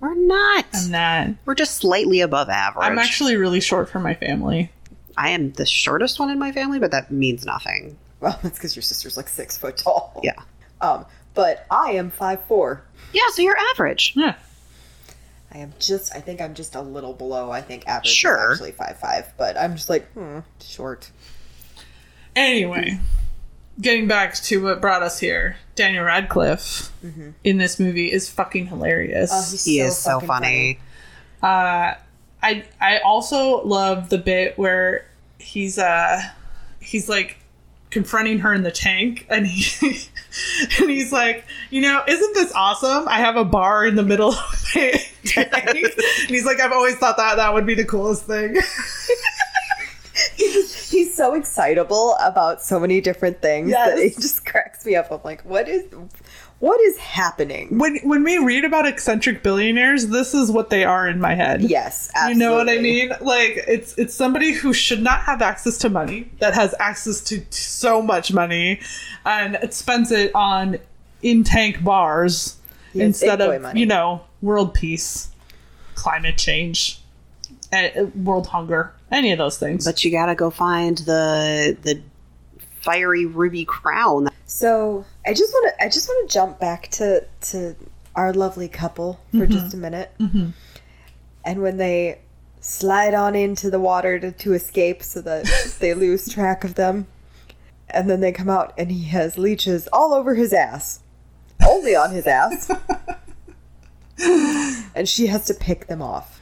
We're 0.00 0.14
not. 0.14 0.66
I'm 0.74 0.90
not. 0.90 1.28
We're 1.44 1.54
just 1.54 1.76
slightly 1.76 2.20
above 2.20 2.48
average. 2.48 2.84
I'm 2.86 2.98
actually 2.98 3.36
really 3.36 3.60
short 3.60 3.88
for 3.88 3.98
my 4.00 4.14
family. 4.14 4.70
I 5.16 5.30
am 5.30 5.50
the 5.52 5.66
shortest 5.66 6.20
one 6.20 6.30
in 6.30 6.38
my 6.38 6.52
family, 6.52 6.78
but 6.78 6.92
that 6.92 7.10
means 7.10 7.44
nothing. 7.44 7.96
well, 8.20 8.38
that's 8.42 8.56
because 8.58 8.76
your 8.76 8.84
sister's 8.84 9.16
like 9.16 9.28
six 9.28 9.58
foot 9.58 9.76
tall. 9.76 10.20
Yeah. 10.22 10.40
Um, 10.80 11.04
but 11.34 11.66
I 11.70 11.92
am 11.92 12.10
five 12.10 12.42
four. 12.44 12.82
Yeah, 13.12 13.22
so 13.32 13.42
you're 13.42 13.56
average. 13.72 14.12
Yeah. 14.14 14.34
I 15.52 15.58
am 15.58 15.72
just. 15.78 16.14
I 16.14 16.20
think 16.20 16.40
I'm 16.40 16.54
just 16.54 16.74
a 16.74 16.82
little 16.82 17.12
below. 17.14 17.50
I 17.50 17.60
think 17.62 17.86
average 17.86 18.08
Sure. 18.12 18.52
is 18.52 18.58
actually 18.58 18.72
five 18.72 18.98
five, 18.98 19.32
but 19.38 19.56
I'm 19.56 19.76
just 19.76 19.88
like 19.88 20.10
hmm, 20.12 20.40
short. 20.60 21.10
Anyway, 22.36 23.00
getting 23.80 24.06
back 24.06 24.34
to 24.34 24.62
what 24.62 24.80
brought 24.80 25.02
us 25.02 25.18
here, 25.18 25.56
Daniel 25.74 26.04
Radcliffe 26.04 26.92
in 27.44 27.58
this 27.58 27.80
movie 27.80 28.12
is 28.12 28.28
fucking 28.30 28.66
hilarious. 28.66 29.30
Oh, 29.32 29.50
he's 29.50 29.64
He 29.64 29.78
so 29.78 29.84
is 29.86 29.98
so 29.98 30.10
fucking 30.20 30.26
funny. 30.28 30.78
uh, 31.42 31.94
I 32.42 32.64
I 32.80 32.98
also 32.98 33.62
love 33.64 34.10
the 34.10 34.18
bit 34.18 34.58
where 34.58 35.06
he's 35.38 35.78
uh 35.78 36.20
he's 36.80 37.08
like 37.08 37.38
confronting 37.90 38.40
her 38.40 38.52
in 38.52 38.62
the 38.62 38.70
tank 38.70 39.26
and 39.30 39.46
he 39.46 39.98
and 40.80 40.90
he's 40.90 41.12
like 41.12 41.44
you 41.70 41.80
know 41.80 42.02
isn't 42.06 42.34
this 42.34 42.52
awesome 42.54 43.08
i 43.08 43.18
have 43.18 43.36
a 43.36 43.44
bar 43.44 43.86
in 43.86 43.94
the 43.96 44.02
middle 44.02 44.28
of 44.32 44.36
my 44.76 44.92
tank 45.24 45.52
and 45.52 45.78
he's 46.28 46.44
like 46.44 46.60
i've 46.60 46.72
always 46.72 46.96
thought 46.96 47.16
that 47.16 47.36
that 47.36 47.52
would 47.54 47.66
be 47.66 47.74
the 47.74 47.84
coolest 47.84 48.24
thing 48.24 48.56
He's, 50.36 50.90
he's 50.90 51.14
so 51.16 51.34
excitable 51.34 52.16
about 52.20 52.60
so 52.60 52.80
many 52.80 53.00
different 53.00 53.40
things 53.40 53.70
that 53.70 53.96
Yes. 53.98 54.16
it 54.16 54.20
just 54.20 54.44
cracks 54.44 54.84
me 54.84 54.96
up. 54.96 55.12
I'm 55.12 55.20
like, 55.24 55.42
what 55.44 55.68
is, 55.68 55.84
what 56.60 56.80
is 56.80 56.98
happening? 56.98 57.78
when 57.78 57.98
when 57.98 58.24
we 58.24 58.38
read 58.38 58.64
about 58.64 58.86
eccentric 58.86 59.42
billionaires 59.42 60.08
this 60.08 60.34
is 60.34 60.50
what 60.50 60.70
they 60.70 60.84
are 60.84 61.06
in 61.08 61.20
my 61.20 61.34
head 61.34 61.62
Yes, 61.62 62.10
You 62.28 62.34
know 62.34 62.54
what 62.54 62.68
I 62.68 62.78
mean? 62.78 63.10
Like 63.20 63.64
it's 63.68 63.96
it's 63.98 64.14
somebody 64.14 64.52
who 64.52 64.72
should 64.72 65.02
not 65.02 65.20
have 65.20 65.40
access 65.42 65.78
to 65.78 65.88
money 65.88 66.30
that 66.40 66.54
has 66.54 66.74
access 66.80 67.20
to 67.24 67.44
so 67.50 68.02
much 68.02 68.32
money, 68.32 68.80
and 69.24 69.58
spends 69.72 70.10
it 70.10 70.34
on 70.34 70.78
in 71.22 71.44
tank 71.44 71.82
bars 71.84 72.56
has 72.92 73.02
instead 73.02 73.40
of 73.40 73.60
money. 73.62 73.80
you 73.80 73.86
know 73.86 74.22
world 74.42 74.72
peace, 74.74 75.28
climate 75.94 76.38
change, 76.38 77.00
uh, 77.72 77.88
world 78.14 78.46
hunger, 78.48 78.92
any 79.10 79.32
of 79.32 79.38
those 79.38 79.58
things. 79.58 79.84
But 79.84 80.04
you 80.04 80.10
gotta 80.10 80.34
go 80.34 80.50
find 80.50 80.98
the 80.98 81.76
the 81.82 82.00
fiery 82.80 83.26
ruby 83.26 83.64
crown. 83.64 84.27
So 84.58 85.04
I 85.24 85.34
just 85.34 85.52
want 85.52 85.72
to 85.78 85.84
I 85.84 85.88
just 85.88 86.08
want 86.08 86.28
to 86.28 86.34
jump 86.34 86.58
back 86.58 86.88
to 86.92 87.24
to 87.52 87.76
our 88.16 88.32
lovely 88.32 88.66
couple 88.66 89.20
for 89.30 89.46
just 89.46 89.72
a 89.72 89.76
minute. 89.76 90.10
Mhm. 90.18 90.52
And 91.44 91.62
when 91.62 91.76
they 91.76 92.18
slide 92.60 93.14
on 93.14 93.36
into 93.36 93.70
the 93.70 93.78
water 93.78 94.18
to, 94.18 94.32
to 94.32 94.54
escape 94.54 95.04
so 95.04 95.20
that 95.20 95.46
they 95.78 95.94
lose 95.94 96.28
track 96.28 96.64
of 96.64 96.74
them. 96.74 97.06
And 97.88 98.10
then 98.10 98.20
they 98.20 98.32
come 98.32 98.50
out 98.50 98.74
and 98.76 98.90
he 98.90 99.04
has 99.10 99.38
leeches 99.38 99.86
all 99.92 100.12
over 100.12 100.34
his 100.34 100.52
ass. 100.52 101.00
Only 101.64 101.94
on 101.94 102.10
his 102.10 102.26
ass. 102.26 102.68
and 104.96 105.08
she 105.08 105.28
has 105.28 105.44
to 105.46 105.54
pick 105.54 105.86
them 105.86 106.02
off. 106.02 106.40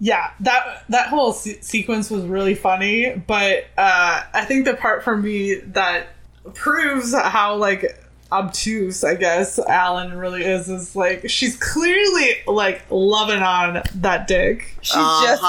yeah, 0.00 0.30
that 0.40 0.84
that 0.88 1.08
whole 1.08 1.34
se- 1.34 1.60
sequence 1.60 2.10
was 2.10 2.24
really 2.24 2.54
funny. 2.54 3.22
But 3.26 3.64
uh, 3.76 4.22
I 4.32 4.46
think 4.46 4.64
the 4.64 4.74
part 4.74 5.04
for 5.04 5.14
me 5.16 5.56
that 5.56 6.08
proves 6.54 7.14
how 7.14 7.56
like 7.56 7.96
obtuse, 8.32 9.02
I 9.04 9.14
guess, 9.16 9.58
Alan 9.58 10.16
really 10.16 10.44
is 10.44 10.68
is 10.68 10.94
like 10.94 11.28
she's 11.28 11.56
clearly 11.56 12.36
like 12.46 12.82
loving 12.90 13.42
on 13.42 13.82
that 13.96 14.26
dick. 14.28 14.76
She's 14.82 14.96
Uh-huh. 14.96 15.26
just 15.26 15.42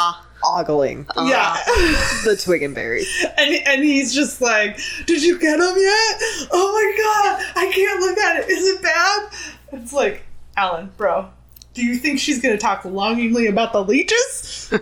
ogling 0.43 1.05
Yeah. 1.17 1.55
the 2.25 2.35
twig 2.41 2.63
and 2.63 2.73
berry. 2.73 3.05
And, 3.37 3.55
and 3.67 3.83
he's 3.83 4.11
just 4.13 4.41
like, 4.41 4.79
Did 5.05 5.21
you 5.23 5.37
get 5.39 5.59
him 5.59 5.75
yet? 5.77 6.47
Oh 6.51 6.71
my 6.73 6.93
god, 7.03 7.45
I 7.63 7.71
can't 7.71 7.99
look 7.99 8.17
at 8.17 8.39
it. 8.39 8.49
Is 8.49 8.67
it 8.67 8.81
bad? 8.81 9.29
It's 9.73 9.93
like, 9.93 10.23
Alan, 10.57 10.91
bro, 10.97 11.29
do 11.75 11.85
you 11.85 11.95
think 11.95 12.19
she's 12.19 12.41
gonna 12.41 12.57
talk 12.57 12.83
longingly 12.83 13.45
about 13.47 13.71
the 13.73 13.83
leeches? 13.83 14.73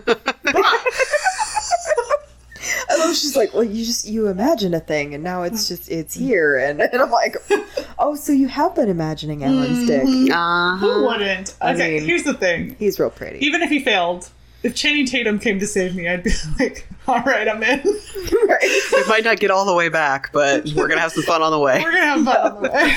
I 2.90 2.96
love 2.98 3.16
she's 3.16 3.36
like, 3.36 3.54
well, 3.54 3.64
you 3.64 3.84
just 3.84 4.06
you 4.06 4.28
imagine 4.28 4.74
a 4.74 4.80
thing, 4.80 5.14
and 5.14 5.24
now 5.24 5.42
it's 5.44 5.66
just 5.68 5.90
it's 5.90 6.14
here, 6.14 6.58
and, 6.58 6.80
and 6.92 7.00
I'm 7.02 7.10
like, 7.10 7.36
oh, 7.98 8.14
so 8.14 8.32
you 8.32 8.48
have 8.48 8.74
been 8.74 8.88
imagining 8.88 9.44
Alan's 9.44 9.86
dick. 9.86 10.04
Uh 10.32 10.76
Who 10.78 11.06
wouldn't? 11.06 11.54
I 11.60 11.72
Okay, 11.74 11.94
mean- 11.98 12.04
here's 12.04 12.24
the 12.24 12.34
thing. 12.34 12.76
He's 12.78 12.98
real 13.00 13.10
pretty. 13.10 13.44
Even 13.44 13.62
if 13.62 13.70
he 13.70 13.78
failed, 13.80 14.28
if 14.62 14.74
Channing 14.74 15.06
Tatum 15.06 15.38
came 15.38 15.58
to 15.60 15.66
save 15.66 15.94
me, 15.94 16.06
I'd 16.08 16.22
be 16.22 16.32
like, 16.60 16.86
all 17.08 17.20
right, 17.22 17.48
I'm 17.48 17.62
in. 17.62 17.80
Right? 17.80 18.80
We 18.92 19.04
might 19.08 19.22
not 19.24 19.38
get 19.40 19.50
all 19.50 19.64
the 19.64 19.74
way 19.74 19.88
back, 19.88 20.30
but 20.32 20.66
we're 20.76 20.88
gonna 20.88 21.00
have 21.00 21.12
some 21.12 21.22
fun 21.24 21.40
on 21.42 21.50
the 21.52 21.58
way. 21.58 21.80
We're 21.82 21.92
gonna 21.92 22.04
have 22.04 22.24
fun 22.24 22.52
on 22.56 22.62
the 22.62 22.68
way. 22.70 22.94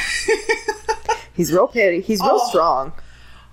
He's 1.33 1.51
real 1.51 1.67
pretty. 1.67 2.01
He's 2.01 2.19
real 2.21 2.39
Oh. 2.41 2.49
strong. 2.49 2.91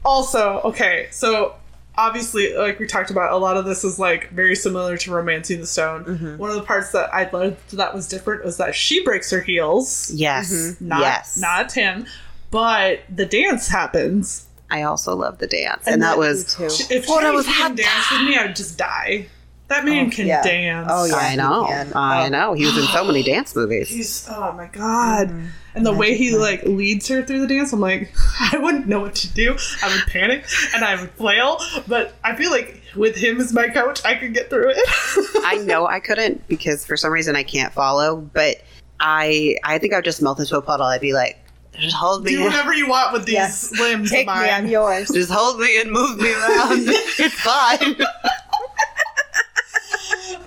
also, 0.05 0.61
okay, 0.65 1.09
so 1.11 1.55
obviously, 2.01 2.55
like 2.57 2.79
we 2.79 2.87
talked 2.87 3.11
about, 3.11 3.33
a 3.33 3.37
lot 3.37 3.57
of 3.57 3.65
this 3.65 3.85
is 3.85 3.99
like 3.99 4.31
very 4.31 4.55
similar 4.55 4.97
to 4.97 5.11
Romancing 5.13 5.61
the 5.61 5.67
Stone. 5.67 6.05
Mm-hmm. 6.05 6.37
One 6.39 6.51
of 6.51 6.57
the 6.57 6.63
parts 6.63 6.93
that 6.93 7.13
I 7.15 7.29
loved 7.31 7.77
that 7.77 7.95
was 7.95 8.09
different 8.09 8.45
was 8.45 8.57
that 8.57 8.75
she 8.75 9.03
breaks 9.05 9.31
her 9.31 9.41
heels, 9.41 10.11
Yes. 10.15 10.77
not 10.81 11.01
yes. 11.01 11.37
not 11.39 11.73
him, 11.73 12.07
but 12.51 13.01
the 13.15 13.27
dance 13.27 13.69
happens. 13.69 14.47
I 14.73 14.83
also 14.83 15.17
love 15.17 15.39
the 15.39 15.47
dance, 15.49 15.87
And 15.87 15.95
and, 15.95 16.03
that 16.03 16.11
that- 16.11 16.19
was 16.19 16.59
Me 16.61 16.69
too. 16.69 16.95
If 16.95 17.09
What 17.09 17.19
I 17.25 17.33
Channing 17.33 17.37
was 17.37 17.47
Tatum 17.47 17.75
dance 17.77 18.11
with 18.13 18.23
me, 18.23 18.37
I 18.37 18.47
would 18.47 18.57
just 18.57 18.79
die. 18.79 19.27
That 19.71 19.85
man 19.85 20.09
Oh, 20.09 20.11
can 20.11 20.27
yeah. 20.27 20.43
dance. 20.43 20.89
Oh, 20.91 21.05
yeah. 21.07 21.15
I 21.15 21.37
know. 21.37 21.65
I 21.95 22.27
Oh. 22.27 22.29
know. 22.29 22.53
He 22.55 22.67
was 22.67 22.77
in 22.77 22.85
so 22.89 23.05
many 23.05 23.23
dance 23.23 23.55
movies. 23.57 23.89
He's 23.97 24.27
oh 24.29 24.53
my 24.53 24.67
god. 24.67 25.29
Mm-hmm. 25.29 25.47
And 25.77 25.87
the 25.87 25.93
way 25.93 26.17
he 26.17 26.37
like 26.37 26.65
leads 26.65 27.07
her 27.07 27.23
through 27.23 27.47
the 27.47 27.47
dance, 27.47 27.73
I'm 27.73 27.79
like, 27.81 28.13
I 28.41 28.59
wouldn't 28.59 28.89
know 28.89 29.01
what 29.01 29.15
to 29.15 29.29
do. 29.33 29.57
I 29.83 29.89
would 29.95 30.05
panic 30.13 30.45
and 30.75 30.85
I 30.85 31.01
would 31.01 31.11
flail, 31.13 31.61
but 31.87 32.15
I 32.25 32.35
feel 32.35 32.51
like 32.51 32.83
with 32.97 33.15
him 33.15 33.41
as 33.41 33.53
my 33.53 33.69
coach, 33.69 34.05
I 34.05 34.17
could 34.17 34.35
get 34.35 34.51
through 34.51 34.71
it. 34.75 34.79
I 35.47 35.59
know 35.65 35.87
I 35.87 36.01
couldn't 36.01 36.47
because 36.49 36.85
for 36.85 36.97
some 36.97 37.13
reason 37.13 37.37
I 37.37 37.45
can't 37.45 37.73
follow, 37.73 38.17
but 38.17 38.57
I 38.99 39.57
I 39.63 39.79
think 39.79 39.95
I'd 39.95 40.03
just 40.05 40.21
melt 40.21 40.41
into 40.41 40.57
a 40.57 40.63
puddle. 40.63 40.87
I'd 40.87 41.01
be 41.01 41.13
like, 41.13 41.39
just 41.79 41.95
hold 41.95 42.25
me, 42.25 42.33
do 42.33 42.43
whatever 42.43 42.75
you 42.75 42.89
want 42.89 43.13
with 43.13 43.25
these 43.27 43.35
Yes. 43.35 43.71
limbs 43.79 44.11
Take 44.11 44.29
of 44.29 44.37
me, 44.43 44.51
I'm 44.51 44.67
yours. 44.67 45.09
just 45.11 45.31
hold 45.31 45.61
me 45.61 45.81
and 45.81 45.93
move 45.93 46.19
me 46.19 46.33
around. 46.33 46.79
it's 47.21 47.35
fine. 47.41 47.95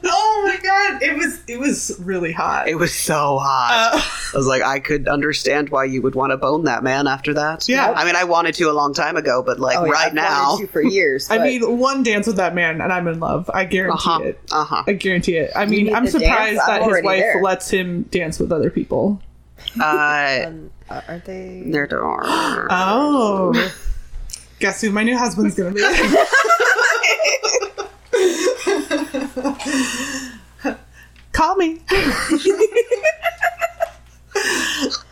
Oh 0.06 0.44
my 0.46 0.58
god, 0.62 1.02
it 1.02 1.16
was 1.16 1.42
it 1.48 1.60
was 1.60 1.98
really 2.04 2.32
hot. 2.32 2.68
It 2.68 2.76
was 2.76 2.94
so 2.94 3.38
hot. 3.40 3.92
Uh, 3.94 4.02
I 4.34 4.38
was 4.38 4.48
like, 4.48 4.62
I 4.62 4.80
could 4.80 5.08
understand 5.08 5.70
why 5.70 5.86
you 5.86 6.02
would 6.02 6.16
want 6.16 6.32
to 6.32 6.38
bone 6.38 6.64
that 6.66 6.84
man 6.84 7.08
after 7.08 7.34
that. 7.36 7.68
Yeah. 7.70 7.92
I 7.92 8.06
mean, 8.06 8.16
I 8.16 8.24
wanted 8.24 8.56
to 8.56 8.66
a 8.70 8.74
long 8.74 8.94
time 8.94 9.16
ago, 9.18 9.44
but 9.44 9.60
like 9.60 9.78
Oh, 9.78 9.86
yeah, 9.86 9.92
right 9.92 10.08
I've 10.08 10.14
now, 10.14 10.50
wanted 10.52 10.68
to 10.68 10.72
for 10.72 10.82
years. 10.82 11.28
I 11.32 11.38
mean, 11.38 11.78
one 11.80 12.04
dance 12.04 12.28
with 12.28 12.38
that 12.38 12.54
man, 12.56 12.82
and 12.82 12.92
I'm 12.92 13.08
in 13.08 13.20
love. 13.20 13.50
I 13.54 13.66
guarantee 13.66 13.94
uh 14.10 14.18
huh, 14.18 14.20
it. 14.24 14.40
uh 14.52 14.64
huh. 14.64 14.84
I 14.88 14.94
guarantee 14.94 15.38
it. 15.38 15.52
I 15.56 15.66
mean, 15.66 15.94
I'm 15.94 16.06
the 16.06 16.12
dance? 16.12 16.24
surprised 16.24 16.60
I'm 16.60 16.82
that 16.82 16.96
his 16.96 17.04
wife 17.04 17.20
there. 17.20 17.42
lets 17.42 17.70
him 17.70 18.04
dance 18.04 18.40
with 18.40 18.52
other 18.52 18.70
people. 18.70 19.22
Uh, 19.80 20.44
um, 20.48 20.72
uh, 20.90 21.02
aren't 21.08 21.26
they? 21.26 21.64
there 21.68 22.04
are. 22.04 22.68
Oh. 22.72 23.74
Guess 24.60 24.82
who 24.82 24.92
my 24.92 25.04
new 25.04 25.18
husband's 25.18 25.56
gonna 25.56 25.72
be? 25.72 25.82
Call 31.32 31.56
me. 31.56 31.80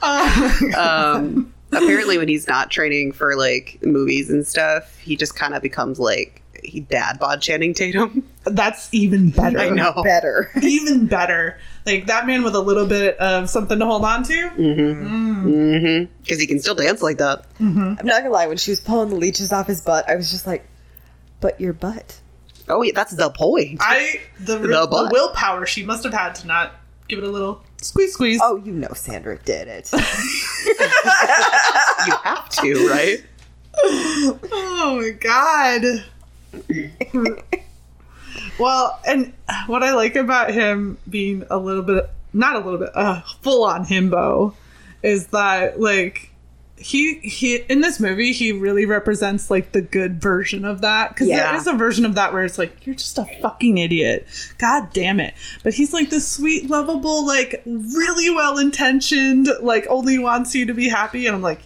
Um, 0.02 1.54
apparently, 1.72 2.18
when 2.18 2.28
he's 2.28 2.48
not 2.48 2.72
training 2.72 3.12
for 3.12 3.36
like 3.36 3.80
movies 3.84 4.30
and 4.30 4.46
stuff, 4.46 4.98
he 4.98 5.16
just 5.16 5.36
kind 5.36 5.54
of 5.54 5.62
becomes 5.62 6.00
like 6.00 6.42
he 6.64 6.80
dad 6.82 7.20
bod 7.20 7.42
Channing 7.42 7.74
Tatum. 7.74 8.28
that's 8.44 8.92
even 8.94 9.30
better. 9.30 9.60
I 9.60 9.70
know. 9.70 10.02
better. 10.04 10.52
Even 10.62 11.08
better. 11.08 11.60
Like 11.86 12.08
that 12.08 12.28
man 12.28 12.44
with 12.44 12.56
a 12.56 12.60
little 12.60 12.88
bit 12.88 13.18
of 13.18 13.50
something 13.50 13.80
to 13.80 13.86
hold 13.86 14.04
on 14.04 14.24
to. 14.24 14.34
Mm-hmm. 14.34 15.48
Mm-hmm. 15.48 16.14
Because 16.22 16.40
he 16.40 16.48
can 16.48 16.60
still 16.60 16.76
dance 16.76 17.02
like 17.02 17.18
that. 17.20 17.46
I'm 17.60 18.06
not 18.06 18.22
gonna 18.24 18.30
lie. 18.30 18.48
When 18.48 18.58
she 18.58 18.72
was 18.72 18.80
pulling 18.80 19.10
the 19.10 19.16
leeches 19.16 19.52
off 19.52 19.68
his 19.68 19.82
butt, 19.82 20.10
I 20.10 20.16
was 20.16 20.32
just 20.32 20.48
like, 20.48 20.66
"But 21.40 21.60
your 21.62 21.74
butt." 21.74 22.21
Oh, 22.72 22.82
yeah, 22.82 22.94
that's 22.94 23.16
the 23.16 23.30
point. 23.30 23.80
I 23.82 24.22
the, 24.40 24.58
The 24.60 24.68
the, 24.68 25.10
willpower 25.12 25.66
she 25.66 25.84
must 25.84 26.04
have 26.04 26.14
had 26.14 26.36
to 26.36 26.48
not 26.48 26.76
give 27.08 27.20
it 27.20 27.26
a 27.26 27.30
little 27.30 27.64
squeeze 27.82 28.14
squeeze. 28.14 28.40
Oh, 28.42 28.58
you 28.58 28.72
know, 28.72 28.90
Sandra 28.94 29.38
did 29.40 29.68
it. 29.68 29.92
you 29.94 30.00
have 32.24 32.50
to, 32.50 32.90
right? 32.90 33.24
Oh 33.84 35.00
my 35.02 35.10
god. 35.12 36.04
well, 38.60 39.00
and 39.06 39.34
what 39.68 39.84
I 39.84 39.94
like 39.94 40.16
about 40.16 40.52
him 40.54 40.98
being 41.10 41.44
a 41.50 41.58
little 41.58 41.84
bit, 41.84 42.10
not 42.34 42.56
a 42.56 42.60
little 42.60 42.80
bit, 42.80 42.92
uh, 42.96 43.22
full 43.42 43.64
on 43.64 43.86
himbo, 43.86 44.54
is 45.04 45.28
that 45.28 45.80
like 45.80 46.31
he 46.82 47.16
he 47.20 47.56
in 47.70 47.82
this 47.82 48.00
movie 48.00 48.32
he 48.34 48.52
really 48.52 48.86
represents 48.86 49.50
like 49.52 49.72
the 49.72 49.82
good 49.82 50.22
version 50.22 50.66
of 50.66 50.82
that. 50.82 51.10
Because 51.10 51.28
Yeah. 51.28 51.52
there 51.52 51.56
is 51.56 51.68
a 51.68 51.74
version 51.74 52.06
of 52.06 52.16
that 52.16 52.34
where 52.34 52.44
it's 52.44 52.58
like 52.58 52.86
you're 52.86 52.96
just 52.96 53.18
a 53.18 53.26
fucking 53.42 53.78
idiot. 53.78 54.28
God 54.58 54.92
damn 54.94 55.20
it. 55.20 55.34
But 55.64 55.74
he's 55.74 55.94
like 55.94 56.10
this 56.10 56.28
sweet 56.28 56.70
lovable 56.70 57.26
like 57.26 57.62
really 57.66 58.30
well 58.30 58.58
intentioned 58.58 59.48
like 59.62 59.86
only 59.90 60.18
wants 60.20 60.56
you 60.56 60.66
to 60.66 60.74
be 60.74 60.90
happy. 60.90 61.28
And 61.28 61.36
i'm 61.36 61.42
like 61.42 61.62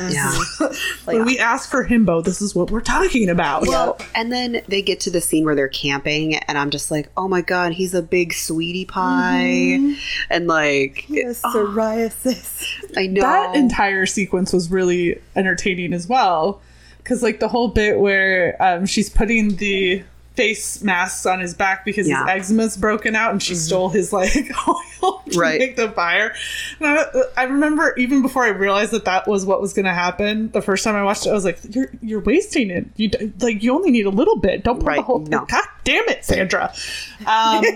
Yeah. 0.00 0.32
when 1.04 1.24
we 1.24 1.38
ask 1.38 1.70
for 1.70 1.86
himbo, 1.86 2.22
this 2.24 2.40
is 2.42 2.54
what 2.54 2.70
we're 2.70 2.80
talking 2.80 3.28
about. 3.28 3.66
Well, 3.66 3.98
and 4.14 4.32
then 4.32 4.62
they 4.68 4.82
get 4.82 5.00
to 5.00 5.10
the 5.10 5.20
scene 5.20 5.44
where 5.44 5.54
they're 5.54 5.68
camping, 5.68 6.36
and 6.36 6.58
I'm 6.58 6.70
just 6.70 6.90
like, 6.90 7.10
oh 7.16 7.28
my 7.28 7.40
god, 7.40 7.72
he's 7.72 7.94
a 7.94 8.02
big 8.02 8.32
sweetie 8.32 8.84
pie, 8.84 9.96
and 10.30 10.46
like, 10.46 11.08
Yes, 11.08 11.42
psoriasis. 11.42 12.66
I 12.96 13.06
know 13.06 13.22
that 13.22 13.56
entire 13.56 14.06
sequence 14.06 14.52
was 14.52 14.70
really 14.70 15.20
entertaining 15.34 15.92
as 15.92 16.06
well. 16.06 16.60
Because, 16.98 17.22
like, 17.22 17.38
the 17.38 17.46
whole 17.46 17.68
bit 17.68 18.00
where 18.00 18.60
um, 18.60 18.84
she's 18.84 19.08
putting 19.08 19.56
the 19.56 20.02
face 20.36 20.82
masks 20.82 21.24
on 21.26 21.40
his 21.40 21.54
back 21.54 21.84
because 21.84 22.06
Yeah. 22.08 22.24
his 22.34 22.50
eczema's 22.50 22.76
broken 22.76 23.16
out 23.16 23.32
and 23.32 23.42
she 23.42 23.54
stole 23.54 23.88
his, 23.88 24.12
like, 24.12 24.34
oil 24.68 25.22
to 25.30 25.38
Right. 25.38 25.58
make 25.58 25.76
the 25.76 25.90
fire. 25.90 26.34
And 26.78 26.86
I, 27.00 27.06
I 27.36 27.42
remember 27.44 27.94
even 27.96 28.22
before 28.22 28.44
I 28.44 28.48
realized 28.50 28.92
that 28.92 29.06
that 29.06 29.26
was 29.26 29.44
what 29.46 29.60
was 29.60 29.72
going 29.72 29.86
to 29.86 29.94
happen, 29.94 30.50
the 30.52 30.62
first 30.62 30.84
time 30.84 30.94
I 30.94 31.02
watched 31.02 31.26
it, 31.26 31.30
I 31.30 31.32
was 31.32 31.44
like, 31.44 31.58
you're, 31.74 31.90
you're 32.02 32.20
wasting 32.20 32.70
it. 32.70 32.86
You, 32.96 33.10
like, 33.40 33.62
you 33.62 33.74
only 33.74 33.90
need 33.90 34.06
a 34.06 34.10
little 34.10 34.36
bit. 34.36 34.62
Don't 34.62 34.82
put 34.84 34.94
the 34.94 35.02
whole... 35.02 35.20
no. 35.20 35.44
God 35.46 35.64
damn 35.84 36.06
it, 36.08 36.24
Sandra. 36.24 36.72
Um, 37.26 37.64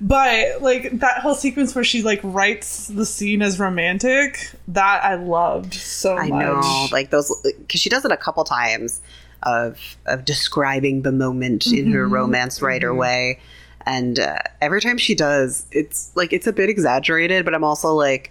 But 0.00 0.62
like 0.62 0.98
that 1.00 1.18
whole 1.18 1.34
sequence 1.34 1.74
where 1.74 1.84
she 1.84 2.02
like 2.02 2.20
writes 2.22 2.88
the 2.88 3.04
scene 3.04 3.42
as 3.42 3.60
romantic, 3.60 4.50
that 4.68 5.04
I 5.04 5.16
loved 5.16 5.74
so 5.74 6.16
I 6.16 6.28
much. 6.28 6.40
know, 6.42 6.86
like 6.90 7.10
those, 7.10 7.30
because 7.58 7.82
she 7.82 7.90
does 7.90 8.02
it 8.06 8.10
a 8.10 8.16
couple 8.16 8.42
times 8.44 9.02
of 9.44 9.96
of 10.06 10.24
describing 10.24 11.02
the 11.02 11.12
moment 11.12 11.66
in 11.66 11.92
her 11.92 12.04
mm-hmm. 12.04 12.14
romance 12.14 12.60
writer 12.62 12.90
mm-hmm. 12.90 12.98
way, 12.98 13.40
and 13.86 14.18
uh, 14.18 14.38
every 14.60 14.80
time 14.80 14.98
she 14.98 15.14
does, 15.14 15.66
it's 15.70 16.10
like 16.16 16.32
it's 16.32 16.46
a 16.46 16.52
bit 16.52 16.68
exaggerated, 16.68 17.44
but 17.44 17.54
I'm 17.54 17.64
also 17.64 17.94
like, 17.94 18.30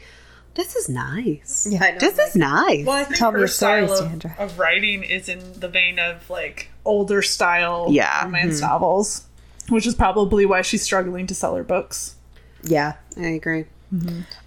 this 0.56 0.76
is 0.76 0.90
nice. 0.90 1.68
Yeah, 1.70 1.84
I 1.84 1.92
know, 1.92 2.00
This 2.00 2.18
like- 2.18 2.28
is 2.28 2.36
nice. 2.36 2.86
Well, 2.86 2.98
I 2.98 3.04
think 3.04 3.18
Tell 3.18 3.32
me 3.32 3.36
her 3.36 3.40
your 3.40 3.48
story, 3.48 3.88
style 3.88 4.04
of, 4.04 4.26
of 4.40 4.60
writing 4.60 5.04
is 5.04 5.30
in 5.30 5.60
the 5.60 5.68
vein 5.68 6.00
of 6.00 6.30
like 6.30 6.70
older 6.86 7.22
style 7.22 7.88
Yeah. 7.90 8.26
romance 8.26 8.58
mm-hmm. 8.58 8.68
novels, 8.68 9.26
which 9.70 9.88
is 9.88 9.96
probably 9.96 10.46
why 10.46 10.62
she's 10.62 10.84
struggling 10.84 11.28
to 11.28 11.36
sell 11.36 11.56
her 11.56 11.64
books. 11.64 12.16
Yeah, 12.64 12.94
I 13.18 13.28
agree. 13.28 13.66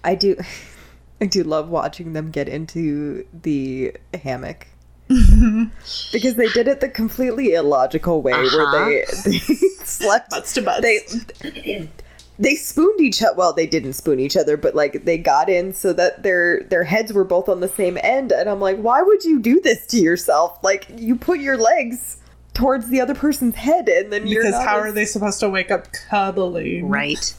I 0.03 0.15
do. 0.15 0.37
I 1.19 1.25
do 1.25 1.43
love 1.43 1.69
watching 1.69 2.13
them 2.13 2.29
get 2.29 2.47
into 2.47 3.25
the 3.33 3.95
hammock. 4.13 4.67
because 6.11 6.35
they 6.35 6.47
did 6.49 6.67
it 6.67 6.79
the 6.81 6.89
completely 6.89 7.53
illogical 7.53 8.21
way 8.21 8.33
Uh-huh. 8.33 8.57
where 8.71 8.85
they, 8.85 9.05
they 9.31 9.37
slept 9.85 10.29
Butts 10.31 10.53
to 10.55 10.61
butts. 10.61 10.81
they 10.81 11.89
they 12.39 12.55
spooned 12.55 12.99
each 13.01 13.23
other 13.23 13.35
well 13.35 13.53
they 13.53 13.65
didn't 13.67 13.93
spoon 13.93 14.19
each 14.19 14.37
other 14.37 14.57
but 14.57 14.75
like 14.75 15.05
they 15.05 15.17
got 15.17 15.49
in 15.49 15.73
so 15.73 15.93
that 15.93 16.23
their 16.23 16.61
their 16.63 16.83
heads 16.83 17.11
were 17.13 17.23
both 17.23 17.49
on 17.49 17.61
the 17.61 17.67
same 17.67 17.97
end 18.03 18.31
and 18.31 18.49
i'm 18.49 18.59
like 18.59 18.77
why 18.77 19.01
would 19.01 19.23
you 19.23 19.39
do 19.39 19.59
this 19.61 19.87
to 19.87 19.97
yourself 19.97 20.59
like 20.63 20.85
you 20.97 21.15
put 21.15 21.39
your 21.39 21.57
legs 21.57 22.17
towards 22.53 22.89
the 22.89 22.99
other 23.01 23.15
person's 23.15 23.55
head 23.55 23.87
and 23.89 24.11
then 24.11 24.27
you're 24.27 24.43
because 24.43 24.61
how 24.63 24.77
as- 24.79 24.85
are 24.85 24.91
they 24.91 25.05
supposed 25.05 25.39
to 25.39 25.49
wake 25.49 25.69
up 25.71 25.87
cuddling? 26.09 26.87
Right. 26.89 27.33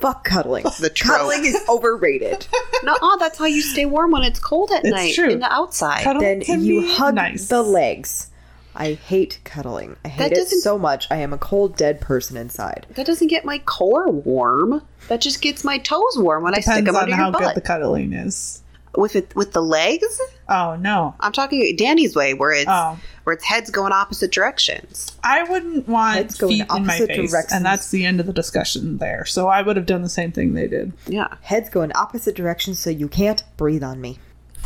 Fuck 0.00 0.24
cuddling 0.24 0.64
The 0.80 0.90
trope. 0.90 1.18
cuddling 1.18 1.44
is 1.44 1.58
overrated 1.68 2.46
No, 2.84 2.96
oh, 3.02 3.16
that's 3.18 3.38
how 3.38 3.46
you 3.46 3.60
stay 3.62 3.86
warm 3.86 4.10
when 4.12 4.22
it's 4.22 4.38
cold 4.38 4.70
at 4.70 4.84
It's 4.84 4.90
night 4.94 5.14
true. 5.14 5.30
in 5.30 5.40
the 5.40 5.52
outside. 5.52 6.02
Cuddle 6.04 6.22
then 6.22 6.40
can 6.40 6.64
you 6.64 6.82
be 6.82 6.88
hug 6.94 7.14
nice. 7.16 7.48
the 7.48 7.62
legs 7.62 8.30
i 8.74 8.92
hate 8.92 9.40
cuddling 9.44 9.96
i 10.04 10.08
hate 10.08 10.18
That 10.18 10.32
it 10.32 10.36
doesn't- 10.36 10.60
so 10.60 10.78
much 10.78 11.08
i 11.10 11.16
am 11.16 11.32
a 11.32 11.38
cold 11.38 11.76
dead 11.76 12.00
person 12.00 12.36
inside 12.36 12.86
That 12.94 13.06
doesn't 13.06 13.28
get 13.28 13.44
my 13.44 13.58
core 13.58 14.08
warm. 14.10 14.82
That 15.08 15.20
just 15.20 15.40
gets 15.40 15.64
my 15.64 15.78
toes 15.78 16.16
warm 16.16 16.44
when 16.44 16.54
I 16.54 16.60
stick 16.60 16.84
Depends 16.84 16.86
them 16.86 16.96
on 16.96 17.02
under 17.04 17.16
how 17.16 17.22
your 17.26 17.32
good 17.32 17.40
butt. 17.42 17.54
the 17.54 17.60
cuddling 17.62 18.12
is. 18.12 18.62
With 18.98 19.16
it 19.16 19.34
with 19.36 19.52
the 19.52 19.62
legs. 19.62 20.20
Oh 20.48 20.76
no, 20.76 21.14
I'm 21.20 21.32
talking 21.32 21.76
Danny's 21.76 22.16
way, 22.16 22.34
where 22.34 22.52
it's 22.52 22.66
Oh. 22.68 22.98
where 23.24 23.34
its 23.34 23.44
heads 23.44 23.70
going 23.70 23.92
opposite 23.92 24.32
directions. 24.32 25.16
I 25.22 25.44
wouldn't 25.44 25.86
want 25.86 26.16
Heads 26.16 26.36
go 26.36 26.48
in 26.48 26.52
feet 26.54 26.60
in 26.62 26.66
my 26.86 26.94
opposite 26.94 27.08
face, 27.08 27.30
directions. 27.30 27.52
and 27.52 27.64
that's 27.64 27.90
the 27.90 28.04
end 28.04 28.20
of 28.20 28.26
the 28.26 28.32
discussion 28.32 28.98
there. 28.98 29.24
So 29.24 29.48
I 29.48 29.62
would 29.62 29.76
have 29.76 29.86
done 29.86 30.02
the 30.02 30.08
same 30.08 30.32
thing 30.32 30.54
they 30.54 30.66
did. 30.66 30.92
Yeah, 31.06 31.34
heads 31.42 31.68
go 31.70 31.82
in 31.82 31.92
opposite 31.94 32.34
directions 32.34 32.78
so 32.78 32.90
you 32.90 33.08
can't 33.08 33.42
breathe 33.56 33.82
on 33.84 34.00
me 34.00 34.18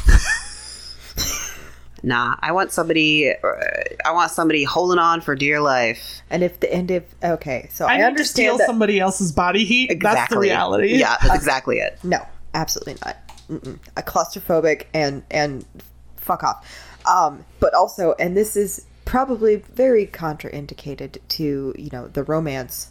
nah. 2.02 2.36
I 2.40 2.52
want 2.52 2.72
somebody. 2.72 3.30
Uh, 3.30 3.36
I 4.04 4.12
want 4.12 4.30
somebody 4.30 4.64
holding 4.64 4.98
on 4.98 5.20
for 5.20 5.34
dear 5.34 5.60
life. 5.60 6.22
And 6.30 6.42
if 6.42 6.60
the 6.60 6.72
end 6.72 6.90
if 6.90 7.04
okay, 7.22 7.68
so 7.70 7.86
I, 7.86 7.92
I, 7.92 7.96
need 7.96 8.00
to 8.02 8.06
understand 8.08 8.28
steal 8.46 8.58
that. 8.58 8.66
somebody 8.66 8.98
else's 8.98 9.32
body 9.32 9.64
heat. 9.64 9.90
Exactly. 9.90 10.20
That's 10.20 10.32
the 10.32 10.38
reality. 10.38 10.96
Yeah, 10.96 11.16
that's 11.22 11.34
exactly 11.34 11.78
it. 11.78 11.98
no, 12.02 12.24
absolutely 12.54 12.96
not. 13.04 13.16
A 13.96 14.02
claustrophobic 14.02 14.86
and 14.94 15.22
and 15.30 15.64
fuck 16.16 16.42
off. 16.42 16.66
Um, 17.06 17.44
but 17.60 17.74
also, 17.74 18.14
and 18.18 18.36
this 18.36 18.56
is 18.56 18.86
probably 19.04 19.56
very 19.56 20.06
contraindicated 20.06 21.18
to 21.28 21.74
you 21.76 21.90
know 21.92 22.08
the 22.08 22.22
romance 22.22 22.90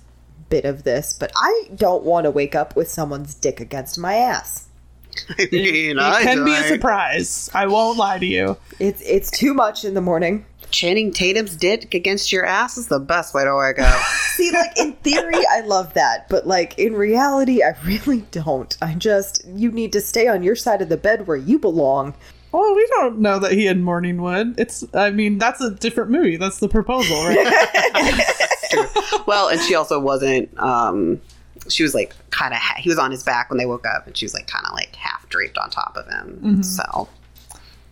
bit 0.49 0.66
of 0.66 0.84
this. 0.84 1.14
But 1.14 1.32
I 1.36 1.70
don't 1.76 2.04
want 2.04 2.26
to 2.26 2.32
wake 2.32 2.56
up 2.56 2.76
with 2.76 2.89
someone's 2.89 3.34
dick 3.34 3.60
against 3.60 3.97
my 3.97 4.16
ass. 4.16 4.68
I 5.39 5.47
mean, 5.52 5.97
It 5.97 6.02
I 6.02 6.24
can 6.24 6.45
be 6.45 6.56
a 6.56 6.64
surprise. 6.64 7.49
I 7.54 7.68
won't 7.68 7.97
lie 7.97 8.20
to 8.20 8.26
you. 8.26 8.58
It's 8.80 9.02
it's 9.02 9.32
too 9.32 9.54
much 9.54 9.84
in 9.84 9.93
the 9.93 10.02
morning. 10.02 10.45
Channing 10.72 11.12
Tatum's 11.12 11.56
dick 11.56 11.94
against 11.94 12.32
your 12.32 12.46
ass 12.46 12.78
is 12.78 12.88
the 12.88 13.00
best 13.00 13.34
way 13.34 13.44
to 13.44 13.56
wake 13.56 13.80
up. 13.80 14.00
See, 14.36 14.52
like 14.52 14.78
in 14.78 14.94
theory, 14.94 15.46
I 15.50 15.62
love 15.62 15.94
that, 15.94 16.30
but 16.30 16.48
like 16.48 16.78
in 16.80 16.94
reality, 16.94 17.64
I 17.64 17.76
really 17.84 18.22
don't. 18.32 18.76
I 18.82 18.94
just 18.96 19.46
you 19.48 19.72
need 19.72 19.92
to 19.94 20.02
stay 20.02 20.28
on 20.28 20.44
your 20.44 20.56
side 20.56 20.82
of 20.82 20.90
the 20.90 20.98
bed 20.98 21.28
where 21.28 21.38
you 21.38 21.60
belong. 21.60 22.14
Well, 22.52 22.76
we 22.76 22.86
don't 22.98 23.20
know 23.20 23.40
that 23.40 23.54
he 23.54 23.66
had 23.66 23.80
morning 23.80 24.22
wood. 24.22 24.56
It's. 24.58 24.84
I 24.94 25.12
mean, 25.12 25.38
that's 25.38 25.62
a 25.62 25.72
different 25.72 26.12
movie. 26.12 26.36
That's 26.38 26.60
the 26.60 26.68
proposal, 26.68 27.16
right? 27.24 28.26
well, 29.28 29.48
and 29.48 29.62
she 29.62 29.76
also 29.76 30.00
wasn't. 30.00 30.50
um 30.60 31.22
She 31.70 31.84
was 31.84 31.94
like 31.94 32.14
kind 32.32 32.54
of. 32.54 32.60
Ha- 32.60 32.80
he 32.80 32.90
was 32.90 32.98
on 32.98 33.12
his 33.12 33.24
back 33.24 33.50
when 33.50 33.58
they 33.58 33.66
woke 33.66 33.86
up, 33.88 34.06
and 34.08 34.18
she 34.18 34.26
was 34.26 34.34
like 34.34 34.48
kind 34.48 34.66
of 34.66 34.74
like 34.74 34.96
half 34.96 35.28
draped 35.30 35.58
on 35.58 35.70
top 35.70 35.96
of 35.96 36.08
him. 36.08 36.62
So 36.64 37.08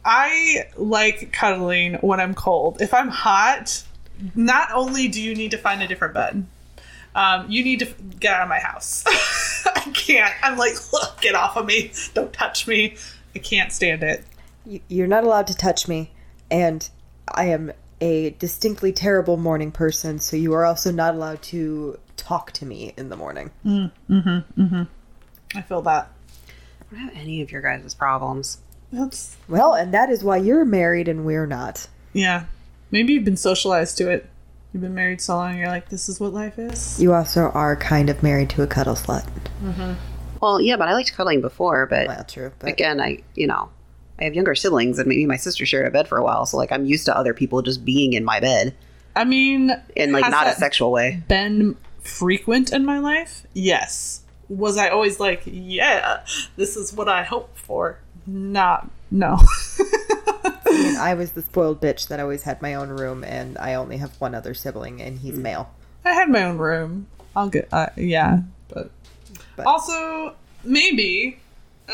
I 0.06 0.66
like 0.78 1.32
cuddling 1.32 1.96
when 1.96 2.20
I'm 2.20 2.34
cold. 2.34 2.82
If 2.82 2.94
I'm 2.94 3.10
hot, 3.10 3.84
not 4.36 4.70
only 4.74 5.08
do 5.08 5.22
you 5.22 5.36
need 5.36 5.52
to 5.52 5.58
find 5.58 5.82
a 5.82 5.88
different 5.88 6.14
bed, 6.14 6.46
um, 7.16 7.50
you 7.50 7.64
need 7.64 7.80
to 7.80 7.86
get 8.20 8.34
out 8.34 8.44
of 8.44 8.50
my 8.50 8.60
house. 8.60 9.04
I 9.66 9.92
can't. 9.94 10.34
I'm 10.44 10.58
like, 10.58 10.76
look, 10.94 11.20
get 11.22 11.36
off 11.36 11.58
of 11.58 11.66
me. 11.66 11.92
Don't 12.14 12.32
touch 12.34 12.68
me. 12.68 12.96
I 13.36 13.40
can't 13.40 13.72
stand 13.72 14.04
it. 14.04 14.24
You- 14.66 14.82
You're 14.88 15.08
not 15.08 15.24
allowed 15.24 15.48
to 15.48 15.56
touch 15.56 15.88
me, 15.88 16.12
and 16.50 16.88
I 17.28 17.46
am 17.46 17.72
a 18.02 18.30
distinctly 18.32 18.94
terrible 18.94 19.36
morning 19.38 19.72
person, 19.72 20.20
so 20.20 20.38
you 20.38 20.54
are 20.54 20.66
also 20.66 20.92
not 20.92 21.16
allowed 21.16 21.42
to 21.44 22.00
talk 22.16 22.52
to 22.54 22.66
me 22.66 22.94
in 22.98 23.10
the 23.10 23.18
morning. 23.18 23.52
Mm, 23.66 23.92
hmm 24.08 24.18
mm-hmm. 24.18 24.84
I 25.56 25.62
feel 25.62 25.82
that. 25.82 26.10
I 26.92 26.96
don't 26.96 27.00
have 27.10 27.14
any 27.16 27.42
of 27.42 27.52
your 27.52 27.62
guys' 27.62 27.94
problems. 27.94 28.60
That's 28.92 29.38
Well, 29.48 29.74
and 29.74 29.94
that 29.94 30.10
is 30.10 30.24
why 30.24 30.38
you're 30.38 30.66
married 30.66 31.08
and 31.08 31.26
we're 31.26 31.46
not. 31.46 31.88
yeah. 32.14 32.46
Maybe 32.92 33.14
you've 33.14 33.26
been 33.26 33.38
socialized 33.38 34.00
to 34.00 34.10
it. 34.10 34.28
You've 34.74 34.82
been 34.82 34.96
married 34.96 35.22
so 35.22 35.36
long, 35.36 35.58
you're 35.60 35.68
like, 35.68 35.90
this 35.90 36.10
is 36.10 36.20
what 36.20 36.34
life 36.34 36.58
is. 36.58 37.00
You 37.00 37.14
also 37.14 37.52
are 37.52 37.76
kind 37.76 38.10
of 38.10 38.24
married 38.24 38.50
to 38.52 38.64
a 38.64 38.68
cuddle 38.68 38.96
slut. 38.96 39.28
Mm-hmm. 39.64 39.94
Well, 40.42 40.60
yeah, 40.60 40.76
but 40.76 40.88
I 40.88 40.94
liked 40.94 41.14
cuddling 41.14 41.42
before. 41.42 41.86
But 41.86 42.08
Well, 42.08 42.24
true. 42.24 42.52
But 42.58 42.70
again, 42.70 43.00
I 43.00 43.22
you 43.36 43.46
know 43.46 43.70
I 44.20 44.24
have 44.24 44.34
younger 44.34 44.56
siblings, 44.56 44.98
and 44.98 45.08
maybe 45.08 45.26
my 45.28 45.38
sister 45.38 45.66
shared 45.68 45.86
a 45.86 45.92
bed 45.92 46.08
for 46.08 46.18
a 46.18 46.24
while, 46.24 46.46
so 46.48 46.58
like 46.58 46.72
I'm 46.72 46.86
used 46.86 47.06
to 47.06 47.16
other 47.16 47.34
people 47.34 47.62
just 47.62 47.86
being 47.86 48.14
in 48.14 48.26
my 48.26 48.40
bed 48.40 48.76
I 49.16 49.24
mean, 49.24 49.72
in 49.96 50.12
like 50.12 50.24
has 50.24 50.32
not 50.32 50.48
a 50.48 50.54
sexual 50.54 50.92
way. 50.92 51.22
been 51.28 51.76
frequent 52.02 52.72
in 52.72 52.86
my 52.86 53.00
life? 53.00 53.46
Yes. 53.54 54.22
Was 54.48 54.78
I 54.78 54.90
always 54.90 55.20
like, 55.20 55.44
yeah, 55.46 56.26
this 56.56 56.76
is 56.76 56.94
what 56.94 57.08
I 57.08 57.24
hope 57.24 57.56
for? 57.58 58.00
Not, 58.28 58.90
no. 59.12 59.38
I 59.80 60.72
mean, 60.72 60.98
I 60.98 61.14
was 61.16 61.32
the 61.32 61.42
spoiled 61.42 61.82
bitch 61.82 62.08
that 62.10 62.20
always 62.20 62.44
had 62.44 62.62
my 62.62 62.76
own 62.76 62.90
room, 62.90 63.24
and 63.24 63.58
I 63.58 63.74
only 63.74 63.98
have 63.98 64.12
one 64.20 64.36
other 64.36 64.54
sibling, 64.54 65.02
and 65.02 65.20
he's 65.20 65.38
male. 65.38 65.72
I 66.06 66.14
had 66.14 66.30
my 66.30 66.44
own 66.44 66.58
room. 66.58 67.08
I'll 67.36 67.50
get, 67.50 67.68
uh, 67.72 67.88
yeah, 67.96 68.42
but, 68.70 68.92
But- 69.56 69.66
also 69.66 70.36
maybe 70.64 71.40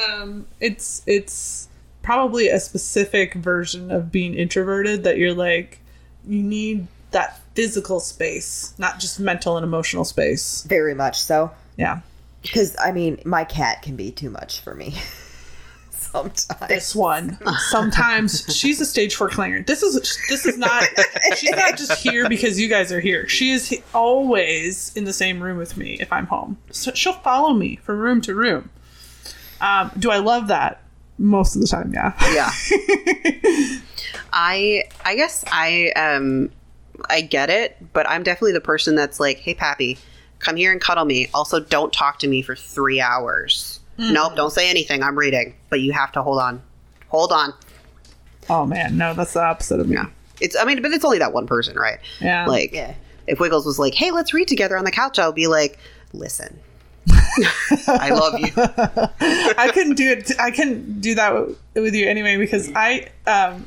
um, 0.10 0.48
it's 0.60 1.02
it's 1.06 1.68
probably 2.02 2.50
a 2.50 2.60
specific 2.60 3.34
version 3.36 3.92
of 3.92 4.12
being 4.12 4.34
introverted 4.34 5.04
that 5.04 5.18
you're 5.18 5.34
like 5.34 5.80
you 6.28 6.42
need 6.42 6.88
that 7.12 7.40
physical 7.56 8.00
space, 8.00 8.74
not 8.78 9.00
just 9.00 9.20
mental 9.20 9.58
and 9.58 9.64
emotional 9.64 10.04
space. 10.04 10.64
Very 10.68 10.94
much 10.94 11.22
so. 11.22 11.52
Yeah. 11.78 12.02
Because, 12.42 12.76
I 12.80 12.92
mean, 12.92 13.22
my 13.26 13.44
cat 13.44 13.82
can 13.82 13.96
be 13.96 14.12
too 14.12 14.30
much 14.30 14.60
for 14.60 14.76
me. 14.76 14.96
Sometimes. 16.16 16.70
this 16.70 16.96
one. 16.96 17.38
Sometimes 17.70 18.46
she's 18.56 18.80
a 18.82 18.86
stage 18.86 19.16
four 19.16 19.30
clanger. 19.30 19.64
This 19.64 19.84
is 19.84 19.96
this 20.30 20.46
is 20.46 20.58
not. 20.58 20.84
She's 21.38 21.52
not 21.52 21.78
just 21.78 22.02
here 22.02 22.28
because 22.30 22.60
you 22.60 22.68
guys 22.68 22.92
are 22.92 23.00
here. 23.00 23.28
She 23.28 23.52
is 23.52 23.82
always 23.94 24.96
in 24.96 25.04
the 25.04 25.14
same 25.14 25.42
room 25.42 25.58
with 25.58 25.78
me 25.78 25.98
if 26.00 26.12
I'm 26.12 26.28
home. 26.28 26.58
So 26.72 26.92
she'll 26.94 27.14
follow 27.14 27.54
me 27.54 27.78
from 27.78 28.00
room 28.00 28.22
to 28.22 28.34
room. 28.36 28.70
Um, 29.62 29.92
do 29.98 30.12
I 30.12 30.18
love 30.18 30.48
that? 30.48 30.82
Most 31.18 31.56
of 31.56 31.62
the 31.62 31.68
time, 31.68 31.94
yeah. 31.94 32.14
Yeah. 32.34 32.52
I 34.34 34.84
I 35.06 35.16
guess 35.16 35.46
I 35.52 35.92
um 35.96 36.52
I 37.10 37.22
get 37.22 37.50
it, 37.50 37.78
but 37.94 38.08
I'm 38.10 38.24
definitely 38.24 38.54
the 38.54 38.62
person 38.62 38.96
that's 38.96 39.20
like, 39.20 39.40
"Hey, 39.40 39.54
Pappy, 39.54 39.98
come 40.40 40.56
here 40.56 40.72
and 40.72 40.82
cuddle 40.82 41.06
me. 41.06 41.30
Also, 41.34 41.60
don't 41.60 41.92
talk 41.94 42.20
to 42.20 42.28
me 42.28 42.42
for 42.42 42.56
three 42.56 43.00
hours. 43.02 43.75
Nope, 43.98 44.36
don't 44.36 44.52
say 44.52 44.70
anything. 44.70 45.02
I'm 45.04 45.18
reading, 45.18 45.56
but 45.70 45.80
you 45.82 45.94
have 45.94 46.12
to 46.14 46.22
hold 46.24 46.40
on. 46.40 46.62
Hold 47.10 47.32
on. 47.32 47.54
Oh 48.50 48.66
man, 48.66 48.98
no, 48.98 49.14
that's 49.14 49.34
the 49.34 49.42
opposite 49.44 49.80
of 49.80 49.88
me. 49.88 49.96
Yeah, 49.96 50.08
it's. 50.42 50.56
I 50.56 50.66
mean, 50.66 50.82
but 50.82 50.92
it's 50.92 51.06
only 51.06 51.20
that 51.20 51.34
one 51.34 51.48
person, 51.48 51.78
right? 51.78 52.00
Yeah. 52.20 52.46
Like, 52.46 52.74
Yeah. 52.74 52.94
if 53.28 53.40
Wiggles 53.40 53.66
was 53.66 53.80
like, 53.80 53.94
"Hey, 53.96 54.12
let's 54.12 54.34
read 54.34 54.48
together 54.48 54.78
on 54.78 54.84
the 54.86 54.92
couch," 54.92 55.18
I'll 55.18 55.32
be 55.32 55.48
like, 55.48 55.80
"Listen, 56.14 56.60
I 57.88 58.10
love 58.12 58.40
you." 58.40 58.52
I 59.58 59.72
couldn't 59.74 59.96
do 59.96 60.12
it. 60.12 60.32
I 60.40 60.52
couldn't 60.52 61.02
do 61.02 61.16
that 61.16 61.30
w- 61.30 61.56
with 61.74 61.96
you 61.96 62.08
anyway 62.08 62.38
because 62.38 62.72
I 62.76 63.08
um 63.26 63.66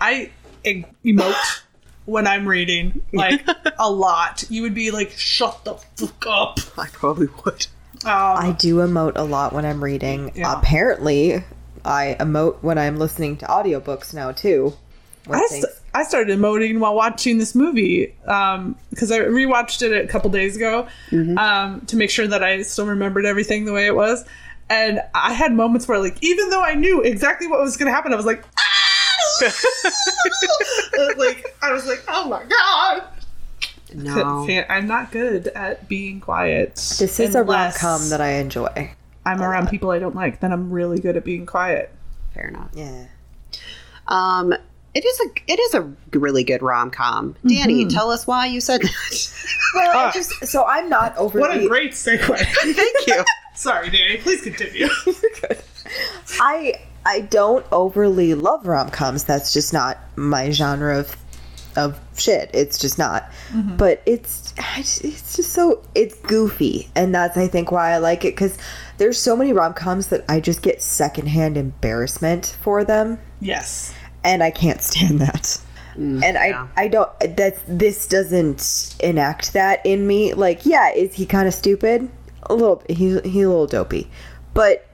I 0.00 0.30
emote 0.64 1.62
when 2.06 2.26
I'm 2.26 2.46
reading 2.46 3.02
like 3.12 3.46
a 3.78 3.90
lot. 3.90 4.44
You 4.48 4.62
would 4.62 4.74
be 4.74 4.90
like, 4.90 5.10
"Shut 5.12 5.64
the 5.64 5.74
fuck 5.96 6.24
up." 6.28 6.58
I 6.78 6.86
probably 6.88 7.28
would. 7.44 7.66
Um, 8.06 8.36
I 8.38 8.54
do 8.58 8.76
emote 8.76 9.12
a 9.16 9.22
lot 9.22 9.52
when 9.52 9.64
I'm 9.64 9.82
reading. 9.82 10.32
Yeah. 10.34 10.58
Apparently, 10.58 11.42
I 11.84 12.16
emote 12.20 12.58
when 12.62 12.78
I'm 12.78 12.96
listening 12.98 13.36
to 13.38 13.46
audiobooks 13.46 14.12
now, 14.14 14.32
too. 14.32 14.74
I, 15.30 15.46
st- 15.46 15.64
I 15.94 16.02
started 16.02 16.38
emoting 16.38 16.80
while 16.80 16.94
watching 16.94 17.38
this 17.38 17.54
movie 17.54 18.14
because 18.20 19.10
I 19.10 19.20
rewatched 19.20 19.80
it 19.80 20.04
a 20.04 20.06
couple 20.06 20.28
days 20.30 20.54
ago 20.54 20.86
um, 21.38 21.80
to 21.86 21.96
make 21.96 22.10
sure 22.10 22.26
that 22.26 22.42
I 22.42 22.60
still 22.62 22.86
remembered 22.86 23.24
everything 23.24 23.64
the 23.64 23.72
way 23.72 23.86
it 23.86 23.94
was. 23.96 24.24
And 24.68 25.00
I 25.14 25.32
had 25.32 25.52
moments 25.52 25.88
where, 25.88 25.98
like, 25.98 26.16
even 26.22 26.50
though 26.50 26.62
I 26.62 26.74
knew 26.74 27.00
exactly 27.02 27.46
what 27.46 27.60
was 27.60 27.76
going 27.76 27.86
to 27.86 27.94
happen, 27.94 28.12
I 28.12 28.16
was 28.16 28.26
like, 28.26 28.44
"Ah!" 28.58 28.64
like 31.16 31.54
I 31.62 31.72
was 31.72 31.86
like, 31.86 32.02
oh 32.08 32.28
my 32.28 32.44
god. 32.44 33.04
No. 34.04 34.46
I'm 34.68 34.86
not 34.86 35.12
good 35.12 35.48
at 35.48 35.88
being 35.88 36.20
quiet. 36.20 36.74
This 36.74 37.20
is 37.20 37.34
a 37.34 37.42
rom 37.42 37.72
com 37.72 38.08
that 38.10 38.20
I 38.20 38.32
enjoy. 38.34 38.90
I'm 39.24 39.40
around 39.40 39.68
people 39.68 39.90
I 39.90 39.98
don't 39.98 40.14
like, 40.14 40.40
then 40.40 40.52
I'm 40.52 40.70
really 40.70 41.00
good 41.00 41.16
at 41.16 41.24
being 41.24 41.46
quiet. 41.46 41.90
Fair 42.34 42.48
enough. 42.48 42.70
Yeah. 42.74 43.06
Um, 44.06 44.52
it 44.94 45.04
is 45.04 45.20
a 45.20 45.52
it 45.52 45.58
is 45.58 45.74
a 45.74 45.92
really 46.18 46.44
good 46.44 46.62
rom 46.62 46.90
com. 46.90 47.34
Danny, 47.46 47.86
tell 47.86 48.10
us 48.10 48.26
why 48.26 48.46
you 48.46 48.60
said 48.60 48.82
that. 48.82 49.30
Well, 49.74 49.90
I 49.90 50.04
Ah. 50.04 50.10
just 50.12 50.46
so 50.46 50.64
I'm 50.64 50.88
not 50.88 51.16
overly. 51.16 51.40
What 51.40 51.56
a 51.56 51.66
great 51.66 51.92
segue. 51.92 52.38
Thank 52.38 53.06
you. 53.08 53.24
Sorry, 53.56 53.90
Danny. 53.90 54.18
Please 54.18 54.40
continue. 54.42 54.88
I 56.40 56.74
I 57.06 57.20
don't 57.22 57.66
overly 57.72 58.34
love 58.34 58.66
rom 58.66 58.90
coms. 58.90 59.24
That's 59.24 59.52
just 59.52 59.72
not 59.72 59.98
my 60.16 60.50
genre 60.50 60.98
of 60.98 61.16
of 61.76 61.98
shit. 62.16 62.50
It's 62.52 62.78
just 62.78 62.98
not. 62.98 63.24
Mm-hmm. 63.52 63.76
But 63.76 64.02
it's 64.06 64.54
it's 64.58 65.36
just 65.36 65.52
so 65.52 65.82
it's 65.94 66.14
goofy, 66.20 66.88
and 66.94 67.14
that's 67.14 67.36
I 67.36 67.48
think 67.48 67.70
why 67.70 67.92
I 67.92 67.98
like 67.98 68.24
it 68.24 68.34
because 68.34 68.56
there's 68.98 69.18
so 69.18 69.36
many 69.36 69.52
rom 69.52 69.74
coms 69.74 70.08
that 70.08 70.24
I 70.28 70.40
just 70.40 70.62
get 70.62 70.82
secondhand 70.82 71.56
embarrassment 71.56 72.56
for 72.60 72.84
them, 72.84 73.18
yes. 73.40 73.94
and 74.22 74.42
I 74.42 74.50
can't 74.50 74.82
stand 74.82 75.20
that. 75.20 75.60
Mm, 75.96 76.22
and 76.24 76.34
yeah. 76.34 76.68
I 76.76 76.84
I 76.84 76.88
don't 76.88 77.10
that 77.20 77.58
this 77.66 78.08
doesn't 78.08 78.96
enact 79.00 79.52
that 79.52 79.84
in 79.84 80.06
me. 80.06 80.34
Like, 80.34 80.66
yeah, 80.66 80.92
is 80.92 81.14
he 81.14 81.26
kind 81.26 81.48
of 81.48 81.54
stupid? 81.54 82.10
A 82.44 82.54
little. 82.54 82.82
He's 82.88 83.20
he's 83.22 83.44
a 83.44 83.48
little 83.48 83.66
dopey, 83.66 84.10
but 84.52 84.86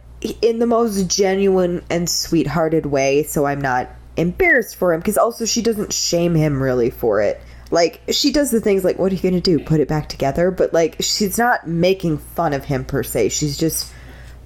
in 0.42 0.58
the 0.58 0.66
most 0.66 1.08
genuine 1.08 1.82
and 1.90 2.08
sweethearted 2.08 2.86
way. 2.86 3.22
So 3.22 3.46
I'm 3.46 3.60
not 3.60 3.88
embarrassed 4.20 4.76
for 4.76 4.92
him 4.92 5.00
because 5.00 5.18
also 5.18 5.44
she 5.44 5.62
doesn't 5.62 5.92
shame 5.92 6.34
him 6.34 6.62
really 6.62 6.90
for 6.90 7.20
it. 7.20 7.40
Like 7.70 8.00
she 8.10 8.32
does 8.32 8.50
the 8.50 8.60
things 8.60 8.84
like, 8.84 8.98
"What 8.98 9.12
are 9.12 9.14
you 9.14 9.22
gonna 9.22 9.40
do? 9.40 9.58
Put 9.60 9.80
it 9.80 9.88
back 9.88 10.08
together?" 10.08 10.50
But 10.50 10.72
like 10.72 10.96
she's 11.00 11.38
not 11.38 11.68
making 11.68 12.18
fun 12.18 12.52
of 12.52 12.64
him 12.64 12.84
per 12.84 13.02
se. 13.02 13.28
She's 13.30 13.56
just 13.56 13.92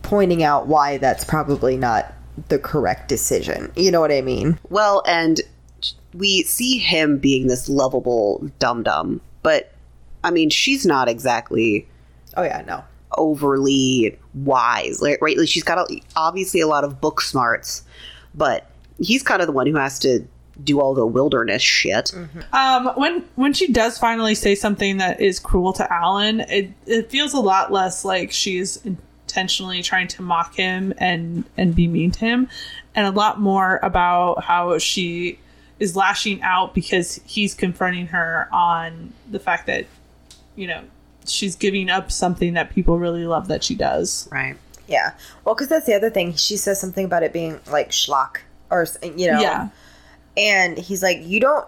pointing 0.02 0.42
out 0.42 0.66
why 0.66 0.98
that's 0.98 1.24
probably 1.24 1.76
not 1.76 2.12
the 2.48 2.58
correct 2.58 3.08
decision. 3.08 3.72
You 3.76 3.90
know 3.90 4.00
what 4.00 4.12
I 4.12 4.20
mean? 4.20 4.58
Well, 4.68 5.02
and 5.06 5.40
we 6.12 6.42
see 6.42 6.78
him 6.78 7.18
being 7.18 7.46
this 7.46 7.68
lovable 7.68 8.50
dum 8.58 8.82
dum, 8.82 9.20
but 9.42 9.72
I 10.22 10.30
mean, 10.30 10.50
she's 10.50 10.84
not 10.86 11.08
exactly 11.08 11.86
Oh 12.36 12.42
yeah, 12.42 12.62
no. 12.66 12.84
overly 13.16 14.18
wise, 14.34 15.00
right? 15.20 15.38
Like 15.38 15.48
she's 15.48 15.62
got 15.62 15.78
a, 15.90 16.00
obviously 16.16 16.60
a 16.60 16.66
lot 16.66 16.84
of 16.84 17.00
book 17.00 17.20
smarts, 17.20 17.84
but 18.34 18.68
he's 18.98 19.22
kind 19.22 19.40
of 19.40 19.46
the 19.46 19.52
one 19.52 19.66
who 19.66 19.76
has 19.76 19.98
to 20.00 20.26
do 20.62 20.80
all 20.80 20.94
the 20.94 21.06
wilderness 21.06 21.62
shit. 21.62 22.14
Um, 22.52 22.86
when 22.96 23.24
when 23.34 23.52
she 23.52 23.72
does 23.72 23.98
finally 23.98 24.34
say 24.34 24.54
something 24.54 24.98
that 24.98 25.20
is 25.20 25.40
cruel 25.40 25.72
to 25.74 25.92
Alan, 25.92 26.40
it 26.40 26.70
it 26.86 27.10
feels 27.10 27.32
a 27.32 27.40
lot 27.40 27.72
less 27.72 28.04
like 28.04 28.30
she's 28.30 28.84
intentionally 28.84 29.82
trying 29.82 30.08
to 30.08 30.22
mock 30.22 30.54
him 30.54 30.94
and 30.98 31.44
and 31.56 31.74
be 31.74 31.88
mean 31.88 32.12
to 32.12 32.20
him, 32.20 32.48
and 32.94 33.06
a 33.06 33.10
lot 33.10 33.40
more 33.40 33.80
about 33.82 34.44
how 34.44 34.78
she 34.78 35.38
is 35.80 35.96
lashing 35.96 36.40
out 36.42 36.72
because 36.72 37.20
he's 37.24 37.52
confronting 37.54 38.06
her 38.06 38.48
on 38.52 39.12
the 39.28 39.40
fact 39.40 39.66
that 39.66 39.86
you 40.54 40.68
know 40.68 40.84
she's 41.26 41.56
giving 41.56 41.90
up 41.90 42.12
something 42.12 42.52
that 42.54 42.70
people 42.70 42.98
really 42.98 43.26
love 43.26 43.48
that 43.48 43.64
she 43.64 43.74
does. 43.74 44.28
Right. 44.30 44.56
Yeah. 44.86 45.14
Well, 45.44 45.54
because 45.54 45.68
that's 45.68 45.86
the 45.86 45.94
other 45.94 46.10
thing. 46.10 46.34
She 46.34 46.56
says 46.56 46.80
something 46.80 47.06
about 47.06 47.22
it 47.22 47.32
being 47.32 47.58
like 47.70 47.90
schlock 47.90 48.38
or, 48.74 48.86
you 49.02 49.30
know. 49.30 49.40
Yeah, 49.40 49.68
And 50.36 50.76
he's 50.78 51.02
like, 51.02 51.18
you 51.22 51.40
don't 51.40 51.66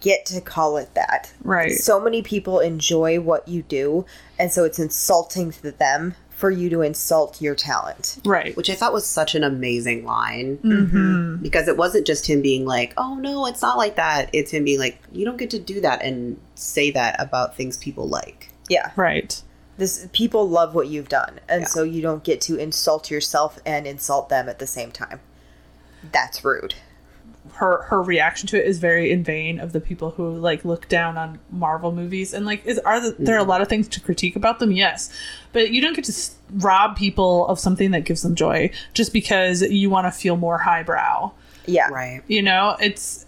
get 0.00 0.26
to 0.26 0.40
call 0.40 0.76
it 0.76 0.92
that. 0.94 1.32
right. 1.42 1.72
So 1.72 2.00
many 2.00 2.20
people 2.22 2.58
enjoy 2.60 3.20
what 3.20 3.46
you 3.46 3.62
do. 3.62 4.04
And 4.38 4.52
so 4.52 4.64
it's 4.64 4.78
insulting 4.78 5.52
to 5.52 5.70
them 5.70 6.14
for 6.30 6.50
you 6.50 6.68
to 6.68 6.82
insult 6.82 7.40
your 7.40 7.54
talent. 7.54 8.18
right. 8.26 8.54
Which 8.56 8.68
I 8.68 8.74
thought 8.74 8.92
was 8.92 9.06
such 9.06 9.34
an 9.34 9.42
amazing 9.44 10.04
line 10.04 10.58
Mm-hmm. 10.58 11.36
because 11.42 11.66
it 11.68 11.76
wasn't 11.78 12.06
just 12.06 12.26
him 12.28 12.42
being 12.42 12.66
like, 12.66 12.92
"Oh 12.98 13.14
no, 13.14 13.46
it's 13.46 13.62
not 13.62 13.78
like 13.78 13.96
that." 13.96 14.28
It's 14.34 14.50
him 14.50 14.64
being 14.64 14.78
like, 14.78 15.00
"You 15.12 15.24
don't 15.24 15.38
get 15.38 15.48
to 15.50 15.58
do 15.58 15.80
that 15.80 16.02
and 16.02 16.38
say 16.54 16.90
that 16.90 17.16
about 17.18 17.56
things 17.56 17.78
people 17.78 18.06
like." 18.06 18.50
Yeah. 18.68 18.90
Right. 18.96 19.40
This 19.78 20.08
people 20.12 20.46
love 20.46 20.74
what 20.74 20.88
you've 20.88 21.08
done. 21.08 21.40
And 21.48 21.62
Yeah. 21.62 21.68
so 21.68 21.82
you 21.84 22.02
don't 22.02 22.22
get 22.22 22.42
to 22.42 22.56
insult 22.58 23.10
yourself 23.10 23.58
and 23.64 23.86
insult 23.86 24.28
them 24.28 24.46
at 24.46 24.58
the 24.58 24.66
same 24.66 24.90
time. 24.92 25.20
That's 26.12 26.44
rude. 26.44 26.74
her 27.54 27.82
her 27.84 28.02
reaction 28.02 28.46
to 28.48 28.58
it 28.58 28.66
is 28.66 28.78
very 28.78 29.10
in 29.10 29.22
vein 29.24 29.58
of 29.60 29.72
the 29.72 29.80
people 29.80 30.10
who 30.10 30.30
like 30.36 30.64
look 30.64 30.88
down 30.88 31.16
on 31.16 31.38
Marvel 31.50 31.92
movies 31.92 32.34
and 32.34 32.44
like 32.44 32.64
is 32.66 32.78
are 32.80 33.00
the, 33.00 33.14
there 33.18 33.36
are 33.36 33.40
a 33.40 33.44
lot 33.44 33.60
of 33.62 33.68
things 33.68 33.88
to 33.88 34.00
critique 34.00 34.36
about 34.36 34.58
them 34.58 34.72
yes 34.72 35.10
but 35.52 35.70
you 35.70 35.80
don't 35.80 35.94
get 35.94 36.04
to 36.04 36.12
s- 36.12 36.34
rob 36.54 36.96
people 36.96 37.46
of 37.46 37.58
something 37.58 37.92
that 37.92 38.04
gives 38.04 38.22
them 38.22 38.34
joy 38.34 38.68
just 38.94 39.12
because 39.12 39.62
you 39.62 39.88
want 39.88 40.06
to 40.06 40.10
feel 40.10 40.36
more 40.36 40.58
highbrow 40.58 41.30
Yeah. 41.66 41.88
Right. 41.88 42.22
you 42.26 42.42
know 42.42 42.76
it's 42.80 43.24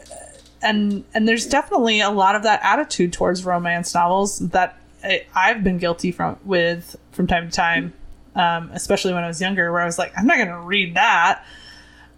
and 0.61 1.05
and 1.15 1.27
there's 1.29 1.47
definitely 1.47 2.01
a 2.01 2.11
lot 2.11 2.35
of 2.35 2.43
that 2.43 2.61
attitude 2.63 3.13
towards 3.13 3.45
romance 3.47 3.95
novels 3.95 4.41
that 4.51 4.77
I, 5.03 5.25
I've 5.35 5.63
been 5.65 5.79
guilty 5.79 6.11
from 6.13 6.37
with 6.45 6.97
from 7.13 7.29
time 7.29 7.49
to 7.49 7.55
time 7.57 7.95
um, 8.35 8.71
especially 8.75 9.15
when 9.15 9.25
I 9.25 9.29
was 9.29 9.41
younger 9.41 9.73
where 9.73 9.81
I 9.81 9.87
was 9.87 9.99
like 9.99 10.13
I'm 10.19 10.27
not 10.27 10.37
going 10.37 10.49
to 10.49 10.59
read 10.61 10.97
that 10.97 11.45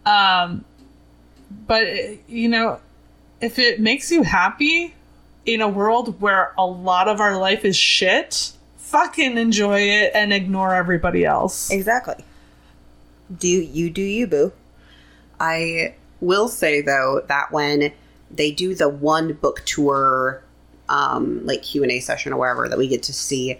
um 0.07 0.65
but 1.67 1.87
you 2.29 2.49
know 2.49 2.81
if 3.41 3.59
it 3.59 3.81
makes 3.81 4.11
you 4.11 4.23
happy 4.23 4.95
in 5.47 5.61
a 5.61 5.69
world 5.69 6.21
where 6.21 6.53
a 6.59 6.67
lot 6.67 7.09
of 7.09 7.21
our 7.21 7.37
life 7.39 7.65
is 7.65 7.77
shit 7.77 8.53
fucking 8.77 9.39
enjoy 9.39 9.81
it 9.81 10.11
and 10.15 10.33
ignore 10.33 10.75
everybody 10.75 11.25
else 11.25 11.71
Exactly. 11.71 12.17
Do 13.39 13.49
you 13.49 13.91
do 13.91 14.03
you, 14.03 14.27
boo? 14.27 14.53
I 15.39 15.95
will 16.21 16.49
say 16.49 16.81
though 16.81 17.23
that 17.29 17.53
when 17.53 17.93
they 18.31 18.51
do 18.51 18.75
the 18.75 18.89
one 18.89 19.35
book 19.35 19.63
tour, 19.65 20.43
um, 20.89 21.47
like 21.47 21.63
Q 21.63 21.83
and 21.85 21.93
A 21.93 22.01
session 22.01 22.33
or 22.33 22.39
wherever 22.39 22.69
that 22.69 22.77
we 22.77 22.89
get 22.89 23.05
to 23.05 23.13
see, 23.13 23.59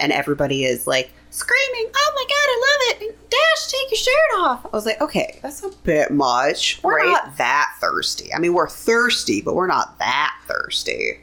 and 0.00 0.10
everybody 0.12 0.64
is 0.64 0.86
like 0.88 1.12
screaming, 1.32 1.90
"Oh 1.94 2.12
my 2.14 2.24
god, 2.28 2.34
I 2.48 2.60
love 2.68 3.02
it! 3.02 3.30
Dash, 3.30 3.66
take 3.72 3.90
your 3.90 3.98
shirt 3.98 4.38
off!" 4.38 4.66
I 4.66 4.76
was 4.76 4.86
like, 4.86 5.00
okay, 5.00 5.40
that's 5.42 5.62
a 5.64 5.70
bit 5.82 6.10
much. 6.12 6.78
We're 6.84 6.98
Right. 6.98 7.06
not 7.06 7.36
that 7.38 7.70
thirsty. 7.80 8.32
I 8.32 8.38
mean, 8.38 8.52
we're 8.54 8.68
thirsty, 8.68 9.40
but 9.42 9.54
we're 9.54 9.66
not 9.66 9.98
that 9.98 10.34
thirsty. 10.46 11.18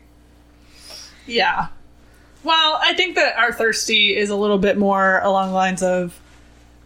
Yeah. 1.25 1.67
Well, 2.43 2.79
I 2.81 2.93
think 2.93 3.15
that 3.15 3.37
our 3.37 3.51
thirsty 3.53 4.15
is 4.15 4.29
a 4.29 4.35
little 4.35 4.57
bit 4.57 4.77
more 4.77 5.19
along 5.23 5.49
the 5.49 5.53
lines 5.55 5.83
of, 5.83 6.17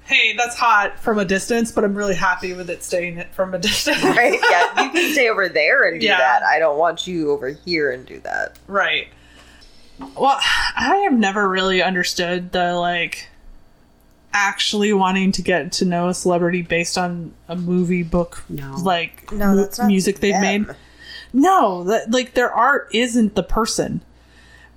hey, 0.05 0.36
that's 0.36 0.55
hot 0.57 0.99
from 0.99 1.19
a 1.19 1.26
distance, 1.26 1.71
but 1.71 1.84
I'm 1.84 1.95
really 1.95 2.15
happy 2.15 2.53
with 2.53 2.69
it 2.69 2.84
staying 2.84 3.17
it 3.19 3.34
from 3.34 3.53
a 3.53 3.59
distance. 3.59 4.03
Right? 4.03 4.39
Yeah. 4.49 4.84
You 4.84 4.89
can 4.89 5.13
stay 5.13 5.30
over 5.30 5.47
there 5.47 5.84
and 5.84 6.01
do 6.01 6.07
Yeah. 6.07 6.17
that. 6.17 6.43
I 6.43 6.59
don't 6.59 6.78
want 6.78 7.07
you 7.07 7.32
over 7.32 7.49
here 7.49 7.91
and 7.91 8.05
do 8.05 8.19
that. 8.21 8.57
right. 8.67 9.07
Well, 10.00 10.39
I 10.76 11.02
have 11.04 11.14
never 11.14 11.48
really 11.48 11.82
understood 11.82 12.52
the 12.52 12.74
like 12.76 13.28
actually 14.34 14.91
wanting 14.94 15.32
to 15.32 15.41
get 15.44 15.72
to 15.72 15.86
know 15.86 16.08
a 16.10 16.14
celebrity 16.14 16.62
based 16.64 16.98
on 16.98 17.32
a 17.48 17.56
movie 17.56 18.02
book 18.04 18.44
No. 18.50 18.76
like 18.82 19.32
No, 19.32 19.56
that's 19.56 19.78
not 19.78 19.88
music 19.88 20.20
they've 20.20 20.34
them. 20.34 20.66
made. 20.68 20.76
No, 21.34 21.84
that 21.86 22.12
like 22.12 22.34
their 22.34 22.52
art 22.52 22.89
isn't 22.94 23.36
the 23.36 23.44
person. 23.44 24.02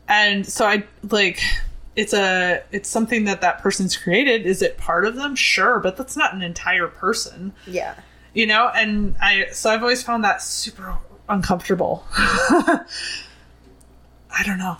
And 0.09 0.47
so 0.47 0.67
I 0.67 0.85
like 1.11 1.41
it's 1.97 2.13
a 2.13 2.63
it's 2.71 2.89
something 2.89 3.25
that 3.25 3.41
that 3.41 3.61
person's 3.63 3.97
created. 3.97 4.45
Is 4.47 4.61
it 4.63 4.77
part 4.77 5.07
of 5.07 5.17
them? 5.17 5.35
Sure, 5.35 5.81
but 5.81 5.97
that's 5.97 6.17
not 6.17 6.35
an 6.35 6.43
entire 6.43 6.89
person, 6.89 7.53
Yeah. 7.67 7.95
you 8.35 8.47
know. 8.47 8.71
And 8.75 9.17
I 9.21 9.47
so 9.53 9.71
I've 9.71 9.81
always 9.83 10.03
found 10.03 10.23
that 10.25 10.43
super 10.43 10.97
uncomfortable. 11.29 12.05
I 12.11 12.85
don't 14.45 14.59
know. 14.59 14.77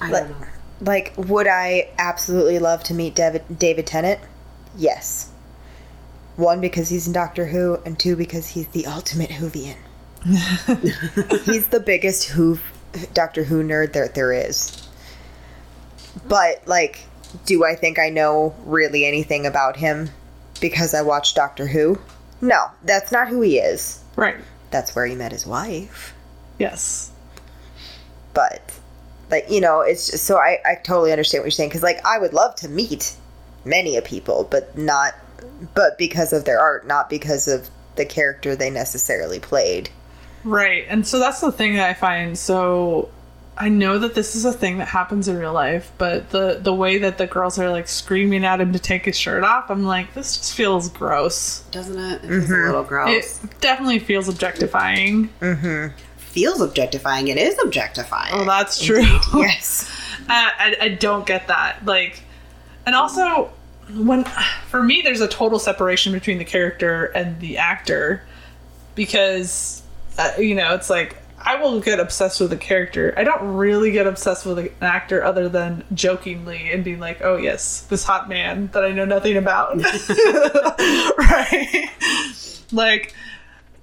I 0.00 0.10
Like, 0.10 0.28
don't 0.28 0.40
know. 0.40 0.46
like, 0.80 1.14
would 1.16 1.46
I 1.48 1.88
absolutely 1.98 2.58
love 2.58 2.82
to 2.84 2.94
meet 2.94 3.14
David 3.14 3.58
David 3.58 3.86
Tennant? 3.86 4.20
Yes. 4.76 5.30
One 6.36 6.60
because 6.60 6.88
he's 6.90 7.06
in 7.06 7.12
Doctor 7.14 7.46
Who, 7.46 7.78
and 7.86 7.98
two 7.98 8.14
because 8.16 8.48
he's 8.48 8.66
the 8.68 8.86
ultimate 8.86 9.30
Whovian. 9.30 9.76
he's 11.44 11.68
the 11.68 11.80
biggest 11.84 12.24
Who 12.28 12.58
Doctor 13.14 13.44
Who 13.44 13.62
nerd 13.62 13.92
there 13.92 14.08
there 14.08 14.32
is. 14.32 14.86
But 16.28 16.62
like, 16.66 17.00
do 17.46 17.64
I 17.64 17.74
think 17.74 17.98
I 17.98 18.08
know 18.10 18.54
really 18.64 19.04
anything 19.06 19.46
about 19.46 19.76
him 19.76 20.10
because 20.60 20.94
I 20.94 21.02
watched 21.02 21.36
Doctor 21.36 21.66
Who? 21.66 21.98
No, 22.40 22.66
that's 22.84 23.12
not 23.12 23.28
who 23.28 23.40
he 23.40 23.58
is. 23.58 24.02
Right. 24.14 24.36
That's 24.70 24.94
where 24.94 25.06
he 25.06 25.14
met 25.14 25.32
his 25.32 25.46
wife. 25.46 26.14
Yes. 26.58 27.10
but 28.34 28.72
like 29.30 29.50
you 29.50 29.60
know 29.60 29.80
it's 29.80 30.10
just 30.10 30.24
so 30.24 30.36
i 30.36 30.58
i 30.64 30.74
totally 30.76 31.10
understand 31.10 31.42
what 31.42 31.46
you're 31.46 31.50
saying 31.50 31.68
because 31.68 31.82
like 31.82 32.04
i 32.04 32.18
would 32.18 32.32
love 32.32 32.54
to 32.54 32.68
meet 32.68 33.16
many 33.66 33.96
a 33.96 34.02
people, 34.02 34.46
but 34.50 34.78
not, 34.78 35.14
but 35.74 35.98
because 35.98 36.32
of 36.32 36.44
their 36.44 36.58
art, 36.58 36.86
not 36.86 37.10
because 37.10 37.48
of 37.48 37.68
the 37.96 38.06
character 38.06 38.54
they 38.56 38.70
necessarily 38.70 39.40
played. 39.40 39.90
Right. 40.44 40.86
And 40.88 41.06
so 41.06 41.18
that's 41.18 41.40
the 41.40 41.52
thing 41.52 41.74
that 41.74 41.90
I 41.90 41.94
find 41.94 42.38
so 42.38 43.10
I 43.58 43.70
know 43.70 43.98
that 43.98 44.14
this 44.14 44.36
is 44.36 44.44
a 44.44 44.52
thing 44.52 44.78
that 44.78 44.88
happens 44.88 45.28
in 45.28 45.38
real 45.38 45.52
life, 45.52 45.90
but 45.96 46.30
the 46.30 46.60
the 46.62 46.74
way 46.74 46.98
that 46.98 47.16
the 47.16 47.26
girls 47.26 47.58
are 47.58 47.70
like 47.70 47.88
screaming 47.88 48.44
at 48.44 48.60
him 48.60 48.72
to 48.74 48.78
take 48.78 49.06
his 49.06 49.16
shirt 49.16 49.42
off, 49.42 49.70
I'm 49.70 49.84
like, 49.84 50.12
this 50.12 50.36
just 50.36 50.54
feels 50.54 50.90
gross. 50.90 51.60
Doesn't 51.70 51.98
it? 51.98 52.24
It 52.24 52.28
feels 52.28 52.50
a 52.50 52.52
mm-hmm. 52.52 52.66
little 52.66 52.84
gross. 52.84 53.42
It 53.42 53.60
definitely 53.60 53.98
feels 53.98 54.28
objectifying. 54.28 55.30
Mm-hmm. 55.40 55.96
Feels 56.36 56.60
objectifying. 56.60 57.28
It 57.28 57.38
is 57.38 57.58
objectifying. 57.64 58.34
Oh, 58.34 58.44
that's 58.44 58.78
true. 58.84 59.02
Yes. 59.34 59.90
I, 60.28 60.74
I, 60.80 60.84
I 60.84 60.88
don't 60.90 61.24
get 61.24 61.48
that. 61.48 61.86
Like, 61.86 62.22
and 62.84 62.94
also 62.94 63.50
when 63.94 64.24
for 64.68 64.82
me, 64.82 65.00
there's 65.00 65.22
a 65.22 65.28
total 65.28 65.58
separation 65.58 66.12
between 66.12 66.36
the 66.36 66.44
character 66.44 67.06
and 67.06 67.40
the 67.40 67.56
actor 67.56 68.22
because 68.94 69.82
uh, 70.18 70.32
you 70.38 70.54
know 70.54 70.74
it's 70.74 70.90
like 70.90 71.16
I 71.40 71.56
will 71.56 71.80
get 71.80 72.00
obsessed 72.00 72.38
with 72.38 72.52
a 72.52 72.56
character. 72.56 73.14
I 73.16 73.24
don't 73.24 73.54
really 73.56 73.90
get 73.90 74.06
obsessed 74.06 74.44
with 74.44 74.58
an 74.58 74.68
actor 74.82 75.24
other 75.24 75.48
than 75.48 75.84
jokingly 75.94 76.70
and 76.70 76.84
being 76.84 77.00
like, 77.00 77.22
"Oh 77.22 77.38
yes, 77.38 77.82
this 77.82 78.04
hot 78.04 78.28
man 78.28 78.68
that 78.74 78.84
I 78.84 78.90
know 78.90 79.06
nothing 79.06 79.38
about." 79.38 79.76
right? 81.18 81.88
Like. 82.72 83.14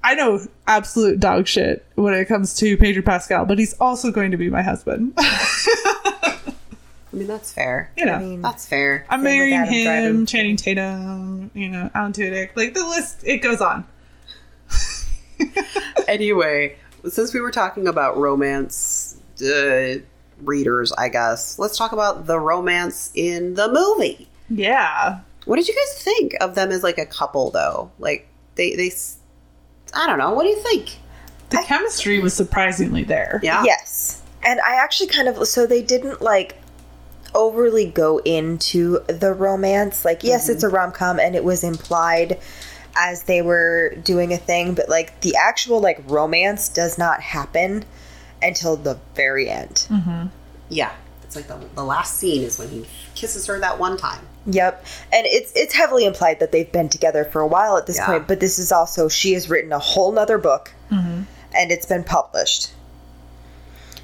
I 0.03 0.15
know 0.15 0.45
absolute 0.67 1.19
dog 1.19 1.47
shit 1.47 1.85
when 1.95 2.13
it 2.13 2.25
comes 2.25 2.55
to 2.57 2.77
Pedro 2.77 3.01
Pascal, 3.01 3.45
but 3.45 3.57
he's 3.57 3.73
also 3.79 4.11
going 4.11 4.31
to 4.31 4.37
be 4.37 4.49
my 4.49 4.61
husband. 4.61 5.13
I 5.17 7.15
mean, 7.15 7.27
that's 7.27 7.53
fair. 7.53 7.91
you 7.95 8.05
know, 8.05 8.15
I 8.15 8.19
mean, 8.19 8.41
That's 8.41 8.65
fair. 8.67 9.05
I'm 9.07 9.19
Same 9.19 9.23
marrying 9.23 9.65
him, 9.65 9.85
Driver. 9.85 10.25
Channing 10.25 10.55
Tatum, 10.55 11.51
you 11.53 11.69
know, 11.69 11.89
Alan 11.93 12.11
Tudyk. 12.11 12.55
Like 12.55 12.73
the 12.73 12.85
list, 12.85 13.21
it 13.23 13.37
goes 13.37 13.61
on. 13.61 13.85
anyway, 16.07 16.75
since 17.07 17.33
we 17.33 17.39
were 17.39 17.51
talking 17.51 17.87
about 17.87 18.17
romance 18.17 19.21
uh, 19.41 19.95
readers, 20.41 20.91
I 20.93 21.09
guess 21.09 21.59
let's 21.59 21.77
talk 21.77 21.91
about 21.91 22.25
the 22.25 22.39
romance 22.39 23.11
in 23.13 23.53
the 23.53 23.71
movie. 23.71 24.27
Yeah. 24.49 25.19
What 25.45 25.57
did 25.57 25.67
you 25.67 25.75
guys 25.75 26.03
think 26.03 26.35
of 26.41 26.55
them 26.55 26.71
as 26.71 26.81
like 26.81 26.97
a 26.97 27.05
couple, 27.05 27.51
though? 27.51 27.91
Like 27.99 28.27
they, 28.55 28.75
they, 28.75 28.91
I 29.93 30.07
don't 30.07 30.17
know. 30.17 30.31
What 30.33 30.43
do 30.43 30.49
you 30.49 30.59
think? 30.59 30.99
The 31.49 31.63
chemistry 31.65 32.19
was 32.19 32.33
surprisingly 32.33 33.03
there. 33.03 33.39
Yeah. 33.43 33.63
Yes. 33.63 34.21
And 34.43 34.59
I 34.61 34.75
actually 34.75 35.07
kind 35.07 35.27
of 35.27 35.47
so 35.47 35.65
they 35.65 35.81
didn't 35.81 36.21
like 36.21 36.57
overly 37.35 37.85
go 37.85 38.19
into 38.19 38.99
the 39.07 39.33
romance. 39.33 40.03
Like, 40.03 40.23
yes, 40.23 40.49
it's 40.49 40.63
a 40.63 40.67
mm-hmm. 40.67 40.75
rom 40.75 40.91
com 40.91 41.19
and 41.19 41.35
it 41.35 41.43
was 41.43 41.63
implied 41.63 42.39
as 42.95 43.23
they 43.23 43.41
were 43.41 43.95
doing 44.03 44.33
a 44.33 44.37
thing, 44.37 44.75
but 44.75 44.89
like 44.89 45.19
the 45.21 45.35
actual 45.35 45.79
like 45.79 46.03
romance 46.07 46.69
does 46.69 46.97
not 46.97 47.21
happen 47.21 47.85
until 48.41 48.75
the 48.75 48.99
very 49.15 49.49
end. 49.49 49.87
Mm-hmm. 49.89 50.27
Yeah. 50.69 50.91
It's 51.23 51.35
like 51.35 51.47
the, 51.47 51.59
the 51.75 51.83
last 51.83 52.17
scene 52.17 52.43
is 52.43 52.59
when 52.59 52.69
he 52.69 52.85
kisses 53.15 53.47
her 53.47 53.59
that 53.59 53.79
one 53.79 53.97
time. 53.97 54.25
Yep. 54.45 54.85
And 55.13 55.25
it's 55.27 55.51
it's 55.55 55.73
heavily 55.73 56.05
implied 56.05 56.39
that 56.39 56.51
they've 56.51 56.71
been 56.71 56.89
together 56.89 57.23
for 57.25 57.39
a 57.41 57.47
while 57.47 57.77
at 57.77 57.85
this 57.87 57.97
Yeah. 57.97 58.05
point, 58.07 58.27
but 58.27 58.39
this 58.39 58.59
is 58.59 58.71
also 58.71 59.07
she 59.09 59.33
has 59.33 59.49
written 59.49 59.71
a 59.71 59.79
whole 59.79 60.11
nother 60.11 60.37
book 60.37 60.71
mm-hmm. 60.91 61.21
and 61.55 61.71
it's 61.71 61.85
been 61.85 62.03
published. 62.03 62.71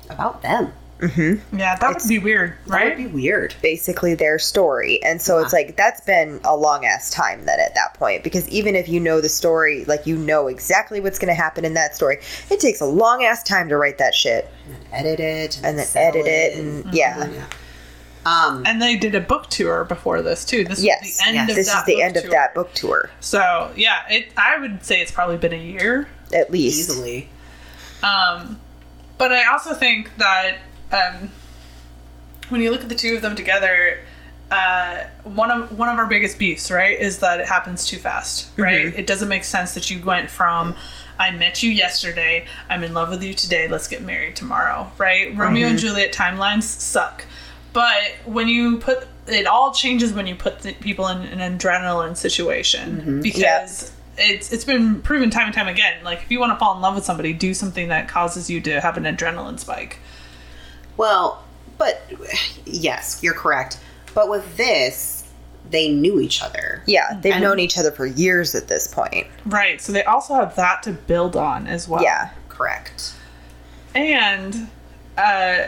About 0.09 0.41
them. 0.41 0.73
Mm-hmm. 0.99 1.57
Yeah, 1.57 1.77
that 1.77 1.93
would 1.93 2.07
be 2.09 2.19
weird, 2.19 2.55
That 2.67 2.73
right? 2.73 2.87
would 2.89 2.97
be 2.97 3.07
weird. 3.07 3.55
basically 3.61 4.15
their 4.15 4.37
story. 4.37 5.01
And 5.01 5.21
so 5.21 5.39
it's 5.39 5.53
like 5.53 5.77
that's 5.77 6.01
been 6.01 6.41
a 6.43 6.57
long 6.57 6.85
ass 6.85 7.09
time 7.09 7.45
then 7.45 7.57
at 7.59 7.73
that 7.75 7.93
point 7.93 8.21
because 8.21 8.45
even 8.49 8.75
if 8.75 8.89
you 8.89 8.99
know 8.99 9.21
the 9.21 9.29
story, 9.29 9.85
like 9.85 10.05
you 10.05 10.17
know 10.17 10.47
exactly 10.47 10.99
what's 10.99 11.17
going 11.17 11.29
to 11.33 11.41
happen 11.41 11.63
in 11.63 11.73
that 11.75 11.95
story, 11.95 12.17
it 12.49 12.59
takes 12.59 12.81
a 12.81 12.85
long 12.85 13.23
ass 13.23 13.43
time 13.43 13.69
to 13.69 13.77
write 13.77 13.97
that 13.99 14.13
shit 14.13 14.49
And 14.67 14.85
edit 14.91 15.19
it. 15.21 15.61
and 15.63 15.79
then 15.79 15.87
edit 15.95 16.25
it 16.27 16.57
and 16.57 16.83
mm-hmm. 16.83 16.95
yeah. 16.95 17.27
Yeah. 17.29 17.45
Um, 18.25 18.63
and 18.65 18.81
they 18.81 18.97
did 18.97 19.15
a 19.15 19.21
book 19.21 19.49
tour 19.49 19.85
before 19.85 20.21
this 20.21 20.43
too. 20.45 20.63
This 20.65 20.83
Yes, 20.83 21.01
was 21.03 21.17
the 21.17 21.25
end 21.27 21.35
yes. 21.35 21.49
of 21.49 21.55
This 21.55 21.67
that 21.67 21.79
is 21.79 21.85
the 21.85 21.93
book 21.95 22.03
end 22.03 22.17
of 22.17 22.29
that 22.31 22.53
book 22.53 22.73
tour 22.73 23.09
So 23.21 23.71
yeah, 23.75 24.01
it. 24.09 24.31
I 24.37 24.57
would 24.59 24.83
say 24.83 25.01
it's 25.01 25.11
probably 25.11 25.37
been 25.37 25.53
a 25.53 25.55
year. 25.55 26.07
at 26.33 26.51
least. 26.51 26.79
easily. 26.79 27.29
Um, 28.03 28.59
but 29.17 29.31
I 29.31 29.45
also 29.51 29.73
think 29.73 30.15
that 30.17 30.57
um, 30.91 31.29
when 32.49 32.61
you 32.61 32.71
look 32.71 32.81
at 32.81 32.89
the 32.89 32.95
two 32.95 33.15
of 33.15 33.21
them 33.21 33.35
together, 33.35 33.99
uh, 34.51 35.03
one 35.23 35.51
of 35.51 35.77
one 35.77 35.89
of 35.89 35.97
our 35.97 36.07
biggest 36.07 36.37
beefs, 36.39 36.69
right, 36.71 36.99
is 36.99 37.19
that 37.19 37.39
it 37.39 37.47
happens 37.47 37.85
too 37.85 37.97
fast, 37.97 38.49
right? 38.57 38.93
It 38.97 39.07
doesn't 39.07 39.29
make 39.29 39.43
sense 39.43 39.73
that 39.75 39.89
you 39.89 40.03
went 40.03 40.29
from 40.29 40.75
I 41.19 41.31
met 41.31 41.61
you 41.61 41.69
yesterday, 41.69 42.45
I'm 42.69 42.81
in 42.81 42.93
love 42.93 43.09
with 43.09 43.21
you 43.21 43.33
today, 43.33 43.67
let's 43.67 43.89
get 43.89 44.01
married 44.01 44.37
tomorrow, 44.37 44.89
right? 44.97 45.35
Romeo 45.35 45.67
and 45.67 45.77
Juliet 45.77 46.13
timelines 46.13 46.63
suck, 46.63 47.25
but 47.73 48.11
when 48.25 48.47
you 48.47 48.77
put 48.77 49.07
it 49.27 49.45
all 49.45 49.73
changes 49.73 50.11
when 50.13 50.25
you 50.27 50.35
put 50.35 50.59
the 50.59 50.73
people 50.73 51.07
in 51.07 51.21
an 51.39 51.57
adrenaline 51.57 52.17
situation 52.17 53.21
because 53.21 53.91
it's 54.17 54.51
it's 54.51 54.65
been 54.65 55.01
proven 55.01 55.29
time 55.29 55.45
and 55.45 55.53
time 55.55 55.67
again. 55.67 56.03
Like 56.03 56.21
if 56.23 56.31
you 56.31 56.39
want 56.39 56.51
to 56.53 56.57
fall 56.59 56.75
in 56.75 56.81
love 56.81 56.95
with 56.95 57.05
somebody, 57.05 57.31
do 57.33 57.53
something 57.53 57.87
that 57.89 58.07
causes 58.07 58.49
you 58.49 58.59
to 58.61 58.81
have 58.81 58.97
an 58.97 59.03
adrenaline 59.03 59.59
spike. 59.59 59.99
Well, 60.97 61.43
but 61.77 62.01
yes, 62.65 63.19
you're 63.23 63.33
correct. 63.33 63.79
But 64.13 64.29
with 64.29 64.57
this, 64.57 65.23
they 65.69 65.89
knew 65.93 66.19
each 66.19 66.41
other. 66.41 66.83
Yeah, 66.87 67.17
they've 67.21 67.33
And- 67.33 67.43
known 67.43 67.59
each 67.59 67.77
other 67.77 67.91
for 67.91 68.05
years 68.05 68.55
at 68.55 68.67
this 68.67 68.87
point. 68.87 69.27
Right. 69.45 69.79
So 69.79 69.93
they 69.93 70.03
also 70.03 70.33
have 70.33 70.55
that 70.55 70.83
to 70.83 70.91
build 70.91 71.35
on 71.35 71.67
as 71.67 71.87
well. 71.87 72.01
Yeah. 72.03 72.31
Correct. 72.49 73.13
And 73.95 74.67
uh, 75.17 75.67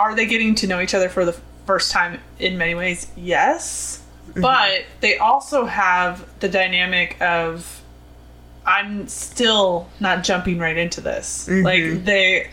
are 0.00 0.14
they 0.14 0.26
getting 0.26 0.54
to 0.56 0.66
know 0.66 0.80
each 0.80 0.94
other 0.94 1.08
for 1.08 1.24
the 1.24 1.32
first 1.66 1.92
time 1.92 2.20
in 2.38 2.56
many 2.58 2.74
ways? 2.74 3.06
Yes. 3.16 4.02
Mm-hmm. 4.30 4.40
But 4.40 4.84
they 5.00 5.18
also 5.18 5.66
have 5.66 6.26
the 6.40 6.48
dynamic 6.48 7.20
of 7.20 7.82
I'm 8.66 9.08
still 9.08 9.88
not 10.00 10.24
jumping 10.24 10.58
right 10.58 10.76
into 10.76 11.00
this. 11.00 11.48
Mm-hmm. 11.48 11.64
Like 11.64 12.04
they 12.04 12.50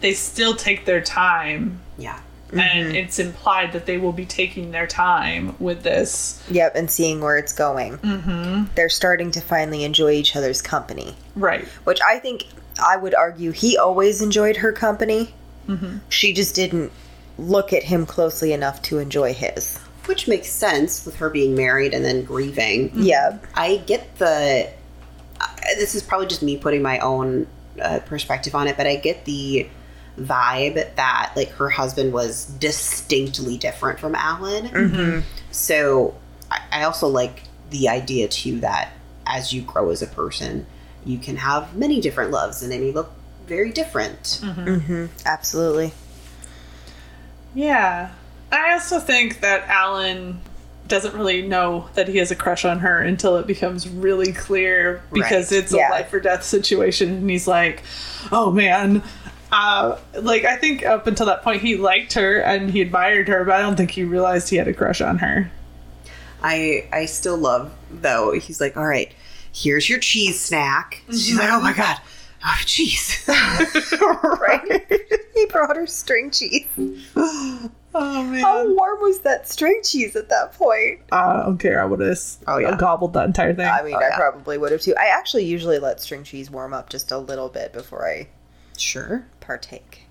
they 0.00 0.12
still 0.14 0.54
take 0.54 0.84
their 0.84 1.00
time 1.00 1.80
Yeah. 1.98 2.18
and 2.52 2.60
mm-hmm. 2.60 2.94
it's 2.94 3.18
implied 3.18 3.72
that 3.72 3.86
they 3.86 3.98
will 3.98 4.12
be 4.12 4.26
taking 4.26 4.70
their 4.70 4.86
time 4.86 5.54
with 5.58 5.82
this. 5.82 6.42
Yep, 6.50 6.76
and 6.76 6.90
seeing 6.90 7.20
where 7.20 7.36
it's 7.36 7.52
going. 7.52 7.98
Mm-hmm. 7.98 8.74
They're 8.74 8.88
starting 8.88 9.30
to 9.32 9.40
finally 9.40 9.84
enjoy 9.84 10.12
each 10.12 10.36
other's 10.36 10.62
company, 10.62 11.16
Right. 11.36 11.64
which 11.84 12.00
I 12.00 12.18
think 12.18 12.44
I 12.80 12.96
would 12.96 13.14
argue 13.14 13.50
he 13.50 13.76
always 13.76 14.22
enjoyed 14.22 14.56
her 14.58 14.72
company. 14.72 15.34
Mm-hmm. 15.68 15.98
She 16.08 16.32
just 16.32 16.54
didn't 16.54 16.90
look 17.38 17.72
at 17.72 17.84
him 17.84 18.06
closely 18.06 18.52
enough 18.52 18.82
to 18.82 18.98
enjoy 18.98 19.32
his. 19.32 19.78
Which 20.06 20.26
makes 20.26 20.48
sense 20.48 21.04
with 21.04 21.16
her 21.16 21.30
being 21.30 21.54
married 21.54 21.92
and 21.94 22.04
then 22.04 22.24
grieving. 22.24 22.90
Mm-hmm. 22.90 23.02
Yeah, 23.02 23.38
I 23.54 23.76
get 23.86 24.16
the. 24.18 24.70
This 25.76 25.94
is 25.94 26.02
probably 26.02 26.26
just 26.26 26.42
me 26.42 26.56
putting 26.56 26.82
my 26.82 26.98
own 26.98 27.46
uh, 27.80 28.00
perspective 28.06 28.54
on 28.54 28.66
it, 28.66 28.76
but 28.76 28.86
I 28.86 28.96
get 28.96 29.24
the 29.24 29.68
vibe 30.18 30.94
that 30.96 31.32
like 31.36 31.50
her 31.50 31.70
husband 31.70 32.12
was 32.12 32.46
distinctly 32.46 33.56
different 33.56 34.00
from 34.00 34.14
Alan. 34.14 34.68
Mm-hmm. 34.68 35.20
So 35.50 36.16
I, 36.50 36.60
I 36.72 36.82
also 36.84 37.06
like 37.06 37.42
the 37.70 37.88
idea 37.88 38.28
too 38.28 38.60
that 38.60 38.92
as 39.26 39.52
you 39.52 39.62
grow 39.62 39.90
as 39.90 40.02
a 40.02 40.06
person, 40.06 40.66
you 41.04 41.18
can 41.18 41.36
have 41.36 41.76
many 41.76 42.00
different 42.00 42.30
loves 42.30 42.62
and 42.62 42.72
they 42.72 42.78
may 42.78 42.92
look 42.92 43.12
very 43.48 43.70
different. 43.72 44.40
Absolutely. 45.26 45.92
Yeah. 47.54 48.10
I 48.52 48.72
also 48.72 48.98
think 48.98 49.40
that 49.40 49.66
Alan 49.68 50.40
doesn't 50.86 51.14
really 51.14 51.42
know 51.42 51.88
that 51.94 52.08
he 52.08 52.16
has 52.18 52.30
a 52.30 52.36
crush 52.36 52.64
on 52.64 52.78
her 52.78 52.98
until 53.00 53.36
it 53.36 53.46
becomes 53.46 53.86
really 53.88 54.32
clear 54.32 55.02
because 55.12 55.52
Right. 55.52 55.58
it's 55.58 55.72
a 55.72 55.76
life 55.76 56.12
or 56.14 56.20
death 56.20 56.44
situation 56.44 57.10
and 57.10 57.30
he's 57.30 57.46
like, 57.46 57.82
"Oh 58.32 58.50
man, 58.50 59.02
uh, 59.52 59.98
like 60.14 60.44
I 60.46 60.56
think 60.56 60.86
up 60.86 61.06
until 61.06 61.26
that 61.26 61.42
point 61.42 61.60
he 61.60 61.76
liked 61.76 62.14
her 62.14 62.38
and 62.40 62.70
he 62.70 62.80
admired 62.80 63.28
her, 63.28 63.44
but 63.44 63.56
I 63.56 63.60
don't 63.60 63.76
think 63.76 63.90
he 63.90 64.02
realized 64.04 64.48
he 64.48 64.56
had 64.56 64.66
a 64.68 64.72
crush 64.72 65.02
on 65.02 65.18
her." 65.18 65.50
I 66.42 66.86
I 66.90 67.04
still 67.04 67.36
love 67.36 67.70
though. 67.90 68.32
He's 68.32 68.58
like, 68.60 68.74
all 68.78 68.86
right, 68.86 69.12
here's 69.52 69.90
your 69.90 69.98
cheese 69.98 70.40
snack. 70.40 71.02
She's 71.10 71.36
like, 71.38 71.50
oh 71.50 71.60
my 71.60 71.74
god, 71.74 71.98
oh 72.44 72.58
jeez. 72.64 73.24
Right? 74.40 74.92
he 75.34 75.46
brought 75.46 75.76
her 75.76 75.86
string 75.86 76.30
cheese. 76.30 76.66
Oh 77.94 78.22
man. 78.22 78.40
How 78.40 78.66
warm 78.74 79.00
was 79.00 79.20
that 79.20 79.48
string 79.48 79.80
cheese 79.82 80.14
at 80.14 80.28
that 80.28 80.52
point? 80.52 81.00
I 81.10 81.42
don't 81.42 81.58
care. 81.58 81.80
I 81.80 81.84
would 81.84 82.00
have 82.00 82.18
Oh, 82.46 82.58
yeah. 82.58 82.68
Uh, 82.70 82.76
gobbled 82.76 83.14
that 83.14 83.26
entire 83.26 83.54
thing. 83.54 83.66
I 83.66 83.82
mean, 83.82 83.94
Oh, 83.94 83.98
I 83.98 84.08
yeah. 84.10 84.16
probably 84.16 84.58
would 84.58 84.72
have 84.72 84.80
too. 84.80 84.94
I 84.98 85.06
actually 85.06 85.44
usually 85.44 85.78
let 85.78 86.00
string 86.00 86.22
cheese 86.22 86.50
warm 86.50 86.72
up 86.74 86.90
just 86.90 87.10
a 87.10 87.18
little 87.18 87.48
bit 87.48 87.72
before 87.72 88.06
I 88.08 88.28
sure. 88.76 89.26
partake. 89.40 90.02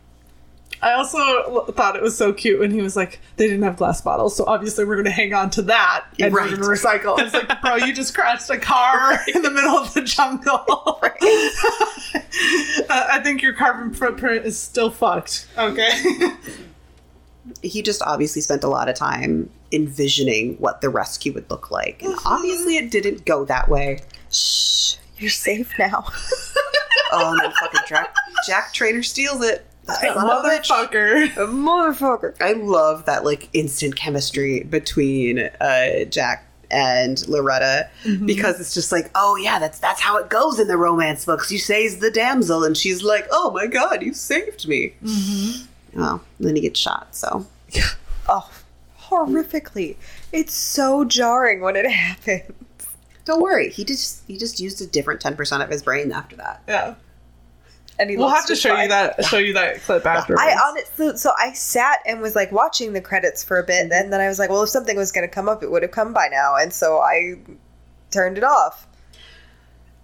I 0.81 0.93
also 0.93 1.65
thought 1.71 1.95
it 1.95 2.03
was 2.03 2.15
so 2.15 2.31
cute 2.31 2.59
when 2.59 2.69
he 2.69 2.81
was 2.83 2.95
like, 2.95 3.19
they 3.37 3.47
didn't 3.47 3.63
have 3.63 3.77
glass 3.77 3.99
bottles, 4.01 4.35
so 4.35 4.45
obviously 4.45 4.85
we're 4.85 4.95
going 4.95 5.05
to 5.05 5.11
hang 5.11 5.33
on 5.33 5.49
to 5.51 5.63
that 5.63 6.05
and 6.19 6.31
Right. 6.33 6.51
we're 6.51 6.55
going 6.57 6.61
to 6.61 6.67
recycle. 6.83 7.17
It's 7.19 7.33
like, 7.33 7.61
bro, 7.61 7.75
you 7.77 7.93
just 7.93 8.13
crashed 8.13 8.49
a 8.51 8.59
car 8.59 8.95
right. 9.09 9.27
in 9.35 9.41
the 9.41 9.49
middle 9.49 9.75
of 9.75 9.93
the 9.93 10.01
jungle. 10.03 11.01
Uh, 12.89 13.07
I 13.11 13.19
think 13.19 13.41
your 13.41 13.53
carbon 13.53 13.93
footprint 13.93 14.45
is 14.45 14.57
still 14.57 14.89
fucked. 14.91 15.47
Okay. 15.57 15.89
He 17.63 17.81
just 17.81 18.01
obviously 18.01 18.41
spent 18.41 18.63
a 18.65 18.67
lot 18.67 18.89
of 18.89 18.95
time 18.95 19.49
envisioning 19.71 20.55
what 20.57 20.81
the 20.81 20.89
rescue 20.89 21.31
would 21.33 21.49
look 21.49 21.71
like. 21.71 22.03
And 22.03 22.13
obviously 22.25 22.75
it 22.77 22.91
didn't 22.91 23.25
go 23.25 23.45
that 23.45 23.69
way. 23.69 24.01
Shh, 24.31 24.95
you're 25.17 25.29
safe 25.29 25.73
now. 25.79 26.03
Oh, 27.11 27.31
and 27.31 27.39
then 27.41 27.51
fucking 27.59 27.79
Jack, 27.87 28.13
Jack 28.45 28.73
Trainer 28.73 29.01
steals 29.01 29.41
it. 29.43 29.65
Son 29.93 30.09
of 30.17 30.45
a. 30.45 30.49
Motherfucker. 30.49 31.27
Motherfucker. 31.35 32.35
I 32.41 32.53
love 32.53 33.05
that 33.05 33.23
like 33.25 33.49
instant 33.53 33.95
chemistry 33.95 34.63
between 34.63 35.39
uh, 35.61 36.05
Jack 36.05 36.43
and 36.69 37.25
Loretta 37.29 37.89
because 38.25 38.59
it's 38.59 38.73
just 38.73 38.91
like, 38.91 39.09
oh 39.15 39.37
yeah, 39.37 39.57
that's 39.59 39.79
that's 39.79 40.01
how 40.01 40.17
it 40.17 40.29
goes 40.29 40.59
in 40.59 40.67
the 40.67 40.75
romance 40.77 41.23
books. 41.25 41.49
You 41.51 41.57
saves 41.59 41.97
the 41.97 42.11
damsel, 42.11 42.63
and 42.65 42.75
she's 42.75 43.03
like, 43.03 43.25
oh 43.31 43.51
my 43.51 43.67
god, 43.67 44.01
you 44.03 44.13
saved 44.13 44.67
me. 44.67 44.93
Well, 45.93 46.21
then 46.39 46.55
he 46.55 46.61
gets 46.61 46.79
shot. 46.79 47.15
So 47.15 47.45
Oh, 48.29 48.49
horrifically. 48.99 49.95
It's 50.33 50.53
so 50.53 51.05
jarring 51.05 51.61
when 51.61 51.77
it 51.77 51.89
happens. 51.91 52.51
don't 53.23 53.41
worry, 53.41 53.69
he 53.69 53.85
just 53.85 54.23
he 54.27 54.37
just 54.37 54.59
used 54.59 54.81
a 54.81 54.87
different 54.87 55.21
ten 55.21 55.35
percent 55.37 55.63
of 55.63 55.69
his 55.69 55.81
brain 55.83 56.11
after 56.11 56.35
that. 56.35 56.61
Yeah. 56.67 56.95
And 57.99 58.09
he 58.11 58.17
We'll 58.17 58.29
have 58.29 58.43
to 58.45 58.49
just 58.49 58.61
show 58.61 58.79
you 58.79 58.87
that 58.89 59.25
show 59.25 59.37
you 59.37 59.53
that 59.53 59.81
clip 59.81 60.05
afterwards. 60.05 60.41
I 60.43 60.55
honestly, 60.67 61.17
so 61.17 61.31
I 61.37 61.53
sat 61.53 61.99
and 62.05 62.21
was 62.21 62.35
like 62.35 62.51
watching 62.51 62.93
the 62.93 63.01
credits 63.01 63.43
for 63.43 63.57
a 63.57 63.63
bit, 63.63 63.85
mm-hmm. 63.85 63.93
and 63.93 64.13
then 64.13 64.21
I 64.21 64.27
was 64.27 64.37
like, 64.37 64.49
well, 64.49 64.61
if 64.63 64.69
something 64.69 64.95
was 64.95 65.11
going 65.11 65.27
to 65.27 65.33
come 65.33 65.49
up, 65.49 65.63
it 65.63 65.71
would 65.71 65.81
have 65.81 65.91
come 65.91 66.13
by 66.13 66.27
now, 66.29 66.55
and 66.55 66.71
so 66.71 66.99
I 66.99 67.35
turned 68.11 68.37
it 68.37 68.43
off. 68.43 68.87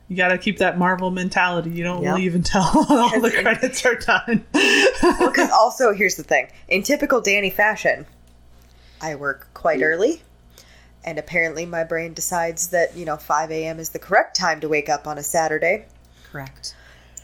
you 0.07 0.17
got 0.17 0.29
to 0.29 0.37
keep 0.37 0.57
that 0.57 0.77
Marvel 0.77 1.11
mentality. 1.11 1.69
You 1.69 1.83
don't 1.83 2.03
Yep. 2.03 2.15
leave 2.15 2.35
until 2.35 2.61
all 2.89 3.19
the 3.21 3.31
credits 3.31 3.85
are 3.85 3.95
done. 3.95 4.43
Because 4.51 5.51
also, 5.59 5.93
here's 5.93 6.15
the 6.15 6.23
thing: 6.23 6.47
in 6.67 6.81
typical 6.81 7.21
Danny 7.21 7.51
fashion, 7.51 8.07
I 9.01 9.15
work 9.15 9.49
quite 9.53 9.77
mm-hmm. 9.77 9.85
early, 9.85 10.21
and 11.03 11.19
apparently 11.19 11.67
my 11.67 11.83
brain 11.83 12.15
decides 12.15 12.69
that 12.69 12.97
you 12.97 13.05
know 13.05 13.17
5 13.17 13.51
a.m. 13.51 13.79
is 13.79 13.89
the 13.89 13.99
correct 13.99 14.35
time 14.35 14.59
to 14.61 14.67
wake 14.67 14.89
up 14.89 15.05
on 15.05 15.19
a 15.19 15.23
Saturday. 15.23 15.85
Correct. 16.31 16.75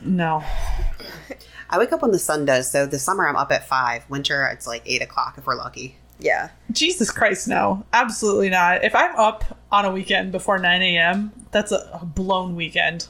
No. 0.02 0.44
I 1.70 1.78
wake 1.78 1.92
up 1.92 2.02
when 2.02 2.12
the 2.12 2.20
sun 2.20 2.46
does. 2.46 2.72
So 2.72 2.86
the 2.86 2.98
summer 2.98 3.28
I'm 3.28 3.36
up 3.36 3.52
at 3.52 3.68
five. 3.68 4.10
Winter 4.10 4.48
it's 4.52 4.66
like 4.66 4.82
eight 4.86 5.02
o'clock 5.02 5.36
if 5.38 5.46
we're 5.46 5.56
lucky. 5.56 5.96
Yeah, 6.20 6.50
Jesus 6.72 7.12
Christ, 7.12 7.48
no. 7.48 7.86
Absolutely 7.94 8.50
not. 8.50 8.84
If 8.84 8.94
I'm 8.94 9.16
up 9.16 9.58
on 9.72 9.86
a 9.86 9.92
weekend 9.92 10.34
before 10.34 10.60
9 10.60 10.82
a.m., 10.82 11.32
that's 11.52 11.72
a, 11.72 12.00
a 12.02 12.06
blown 12.06 12.56
weekend. 12.58 13.08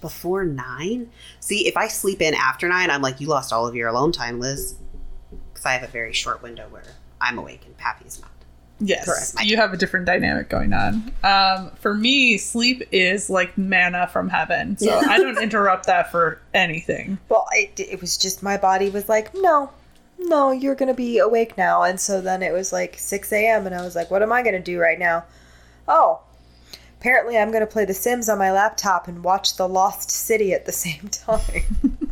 Before 0.00 0.44
nine? 0.44 1.10
See, 1.40 1.66
if 1.66 1.76
I 1.76 1.88
sleep 1.88 2.22
in 2.22 2.34
after 2.34 2.68
nine, 2.68 2.90
I'm 2.90 3.02
like, 3.02 3.20
you 3.20 3.26
lost 3.26 3.52
all 3.52 3.66
of 3.66 3.74
your 3.74 3.88
alone 3.88 4.12
time, 4.12 4.38
Liz. 4.38 4.76
Because 5.52 5.66
I 5.66 5.72
have 5.72 5.82
a 5.82 5.90
very 5.90 6.12
short 6.12 6.42
window 6.42 6.68
where 6.70 6.84
I'm 7.20 7.38
awake 7.38 7.62
and 7.66 7.76
Pappy's 7.76 8.20
not. 8.20 8.30
Yes. 8.78 9.06
Correct. 9.06 9.48
You 9.48 9.56
have 9.56 9.72
a 9.72 9.76
different 9.76 10.06
dynamic 10.06 10.48
going 10.48 10.72
on. 10.72 11.10
Um, 11.24 11.70
for 11.76 11.94
me, 11.94 12.36
sleep 12.36 12.82
is 12.92 13.30
like 13.30 13.56
manna 13.56 14.06
from 14.08 14.28
heaven. 14.28 14.76
So 14.76 14.94
I 14.94 15.18
don't 15.18 15.42
interrupt 15.42 15.86
that 15.86 16.10
for 16.10 16.40
anything. 16.52 17.18
well, 17.28 17.46
it, 17.52 17.80
it 17.80 18.00
was 18.00 18.18
just 18.18 18.42
my 18.42 18.56
body 18.56 18.90
was 18.90 19.08
like, 19.08 19.34
no, 19.34 19.70
no, 20.18 20.52
you're 20.52 20.74
going 20.74 20.88
to 20.88 20.94
be 20.94 21.18
awake 21.18 21.56
now, 21.56 21.82
and 21.82 22.00
so 22.00 22.20
then 22.20 22.42
it 22.42 22.52
was 22.52 22.72
like 22.72 22.98
6 22.98 23.32
a.m. 23.32 23.66
and 23.66 23.74
I 23.74 23.82
was 23.82 23.94
like, 23.94 24.10
what 24.10 24.22
am 24.22 24.32
I 24.32 24.42
going 24.42 24.54
to 24.54 24.62
do 24.62 24.78
right 24.78 24.98
now? 24.98 25.24
Oh. 25.88 26.20
Apparently, 26.98 27.36
I'm 27.36 27.50
going 27.50 27.60
to 27.60 27.66
play 27.66 27.84
The 27.84 27.94
Sims 27.94 28.28
on 28.28 28.38
my 28.38 28.50
laptop 28.50 29.06
and 29.06 29.22
watch 29.22 29.56
The 29.56 29.68
Lost 29.68 30.10
City 30.10 30.52
at 30.54 30.64
the 30.66 30.72
same 30.84 31.08
time. 31.08 32.10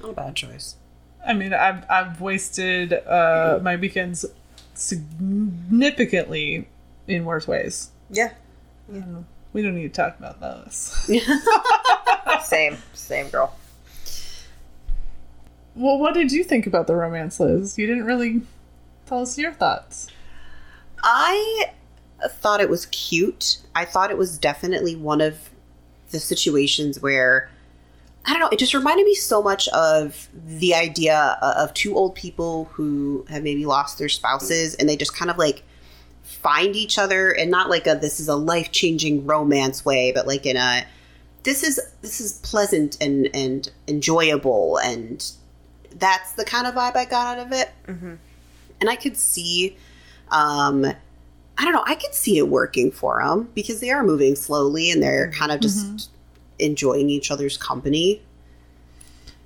Not 0.00 0.10
a 0.10 0.12
bad 0.14 0.34
choice. 0.34 0.76
I 1.24 1.34
mean, 1.34 1.52
I've, 1.52 1.84
I've 1.88 2.20
wasted 2.20 2.92
uh, 2.92 3.60
my 3.62 3.76
weekends 3.76 4.24
significantly 4.74 6.68
in 7.06 7.24
worse 7.24 7.46
ways. 7.48 7.90
yeah, 8.10 8.32
We 9.52 9.62
don't 9.62 9.74
need 9.74 9.82
to 9.82 9.88
talk 10.02 10.18
about 10.18 10.40
those. 10.40 11.10
same, 12.44 12.76
same 12.94 13.28
girl. 13.28 13.56
Well, 15.74 15.98
what 15.98 16.14
did 16.14 16.32
you 16.32 16.44
think 16.44 16.66
about 16.66 16.86
the 16.86 16.94
romance, 16.94 17.40
Liz? 17.40 17.78
You 17.78 17.86
didn't 17.86 18.04
really 18.04 18.42
tell 19.06 19.22
us 19.22 19.38
your 19.38 19.52
thoughts. 19.52 20.08
I 21.02 21.66
thought 22.28 22.60
it 22.60 22.68
was 22.70 22.86
cute. 22.86 23.58
I 23.74 23.84
thought 23.84 24.10
it 24.10 24.18
was 24.18 24.38
definitely 24.38 24.94
one 24.96 25.20
of 25.20 25.50
the 26.10 26.20
situations 26.20 27.00
where 27.00 27.50
I 28.24 28.32
don't 28.32 28.40
know, 28.40 28.48
it 28.52 28.58
just 28.58 28.74
reminded 28.74 29.04
me 29.04 29.14
so 29.14 29.42
much 29.42 29.68
of 29.68 30.28
the 30.46 30.74
idea 30.74 31.36
of 31.42 31.74
two 31.74 31.96
old 31.96 32.14
people 32.14 32.66
who 32.72 33.26
have 33.28 33.42
maybe 33.42 33.66
lost 33.66 33.98
their 33.98 34.08
spouses 34.08 34.74
and 34.76 34.88
they 34.88 34.96
just 34.96 35.14
kind 35.16 35.30
of 35.30 35.38
like 35.38 35.62
find 36.22 36.76
each 36.76 36.98
other 36.98 37.30
and 37.30 37.50
not 37.50 37.68
like 37.68 37.86
a 37.86 37.94
this 37.94 38.20
is 38.20 38.28
a 38.28 38.36
life-changing 38.36 39.26
romance 39.26 39.84
way, 39.84 40.12
but 40.12 40.26
like 40.26 40.46
in 40.46 40.56
a 40.56 40.86
this 41.42 41.64
is 41.64 41.80
this 42.02 42.20
is 42.20 42.34
pleasant 42.44 42.96
and 43.00 43.28
and 43.34 43.70
enjoyable 43.88 44.78
and 44.78 45.32
that's 45.96 46.32
the 46.32 46.44
kind 46.44 46.66
of 46.66 46.74
vibe 46.74 46.96
I 46.96 47.04
got 47.04 47.38
out 47.38 47.46
of 47.46 47.52
it. 47.52 47.70
Mhm. 47.86 48.18
And 48.80 48.88
I 48.88 48.96
could 48.96 49.16
see 49.16 49.76
um 50.30 50.84
I 51.58 51.64
don't 51.64 51.74
know. 51.74 51.84
I 51.86 51.96
could 51.96 52.14
see 52.14 52.38
it 52.38 52.48
working 52.48 52.90
for 52.90 53.22
them 53.22 53.50
because 53.54 53.80
they 53.80 53.90
are 53.90 54.02
moving 54.02 54.36
slowly 54.36 54.90
and 54.90 55.02
they're 55.02 55.30
kind 55.32 55.52
of 55.52 55.60
just 55.60 56.08
enjoying 56.62 57.10
each 57.10 57.30
other's 57.30 57.56
company. 57.56 58.22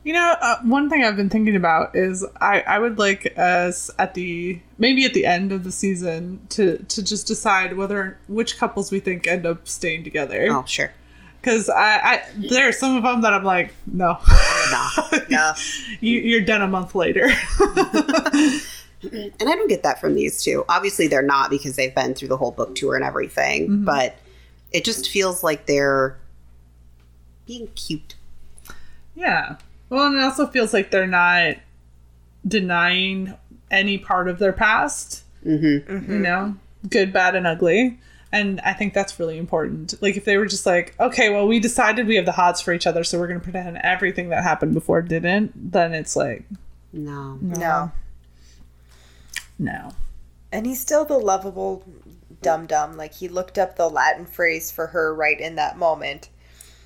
You 0.04 0.12
know, 0.12 0.36
uh, 0.40 0.58
one 0.62 0.88
thing 0.88 1.02
I've 1.02 1.16
been 1.16 1.28
thinking 1.30 1.56
about 1.56 1.96
is 1.96 2.24
I, 2.40 2.60
I 2.60 2.78
would 2.78 2.96
like 2.96 3.36
us 3.36 3.90
at 3.98 4.14
the 4.14 4.60
maybe 4.78 5.04
at 5.04 5.14
the 5.14 5.26
end 5.26 5.50
of 5.50 5.64
the 5.64 5.72
season 5.72 6.46
to 6.50 6.78
to 6.78 7.02
just 7.02 7.26
decide 7.26 7.76
whether 7.76 8.16
which 8.28 8.56
couples 8.56 8.92
we 8.92 9.00
think 9.00 9.26
end 9.26 9.46
up 9.46 9.66
staying 9.66 10.04
together. 10.04 10.46
Oh, 10.50 10.64
sure. 10.64 10.92
Because 11.40 11.68
I, 11.68 11.98
I 11.98 12.22
there 12.36 12.68
are 12.68 12.72
some 12.72 12.96
of 12.96 13.02
them 13.02 13.22
that 13.22 13.32
I'm 13.32 13.42
like, 13.44 13.74
no, 13.86 14.18
Nah. 14.70 14.90
Yeah. 15.28 15.54
you, 16.00 16.20
you're 16.20 16.40
done 16.40 16.62
a 16.62 16.68
month 16.68 16.94
later. 16.94 17.28
And 19.02 19.48
I 19.48 19.54
don't 19.54 19.68
get 19.68 19.82
that 19.84 20.00
from 20.00 20.14
these 20.14 20.42
two. 20.42 20.64
Obviously, 20.68 21.06
they're 21.06 21.22
not 21.22 21.48
because 21.50 21.76
they've 21.76 21.94
been 21.94 22.14
through 22.14 22.28
the 22.28 22.36
whole 22.36 22.50
book 22.50 22.74
tour 22.74 22.96
and 22.96 23.04
everything, 23.04 23.84
but 23.84 24.16
it 24.72 24.84
just 24.84 25.08
feels 25.10 25.44
like 25.44 25.66
they're 25.66 26.18
being 27.46 27.68
cute. 27.68 28.14
yeah. 29.14 29.56
Well, 29.88 30.06
and 30.08 30.16
it 30.16 30.22
also 30.22 30.46
feels 30.48 30.72
like 30.74 30.90
they're 30.90 31.06
not 31.06 31.56
denying 32.46 33.34
any 33.70 33.98
part 33.98 34.28
of 34.28 34.38
their 34.38 34.52
past. 34.52 35.22
Mm-hmm. 35.44 36.12
you 36.12 36.18
know, 36.18 36.56
good, 36.90 37.12
bad, 37.12 37.36
and 37.36 37.46
ugly. 37.46 38.00
And 38.32 38.60
I 38.62 38.72
think 38.72 38.94
that's 38.94 39.20
really 39.20 39.38
important. 39.38 39.94
Like, 40.02 40.16
if 40.16 40.24
they 40.24 40.36
were 40.38 40.46
just 40.46 40.66
like, 40.66 40.94
okay, 40.98 41.30
well, 41.30 41.46
we 41.46 41.60
decided 41.60 42.08
we 42.08 42.16
have 42.16 42.26
the 42.26 42.32
hots 42.32 42.60
for 42.60 42.72
each 42.72 42.86
other, 42.86 43.04
so 43.04 43.16
we're 43.18 43.28
going 43.28 43.38
to 43.38 43.44
pretend 43.44 43.78
everything 43.84 44.30
that 44.30 44.42
happened 44.42 44.74
before 44.74 45.02
didn't, 45.02 45.52
then 45.72 45.94
it's 45.94 46.16
like, 46.16 46.44
No. 46.92 47.38
No. 47.40 47.92
no. 49.58 49.92
And 50.50 50.66
he's 50.66 50.80
still 50.80 51.04
the 51.04 51.18
lovable 51.18 51.84
dum 52.42 52.66
dum. 52.66 52.96
Like 52.96 53.14
he 53.14 53.28
looked 53.28 53.58
up 53.58 53.76
the 53.76 53.88
Latin 53.88 54.26
phrase 54.26 54.70
for 54.70 54.88
her 54.88 55.14
right 55.14 55.38
in 55.38 55.54
that 55.56 55.78
moment. 55.78 56.28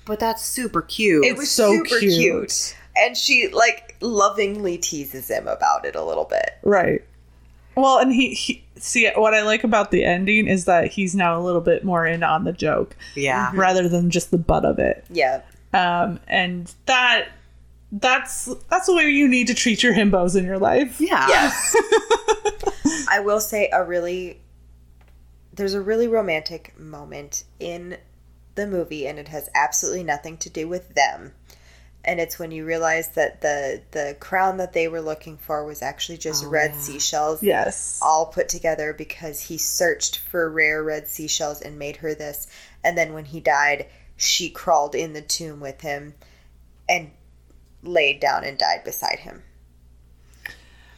But 0.05 0.19
that's 0.19 0.43
super 0.43 0.81
cute. 0.81 1.25
It 1.25 1.37
was 1.37 1.49
so 1.51 1.71
super 1.71 1.99
cute. 1.99 2.13
cute. 2.13 2.77
And 2.97 3.15
she 3.15 3.47
like 3.49 3.95
lovingly 4.01 4.77
teases 4.77 5.29
him 5.29 5.47
about 5.47 5.85
it 5.85 5.95
a 5.95 6.03
little 6.03 6.25
bit. 6.25 6.57
Right. 6.63 7.03
Well, 7.75 7.99
and 7.99 8.11
he, 8.11 8.33
he, 8.33 8.65
see, 8.75 9.09
what 9.15 9.33
I 9.33 9.43
like 9.43 9.63
about 9.63 9.91
the 9.91 10.03
ending 10.03 10.47
is 10.47 10.65
that 10.65 10.87
he's 10.87 11.15
now 11.15 11.39
a 11.39 11.41
little 11.41 11.61
bit 11.61 11.85
more 11.85 12.05
in 12.05 12.21
on 12.21 12.43
the 12.43 12.51
joke 12.51 12.97
yeah. 13.15 13.51
rather 13.53 13.87
than 13.87 14.09
just 14.09 14.29
the 14.31 14.37
butt 14.37 14.65
of 14.65 14.77
it. 14.77 15.05
Yeah. 15.09 15.41
Um, 15.73 16.19
and 16.27 16.73
that, 16.87 17.29
that's, 17.93 18.53
that's 18.69 18.87
the 18.87 18.95
way 18.95 19.03
you 19.03 19.27
need 19.27 19.47
to 19.47 19.53
treat 19.53 19.83
your 19.83 19.93
himbos 19.93 20.35
in 20.35 20.43
your 20.45 20.59
life. 20.59 20.99
Yeah. 20.99 21.27
Yes. 21.29 21.75
I 23.09 23.19
will 23.19 23.39
say 23.39 23.69
a 23.71 23.83
really 23.83 24.41
there's 25.53 25.73
a 25.73 25.81
really 25.81 26.07
romantic 26.07 26.77
moment 26.79 27.43
in 27.59 27.97
the 28.55 28.67
movie 28.67 29.07
and 29.07 29.17
it 29.19 29.27
has 29.29 29.49
absolutely 29.55 30.03
nothing 30.03 30.37
to 30.37 30.49
do 30.49 30.67
with 30.67 30.93
them. 30.95 31.33
And 32.03 32.19
it's 32.19 32.39
when 32.39 32.49
you 32.51 32.65
realize 32.65 33.09
that 33.09 33.41
the 33.41 33.81
the 33.91 34.17
crown 34.19 34.57
that 34.57 34.73
they 34.73 34.87
were 34.87 35.01
looking 35.01 35.37
for 35.37 35.63
was 35.63 35.83
actually 35.83 36.17
just 36.17 36.43
Oh, 36.45 36.49
red 36.49 36.71
yeah. 36.71 36.79
seashells 36.79 37.43
Yes. 37.43 37.99
all 38.01 38.25
put 38.25 38.49
together 38.49 38.91
because 38.91 39.39
he 39.41 39.57
searched 39.57 40.17
for 40.17 40.49
rare 40.49 40.81
red 40.83 41.07
seashells 41.07 41.61
and 41.61 41.77
made 41.77 41.97
her 41.97 42.15
this. 42.15 42.47
And 42.83 42.97
then 42.97 43.13
when 43.13 43.25
he 43.25 43.39
died, 43.39 43.85
she 44.17 44.49
crawled 44.49 44.95
in 44.95 45.13
the 45.13 45.21
tomb 45.21 45.59
with 45.59 45.81
him 45.81 46.15
and 46.89 47.11
laid 47.83 48.19
down 48.19 48.43
and 48.43 48.57
died 48.57 48.83
beside 48.83 49.19
him. 49.19 49.43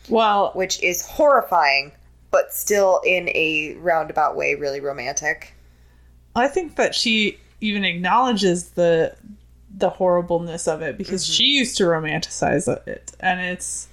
Well, 0.10 0.52
which 0.54 0.82
is 0.82 1.06
horrifying, 1.06 1.92
but 2.32 2.54
still 2.54 3.02
in 3.06 3.30
a 3.30 3.76
roundabout 3.76 4.36
way 4.36 4.56
really 4.56 4.80
romantic. 4.80 5.54
I 6.36 6.48
think 6.48 6.76
that 6.78 6.96
she 6.96 7.38
even 7.64 7.86
acknowledges 7.86 8.72
the 8.72 9.16
the 9.76 9.90
horribleness 9.90 10.68
of 10.68 10.82
it 10.82 10.98
because 10.98 11.26
she 11.26 11.46
used 11.46 11.78
to 11.78 11.84
romanticize 11.86 12.68
it, 12.88 13.14
and 13.20 13.40
it's 13.40 13.88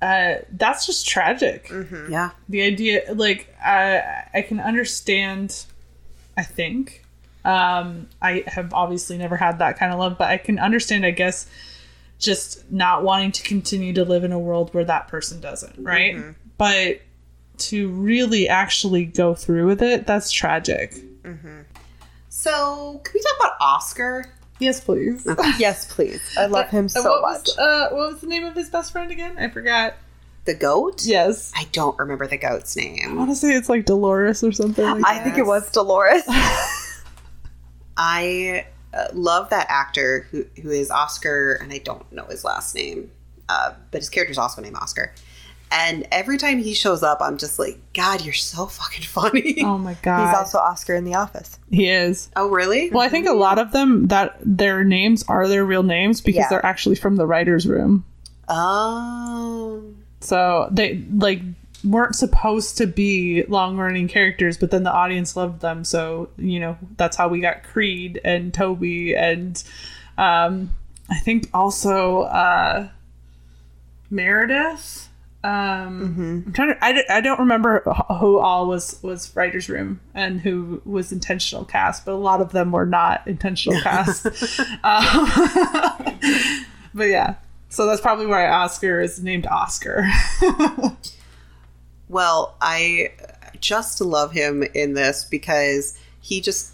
uh, 0.00 0.34
that's 0.52 0.84
just 0.86 1.08
tragic. 1.08 1.70
Yeah. 2.10 2.30
The 2.48 2.62
idea, 2.62 3.12
like, 3.14 3.54
I 3.64 4.24
I 4.34 4.42
can 4.42 4.60
understand. 4.60 5.64
I 6.36 6.42
think 6.42 7.04
um, 7.44 8.08
I 8.20 8.44
have 8.46 8.72
obviously 8.72 9.18
never 9.18 9.36
had 9.36 9.58
that 9.58 9.78
kind 9.78 9.92
of 9.92 9.98
love, 9.98 10.16
but 10.18 10.28
I 10.28 10.36
can 10.36 10.58
understand. 10.58 11.06
I 11.06 11.10
guess 11.12 11.46
just 12.18 12.70
not 12.70 13.02
wanting 13.02 13.32
to 13.32 13.42
continue 13.42 13.92
to 13.94 14.04
live 14.04 14.22
in 14.22 14.32
a 14.32 14.38
world 14.38 14.72
where 14.74 14.84
that 14.84 15.08
person 15.08 15.40
doesn't, 15.40 15.82
right? 15.82 16.14
But 16.58 17.00
to 17.58 17.88
really 17.90 18.48
actually 18.48 19.04
go 19.04 19.34
through 19.34 19.66
with 19.66 19.82
it, 19.82 20.06
that's 20.06 20.30
tragic. 20.30 20.94
So, 22.42 23.00
can 23.04 23.12
we 23.14 23.20
talk 23.20 23.36
about 23.38 23.52
Oscar? 23.60 24.24
Yes, 24.58 24.80
please. 24.80 25.24
Yes, 25.60 25.84
please. 25.92 26.20
I 26.36 26.46
love 26.46 26.70
him 26.70 26.88
so 26.88 27.00
what 27.04 27.22
much. 27.22 27.46
Was, 27.46 27.56
uh, 27.56 27.88
what 27.94 28.12
was 28.14 28.20
the 28.20 28.26
name 28.26 28.44
of 28.44 28.56
his 28.56 28.68
best 28.68 28.90
friend 28.90 29.12
again? 29.12 29.38
I 29.38 29.48
forgot. 29.48 29.94
The 30.44 30.54
goat? 30.54 31.04
Yes. 31.04 31.52
I 31.54 31.68
don't 31.70 31.96
remember 32.00 32.26
the 32.26 32.38
goat's 32.38 32.76
I 32.76 32.80
name. 32.80 33.14
want 33.14 33.30
to 33.30 33.36
say 33.36 33.50
it's 33.54 33.68
like 33.68 33.84
Dolores 33.84 34.42
or 34.42 34.50
something. 34.50 34.84
Like 34.84 35.06
I 35.06 35.20
think 35.20 35.38
it 35.38 35.46
was 35.46 35.70
Dolores. 35.70 36.24
I 37.96 38.66
uh, 38.92 39.06
love 39.12 39.50
that 39.50 39.66
actor 39.68 40.26
who, 40.32 40.44
who 40.60 40.70
is 40.70 40.90
Oscar, 40.90 41.60
and 41.62 41.72
I 41.72 41.78
don't 41.78 42.10
know 42.10 42.24
his 42.24 42.42
last 42.42 42.74
name, 42.74 43.12
uh, 43.48 43.74
but 43.92 44.00
his 44.00 44.10
character's 44.10 44.38
also 44.38 44.60
named 44.62 44.74
Oscar. 44.74 45.14
And 45.74 46.06
every 46.12 46.36
time 46.36 46.58
he 46.58 46.74
shows 46.74 47.02
up, 47.02 47.18
I'm 47.22 47.38
just 47.38 47.58
like, 47.58 47.78
God, 47.94 48.22
you're 48.22 48.34
so 48.34 48.66
fucking 48.66 49.04
funny. 49.04 49.62
oh 49.64 49.78
my 49.78 49.94
god. 50.02 50.26
He's 50.28 50.36
also 50.36 50.58
Oscar 50.58 50.94
in 50.94 51.04
The 51.04 51.14
Office. 51.14 51.58
he 51.70 51.88
is. 51.88 52.28
Oh, 52.36 52.48
really? 52.50 52.90
Well, 52.90 53.00
I 53.02 53.08
think 53.08 53.26
a 53.26 53.32
lot 53.32 53.58
of 53.58 53.72
them 53.72 54.08
that 54.08 54.36
their 54.44 54.84
names 54.84 55.24
are 55.28 55.48
their 55.48 55.64
real 55.64 55.82
names 55.82 56.20
because 56.20 56.40
Yeah. 56.40 56.48
they're 56.50 56.66
actually 56.66 56.96
from 56.96 57.16
the 57.16 57.26
writers' 57.26 57.66
room. 57.66 58.04
Oh. 58.48 59.82
So 60.20 60.68
they 60.70 61.04
like 61.12 61.40
weren't 61.84 62.14
supposed 62.14 62.76
to 62.78 62.86
be 62.86 63.42
long 63.44 63.76
running 63.76 64.06
characters, 64.08 64.56
but 64.58 64.70
then 64.70 64.82
the 64.84 64.92
audience 64.92 65.36
loved 65.36 65.60
them. 65.62 65.84
So 65.84 66.28
you 66.36 66.60
know 66.60 66.76
that's 66.96 67.16
how 67.16 67.28
we 67.28 67.40
got 67.40 67.62
Creed 67.64 68.20
and 68.24 68.52
Toby 68.54 69.16
and 69.16 69.60
um, 70.18 70.70
I 71.10 71.18
think 71.18 71.48
also 71.54 72.22
uh, 72.22 72.88
Meredith. 74.10 75.08
Um, 75.44 76.44
I'm 76.46 76.52
trying 76.52 76.68
to. 76.68 76.84
I, 76.84 77.02
I 77.10 77.20
don't 77.20 77.40
remember 77.40 77.80
who 78.20 78.38
all 78.38 78.68
was 78.68 79.02
was 79.02 79.34
writers' 79.34 79.68
room 79.68 80.00
and 80.14 80.40
who 80.40 80.80
was 80.84 81.10
intentional 81.10 81.64
cast, 81.64 82.04
but 82.04 82.12
a 82.12 82.16
lot 82.16 82.40
of 82.40 82.52
them 82.52 82.70
were 82.70 82.86
not 82.86 83.26
intentional 83.26 83.80
cast. 83.82 84.26
um, 84.84 85.28
but 86.94 87.04
yeah, 87.04 87.34
so 87.70 87.86
that's 87.86 88.00
probably 88.00 88.26
why 88.26 88.46
Oscar 88.46 89.00
is 89.00 89.22
named 89.22 89.46
Oscar. 89.46 90.06
Well, 92.08 92.54
I 92.60 93.12
just 93.58 93.98
love 94.02 94.32
him 94.32 94.62
in 94.74 94.92
this 94.92 95.24
because 95.24 95.98
he 96.20 96.42
just 96.42 96.72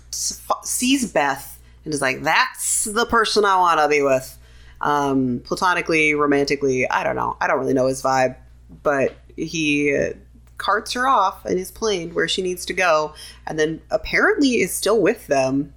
sees 0.66 1.12
Beth 1.12 1.60
and 1.84 1.94
is 1.94 2.02
like, 2.02 2.22
"That's 2.22 2.84
the 2.84 3.06
person 3.06 3.44
I 3.44 3.56
want 3.56 3.78
to 3.78 3.88
be 3.88 4.02
with." 4.02 4.36
Um, 4.80 5.40
platonically, 5.44 6.14
romantically, 6.14 6.90
I 6.90 7.04
don't 7.04 7.14
know. 7.14 7.36
I 7.40 7.46
don't 7.46 7.60
really 7.60 7.72
know 7.72 7.86
his 7.86 8.02
vibe, 8.02 8.34
but 8.82 9.16
he 9.36 9.94
uh, 9.96 10.12
carts 10.56 10.92
her 10.92 11.06
off 11.08 11.46
in 11.46 11.56
his 11.58 11.70
plane 11.70 12.12
where 12.14 12.28
she 12.28 12.42
needs 12.42 12.64
to 12.66 12.72
go, 12.72 13.14
and 13.46 13.58
then 13.58 13.80
apparently 13.90 14.60
is 14.60 14.72
still 14.72 15.00
with 15.00 15.26
them 15.26 15.72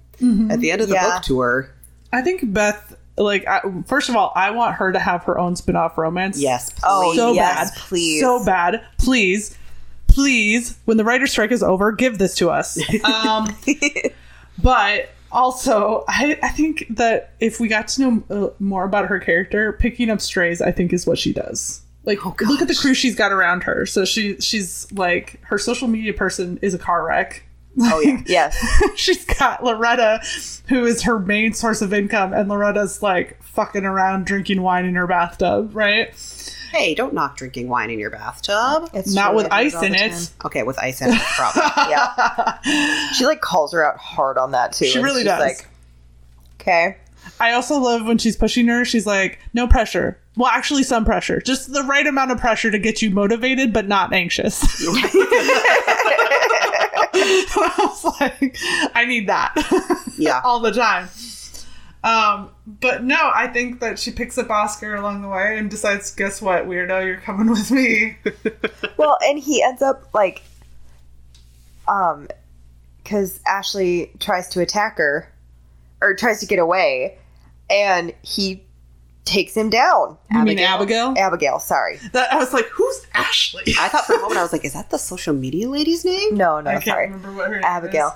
at 0.50 0.60
the 0.60 0.70
end 0.70 0.80
of 0.80 0.88
the 0.88 0.94
Yeah. 0.94 1.14
book 1.16 1.22
tour. 1.22 1.70
I 2.12 2.22
think 2.22 2.52
Beth, 2.52 2.96
like, 3.16 3.46
I, 3.48 3.60
first 3.86 4.08
of 4.08 4.16
all, 4.16 4.32
I 4.36 4.50
want 4.50 4.76
her 4.76 4.92
to 4.92 4.98
have 4.98 5.24
her 5.24 5.38
own 5.38 5.56
spin 5.56 5.74
off 5.76 5.96
romance. 5.98 6.38
Yes, 6.40 6.70
please. 6.70 6.82
Oh, 6.84 7.14
so 7.14 7.32
yes, 7.32 7.70
bad, 7.70 7.78
please. 7.80 8.20
so 8.20 8.44
bad. 8.44 8.84
Please, 8.98 9.56
please, 10.08 10.78
when 10.84 10.96
the 10.96 11.04
writer's 11.04 11.30
strike 11.32 11.50
is 11.52 11.62
over, 11.62 11.90
give 11.92 12.18
this 12.18 12.34
to 12.36 12.50
us. 12.50 12.78
Um, 13.04 13.48
but 14.62 15.10
also, 15.30 16.04
I, 16.08 16.38
I 16.42 16.48
think 16.50 16.86
that 16.90 17.32
if 17.40 17.58
we 17.58 17.68
got 17.68 17.88
to 17.88 18.00
know 18.02 18.22
uh, 18.30 18.50
more 18.58 18.84
about 18.84 19.06
her 19.06 19.18
character, 19.18 19.72
picking 19.72 20.10
up 20.10 20.20
strays, 20.20 20.60
I 20.60 20.70
think 20.72 20.92
is 20.92 21.06
what 21.06 21.18
she 21.18 21.32
does. 21.32 21.80
Like, 22.04 22.26
Oh, 22.26 22.34
look 22.40 22.60
at 22.60 22.68
the 22.68 22.74
crew 22.74 22.94
she's 22.94 23.14
got 23.14 23.32
around 23.32 23.62
her. 23.64 23.86
So 23.86 24.04
she 24.04 24.36
she's 24.40 24.90
like 24.92 25.40
her 25.44 25.58
social 25.58 25.88
media 25.88 26.12
person 26.12 26.58
is 26.62 26.74
a 26.74 26.78
car 26.78 27.04
wreck. 27.06 27.44
Oh 27.80 28.00
yeah. 28.00 28.22
Yes. 28.26 28.56
she's 28.96 29.24
got 29.24 29.64
Loretta, 29.64 30.20
who 30.68 30.84
is 30.84 31.02
her 31.02 31.18
main 31.18 31.52
source 31.54 31.80
of 31.80 31.92
income, 31.94 32.32
and 32.32 32.48
Loretta's 32.48 33.02
like 33.02 33.42
fucking 33.42 33.84
around 33.84 34.26
drinking 34.26 34.62
wine 34.62 34.84
in 34.84 34.94
her 34.94 35.06
bathtub, 35.06 35.70
right? 35.74 36.10
Hey, 36.72 36.94
don't 36.94 37.12
knock 37.14 37.36
drinking 37.36 37.68
wine 37.68 37.90
in 37.90 37.98
your 37.98 38.10
bathtub. 38.10 38.88
It's 38.94 39.14
Not 39.14 39.28
true, 39.28 39.36
with 39.36 39.52
ice 39.52 39.74
in 39.82 39.94
it. 39.94 40.10
time. 40.12 40.22
Okay, 40.46 40.62
with 40.62 40.78
ice 40.78 41.02
in 41.02 41.10
it, 41.12 41.20
probably. 41.36 41.62
Yeah. 41.90 43.10
She 43.12 43.26
like 43.26 43.40
calls 43.42 43.72
her 43.72 43.84
out 43.84 43.98
hard 43.98 44.38
on 44.38 44.52
that 44.52 44.72
too. 44.72 44.86
She 44.86 44.98
really 44.98 45.20
she's 45.20 45.26
does. 45.26 45.40
Like, 45.40 45.66
okay. 46.60 46.96
I 47.42 47.54
also 47.54 47.76
love 47.76 48.06
when 48.06 48.18
she's 48.18 48.36
pushing 48.36 48.68
her. 48.68 48.84
She's 48.84 49.04
like, 49.04 49.40
no 49.52 49.66
pressure. 49.66 50.16
Well, 50.36 50.48
actually, 50.48 50.84
some 50.84 51.04
pressure. 51.04 51.40
Just 51.40 51.72
the 51.72 51.82
right 51.82 52.06
amount 52.06 52.30
of 52.30 52.38
pressure 52.38 52.70
to 52.70 52.78
get 52.78 53.02
you 53.02 53.10
motivated, 53.10 53.72
but 53.72 53.88
not 53.88 54.12
anxious. 54.12 54.62
I 57.14 57.74
was 57.78 58.04
like, 58.20 58.56
I 58.94 59.04
need 59.06 59.28
that. 59.28 59.54
Yeah. 60.18 60.40
All 60.44 60.60
the 60.60 60.70
time. 60.70 61.08
Um, 62.04 62.50
but 62.66 63.02
no, 63.02 63.32
I 63.34 63.48
think 63.48 63.80
that 63.80 63.98
she 63.98 64.12
picks 64.12 64.38
up 64.38 64.50
Oscar 64.50 64.94
along 64.94 65.22
the 65.22 65.28
way 65.28 65.58
and 65.58 65.68
decides, 65.68 66.14
guess 66.14 66.40
what, 66.40 66.66
weirdo, 66.66 67.04
you're 67.04 67.16
coming 67.16 67.50
with 67.50 67.70
me. 67.72 68.18
Well, 68.98 69.18
and 69.24 69.38
he 69.38 69.62
ends 69.62 69.82
up 69.82 70.14
like, 70.14 70.42
um, 71.88 72.28
because 73.02 73.40
Ashley 73.46 74.12
tries 74.20 74.48
to 74.50 74.60
attack 74.60 74.98
her, 74.98 75.32
or 76.00 76.14
tries 76.14 76.38
to 76.40 76.46
get 76.46 76.60
away, 76.60 77.18
and 77.72 78.14
he 78.22 78.64
takes 79.24 79.56
him 79.56 79.70
down. 79.70 80.18
You 80.30 80.42
mean 80.42 80.58
Abigail? 80.58 81.14
Abigail, 81.16 81.58
sorry. 81.60 81.98
That 82.12 82.32
I 82.32 82.36
was 82.36 82.52
like, 82.52 82.66
who's 82.66 83.06
Ashley? 83.14 83.62
I 83.78 83.88
thought 83.88 84.04
for 84.04 84.14
a 84.14 84.20
moment 84.20 84.38
I 84.38 84.42
was 84.42 84.52
like, 84.52 84.64
is 84.64 84.72
that 84.74 84.90
the 84.90 84.98
social 84.98 85.32
media 85.34 85.68
lady's 85.68 86.04
name? 86.04 86.34
No, 86.36 86.60
no, 86.60 86.70
I 86.70 86.74
can't 86.74 86.84
sorry. 86.84 87.06
remember 87.06 87.32
what 87.32 87.48
her 87.48 87.54
name 87.54 87.64
Abigail. 87.64 88.08
is. 88.08 88.12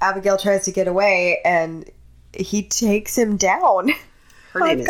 Abigail 0.00 0.36
tries 0.36 0.64
to 0.66 0.70
get 0.72 0.86
away, 0.88 1.40
and 1.44 1.88
he 2.32 2.62
takes 2.62 3.16
him 3.16 3.36
down. 3.36 3.88
Her 4.52 4.60
Oh, 4.62 4.66
name 4.66 4.80
is 4.80 4.88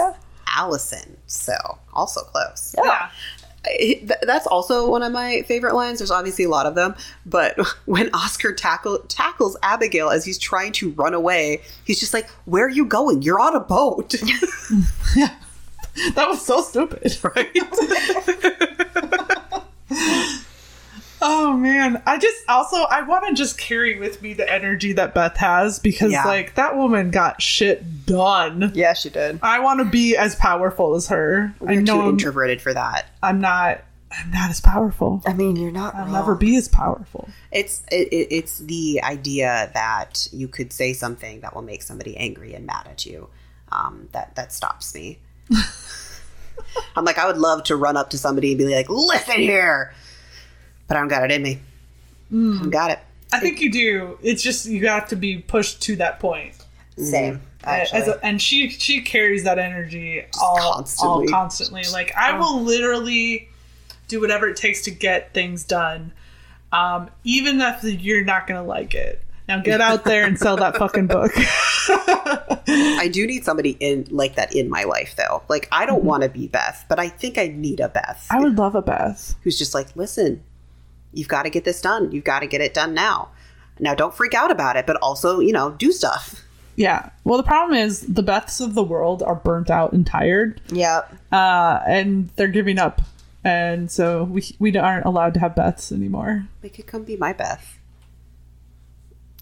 Allison. 0.56 1.16
So 1.26 1.52
also 1.92 2.20
close. 2.22 2.74
Yeah. 2.76 2.90
I- 2.90 2.98
th- 2.98 3.10
That's 4.22 4.46
also 4.46 4.90
one 4.90 5.02
of 5.02 5.12
my 5.12 5.42
favorite 5.42 5.74
lines. 5.74 5.98
There's 5.98 6.10
obviously 6.10 6.44
a 6.44 6.48
lot 6.48 6.66
of 6.66 6.74
them, 6.74 6.94
but 7.26 7.58
when 7.86 8.10
Oscar 8.14 8.52
tackle 8.52 9.00
tackles 9.08 9.56
Abigail 9.62 10.10
as 10.10 10.24
he's 10.24 10.38
trying 10.38 10.72
to 10.72 10.90
run 10.90 11.14
away, 11.14 11.62
he's 11.84 12.00
just 12.00 12.14
like, 12.14 12.28
"Where 12.44 12.66
are 12.66 12.70
you 12.70 12.84
going? 12.84 13.22
You're 13.22 13.40
on 13.40 13.54
a 13.54 13.60
boat." 13.60 14.14
yeah. 15.16 15.34
That 16.14 16.28
was 16.28 16.44
so 16.44 16.60
stupid. 16.62 17.12
Oh 21.22 21.56
man. 21.56 22.02
I 22.06 22.18
just 22.18 22.36
also 22.48 22.76
I 22.76 23.02
want 23.02 23.26
to 23.28 23.34
just 23.34 23.58
carry 23.58 23.98
with 23.98 24.22
me 24.22 24.32
the 24.34 24.50
energy 24.50 24.92
that 24.94 25.14
Beth 25.14 25.36
has 25.38 25.78
because 25.78 26.12
Yeah. 26.12 26.24
like 26.24 26.54
that 26.54 26.76
woman 26.76 27.10
got 27.10 27.40
shit 27.42 28.06
done. 28.06 28.72
Yeah, 28.74 28.92
she 28.94 29.10
did. 29.10 29.40
I 29.42 29.60
want 29.60 29.80
to 29.80 29.84
be 29.84 30.16
as 30.16 30.34
powerful 30.36 30.94
as 30.94 31.08
her. 31.08 31.54
I 31.66 31.72
You're 31.72 31.82
know 31.82 31.94
too 31.96 32.00
I'm, 32.02 32.08
introverted 32.10 32.60
for 32.62 32.72
that. 32.74 33.06
I'm 33.22 33.40
not 33.40 33.80
I'm 34.10 34.30
not 34.30 34.48
as 34.50 34.60
powerful. 34.60 35.22
I 35.26 35.34
mean, 35.34 35.56
you're 35.56 35.70
not 35.70 35.94
I'll 35.94 36.04
wrong. 36.04 36.12
never 36.12 36.34
be 36.34 36.56
as 36.56 36.66
powerful. 36.68 37.28
It's 37.52 37.82
it, 37.92 38.08
it, 38.08 38.28
it's 38.34 38.58
the 38.58 39.02
idea 39.02 39.70
that 39.74 40.28
you 40.32 40.48
could 40.48 40.72
say 40.72 40.92
something 40.94 41.40
that 41.40 41.54
will 41.54 41.62
make 41.62 41.82
somebody 41.82 42.16
angry 42.16 42.54
and 42.54 42.64
mad 42.64 42.86
at 42.90 43.04
you. 43.04 43.28
Um, 43.70 44.08
that 44.12 44.34
that 44.36 44.52
stops 44.52 44.94
me. 44.94 45.18
I'm 46.96 47.04
like, 47.04 47.18
I 47.18 47.26
would 47.26 47.38
love 47.38 47.64
to 47.64 47.76
run 47.76 47.96
up 47.96 48.10
to 48.10 48.18
somebody 48.18 48.52
and 48.52 48.58
be 48.58 48.74
like, 48.74 48.88
"Listen 48.88 49.36
here," 49.36 49.92
but 50.88 50.96
I 50.96 51.00
don't 51.00 51.08
got 51.08 51.24
it 51.24 51.30
in 51.30 51.42
me. 51.42 51.60
I 52.32 52.66
got 52.68 52.90
it. 52.90 52.98
I 53.32 53.40
think 53.40 53.60
you 53.60 53.70
do. 53.70 54.18
It's 54.22 54.42
just 54.42 54.66
you 54.66 54.88
have 54.88 55.08
to 55.08 55.16
be 55.16 55.38
pushed 55.38 55.82
to 55.82 55.96
that 55.96 56.18
point. 56.18 56.54
Same. 56.96 57.40
Actually. 57.64 58.12
A, 58.12 58.18
and 58.22 58.40
she 58.40 58.70
she 58.70 59.02
carries 59.02 59.44
that 59.44 59.58
energy 59.58 60.24
all 60.40 60.74
constantly. 60.74 61.26
all 61.26 61.28
constantly. 61.28 61.82
Like 61.92 62.14
I 62.16 62.38
will 62.38 62.62
literally 62.62 63.48
do 64.08 64.20
whatever 64.20 64.48
it 64.48 64.56
takes 64.56 64.82
to 64.82 64.90
get 64.90 65.34
things 65.34 65.64
done, 65.64 66.12
um, 66.72 67.10
even 67.24 67.60
if 67.60 67.84
you're 67.84 68.24
not 68.24 68.46
gonna 68.46 68.64
like 68.64 68.94
it. 68.94 69.22
Now 69.48 69.60
get 69.60 69.80
out 69.80 70.04
there 70.04 70.24
and 70.26 70.38
sell 70.38 70.56
that 70.58 70.76
fucking 70.76 71.06
book. 71.06 71.32
I 72.68 73.08
do 73.10 73.26
need 73.26 73.44
somebody 73.44 73.76
in 73.80 74.06
like 74.10 74.36
that 74.36 74.54
in 74.54 74.68
my 74.68 74.84
life 74.84 75.14
though. 75.16 75.42
Like 75.48 75.68
I 75.72 75.86
don't 75.86 76.04
want 76.04 76.22
to 76.22 76.28
be 76.28 76.48
Beth, 76.48 76.84
but 76.88 76.98
I 76.98 77.08
think 77.08 77.38
I 77.38 77.48
need 77.48 77.80
a 77.80 77.88
Beth 77.88 78.26
I 78.30 78.40
would 78.40 78.58
love 78.58 78.74
a 78.74 78.82
Beth. 78.82 79.34
who's 79.42 79.58
just 79.58 79.74
like, 79.74 79.94
listen, 79.96 80.42
you've 81.12 81.28
got 81.28 81.42
to 81.44 81.50
get 81.50 81.64
this 81.64 81.80
done. 81.80 82.12
You've 82.12 82.24
got 82.24 82.40
to 82.40 82.46
get 82.46 82.60
it 82.60 82.74
done 82.74 82.94
now. 82.94 83.28
Now 83.80 83.94
don't 83.94 84.14
freak 84.14 84.34
out 84.34 84.50
about 84.50 84.76
it, 84.76 84.86
but 84.86 84.96
also, 84.96 85.40
you 85.40 85.52
know, 85.52 85.70
do 85.72 85.92
stuff. 85.92 86.44
Yeah. 86.76 87.10
Well, 87.24 87.36
the 87.38 87.42
problem 87.44 87.76
is 87.78 88.00
the 88.02 88.22
Beths 88.22 88.60
of 88.64 88.74
the 88.74 88.82
world 88.82 89.22
are 89.22 89.34
burnt 89.34 89.70
out 89.70 89.92
and 89.92 90.06
tired, 90.06 90.60
Yep. 90.70 91.12
uh, 91.32 91.80
and 91.86 92.28
they're 92.36 92.46
giving 92.48 92.78
up, 92.78 93.02
and 93.44 93.90
so 93.90 94.24
we 94.24 94.44
we 94.60 94.76
aren't 94.76 95.04
allowed 95.06 95.34
to 95.34 95.40
have 95.40 95.54
Beths 95.54 95.90
anymore. 95.92 96.46
They 96.60 96.68
could 96.68 96.86
come 96.86 97.02
be 97.04 97.16
my 97.16 97.32
Beth. 97.32 97.78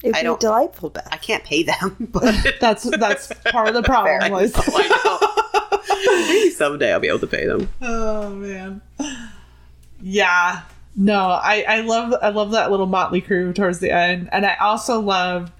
It'd 0.02 0.14
I 0.16 0.20
be 0.20 0.24
don't- 0.24 0.40
delightful, 0.40 0.90
Beth. 0.90 1.08
I 1.10 1.16
can't 1.18 1.44
pay 1.44 1.62
them, 1.62 1.96
but 2.12 2.34
That's 2.60 2.84
that's 2.98 3.32
part 3.50 3.68
of 3.68 3.74
the 3.74 3.82
problem. 3.82 4.20
Fair. 4.20 4.30
was- 4.30 4.54
maybe 6.28 6.50
someday 6.50 6.92
I'll 6.92 7.00
be 7.00 7.08
able 7.08 7.18
to 7.20 7.26
pay 7.26 7.46
them. 7.46 7.68
Oh 7.82 8.30
man. 8.30 8.80
Yeah. 10.02 10.62
No, 10.96 11.18
I 11.20 11.64
I 11.68 11.80
love 11.80 12.14
I 12.22 12.30
love 12.30 12.52
that 12.52 12.70
little 12.70 12.86
motley 12.86 13.20
crew 13.20 13.52
towards 13.52 13.78
the 13.80 13.90
end, 13.90 14.28
and 14.32 14.46
I 14.46 14.54
also 14.56 15.00
love 15.00 15.52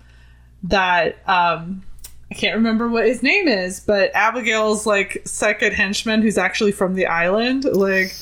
that 0.65 1.19
um 1.29 1.83
I 2.31 2.35
can't 2.35 2.57
remember 2.57 2.89
what 2.89 3.07
his 3.07 3.23
name 3.23 3.47
is, 3.47 3.81
but 3.81 4.11
Abigail's 4.15 4.85
like 4.87 5.23
second 5.25 5.75
henchman 5.75 6.23
who's 6.23 6.39
actually 6.39 6.73
from 6.73 6.95
the 6.95 7.07
island. 7.07 7.65
Like, 7.65 8.13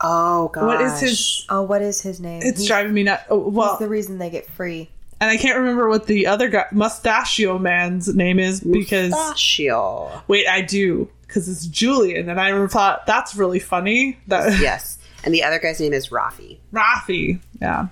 Oh 0.00 0.48
god. 0.48 0.66
what 0.66 0.80
is 0.80 1.00
his? 1.00 1.46
Oh, 1.50 1.62
what 1.62 1.82
is 1.82 2.00
his 2.00 2.18
name? 2.20 2.40
It's 2.42 2.60
He's- 2.60 2.66
driving 2.68 2.94
me 2.94 3.02
nuts. 3.02 3.24
Oh, 3.28 3.38
well, 3.38 3.76
the 3.78 3.88
reason 3.88 4.18
they 4.18 4.30
get 4.30 4.48
free. 4.50 4.88
and 5.20 5.30
I 5.30 5.36
can't 5.36 5.58
remember 5.58 5.88
what 5.88 6.06
the 6.06 6.26
other 6.28 6.48
guy, 6.48 6.64
Mustachio 6.72 7.58
Man's 7.58 8.12
name 8.14 8.38
is 8.38 8.60
because 8.60 9.10
Mustachio. 9.10 10.22
wait, 10.28 10.46
I 10.48 10.62
do 10.62 11.08
because 11.26 11.48
it's 11.48 11.66
Julian, 11.66 12.28
and 12.30 12.40
I 12.40 12.66
thought 12.68 13.04
that's 13.06 13.34
really 13.36 13.58
funny. 13.60 14.18
That 14.28 14.60
Yes. 14.60 14.98
And 15.24 15.32
the 15.34 15.42
other 15.44 15.58
guy's 15.58 15.80
name 15.80 15.92
is 15.92 16.08
Rafi. 16.08 16.58
Rafi. 16.72 17.38
Yeah. 17.60 17.88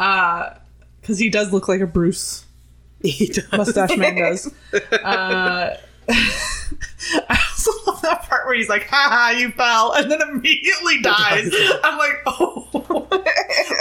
Uh, 0.00 0.54
because 1.00 1.18
he 1.18 1.28
does 1.30 1.52
look 1.52 1.68
like 1.68 1.80
a 1.80 1.86
Bruce 1.86 2.44
He 3.02 3.26
does. 3.26 3.52
mustache 3.52 3.96
man 3.96 4.16
does. 4.16 4.52
Uh, 4.92 5.76
I 6.08 7.38
also 7.50 7.70
love 7.86 8.02
that 8.02 8.24
part 8.28 8.46
where 8.46 8.54
he's 8.54 8.68
like, 8.68 8.86
"Ha 8.88 9.08
ha, 9.10 9.30
you 9.38 9.50
fell," 9.52 9.92
and 9.92 10.10
then 10.10 10.20
immediately 10.22 11.00
dies. 11.00 11.50
I'm 11.82 11.96
like, 11.98 12.22
oh, 12.26 13.08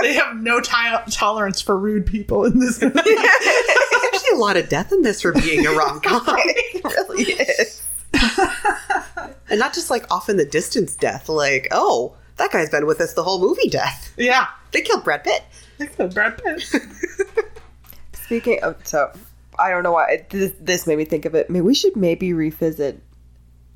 they 0.01 0.13
have 0.13 0.35
no 0.37 0.61
ti- 0.61 1.11
tolerance 1.11 1.61
for 1.61 1.77
rude 1.77 2.05
people 2.05 2.45
in 2.45 2.59
this. 2.59 2.81
movie. 2.81 2.93
There's 2.95 3.17
actually 4.13 4.35
a 4.35 4.37
lot 4.39 4.55
of 4.55 4.69
death 4.69 4.91
in 4.93 5.01
this 5.01 5.21
for 5.21 5.33
being 5.33 5.65
a 5.65 5.71
rom 5.71 5.99
com. 6.01 6.21
it 6.27 6.83
really 6.83 7.23
is. 7.33 7.81
and 9.49 9.59
not 9.59 9.73
just 9.73 9.89
like 9.89 10.09
off 10.11 10.29
in 10.29 10.37
the 10.37 10.45
distance 10.45 10.95
death, 10.95 11.29
like, 11.29 11.67
oh, 11.71 12.15
that 12.37 12.51
guy's 12.51 12.69
been 12.69 12.85
with 12.85 12.99
us 13.01 13.13
the 13.13 13.23
whole 13.23 13.39
movie 13.39 13.69
death. 13.69 14.13
yeah, 14.17 14.47
They 14.71 14.81
killed 14.81 15.03
Brad 15.03 15.23
Pitt. 15.23 15.43
They 15.77 15.87
killed 15.87 16.13
Brad 16.13 16.41
Pitt. 16.41 16.63
Speaking 18.13 18.59
of, 18.63 18.75
so 18.85 19.11
I 19.59 19.69
don't 19.69 19.83
know 19.83 19.91
why 19.91 20.25
this, 20.29 20.53
this 20.59 20.87
made 20.87 20.97
me 20.97 21.05
think 21.05 21.25
of 21.25 21.35
it. 21.35 21.49
Maybe 21.49 21.61
we 21.61 21.75
should 21.75 21.95
maybe 21.95 22.33
revisit 22.33 23.01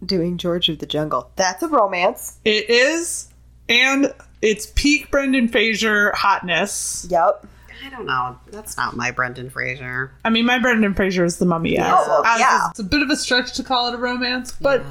doing 0.05 0.37
George 0.37 0.69
of 0.69 0.79
the 0.79 0.85
Jungle. 0.85 1.31
That's 1.35 1.61
a 1.63 1.67
romance. 1.67 2.39
It 2.45 2.69
is, 2.69 3.29
and 3.67 4.13
it's 4.41 4.71
peak 4.75 5.11
Brendan 5.11 5.47
Fraser 5.49 6.13
hotness. 6.15 7.07
Yep. 7.09 7.45
I 7.87 7.89
don't 7.89 8.05
know. 8.05 8.37
That's 8.47 8.75
not 8.75 8.97
my 8.97 9.11
Brendan 9.11 9.49
Fraser. 9.49 10.11
I 10.25 10.29
mean, 10.29 10.45
my 10.45 10.59
Brendan 10.59 10.93
Fraser 10.93 11.23
is 11.23 11.37
the 11.37 11.45
mummy. 11.45 11.71
Yes. 11.73 11.93
Oh, 11.97 12.21
As 12.25 12.37
yeah. 12.37 12.69
It's 12.69 12.79
a 12.79 12.83
bit 12.83 13.01
of 13.01 13.09
a 13.09 13.15
stretch 13.15 13.53
to 13.53 13.63
call 13.63 13.87
it 13.87 13.95
a 13.95 13.97
romance, 13.97 14.51
but 14.51 14.83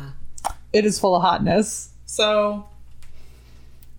it 0.72 0.86
is 0.86 0.98
full 0.98 1.14
of 1.14 1.20
hotness. 1.20 1.90
So, 2.06 2.66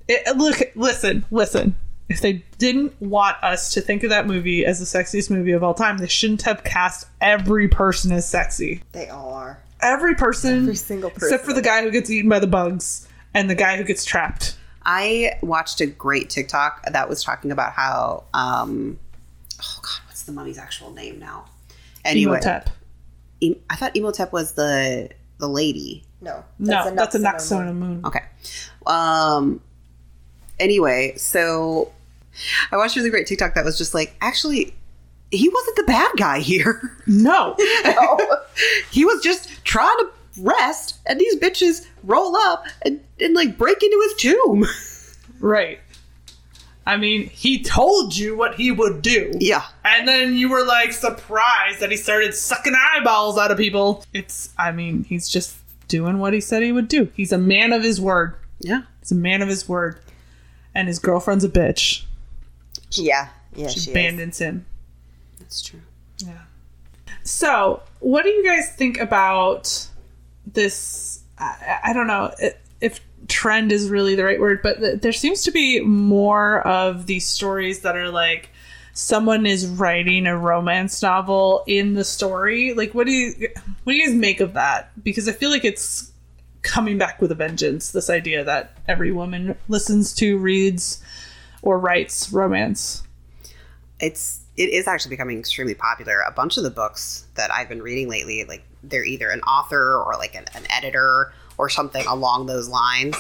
it, 0.08 0.28
uh, 0.28 0.32
look, 0.34 0.58
listen, 0.76 1.26
listen. 1.30 1.76
If 2.10 2.22
they 2.22 2.44
didn't 2.58 3.00
want 3.00 3.38
us 3.44 3.72
to 3.74 3.82
think 3.82 4.02
of 4.04 4.10
that 4.10 4.26
movie 4.26 4.66
as 4.66 4.80
the 4.80 4.86
sexiest 4.86 5.30
movie 5.30 5.52
of 5.52 5.62
all 5.64 5.76
time, 5.76 6.00
they 6.00 6.08
shouldn't 6.08 6.42
have 6.44 6.64
cast 6.64 7.06
every 7.22 7.68
person 7.68 8.12
as 8.12 8.28
sexy. 8.28 8.82
They 8.94 9.10
all 9.10 9.32
are. 9.34 9.60
Every 9.80 10.16
person, 10.16 10.60
Every 10.64 10.76
single 10.76 11.12
person. 11.12 11.28
except 11.28 11.46
for 11.46 11.54
the 11.54 11.62
guy 11.62 11.84
who 11.84 11.92
gets 11.92 12.10
eaten 12.10 12.30
by 12.30 12.40
the 12.40 12.48
bugs 12.48 13.08
and 13.36 13.48
the 13.48 13.54
guy 13.56 13.78
who 13.78 13.84
gets 13.84 14.06
trapped. 14.06 14.57
I 14.88 15.38
watched 15.42 15.82
a 15.82 15.86
great 15.86 16.30
TikTok 16.30 16.92
that 16.92 17.10
was 17.10 17.22
talking 17.22 17.52
about 17.52 17.74
how, 17.74 18.24
um, 18.34 18.98
oh 19.62 19.80
god, 19.82 20.00
what's 20.08 20.24
the 20.24 20.32
mummy's 20.32 20.58
actual 20.58 20.92
name 20.92 21.20
now? 21.20 21.46
Anyway, 22.06 22.38
Imhotep. 22.38 22.70
Em- 23.42 23.60
I 23.70 23.76
thought 23.76 23.96
Imhotep 23.96 24.32
was 24.32 24.54
the 24.54 25.10
the 25.40 25.48
lady. 25.50 26.04
No. 26.22 26.44
that's 26.60 26.90
No, 26.90 26.96
that's 26.96 27.16
a 27.16 27.20
Nux 27.20 27.38
Noxona 27.38 27.76
moon. 27.76 28.02
Okay. 28.06 28.24
Um. 28.88 29.62
Anyway, 30.58 31.14
so 31.18 31.92
I 32.72 32.78
watched 32.78 32.96
a 32.96 33.02
really 33.02 33.12
great 33.12 33.28
TikTok 33.28 33.54
that 33.56 33.66
was 33.66 33.78
just 33.78 33.94
like, 33.94 34.16
actually, 34.22 34.74
he 35.32 35.50
wasn't 35.50 35.76
the 35.76 35.84
bad 35.84 36.12
guy 36.18 36.40
here. 36.40 36.94
No. 37.10 37.56
Oh, 37.60 38.44
he 38.92 39.06
was 39.06 39.22
just 39.24 39.64
trying 39.64 39.96
to 40.00 40.10
rest, 40.40 41.00
and 41.06 41.20
these 41.20 41.36
bitches 41.38 41.86
roll 42.04 42.36
up 42.36 42.66
and, 42.84 43.00
and 43.20 43.34
like 43.34 43.58
break 43.58 43.82
into 43.82 44.02
his 44.10 44.14
tomb. 44.16 44.66
right. 45.40 45.80
I 46.86 46.96
mean, 46.96 47.28
he 47.28 47.62
told 47.64 48.16
you 48.16 48.38
what 48.38 48.56
he 48.56 48.72
would 48.72 49.02
do. 49.02 49.34
yeah. 49.40 49.66
And 49.84 50.08
then 50.08 50.36
you 50.36 50.50
were 50.50 50.64
like 50.64 50.94
surprised 50.94 51.82
that 51.82 51.92
he 51.92 51.98
started 51.98 52.34
sucking 52.34 52.74
eyeballs 52.94 53.38
out 53.38 53.52
of 53.52 53.58
people. 53.58 54.06
It's, 54.14 54.54
I 54.58 54.72
mean, 54.72 55.04
he's 55.04 55.28
just 55.28 55.58
doing 55.90 56.18
what 56.20 56.32
he 56.34 56.40
said 56.40 56.64
he 56.64 56.72
would 56.72 56.88
do. 56.88 57.12
He's 57.14 57.34
a 57.34 57.38
man 57.38 57.74
of 57.74 57.84
his 57.84 58.00
word. 58.00 58.36
Yeah. 58.60 58.84
He's 59.02 59.12
a 59.12 59.16
man 59.16 59.42
of 59.42 59.50
his 59.50 59.68
word. 59.68 60.00
And 60.74 60.88
his 60.88 60.98
girlfriend's 61.00 61.44
a 61.44 61.50
bitch. 61.50 62.06
yeah. 62.92 63.30
Yeah, 63.56 63.68
She, 63.70 63.80
she, 63.80 63.90
is. 63.90 63.96
abandons 63.96 64.38
him. 64.40 64.66
That's 65.40 65.62
true. 65.62 65.82
Yeah. 66.20 66.42
So, 67.24 67.82
what 68.00 68.24
do 68.24 68.30
you 68.30 68.46
guys 68.46 68.72
think 68.76 69.00
about 69.00 69.88
this? 70.58 71.24
I, 71.38 71.80
I 71.86 71.94
don't 71.94 72.08
know 72.08 72.34
if 72.82 73.00
trend 73.28 73.72
is 73.72 73.90
really 73.90 74.16
the 74.16 74.26
right 74.26 74.40
word, 74.40 74.62
but 74.62 74.80
th- 74.80 75.02
there 75.02 75.14
seems 75.14 75.44
to 75.44 75.52
be 75.52 75.80
more 75.80 76.66
of 76.68 77.06
these 77.06 77.26
stories 77.26 77.82
that 77.82 77.96
are 77.96 78.10
like 78.10 78.50
someone 78.94 79.46
is 79.46 79.68
writing 79.68 80.26
a 80.26 80.36
romance 80.36 81.02
novel 81.04 81.64
in 81.68 81.94
the 81.94 82.04
story. 82.04 82.74
Like, 82.74 82.94
what 82.94 83.06
do 83.06 83.14
you 83.14 83.50
what 83.84 83.94
do 83.94 83.98
you 83.98 84.06
guys 84.06 84.16
make 84.16 84.40
of 84.40 84.54
that? 84.54 84.92
Because 85.04 85.30
I 85.30 85.32
feel 85.32 85.50
like 85.50 85.66
it's 85.66 86.12
coming 86.64 86.98
back 86.98 87.22
with 87.22 87.32
a 87.32 87.36
vengeance. 87.36 87.92
This 87.92 88.10
idea 88.10 88.44
that 88.44 88.78
every 88.88 89.12
woman 89.12 89.56
listens 89.68 90.14
to, 90.16 90.38
reads, 90.38 91.02
or 91.62 91.80
writes 91.80 92.32
romance. 92.32 93.04
It's 94.00 94.42
it 94.56 94.70
is 94.70 94.88
actually 94.88 95.12
becoming 95.12 95.40
extremely 95.40 95.76
popular. 95.76 96.22
A 96.22 96.32
bunch 96.32 96.58
of 96.58 96.64
the 96.64 96.72
books 96.72 97.28
that 97.36 97.52
I've 97.54 97.70
been 97.70 97.82
reading 97.84 98.10
lately, 98.10 98.44
like 98.46 98.64
they're 98.84 99.06
either 99.06 99.30
an 99.30 99.42
author 99.42 100.02
or 100.02 100.14
like 100.18 100.36
an, 100.36 100.46
an 100.56 100.64
editor 100.72 101.34
or 101.58 101.70
something 101.70 102.06
along 102.06 102.46
those 102.46 102.70
lines. 102.70 103.16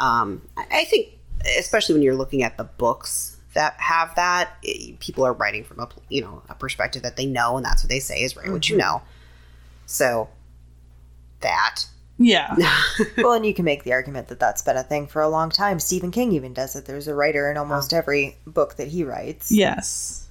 Um, 0.00 0.42
I, 0.56 0.66
I 0.70 0.84
think, 0.84 1.08
especially 1.58 1.94
when 1.94 2.02
you're 2.02 2.16
looking 2.16 2.42
at 2.42 2.56
the 2.56 2.64
books 2.64 3.36
that 3.54 3.74
have 3.78 4.14
that, 4.16 4.56
it, 4.62 4.98
people 5.00 5.24
are 5.24 5.32
writing 5.32 5.64
from 5.64 5.80
a 5.80 5.88
you 6.08 6.20
know 6.20 6.42
a 6.48 6.54
perspective 6.54 7.02
that 7.02 7.16
they 7.16 7.26
know, 7.26 7.56
and 7.56 7.64
that's 7.64 7.82
what 7.82 7.88
they 7.88 8.00
say 8.00 8.22
is 8.22 8.36
write 8.36 8.50
what 8.50 8.68
you 8.68 8.76
know. 8.76 9.02
So 9.86 10.28
that 11.40 11.84
Yeah. 12.56 12.82
well, 13.18 13.32
and 13.32 13.44
you 13.44 13.52
can 13.52 13.64
make 13.64 13.84
the 13.84 13.92
argument 13.92 14.28
that 14.28 14.40
that's 14.40 14.62
been 14.62 14.76
a 14.76 14.82
thing 14.82 15.06
for 15.06 15.20
a 15.20 15.28
long 15.28 15.50
time. 15.50 15.78
Stephen 15.78 16.10
King 16.10 16.32
even 16.32 16.54
does 16.54 16.74
it. 16.76 16.86
There's 16.86 17.08
a 17.08 17.14
writer 17.14 17.50
in 17.50 17.56
almost 17.56 17.92
every 17.92 18.36
book 18.46 18.76
that 18.76 18.88
he 18.88 19.04
writes. 19.04 19.52
Yes. 19.52 20.26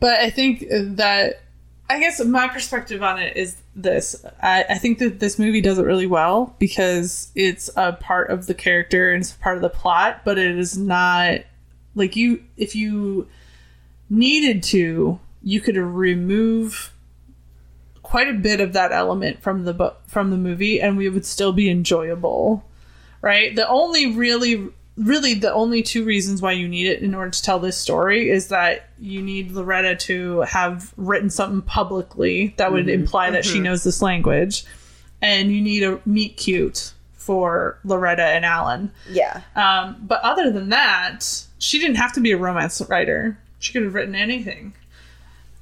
But 0.00 0.20
I 0.20 0.30
think 0.30 0.64
that, 0.70 1.42
I 1.90 1.98
guess 2.00 2.22
my 2.22 2.48
perspective 2.48 3.02
on 3.02 3.18
it 3.18 3.36
is 3.36 3.56
this. 3.74 4.24
I, 4.42 4.64
I 4.68 4.78
think 4.78 4.98
that 4.98 5.20
this 5.20 5.38
movie 5.38 5.62
does 5.62 5.78
it 5.78 5.86
really 5.86 6.06
well 6.06 6.54
because 6.58 7.30
it's 7.34 7.70
a 7.76 7.92
part 7.94 8.30
of 8.30 8.46
the 8.46 8.54
character 8.54 9.10
and 9.10 9.22
it's 9.22 9.32
part 9.32 9.56
of 9.56 9.62
the 9.62 9.70
plot, 9.70 10.20
but 10.24 10.38
it 10.38 10.58
is 10.58 10.76
not 10.76 11.40
like 11.94 12.14
you, 12.14 12.44
if 12.58 12.76
you 12.76 13.26
needed 14.10 14.62
to, 14.64 15.18
you 15.42 15.60
could 15.60 15.76
remove 15.76 16.92
quite 18.02 18.28
a 18.28 18.34
bit 18.34 18.60
of 18.60 18.72
that 18.72 18.90
element 18.90 19.42
from 19.42 19.64
the 19.64 19.74
book 19.74 20.00
from 20.06 20.30
the 20.30 20.36
movie 20.36 20.80
and 20.80 20.96
we 20.96 21.10
would 21.10 21.26
still 21.26 21.52
be 21.52 21.68
enjoyable 21.68 22.64
right 23.20 23.54
the 23.54 23.68
only 23.68 24.14
really 24.14 24.70
really 24.98 25.34
the 25.34 25.52
only 25.52 25.82
two 25.82 26.04
reasons 26.04 26.42
why 26.42 26.52
you 26.52 26.66
need 26.68 26.86
it 26.86 27.02
in 27.02 27.14
order 27.14 27.30
to 27.30 27.42
tell 27.42 27.58
this 27.58 27.76
story 27.76 28.30
is 28.30 28.48
that 28.48 28.88
you 28.98 29.22
need 29.22 29.52
loretta 29.52 29.94
to 29.94 30.40
have 30.40 30.92
written 30.96 31.30
something 31.30 31.62
publicly 31.62 32.52
that 32.56 32.72
would 32.72 32.88
imply 32.88 33.30
that 33.30 33.44
she 33.44 33.60
knows 33.60 33.84
this 33.84 34.02
language 34.02 34.64
and 35.22 35.52
you 35.52 35.60
need 35.60 35.82
a 35.84 36.00
meet 36.04 36.36
cute 36.36 36.92
for 37.12 37.78
loretta 37.84 38.24
and 38.24 38.44
alan 38.44 38.90
Yeah. 39.08 39.42
um, 39.54 39.96
but 40.02 40.20
other 40.22 40.50
than 40.50 40.70
that, 40.70 41.44
she 41.58 41.78
didn't 41.78 41.96
have 41.96 42.12
to 42.14 42.20
be 42.20 42.32
a 42.32 42.36
romance 42.36 42.80
writer. 42.88 43.38
She 43.60 43.72
could 43.72 43.82
have 43.82 43.94
written 43.94 44.14
anything. 44.14 44.72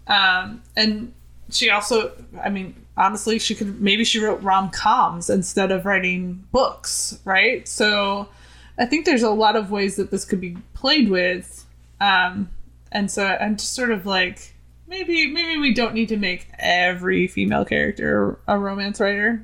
Um, 0.06 0.62
and 0.76 1.12
she 1.50 1.70
also, 1.70 2.12
I 2.44 2.50
mean, 2.50 2.74
honestly, 2.96 3.38
she 3.38 3.54
could 3.54 3.80
maybe 3.80 4.04
she 4.04 4.18
wrote 4.20 4.42
rom 4.42 4.70
coms 4.70 5.28
instead 5.30 5.70
of 5.70 5.84
writing 5.86 6.44
books, 6.52 7.18
right? 7.24 7.66
So 7.66 8.28
I 8.78 8.86
think 8.86 9.06
there's 9.06 9.22
a 9.22 9.30
lot 9.30 9.56
of 9.56 9.70
ways 9.70 9.96
that 9.96 10.10
this 10.10 10.24
could 10.24 10.40
be 10.40 10.56
played 10.74 11.08
with. 11.08 11.64
Um, 12.00 12.50
and 12.92 13.10
so 13.10 13.24
I'm 13.26 13.56
just 13.56 13.72
sort 13.72 13.90
of 13.90 14.06
like, 14.06 14.54
maybe 14.86 15.26
maybe 15.28 15.58
we 15.58 15.74
don't 15.74 15.94
need 15.94 16.08
to 16.10 16.16
make 16.16 16.48
every 16.58 17.26
female 17.26 17.64
character 17.64 18.38
a 18.46 18.58
romance 18.58 19.00
writer. 19.00 19.42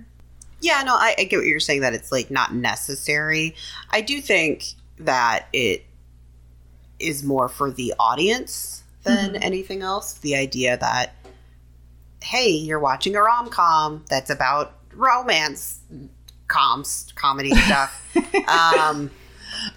Yeah, 0.60 0.82
no, 0.84 0.94
I, 0.94 1.14
I 1.18 1.24
get 1.24 1.38
what 1.38 1.46
you're 1.46 1.60
saying 1.60 1.80
that 1.80 1.92
it's 1.92 2.12
like 2.12 2.30
not 2.30 2.54
necessary. 2.54 3.56
I 3.90 4.00
do 4.00 4.20
think 4.20 4.64
that 4.98 5.48
it 5.52 5.84
is 7.00 7.24
more 7.24 7.48
for 7.48 7.70
the 7.70 7.94
audience 7.98 8.84
than 9.02 9.36
anything 9.36 9.82
else. 9.82 10.14
The 10.14 10.36
idea 10.36 10.76
that, 10.76 11.14
hey, 12.22 12.50
you're 12.50 12.78
watching 12.78 13.16
a 13.16 13.22
rom 13.22 13.48
com 13.48 14.04
that's 14.09 14.30
about 14.30 14.74
romance 14.94 15.80
coms, 16.46 17.12
comedy 17.16 17.52
stuff. 17.54 18.16
um, 18.48 19.10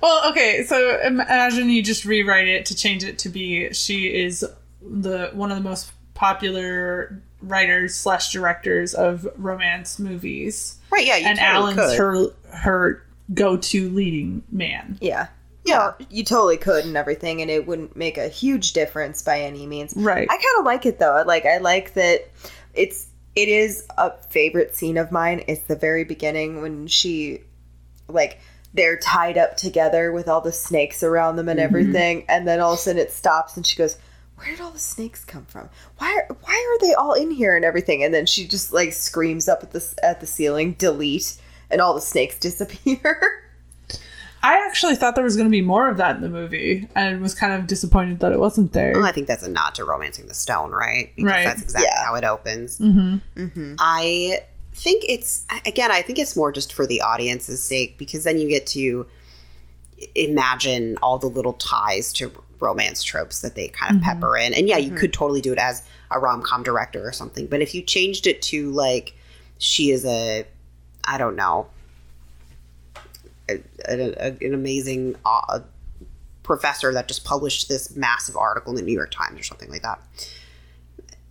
Well, 0.01 0.29
okay, 0.29 0.63
so 0.63 0.99
imagine 1.01 1.69
you 1.69 1.83
just 1.83 2.05
rewrite 2.05 2.47
it 2.47 2.65
to 2.67 2.75
change 2.75 3.03
it 3.03 3.19
to 3.19 3.29
be 3.29 3.73
she 3.73 4.07
is 4.07 4.45
the 4.81 5.29
one 5.33 5.51
of 5.51 5.57
the 5.57 5.63
most 5.63 5.91
popular 6.13 7.21
writers 7.41 7.95
slash 7.95 8.31
directors 8.31 8.93
of 8.93 9.27
romance 9.37 9.99
movies, 9.99 10.77
right, 10.89 11.05
yeah, 11.05 11.17
you 11.17 11.27
and 11.27 11.39
totally 11.39 11.73
Alan's 11.73 11.91
could. 11.91 11.99
her 11.99 12.27
her 12.57 13.05
go 13.33 13.57
to 13.57 13.89
leading 13.89 14.43
man. 14.51 14.97
Yeah. 15.01 15.27
Yeah. 15.65 15.93
You 16.11 16.23
totally 16.23 16.57
could 16.57 16.85
and 16.85 16.95
everything, 16.95 17.41
and 17.41 17.49
it 17.49 17.65
wouldn't 17.65 17.95
make 17.95 18.17
a 18.17 18.27
huge 18.27 18.73
difference 18.73 19.23
by 19.23 19.41
any 19.41 19.65
means. 19.65 19.93
Right. 19.95 20.27
I 20.29 20.33
kind 20.33 20.59
of 20.59 20.65
like 20.65 20.85
it 20.85 20.99
though. 20.99 21.23
Like 21.25 21.45
I 21.45 21.57
like 21.57 21.95
that 21.95 22.29
it's 22.73 23.07
it 23.35 23.49
is 23.49 23.85
a 23.97 24.11
favorite 24.29 24.75
scene 24.75 24.97
of 24.97 25.11
mine. 25.11 25.43
It's 25.47 25.63
the 25.63 25.75
very 25.75 26.03
beginning 26.03 26.61
when 26.61 26.87
she 26.87 27.41
like 28.07 28.39
they're 28.75 28.97
tied 28.97 29.37
up 29.37 29.57
together 29.57 30.11
with 30.11 30.27
all 30.27 30.41
the 30.41 30.51
snakes 30.51 31.01
around 31.03 31.37
them 31.37 31.49
and 31.49 31.59
everything, 31.59 32.25
and 32.29 32.47
then 32.47 32.59
all 32.59 32.73
of 32.73 32.79
a 32.79 32.81
sudden 32.81 33.01
it 33.01 33.11
stops 33.11 33.55
and 33.57 33.65
she 33.65 33.77
goes, 33.77 33.97
"Where 34.35 34.47
did 34.47 34.59
all 34.61 34.71
the 34.71 34.79
snakes 34.79 35.23
come 35.25 35.45
from? 35.45 35.69
Why 35.97 36.13
are, 36.29 36.35
why 36.41 36.53
are 36.75 36.85
they 36.85 36.93
all 36.93 37.13
in 37.13 37.31
here 37.31 37.55
and 37.55 37.63
everything?" 37.65 38.03
And 38.03 38.13
then 38.13 38.25
she 38.25 38.47
just 38.47 38.73
like 38.73 38.93
screams 38.93 39.47
up 39.47 39.63
at 39.63 39.71
the 39.71 39.93
at 40.03 40.19
the 40.19 40.27
ceiling, 40.27 40.73
"Delete!" 40.73 41.37
and 41.71 41.81
all 41.81 41.93
the 41.93 42.01
snakes 42.01 42.37
disappear. 42.39 43.41
I 44.43 44.63
actually 44.67 44.95
thought 44.95 45.15
there 45.15 45.23
was 45.23 45.35
going 45.37 45.47
to 45.47 45.51
be 45.51 45.61
more 45.63 45.89
of 45.89 45.97
that 45.97 46.15
in 46.17 46.21
the 46.21 46.29
movie, 46.29 46.87
and 46.93 47.19
was 47.19 47.33
kind 47.33 47.53
of 47.53 47.65
disappointed 47.65 48.19
that 48.19 48.31
it 48.31 48.39
wasn't 48.39 48.73
there. 48.73 48.91
Well, 48.93 49.05
I 49.05 49.11
think 49.11 49.25
that's 49.25 49.41
a 49.41 49.49
nod 49.49 49.73
to 49.75 49.85
Romancing 49.85 50.27
the 50.27 50.35
Stone, 50.35 50.69
right? 50.69 51.11
Because 51.15 51.31
Right. 51.31 51.45
that's 51.45 51.63
exactly 51.63 51.87
Yeah. 51.91 52.05
how 52.05 52.13
it 52.13 52.23
opens. 52.23 52.77
mm-hmm. 52.77 53.75
I 53.79 54.41
think 54.75 55.03
it's 55.07 55.45
again. 55.65 55.91
I 55.91 56.01
think 56.01 56.19
it's 56.19 56.35
more 56.35 56.51
just 56.51 56.73
for 56.73 56.85
the 56.85 57.01
audience's 57.01 57.63
sake 57.63 57.97
because 57.97 58.23
then 58.23 58.37
you 58.37 58.47
get 58.49 58.67
to 58.67 59.07
imagine 60.13 60.97
all 61.01 61.17
the 61.17 61.27
little 61.27 61.53
ties 61.53 62.11
to 62.13 62.31
romance 62.59 63.03
tropes 63.03 63.41
that 63.41 63.55
they 63.55 63.67
kind 63.69 63.95
of 63.95 64.01
pepper 64.01 64.37
in. 64.37 64.53
And 64.53 64.67
yeah, 64.67 64.77
you 64.77 64.91
could 64.91 65.13
totally 65.13 65.41
do 65.41 65.53
it 65.53 65.59
as 65.59 65.83
a 66.11 66.19
rom 66.19 66.41
com 66.41 66.63
director 66.63 67.07
or 67.07 67.11
something. 67.11 67.47
But 67.47 67.61
if 67.61 67.73
you 67.73 67.81
changed 67.81 68.27
it 68.27 68.41
to 68.43 68.71
like 68.71 69.15
she 69.57 69.91
is 69.91 70.05
a, 70.05 70.45
I 71.03 71.17
don't 71.17 71.35
know, 71.35 71.67
a, 73.49 73.61
a, 73.87 74.13
a- 74.17 74.45
an 74.45 74.53
amazing 74.53 75.15
uh, 75.25 75.59
professor 76.43 76.91
that 76.93 77.07
just 77.07 77.23
published 77.23 77.69
this 77.69 77.95
massive 77.95 78.35
article 78.35 78.71
in 78.71 78.75
the 78.75 78.81
New 78.81 78.93
York 78.93 79.11
Times 79.11 79.39
or 79.39 79.43
something 79.43 79.69
like 79.69 79.81
that. 79.83 79.99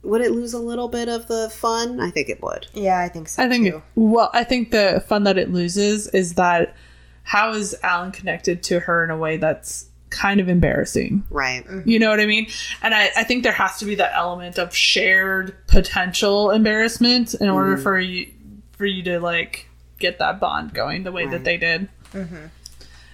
Would 0.04 0.20
it 0.20 0.32
lose 0.32 0.52
a 0.52 0.58
little 0.58 0.88
bit 0.88 1.08
of 1.08 1.26
the 1.28 1.50
fun? 1.50 2.00
I 2.00 2.10
think 2.10 2.28
it 2.28 2.42
would. 2.42 2.66
yeah, 2.74 3.00
I 3.00 3.08
think 3.08 3.28
so 3.28 3.42
I 3.42 3.48
think 3.48 3.68
too. 3.68 3.82
well, 3.94 4.30
I 4.32 4.44
think 4.44 4.70
the 4.70 5.02
fun 5.06 5.24
that 5.24 5.38
it 5.38 5.50
loses 5.50 6.08
is 6.08 6.34
that 6.34 6.74
how 7.22 7.52
is 7.52 7.74
Alan 7.82 8.12
connected 8.12 8.62
to 8.64 8.80
her 8.80 9.02
in 9.02 9.10
a 9.10 9.16
way 9.16 9.36
that's 9.38 9.86
kind 10.10 10.40
of 10.40 10.48
embarrassing. 10.48 11.24
Right. 11.30 11.66
You 11.84 11.98
know 11.98 12.10
what 12.10 12.20
I 12.20 12.26
mean? 12.26 12.46
And 12.82 12.94
I, 12.94 13.10
I 13.16 13.24
think 13.24 13.42
there 13.42 13.52
has 13.52 13.78
to 13.78 13.84
be 13.84 13.96
that 13.96 14.12
element 14.14 14.58
of 14.58 14.74
shared 14.76 15.56
potential 15.66 16.50
embarrassment 16.50 17.34
in 17.34 17.48
order 17.48 17.76
for 17.76 17.98
you 17.98 18.30
for 18.72 18.86
you 18.86 19.02
to 19.04 19.18
like 19.20 19.68
get 19.98 20.18
that 20.18 20.38
bond 20.38 20.74
going 20.74 21.02
the 21.04 21.12
way 21.12 21.26
that 21.26 21.44
they 21.44 21.56
did. 21.56 21.88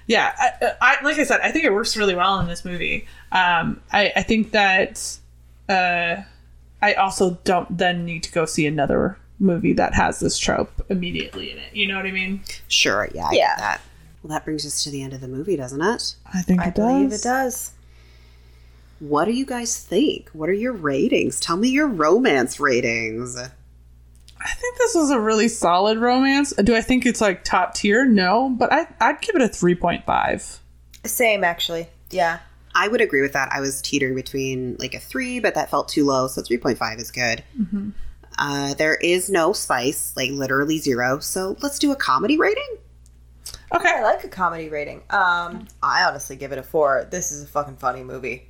Yeah, 0.07 0.35
I, 0.37 0.73
I 0.81 1.05
like 1.05 1.19
I 1.19 1.25
said, 1.25 1.41
I 1.41 1.53
think 1.53 1.65
it 1.65 1.73
works 1.73 1.97
really 1.97 2.15
well 2.17 2.41
in 2.41 2.49
this 2.49 2.65
movie. 2.65 3.07
Um, 3.31 3.81
I, 3.93 4.13
I 4.17 4.23
think 4.23 4.51
that 4.51 5.19
uh, 5.69 6.17
I 6.83 6.95
also 6.95 7.39
don't 7.45 7.77
then 7.77 8.05
need 8.05 8.23
to 8.25 8.33
go 8.33 8.45
see 8.47 8.67
another 8.67 9.19
movie 9.39 9.73
that 9.75 9.95
has 9.95 10.21
this 10.21 10.39
trope 10.39 10.71
immediately 10.89 11.51
in 11.51 11.59
it. 11.59 11.75
You 11.75 11.89
know 11.89 11.97
what 11.97 12.07
I 12.07 12.11
mean? 12.13 12.43
Sure. 12.69 13.09
Yeah. 13.15 13.27
I 13.27 13.33
Yeah. 13.33 13.49
Get 13.49 13.59
that. 13.59 13.81
Well, 14.23 14.31
that 14.31 14.45
brings 14.45 14.67
us 14.67 14.85
to 14.85 14.91
the 14.91 15.03
end 15.03 15.13
of 15.15 15.21
the 15.23 15.29
movie, 15.29 15.57
doesn't 15.57 15.81
it? 15.81 16.15
I 16.33 16.43
think 16.43 16.61
I 16.61 16.67
it 16.69 16.75
believe 16.75 17.11
does. 17.11 17.21
it 17.21 17.25
does. 17.29 17.71
What 18.99 19.25
do 19.25 19.33
you 19.33 19.47
guys 19.47 19.83
think? 19.83 20.29
What 20.35 20.51
are 20.51 20.55
your 20.55 20.75
ratings? 20.75 21.41
Tell 21.41 21.57
me 21.57 21.69
your 21.69 21.87
romance 21.89 22.61
ratings. 22.61 23.39
I 23.39 24.53
think 24.55 24.79
this 24.79 24.95
was 24.95 25.11
a 25.11 25.19
really 25.19 25.49
solid 25.49 25.99
romance. 25.99 26.53
Do 26.53 26.77
I 26.77 26.83
think 26.83 27.07
it's 27.07 27.21
like 27.21 27.45
top 27.45 27.75
tier? 27.75 28.05
No, 28.05 28.51
but 28.51 28.71
I 28.73 28.87
I'd 29.01 29.21
give 29.23 29.37
it 29.37 29.43
a 29.43 29.49
three 29.49 29.75
point 29.75 30.05
five. 30.05 30.61
Same, 31.05 31.45
actually. 31.45 31.89
Yeah. 32.11 32.41
I 32.75 32.89
would 32.89 33.01
agree 33.01 33.23
with 33.23 33.33
that. 33.33 33.51
I 33.53 33.61
was 33.61 33.83
teetering 33.83 34.15
between 34.15 34.77
like 34.79 34.95
a 34.95 35.01
three, 35.01 35.41
but 35.41 35.55
that 35.55 35.71
felt 35.71 35.89
too 35.89 36.05
low, 36.05 36.29
so 36.29 36.43
3.5 36.43 37.01
is 37.01 37.11
good. 37.11 37.43
Uh, 38.39 38.75
there 38.75 38.95
is 38.95 39.29
no 39.29 39.53
spice, 39.53 40.13
like 40.17 40.31
literally 40.31 40.79
zero. 40.79 41.19
So 41.19 41.57
let's 41.61 41.79
do 41.79 41.93
a 41.93 41.97
comedy 41.97 42.39
rating. 42.39 42.79
Okay, 43.73 43.89
I 43.89 44.03
like 44.03 44.25
a 44.25 44.29
comedy 44.29 44.69
rating. 44.69 45.03
Um, 45.11 45.69
I 45.83 46.05
honestly 46.05 46.37
give 46.37 46.51
it 46.53 46.59
a 46.59 46.63
four. 46.63 47.07
This 47.11 47.31
is 47.31 47.45
a 47.45 47.47
fucking 47.47 47.77
funny 47.77 48.03
movie. 48.03 48.49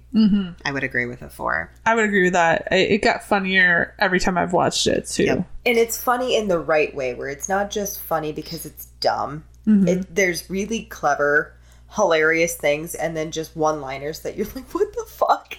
I 0.64 0.72
would 0.72 0.82
agree 0.82 1.06
with 1.06 1.22
a 1.22 1.28
four. 1.28 1.72
I 1.84 1.94
would 1.94 2.04
agree 2.04 2.24
with 2.24 2.32
that. 2.32 2.68
It, 2.70 2.90
it 2.90 3.02
got 3.02 3.22
funnier 3.22 3.94
every 3.98 4.18
time 4.18 4.38
I've 4.38 4.52
watched 4.52 4.86
it 4.86 5.06
too. 5.06 5.24
Yep. 5.24 5.48
And 5.66 5.78
it's 5.78 6.02
funny 6.02 6.36
in 6.36 6.48
the 6.48 6.58
right 6.58 6.94
way, 6.94 7.14
where 7.14 7.28
it's 7.28 7.48
not 7.48 7.70
just 7.70 8.00
funny 8.00 8.32
because 8.32 8.64
it's 8.64 8.86
dumb. 9.00 9.44
Mm-hmm. 9.66 9.88
It, 9.88 10.14
there's 10.14 10.48
really 10.48 10.84
clever, 10.84 11.54
hilarious 11.94 12.54
things, 12.56 12.94
and 12.94 13.16
then 13.16 13.30
just 13.30 13.56
one-liners 13.56 14.20
that 14.20 14.36
you're 14.36 14.46
like, 14.54 14.72
"What 14.74 14.92
the 14.92 15.04
fuck?" 15.08 15.56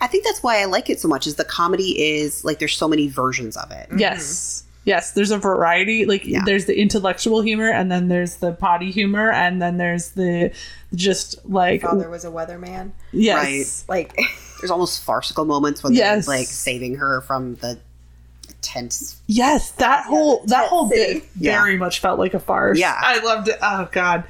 I 0.00 0.06
think 0.06 0.24
that's 0.24 0.42
why 0.42 0.60
I 0.60 0.66
like 0.66 0.90
it 0.90 1.00
so 1.00 1.08
much. 1.08 1.26
Is 1.26 1.36
the 1.36 1.44
comedy 1.44 2.00
is 2.18 2.44
like 2.44 2.58
there's 2.58 2.76
so 2.76 2.88
many 2.88 3.08
versions 3.08 3.56
of 3.56 3.70
it. 3.70 3.88
Yes. 3.96 4.64
Yes, 4.84 5.12
there's 5.12 5.30
a 5.30 5.38
variety. 5.38 6.04
Like 6.06 6.26
Yeah. 6.26 6.42
there's 6.44 6.66
the 6.66 6.76
intellectual 6.78 7.40
humor 7.40 7.70
and 7.70 7.90
then 7.90 8.08
there's 8.08 8.36
the 8.38 8.50
potty 8.52 8.90
humor 8.90 9.30
and 9.30 9.62
then 9.62 9.78
there's 9.78 10.10
the 10.10 10.50
just 10.94 11.36
like 11.48 11.82
Father 11.82 12.10
was 12.10 12.24
a 12.24 12.30
weatherman. 12.30 12.90
yes. 13.12 13.84
Like, 13.88 14.16
There's 14.60 14.70
almost 14.72 15.02
farcical 15.04 15.44
moments 15.44 15.82
when 15.84 15.92
Yes. 15.94 16.26
they're 16.26 16.36
like 16.38 16.46
saving 16.48 16.96
her 16.96 17.20
from 17.22 17.54
the 17.56 17.78
tense. 18.62 19.20
Yes, 19.26 19.72
that 19.72 20.04
whole 20.06 20.40
the 20.42 20.46
that 20.48 20.68
whole 20.68 20.88
city. 20.88 21.20
bit 21.20 21.28
Yeah. 21.38 21.60
very 21.60 21.76
much 21.76 22.00
felt 22.00 22.18
like 22.18 22.32
a 22.34 22.38
farce. 22.40 22.78
Yeah. 22.78 22.96
I 22.98 23.18
loved 23.24 23.48
it. 23.48 23.58
Oh 23.60 23.88
god. 23.92 24.24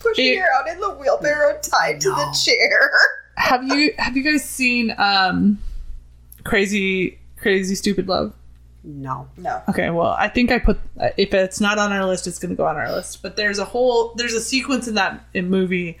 pushing 0.00 0.32
It- 0.34 0.38
her 0.38 0.46
out 0.60 0.68
in 0.68 0.78
the 0.80 0.90
wheelbarrow 0.90 1.58
tied 1.62 2.00
to 2.02 2.10
the 2.10 2.38
chair. 2.44 2.90
have 3.36 3.64
you 3.64 3.92
have 3.98 4.16
you 4.16 4.22
guys 4.22 4.44
seen 4.44 4.94
um 4.98 5.58
Crazy 6.44 7.18
Crazy 7.38 7.74
Stupid 7.74 8.08
Love? 8.08 8.32
No. 8.84 9.26
No. 9.36 9.62
Okay, 9.68 9.90
well, 9.90 10.14
I 10.16 10.28
think 10.28 10.52
I 10.52 10.58
put 10.60 10.78
if 11.16 11.34
it's 11.34 11.60
not 11.60 11.78
on 11.78 11.92
our 11.92 12.04
list, 12.06 12.26
it's 12.28 12.38
going 12.38 12.50
to 12.50 12.56
go 12.56 12.66
on 12.66 12.76
our 12.76 12.92
list. 12.92 13.20
But 13.22 13.36
there's 13.36 13.58
a 13.58 13.64
whole 13.64 14.14
there's 14.14 14.32
a 14.34 14.40
sequence 14.40 14.86
in 14.86 14.94
that 14.94 15.24
in 15.34 15.50
movie 15.50 15.98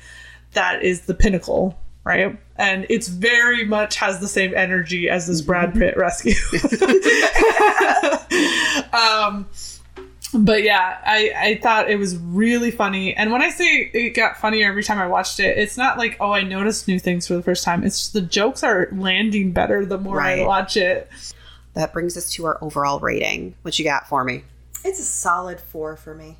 that 0.52 0.82
is 0.84 1.02
the 1.02 1.14
pinnacle, 1.14 1.76
right? 2.06 2.38
And 2.54 2.86
it's 2.88 3.08
very 3.08 3.64
much 3.64 3.96
has 3.96 4.20
the 4.20 4.28
same 4.28 4.54
energy 4.54 5.10
as 5.10 5.26
this 5.26 5.42
Brad 5.42 5.74
Pitt 5.74 5.96
rescue. 5.96 6.34
um, 8.92 9.46
but 10.32 10.62
yeah, 10.62 10.98
I 11.04 11.32
I 11.36 11.60
thought 11.60 11.90
it 11.90 11.98
was 11.98 12.16
really 12.16 12.70
funny. 12.70 13.12
And 13.14 13.32
when 13.32 13.42
I 13.42 13.50
say 13.50 13.90
it 13.92 14.10
got 14.10 14.36
funnier 14.36 14.68
every 14.68 14.84
time 14.84 14.98
I 14.98 15.08
watched 15.08 15.40
it, 15.40 15.58
it's 15.58 15.76
not 15.76 15.98
like 15.98 16.16
oh 16.20 16.30
I 16.30 16.44
noticed 16.44 16.86
new 16.86 17.00
things 17.00 17.26
for 17.26 17.34
the 17.34 17.42
first 17.42 17.64
time. 17.64 17.82
It's 17.82 17.98
just 17.98 18.12
the 18.12 18.22
jokes 18.22 18.62
are 18.62 18.88
landing 18.92 19.50
better 19.50 19.84
the 19.84 19.98
more 19.98 20.20
I 20.20 20.46
watch 20.46 20.76
it. 20.76 21.10
That 21.74 21.92
brings 21.92 22.16
us 22.16 22.30
to 22.34 22.46
our 22.46 22.62
overall 22.62 23.00
rating. 23.00 23.56
What 23.62 23.78
you 23.78 23.84
got 23.84 24.08
for 24.08 24.22
me? 24.22 24.44
It's 24.84 25.00
a 25.00 25.04
solid 25.04 25.60
four 25.60 25.96
for 25.96 26.14
me. 26.14 26.36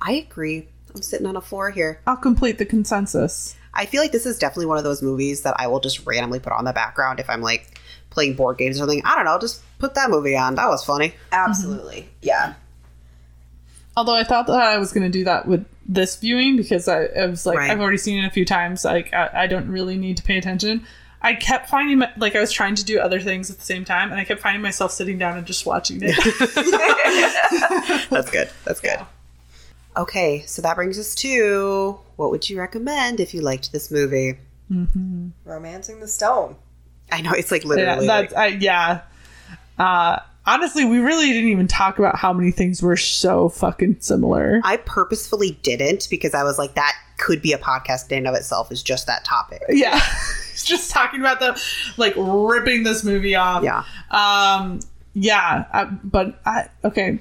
I 0.00 0.12
agree. 0.12 0.68
I'm 0.94 1.02
sitting 1.02 1.26
on 1.26 1.36
a 1.36 1.42
four 1.42 1.70
here. 1.70 2.00
I'll 2.06 2.16
complete 2.16 2.58
the 2.58 2.64
consensus. 2.64 3.54
I 3.74 3.86
feel 3.86 4.02
like 4.02 4.12
this 4.12 4.26
is 4.26 4.38
definitely 4.38 4.66
one 4.66 4.78
of 4.78 4.84
those 4.84 5.02
movies 5.02 5.42
that 5.42 5.54
I 5.58 5.66
will 5.66 5.80
just 5.80 6.04
randomly 6.06 6.40
put 6.40 6.52
on 6.52 6.64
the 6.64 6.72
background 6.72 7.20
if 7.20 7.30
I'm 7.30 7.40
like 7.40 7.80
playing 8.10 8.34
board 8.34 8.58
games 8.58 8.76
or 8.76 8.80
something. 8.80 9.02
I 9.04 9.16
don't 9.16 9.24
know, 9.24 9.38
just 9.38 9.62
put 9.78 9.94
that 9.94 10.10
movie 10.10 10.36
on. 10.36 10.56
That 10.56 10.68
was 10.68 10.84
funny. 10.84 11.14
Absolutely. 11.32 12.02
Mm-hmm. 12.02 12.08
Yeah. 12.22 12.54
Although 13.96 14.14
I 14.14 14.24
thought 14.24 14.46
that 14.46 14.56
I 14.60 14.78
was 14.78 14.92
going 14.92 15.04
to 15.04 15.10
do 15.10 15.24
that 15.24 15.46
with 15.46 15.66
this 15.86 16.16
viewing 16.16 16.56
because 16.56 16.88
I, 16.88 17.04
I 17.04 17.26
was 17.26 17.44
like, 17.44 17.58
Right. 17.58 17.70
I've 17.70 17.80
already 17.80 17.98
seen 17.98 18.22
it 18.22 18.26
a 18.26 18.30
few 18.30 18.44
times. 18.44 18.84
Like, 18.84 19.12
I, 19.12 19.30
I 19.34 19.46
don't 19.46 19.68
really 19.68 19.96
need 19.96 20.16
to 20.18 20.22
pay 20.22 20.38
attention. 20.38 20.86
I 21.20 21.34
kept 21.34 21.68
finding 21.68 21.98
my, 21.98 22.10
like 22.16 22.34
I 22.34 22.40
was 22.40 22.50
trying 22.50 22.74
to 22.74 22.84
do 22.84 22.98
other 22.98 23.20
things 23.20 23.48
at 23.50 23.58
the 23.58 23.64
same 23.64 23.84
time, 23.84 24.10
and 24.10 24.18
I 24.20 24.24
kept 24.24 24.40
finding 24.40 24.60
myself 24.60 24.90
sitting 24.90 25.18
down 25.18 25.38
and 25.38 25.46
just 25.46 25.64
watching 25.64 26.00
it. 26.02 26.16
That's 28.10 28.30
good. 28.30 28.50
That's 28.64 28.80
good. 28.80 28.98
Yeah. 28.98 29.04
Okay, 29.96 30.42
so 30.46 30.62
that 30.62 30.76
brings 30.76 30.98
us 30.98 31.14
to 31.16 31.98
what 32.16 32.30
would 32.30 32.48
you 32.48 32.58
recommend 32.58 33.20
if 33.20 33.34
you 33.34 33.40
liked 33.42 33.72
this 33.72 33.90
movie? 33.90 34.38
Romancing 35.44 36.00
the 36.00 36.08
Stone. 36.08 36.56
I 37.10 37.20
know 37.20 37.32
it's 37.32 37.50
like 37.50 37.62
yeah, 37.64 37.68
literally. 37.68 38.06
that's 38.06 38.32
like- 38.32 38.54
I, 38.54 38.56
yeah. 38.56 39.00
Uh, 39.78 40.18
honestly, 40.46 40.84
we 40.84 40.98
really 40.98 41.26
didn't 41.26 41.50
even 41.50 41.66
talk 41.66 41.98
about 41.98 42.16
how 42.16 42.32
many 42.32 42.50
things 42.50 42.82
were 42.82 42.96
so 42.96 43.48
fucking 43.50 43.96
similar. 44.00 44.60
I 44.64 44.78
purposefully 44.78 45.58
didn't 45.62 46.08
because 46.10 46.32
I 46.34 46.42
was 46.42 46.58
like, 46.58 46.74
that 46.74 46.96
could 47.18 47.42
be 47.42 47.52
a 47.52 47.58
podcast 47.58 48.10
in 48.12 48.18
and 48.18 48.28
of 48.28 48.34
itself. 48.34 48.72
Is 48.72 48.82
just 48.82 49.06
that 49.08 49.24
topic. 49.24 49.62
yeah, 49.68 50.00
just 50.64 50.90
talking 50.90 51.20
about 51.20 51.40
the 51.40 51.60
like 51.98 52.14
ripping 52.16 52.82
this 52.84 53.04
movie 53.04 53.34
off. 53.34 53.62
Yeah. 53.62 53.84
Um. 54.10 54.80
Yeah. 55.14 55.66
I, 55.72 55.84
but 55.84 56.40
I 56.46 56.68
okay. 56.84 57.18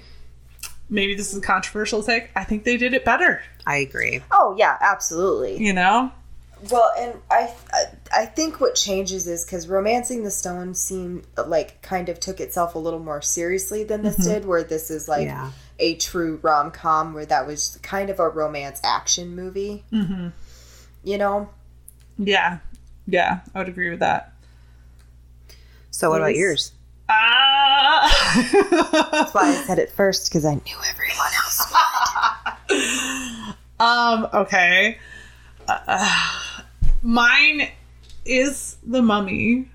Maybe 0.93 1.15
this 1.15 1.31
is 1.31 1.37
a 1.39 1.41
controversial 1.41 2.03
take. 2.03 2.29
I 2.35 2.43
think 2.43 2.65
they 2.65 2.75
did 2.77 2.93
it 2.93 3.03
better. 3.05 3.41
I 3.65 3.77
agree. 3.77 4.21
Oh 4.29 4.53
yeah, 4.57 4.77
absolutely. 4.81 5.57
You 5.57 5.71
know. 5.73 6.11
Well, 6.69 6.91
and 6.99 7.13
I 7.31 7.51
I, 7.73 7.83
I 8.13 8.25
think 8.25 8.59
what 8.59 8.75
changes 8.75 9.25
is 9.25 9.45
because 9.45 9.67
Romancing 9.67 10.23
the 10.23 10.29
Stone 10.29 10.75
seemed 10.75 11.25
like 11.47 11.81
kind 11.81 12.09
of 12.09 12.19
took 12.19 12.39
itself 12.39 12.75
a 12.75 12.79
little 12.79 12.99
more 12.99 13.21
seriously 13.21 13.83
than 13.85 14.03
this 14.03 14.17
did, 14.17 14.45
where 14.45 14.63
this 14.63 14.91
is 14.91 15.07
like 15.07 15.25
Yeah. 15.25 15.51
a 15.79 15.95
true 15.95 16.39
rom 16.43 16.69
com, 16.71 17.13
where 17.13 17.25
that 17.25 17.47
was 17.47 17.79
kind 17.81 18.09
of 18.09 18.19
a 18.19 18.27
romance 18.29 18.79
action 18.83 19.33
movie. 19.35 19.85
Mm-hmm. 19.93 20.27
You 21.03 21.17
know, 21.17 21.49
Yeah. 22.19 22.59
Yeah. 23.07 23.39
I 23.55 23.59
would 23.59 23.69
agree 23.69 23.89
with 23.89 23.99
that. 24.01 24.33
So 25.89 26.09
what 26.09 26.21
about 26.21 26.35
yours? 26.35 26.73
Ah. 27.09 27.40
That's 28.35 29.33
why 29.33 29.41
I 29.49 29.63
said 29.65 29.79
it 29.79 29.91
first 29.91 30.29
because 30.29 30.45
I 30.45 30.53
knew 30.55 30.77
everyone 30.89 31.31
else. 31.43 31.73
Um, 33.81 34.27
okay. 34.31 34.99
Uh, 35.67 36.39
mine 37.01 37.69
is 38.25 38.77
the 38.85 39.01
mummy. 39.01 39.67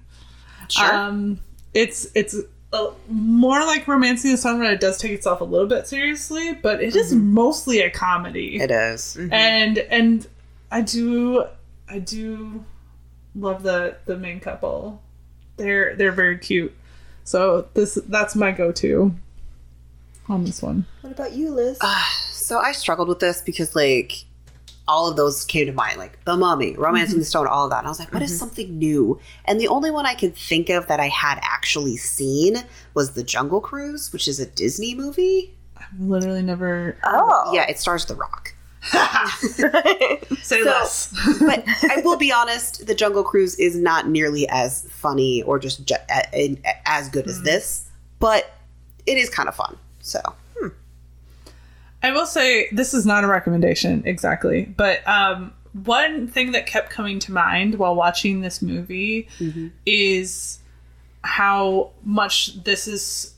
Sure. 0.69 0.95
Um, 0.95 1.41
it's 1.75 2.07
it's 2.15 2.37
uh, 2.73 2.91
more 3.09 3.65
like 3.67 3.89
Romancing 3.89 4.31
the 4.31 4.37
Sun, 4.37 4.61
where 4.61 4.73
it 4.73 4.81
does 4.81 4.99
take 4.99 5.11
itself 5.11 5.41
a 5.41 5.45
little 5.45 5.67
bit 5.67 5.89
seriously, 5.89 6.55
but 6.55 6.81
it 6.81 6.95
is 6.95 7.13
mostly 7.15 7.81
a 7.81 7.91
comedy. 7.91 8.61
it 8.61 8.71
is. 8.71 9.19
And 9.33 9.79
and 9.79 10.27
I 10.71 10.83
do 10.83 11.45
I 11.89 11.99
do 11.99 12.65
love 13.35 13.65
the 13.65 13.97
the 14.05 14.17
main 14.17 14.39
couple. 14.39 15.03
They're 15.57 15.97
they're 15.97 16.13
very 16.13 16.39
cute. 16.39 16.76
So 17.27 17.69
this 17.75 17.97
that's 18.07 18.37
my 18.37 18.53
go 18.53 18.73
to 18.73 19.15
on 20.29 20.45
this 20.45 20.63
one. 20.63 20.87
What 21.01 21.13
about 21.13 21.33
you, 21.33 21.51
Liz? 21.51 21.77
Uh, 21.81 22.03
so 22.31 22.59
I 22.59 22.73
struggled 22.73 23.09
with 23.09 23.19
this 23.19 23.43
because 23.43 23.75
like 23.75 24.25
all 24.89 25.09
of 25.11 25.17
those 25.17 25.45
came 25.45 25.67
to 25.67 25.73
mind, 25.73 25.99
like 25.99 26.25
The 26.25 26.37
Mummy, 26.37 26.77
Romancing 26.77 27.19
the 27.19 27.23
mm-hmm. 27.23 27.29
Stone, 27.29 27.49
all 27.49 27.65
of 27.65 27.71
that. 27.71 27.79
And 27.79 27.89
I 27.89 27.91
was 27.91 27.99
like, 27.99 28.09
what 28.09 28.21
what 28.21 28.23
is 28.23 28.31
mm-hmm. 28.31 28.39
something 28.39 28.79
new? 28.79 29.21
And 29.45 29.61
the 29.61 29.67
only 29.67 29.91
one 29.91 30.07
I 30.07 30.15
could 30.15 30.37
think 30.37 30.71
of 30.71 30.87
that 30.87 31.01
I 31.01 31.09
had 31.09 31.41
actually 31.43 31.97
seen 31.97 32.59
was 32.95 33.11
The 33.13 33.25
Jungle 33.25 33.61
Cruise, 33.61 34.13
which 34.13 34.29
is 34.29 34.39
a 34.39 34.47
Disney 34.47 34.95
movie. 34.95 35.53
I've 35.77 35.99
literally 35.99 36.43
never 36.43 36.97
oh, 37.05 37.51
Yeah, 37.53 37.69
it 37.69 37.81
stars 37.81 38.07
The 38.07 38.15
Rock. 38.15 38.55
say 39.39 40.21
So- 40.43 40.61
less. 40.65 41.13
But 41.41 41.65
I 41.91 42.03
will 42.05 42.17
be 42.17 42.33
honest, 42.33 42.87
The 42.87 42.95
Jungle 42.95 43.23
Cruise 43.25 43.55
is 43.59 43.77
not 43.77 44.09
nearly 44.09 44.49
as 44.49 44.83
funny 44.91 45.43
or 45.43 45.59
just 45.59 45.85
ju- 45.85 45.95
a- 46.11 46.27
a- 46.33 46.59
as 46.87 47.09
good 47.09 47.27
as 47.27 47.43
this, 47.43 47.89
but 48.19 48.51
it 49.07 49.17
is 49.19 49.29
kind 49.31 49.49
of 49.49 49.55
fun. 49.55 49.77
So, 50.01 50.21
hmm. 50.59 50.69
I 52.03 52.13
will 52.13 52.27
say 52.27 52.69
this 52.73 52.95
is 52.95 53.05
not 53.07 53.25
a 53.25 53.27
recommendation 53.27 54.03
exactly, 54.07 54.65
but 54.77 55.07
um, 55.09 55.53
one 55.85 56.29
thing 56.29 56.53
that 56.53 56.67
kept 56.67 56.91
coming 56.91 57.19
to 57.21 57.33
mind 57.33 57.77
while 57.77 57.95
watching 57.95 58.41
this 58.41 58.63
movie 58.63 59.29
is 59.85 60.59
how 61.23 61.91
much 62.05 62.63
this 62.65 62.87
is 62.87 63.35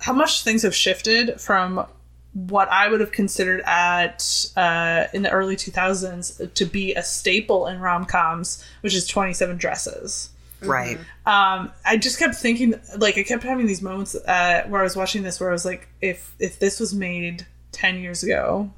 how 0.00 0.12
much 0.14 0.42
things 0.42 0.62
have 0.62 0.74
shifted 0.74 1.38
from 1.40 1.86
what 2.34 2.68
I 2.70 2.88
would 2.88 3.00
have 3.00 3.12
considered 3.12 3.60
at 3.66 4.46
uh, 4.56 5.04
in 5.12 5.22
the 5.22 5.30
early 5.30 5.56
2000s 5.56 6.54
to 6.54 6.64
be 6.64 6.94
a 6.94 7.02
staple 7.02 7.66
in 7.66 7.78
rom 7.80 8.04
coms, 8.06 8.64
which 8.80 8.94
is 8.94 9.06
27 9.06 9.56
Dresses 9.58 10.30
right. 10.64 10.96
um 11.26 11.72
i 11.84 11.96
just 11.96 12.20
kept 12.20 12.36
thinking 12.36 12.72
like 12.98 13.18
i 13.18 13.24
kept 13.24 13.42
having 13.42 13.66
these 13.66 13.82
moments 13.82 14.14
uh 14.14 14.62
where 14.68 14.80
i 14.80 14.84
was 14.84 14.94
watching 14.94 15.24
this 15.24 15.40
where 15.40 15.48
i 15.48 15.52
was 15.52 15.64
like 15.64 15.88
if 16.00 16.32
if 16.38 16.60
this 16.60 16.78
was 16.78 16.94
made 16.94 17.44
10 17.72 17.98
years 17.98 18.22
ago 18.22 18.70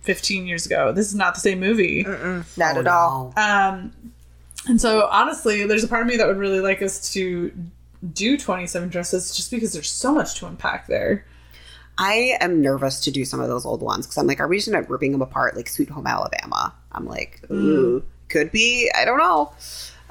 15 0.00 0.46
years 0.46 0.66
ago 0.66 0.92
this 0.92 1.06
is 1.06 1.14
not 1.14 1.32
the 1.32 1.40
same 1.40 1.58
movie 1.58 2.02
not 2.58 2.76
Oh, 2.76 2.80
at 2.80 2.86
all. 2.86 3.32
no. 3.34 3.42
um 3.42 3.92
and 4.68 4.78
so 4.78 5.08
honestly 5.10 5.66
there's 5.66 5.82
a 5.84 5.88
part 5.88 6.02
of 6.02 6.06
me 6.08 6.18
that 6.18 6.26
would 6.26 6.36
really 6.36 6.60
like 6.60 6.82
us 6.82 7.10
to 7.14 7.50
do 8.12 8.36
27 8.36 8.90
dresses 8.90 9.34
just 9.34 9.50
because 9.50 9.72
there's 9.72 9.90
so 9.90 10.12
much 10.12 10.34
to 10.34 10.46
unpack 10.46 10.86
there 10.86 11.24
I 11.98 12.36
am 12.40 12.60
nervous 12.62 13.00
to 13.00 13.10
do 13.10 13.24
some 13.24 13.40
of 13.40 13.48
those 13.48 13.66
old 13.66 13.82
ones 13.82 14.06
because 14.06 14.18
I'm 14.18 14.26
like, 14.26 14.40
are 14.40 14.48
we 14.48 14.56
just 14.56 14.70
not 14.70 14.88
ripping 14.88 15.12
them 15.12 15.22
apart 15.22 15.56
like 15.56 15.68
Sweet 15.68 15.90
Home 15.90 16.06
Alabama? 16.06 16.74
I'm 16.92 17.06
like, 17.06 17.40
ooh, 17.50 18.02
could 18.28 18.50
be. 18.50 18.90
I 18.96 19.04
don't 19.04 19.18
know. 19.18 19.52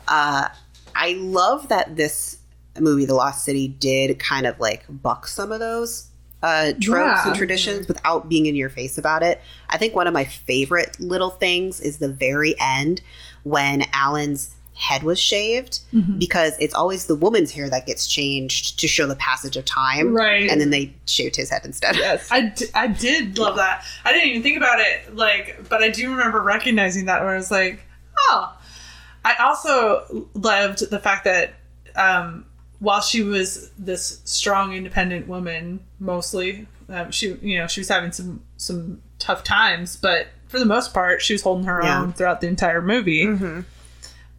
Uh, 0.07 0.47
I 0.95 1.13
love 1.13 1.69
that 1.69 1.95
this 1.95 2.37
movie, 2.79 3.05
The 3.05 3.15
Lost 3.15 3.43
City, 3.45 3.67
did 3.67 4.19
kind 4.19 4.45
of 4.45 4.59
like 4.59 4.83
buck 4.89 5.27
some 5.27 5.51
of 5.51 5.59
those 5.59 6.07
uh, 6.43 6.73
tropes 6.79 7.21
Yeah. 7.23 7.27
and 7.27 7.35
traditions 7.35 7.87
without 7.87 8.29
being 8.29 8.45
in 8.45 8.55
your 8.55 8.69
face 8.69 8.97
about 8.97 9.23
it. 9.23 9.41
I 9.69 9.77
think 9.77 9.95
one 9.95 10.07
of 10.07 10.13
my 10.13 10.23
favorite 10.23 10.99
little 10.99 11.29
things 11.31 11.79
is 11.79 11.97
the 11.97 12.09
very 12.09 12.55
end 12.59 13.01
when 13.43 13.83
Alan's 13.93 14.55
head 14.81 15.03
was 15.03 15.19
shaved 15.19 15.79
because 16.17 16.53
it's 16.59 16.73
always 16.73 17.05
the 17.05 17.13
woman's 17.15 17.51
hair 17.51 17.69
that 17.69 17.85
gets 17.85 18.07
changed 18.07 18.79
to 18.79 18.87
show 18.87 19.05
the 19.05 19.15
passage 19.17 19.55
of 19.55 19.63
time. 19.63 20.11
Right. 20.11 20.49
And 20.49 20.59
then 20.59 20.71
they 20.71 20.91
shaved 21.05 21.35
his 21.35 21.51
head 21.51 21.61
instead. 21.65 21.95
Yes, 21.97 22.27
I, 22.31 22.47
d- 22.47 22.65
I 22.73 22.87
did 22.87 23.37
love 23.37 23.57
that. 23.57 23.85
I 24.03 24.11
didn't 24.11 24.29
even 24.29 24.41
think 24.41 24.57
about 24.57 24.79
it, 24.79 25.15
like, 25.15 25.69
but 25.69 25.83
I 25.83 25.89
do 25.89 26.09
remember 26.09 26.41
recognizing 26.41 27.05
that 27.05 27.21
where 27.21 27.29
I 27.29 27.37
was 27.37 27.51
like, 27.51 27.81
oh. 28.17 28.57
I 29.23 29.35
also 29.39 30.27
loved 30.33 30.89
the 30.89 30.97
fact 30.97 31.25
that 31.25 31.53
um, 31.95 32.45
while 32.79 33.01
she 33.01 33.21
was 33.21 33.69
this 33.77 34.19
strong, 34.25 34.73
independent 34.73 35.27
woman, 35.27 35.79
mostly, 35.99 36.65
um, 36.89 37.11
she 37.11 37.33
you 37.43 37.59
know 37.59 37.67
she 37.67 37.81
was 37.81 37.87
having 37.87 38.11
some 38.11 38.41
some 38.57 38.99
tough 39.19 39.43
times, 39.43 39.95
but 39.95 40.25
for 40.47 40.57
the 40.57 40.65
most 40.65 40.91
part, 40.91 41.21
she 41.21 41.33
was 41.33 41.43
holding 41.43 41.65
her 41.65 41.81
Yeah. 41.83 42.01
own 42.01 42.13
throughout 42.13 42.41
the 42.41 42.47
entire 42.47 42.81
movie. 42.81 43.27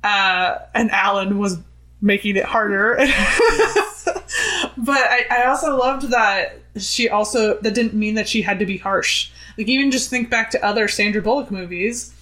Uh, 0.04 0.58
and 0.74 0.90
Alan 0.90 1.38
was 1.38 1.58
making 2.00 2.36
it 2.36 2.44
harder. 2.44 2.96
but 4.76 4.98
I, 4.98 5.26
I 5.30 5.44
also 5.46 5.76
loved 5.76 6.10
that 6.10 6.58
she 6.76 7.08
also 7.08 7.58
that 7.60 7.74
didn't 7.74 7.94
mean 7.94 8.14
that 8.14 8.28
she 8.28 8.42
had 8.42 8.58
to 8.58 8.66
be 8.66 8.78
harsh. 8.78 9.30
Like 9.58 9.68
even 9.68 9.90
just 9.90 10.10
think 10.10 10.30
back 10.30 10.50
to 10.52 10.64
other 10.64 10.88
Sandra 10.88 11.22
Bullock 11.22 11.50
movies. 11.50 12.14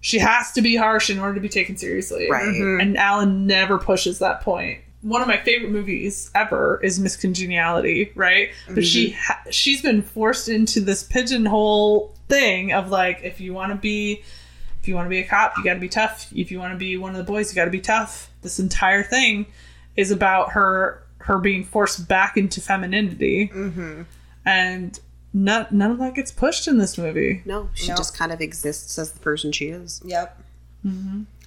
She 0.00 0.18
has 0.20 0.52
to 0.52 0.62
be 0.62 0.76
harsh 0.76 1.10
in 1.10 1.18
order 1.18 1.34
to 1.34 1.40
be 1.40 1.48
taken 1.48 1.76
seriously. 1.76 2.30
Right. 2.30 2.44
Mhm. 2.46 2.80
And 2.80 2.96
Alan 2.96 3.46
never 3.46 3.78
pushes 3.78 4.20
that 4.20 4.42
point. 4.42 4.80
One 5.02 5.22
of 5.22 5.28
my 5.28 5.36
favorite 5.38 5.70
movies 5.70 6.30
ever 6.34 6.80
is 6.82 6.98
Miss 7.00 7.16
Congeniality, 7.16 8.12
right? 8.14 8.50
But 8.72 8.84
she 8.86 9.10
ha- 9.10 9.42
she's 9.50 9.82
been 9.82 10.02
forced 10.02 10.48
into 10.48 10.80
this 10.80 11.02
pigeonhole 11.02 12.14
thing 12.28 12.72
of 12.72 12.90
like 12.90 13.20
if 13.24 13.40
you 13.40 13.52
want 13.54 13.72
to 13.72 13.76
be 13.76 14.22
if 14.22 14.24
you 14.88 14.94
want 14.94 15.06
to 15.06 15.10
be 15.10 15.18
a 15.20 15.24
cop, 15.26 15.56
you 15.56 15.64
got 15.64 15.74
to 15.74 15.80
be 15.80 15.88
tough. 15.88 16.32
If 16.34 16.50
you 16.50 16.58
want 16.58 16.72
to 16.72 16.78
be 16.78 16.96
one 16.96 17.10
of 17.12 17.18
the 17.18 17.24
boys, 17.30 17.50
you 17.50 17.56
got 17.56 17.66
to 17.66 17.70
be 17.70 17.80
tough. 17.80 18.30
This 18.42 18.58
entire 18.58 19.02
thing 19.02 19.46
is 19.96 20.10
about 20.10 20.52
her 20.52 21.02
her 21.18 21.38
being 21.38 21.64
forced 21.64 22.08
back 22.08 22.36
into 22.36 22.60
femininity, 22.60 23.48
mm-hmm. 23.48 24.02
and 24.46 24.98
none 25.34 25.66
none 25.70 25.90
of 25.90 25.98
that 25.98 26.14
gets 26.14 26.32
pushed 26.32 26.66
in 26.68 26.78
this 26.78 26.96
movie. 26.96 27.42
No, 27.44 27.68
she 27.74 27.88
No. 27.88 27.96
just 27.96 28.16
kind 28.16 28.32
of 28.32 28.40
exists 28.40 28.98
as 28.98 29.12
the 29.12 29.20
person 29.20 29.52
she 29.52 29.66
is. 29.68 30.00
Yep. 30.04 30.42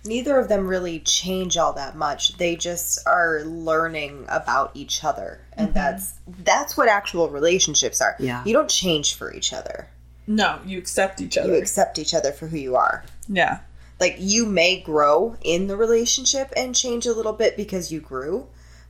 Neither 0.03 0.39
of 0.39 0.49
them 0.49 0.67
really 0.67 0.99
change 0.99 1.57
all 1.57 1.73
that 1.73 1.95
much. 1.95 2.37
They 2.37 2.55
just 2.55 2.99
are 3.07 3.41
learning 3.43 4.25
about 4.29 4.71
each 4.73 5.03
other, 5.03 5.41
and 5.53 5.73
that's 5.73 6.13
that's 6.43 6.75
what 6.75 6.89
actual 6.89 7.29
relationships 7.29 8.01
are. 8.01 8.15
Yeah. 8.19 8.43
you 8.43 8.53
don't 8.53 8.69
change 8.69 9.15
for 9.15 9.31
each 9.33 9.53
other. 9.53 9.87
No, 10.25 10.59
you 10.65 10.77
accept 10.79 11.21
each 11.21 11.37
other. 11.37 11.53
You 11.53 11.59
accept 11.59 11.99
each 11.99 12.13
other 12.13 12.31
for 12.31 12.47
who 12.47 12.57
you 12.57 12.75
are. 12.75 13.03
Yeah, 13.31 13.59
Like 13.99 14.15
you 14.19 14.45
may 14.45 14.81
grow 14.81 15.37
in 15.41 15.67
the 15.67 15.77
relationship 15.77 16.51
and 16.55 16.75
change 16.75 17.05
a 17.05 17.13
little 17.13 17.33
bit 17.33 17.55
because 17.55 17.91
you 17.91 17.99
grew, 17.99 18.47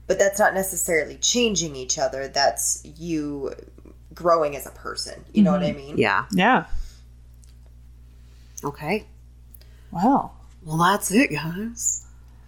but 0.07 0.17
that's 0.17 0.39
not 0.39 0.53
necessarily 0.53 1.17
changing 1.17 1.75
each 1.75 1.99
other. 1.99 2.27
That's 2.27 2.83
you 2.97 3.53
growing 4.13 4.55
as 4.55 4.65
a 4.65 4.71
person. 4.71 5.23
You 5.33 5.43
know 5.43 5.51
what 5.51 5.63
I 5.63 5.71
mm-hmm. 5.71 5.77
mean? 5.77 5.97
Yeah. 5.97 6.25
yeah. 6.31 6.65
Okay. 8.63 9.05
Wow. 9.91 10.31
Well, 10.63 10.77
that's 10.77 11.11
it, 11.11 11.31
guys. 11.31 12.05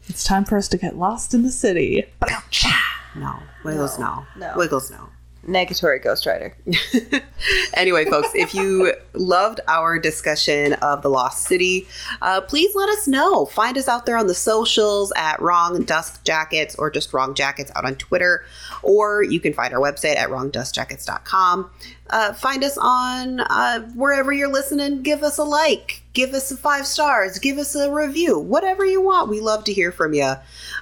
It's 0.08 0.24
time 0.24 0.46
for 0.46 0.58
us 0.58 0.68
to 0.70 0.78
get 0.78 0.98
lost 0.98 1.34
in 1.34 1.44
the 1.44 1.52
city. 1.52 2.06
No. 3.16 3.40
Wiggles, 3.64 4.00
no. 4.00 4.26
No. 4.38 4.54
Wiggles, 4.56 4.92
no. 4.92 5.10
Negatory 5.48 6.02
Ghost 6.02 6.26
Rider. 6.26 6.56
anyway, 7.74 8.06
folks, 8.06 8.30
if 8.34 8.54
you 8.54 8.94
loved 9.14 9.60
our 9.68 10.00
discussion 10.00 10.74
of 10.74 11.02
the 11.02 11.10
Lost 11.10 11.46
City, 11.46 11.88
uh, 12.22 12.42
please 12.42 12.74
let 12.76 12.90
us 12.90 13.08
know. 13.08 13.46
Find 13.46 13.78
us 13.78 13.88
out 13.88 14.06
there 14.06 14.18
on 14.18 14.28
the 14.28 14.34
socials 14.34 15.12
at 15.16 15.42
Wrong 15.42 15.84
Dust 15.84 16.24
Jackets 16.24 16.76
or 16.76 16.90
just 16.90 17.14
Wrong 17.14 17.34
Jackets 17.34 17.72
out 17.76 17.86
on 17.86 17.96
Twitter, 17.96 18.46
or 18.82 19.24
you 19.24 19.40
can 19.40 19.54
find 19.54 19.74
our 19.74 19.82
website 19.82 20.16
at 20.16 20.30
wrongdustjackets.com. 20.30 21.70
Uh, 22.10 22.34
find 22.34 22.64
us 22.64 22.78
on 22.78 23.42
uh, 23.42 23.82
wherever 23.96 24.32
you're 24.32 24.52
listening. 24.52 25.02
Give 25.02 25.24
us 25.24 25.38
a 25.38 25.44
like, 25.44 26.04
give 26.14 26.34
us 26.34 26.52
a 26.52 26.58
five 26.58 26.86
stars, 26.86 27.40
give 27.40 27.58
us 27.58 27.76
a 27.76 27.92
review, 27.92 28.40
whatever 28.40 28.86
you 28.86 29.02
want. 29.02 29.30
We 29.30 29.42
love 29.42 29.66
to 29.66 29.74
hear 29.74 29.92
from 29.92 30.14
you. 30.14 30.34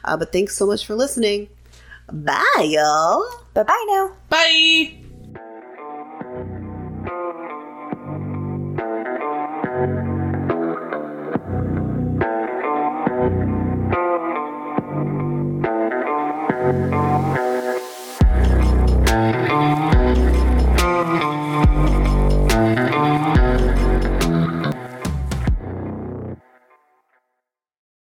Uh, 0.03 0.17
but 0.17 0.31
thanks 0.31 0.55
so 0.55 0.67
much 0.67 0.85
for 0.85 0.95
listening. 0.95 1.47
Bye, 2.11 2.67
y'all. 2.69 3.40
Bye 3.53 3.63
bye 3.63 3.85
now. 3.89 4.11
Bye! 4.29 4.97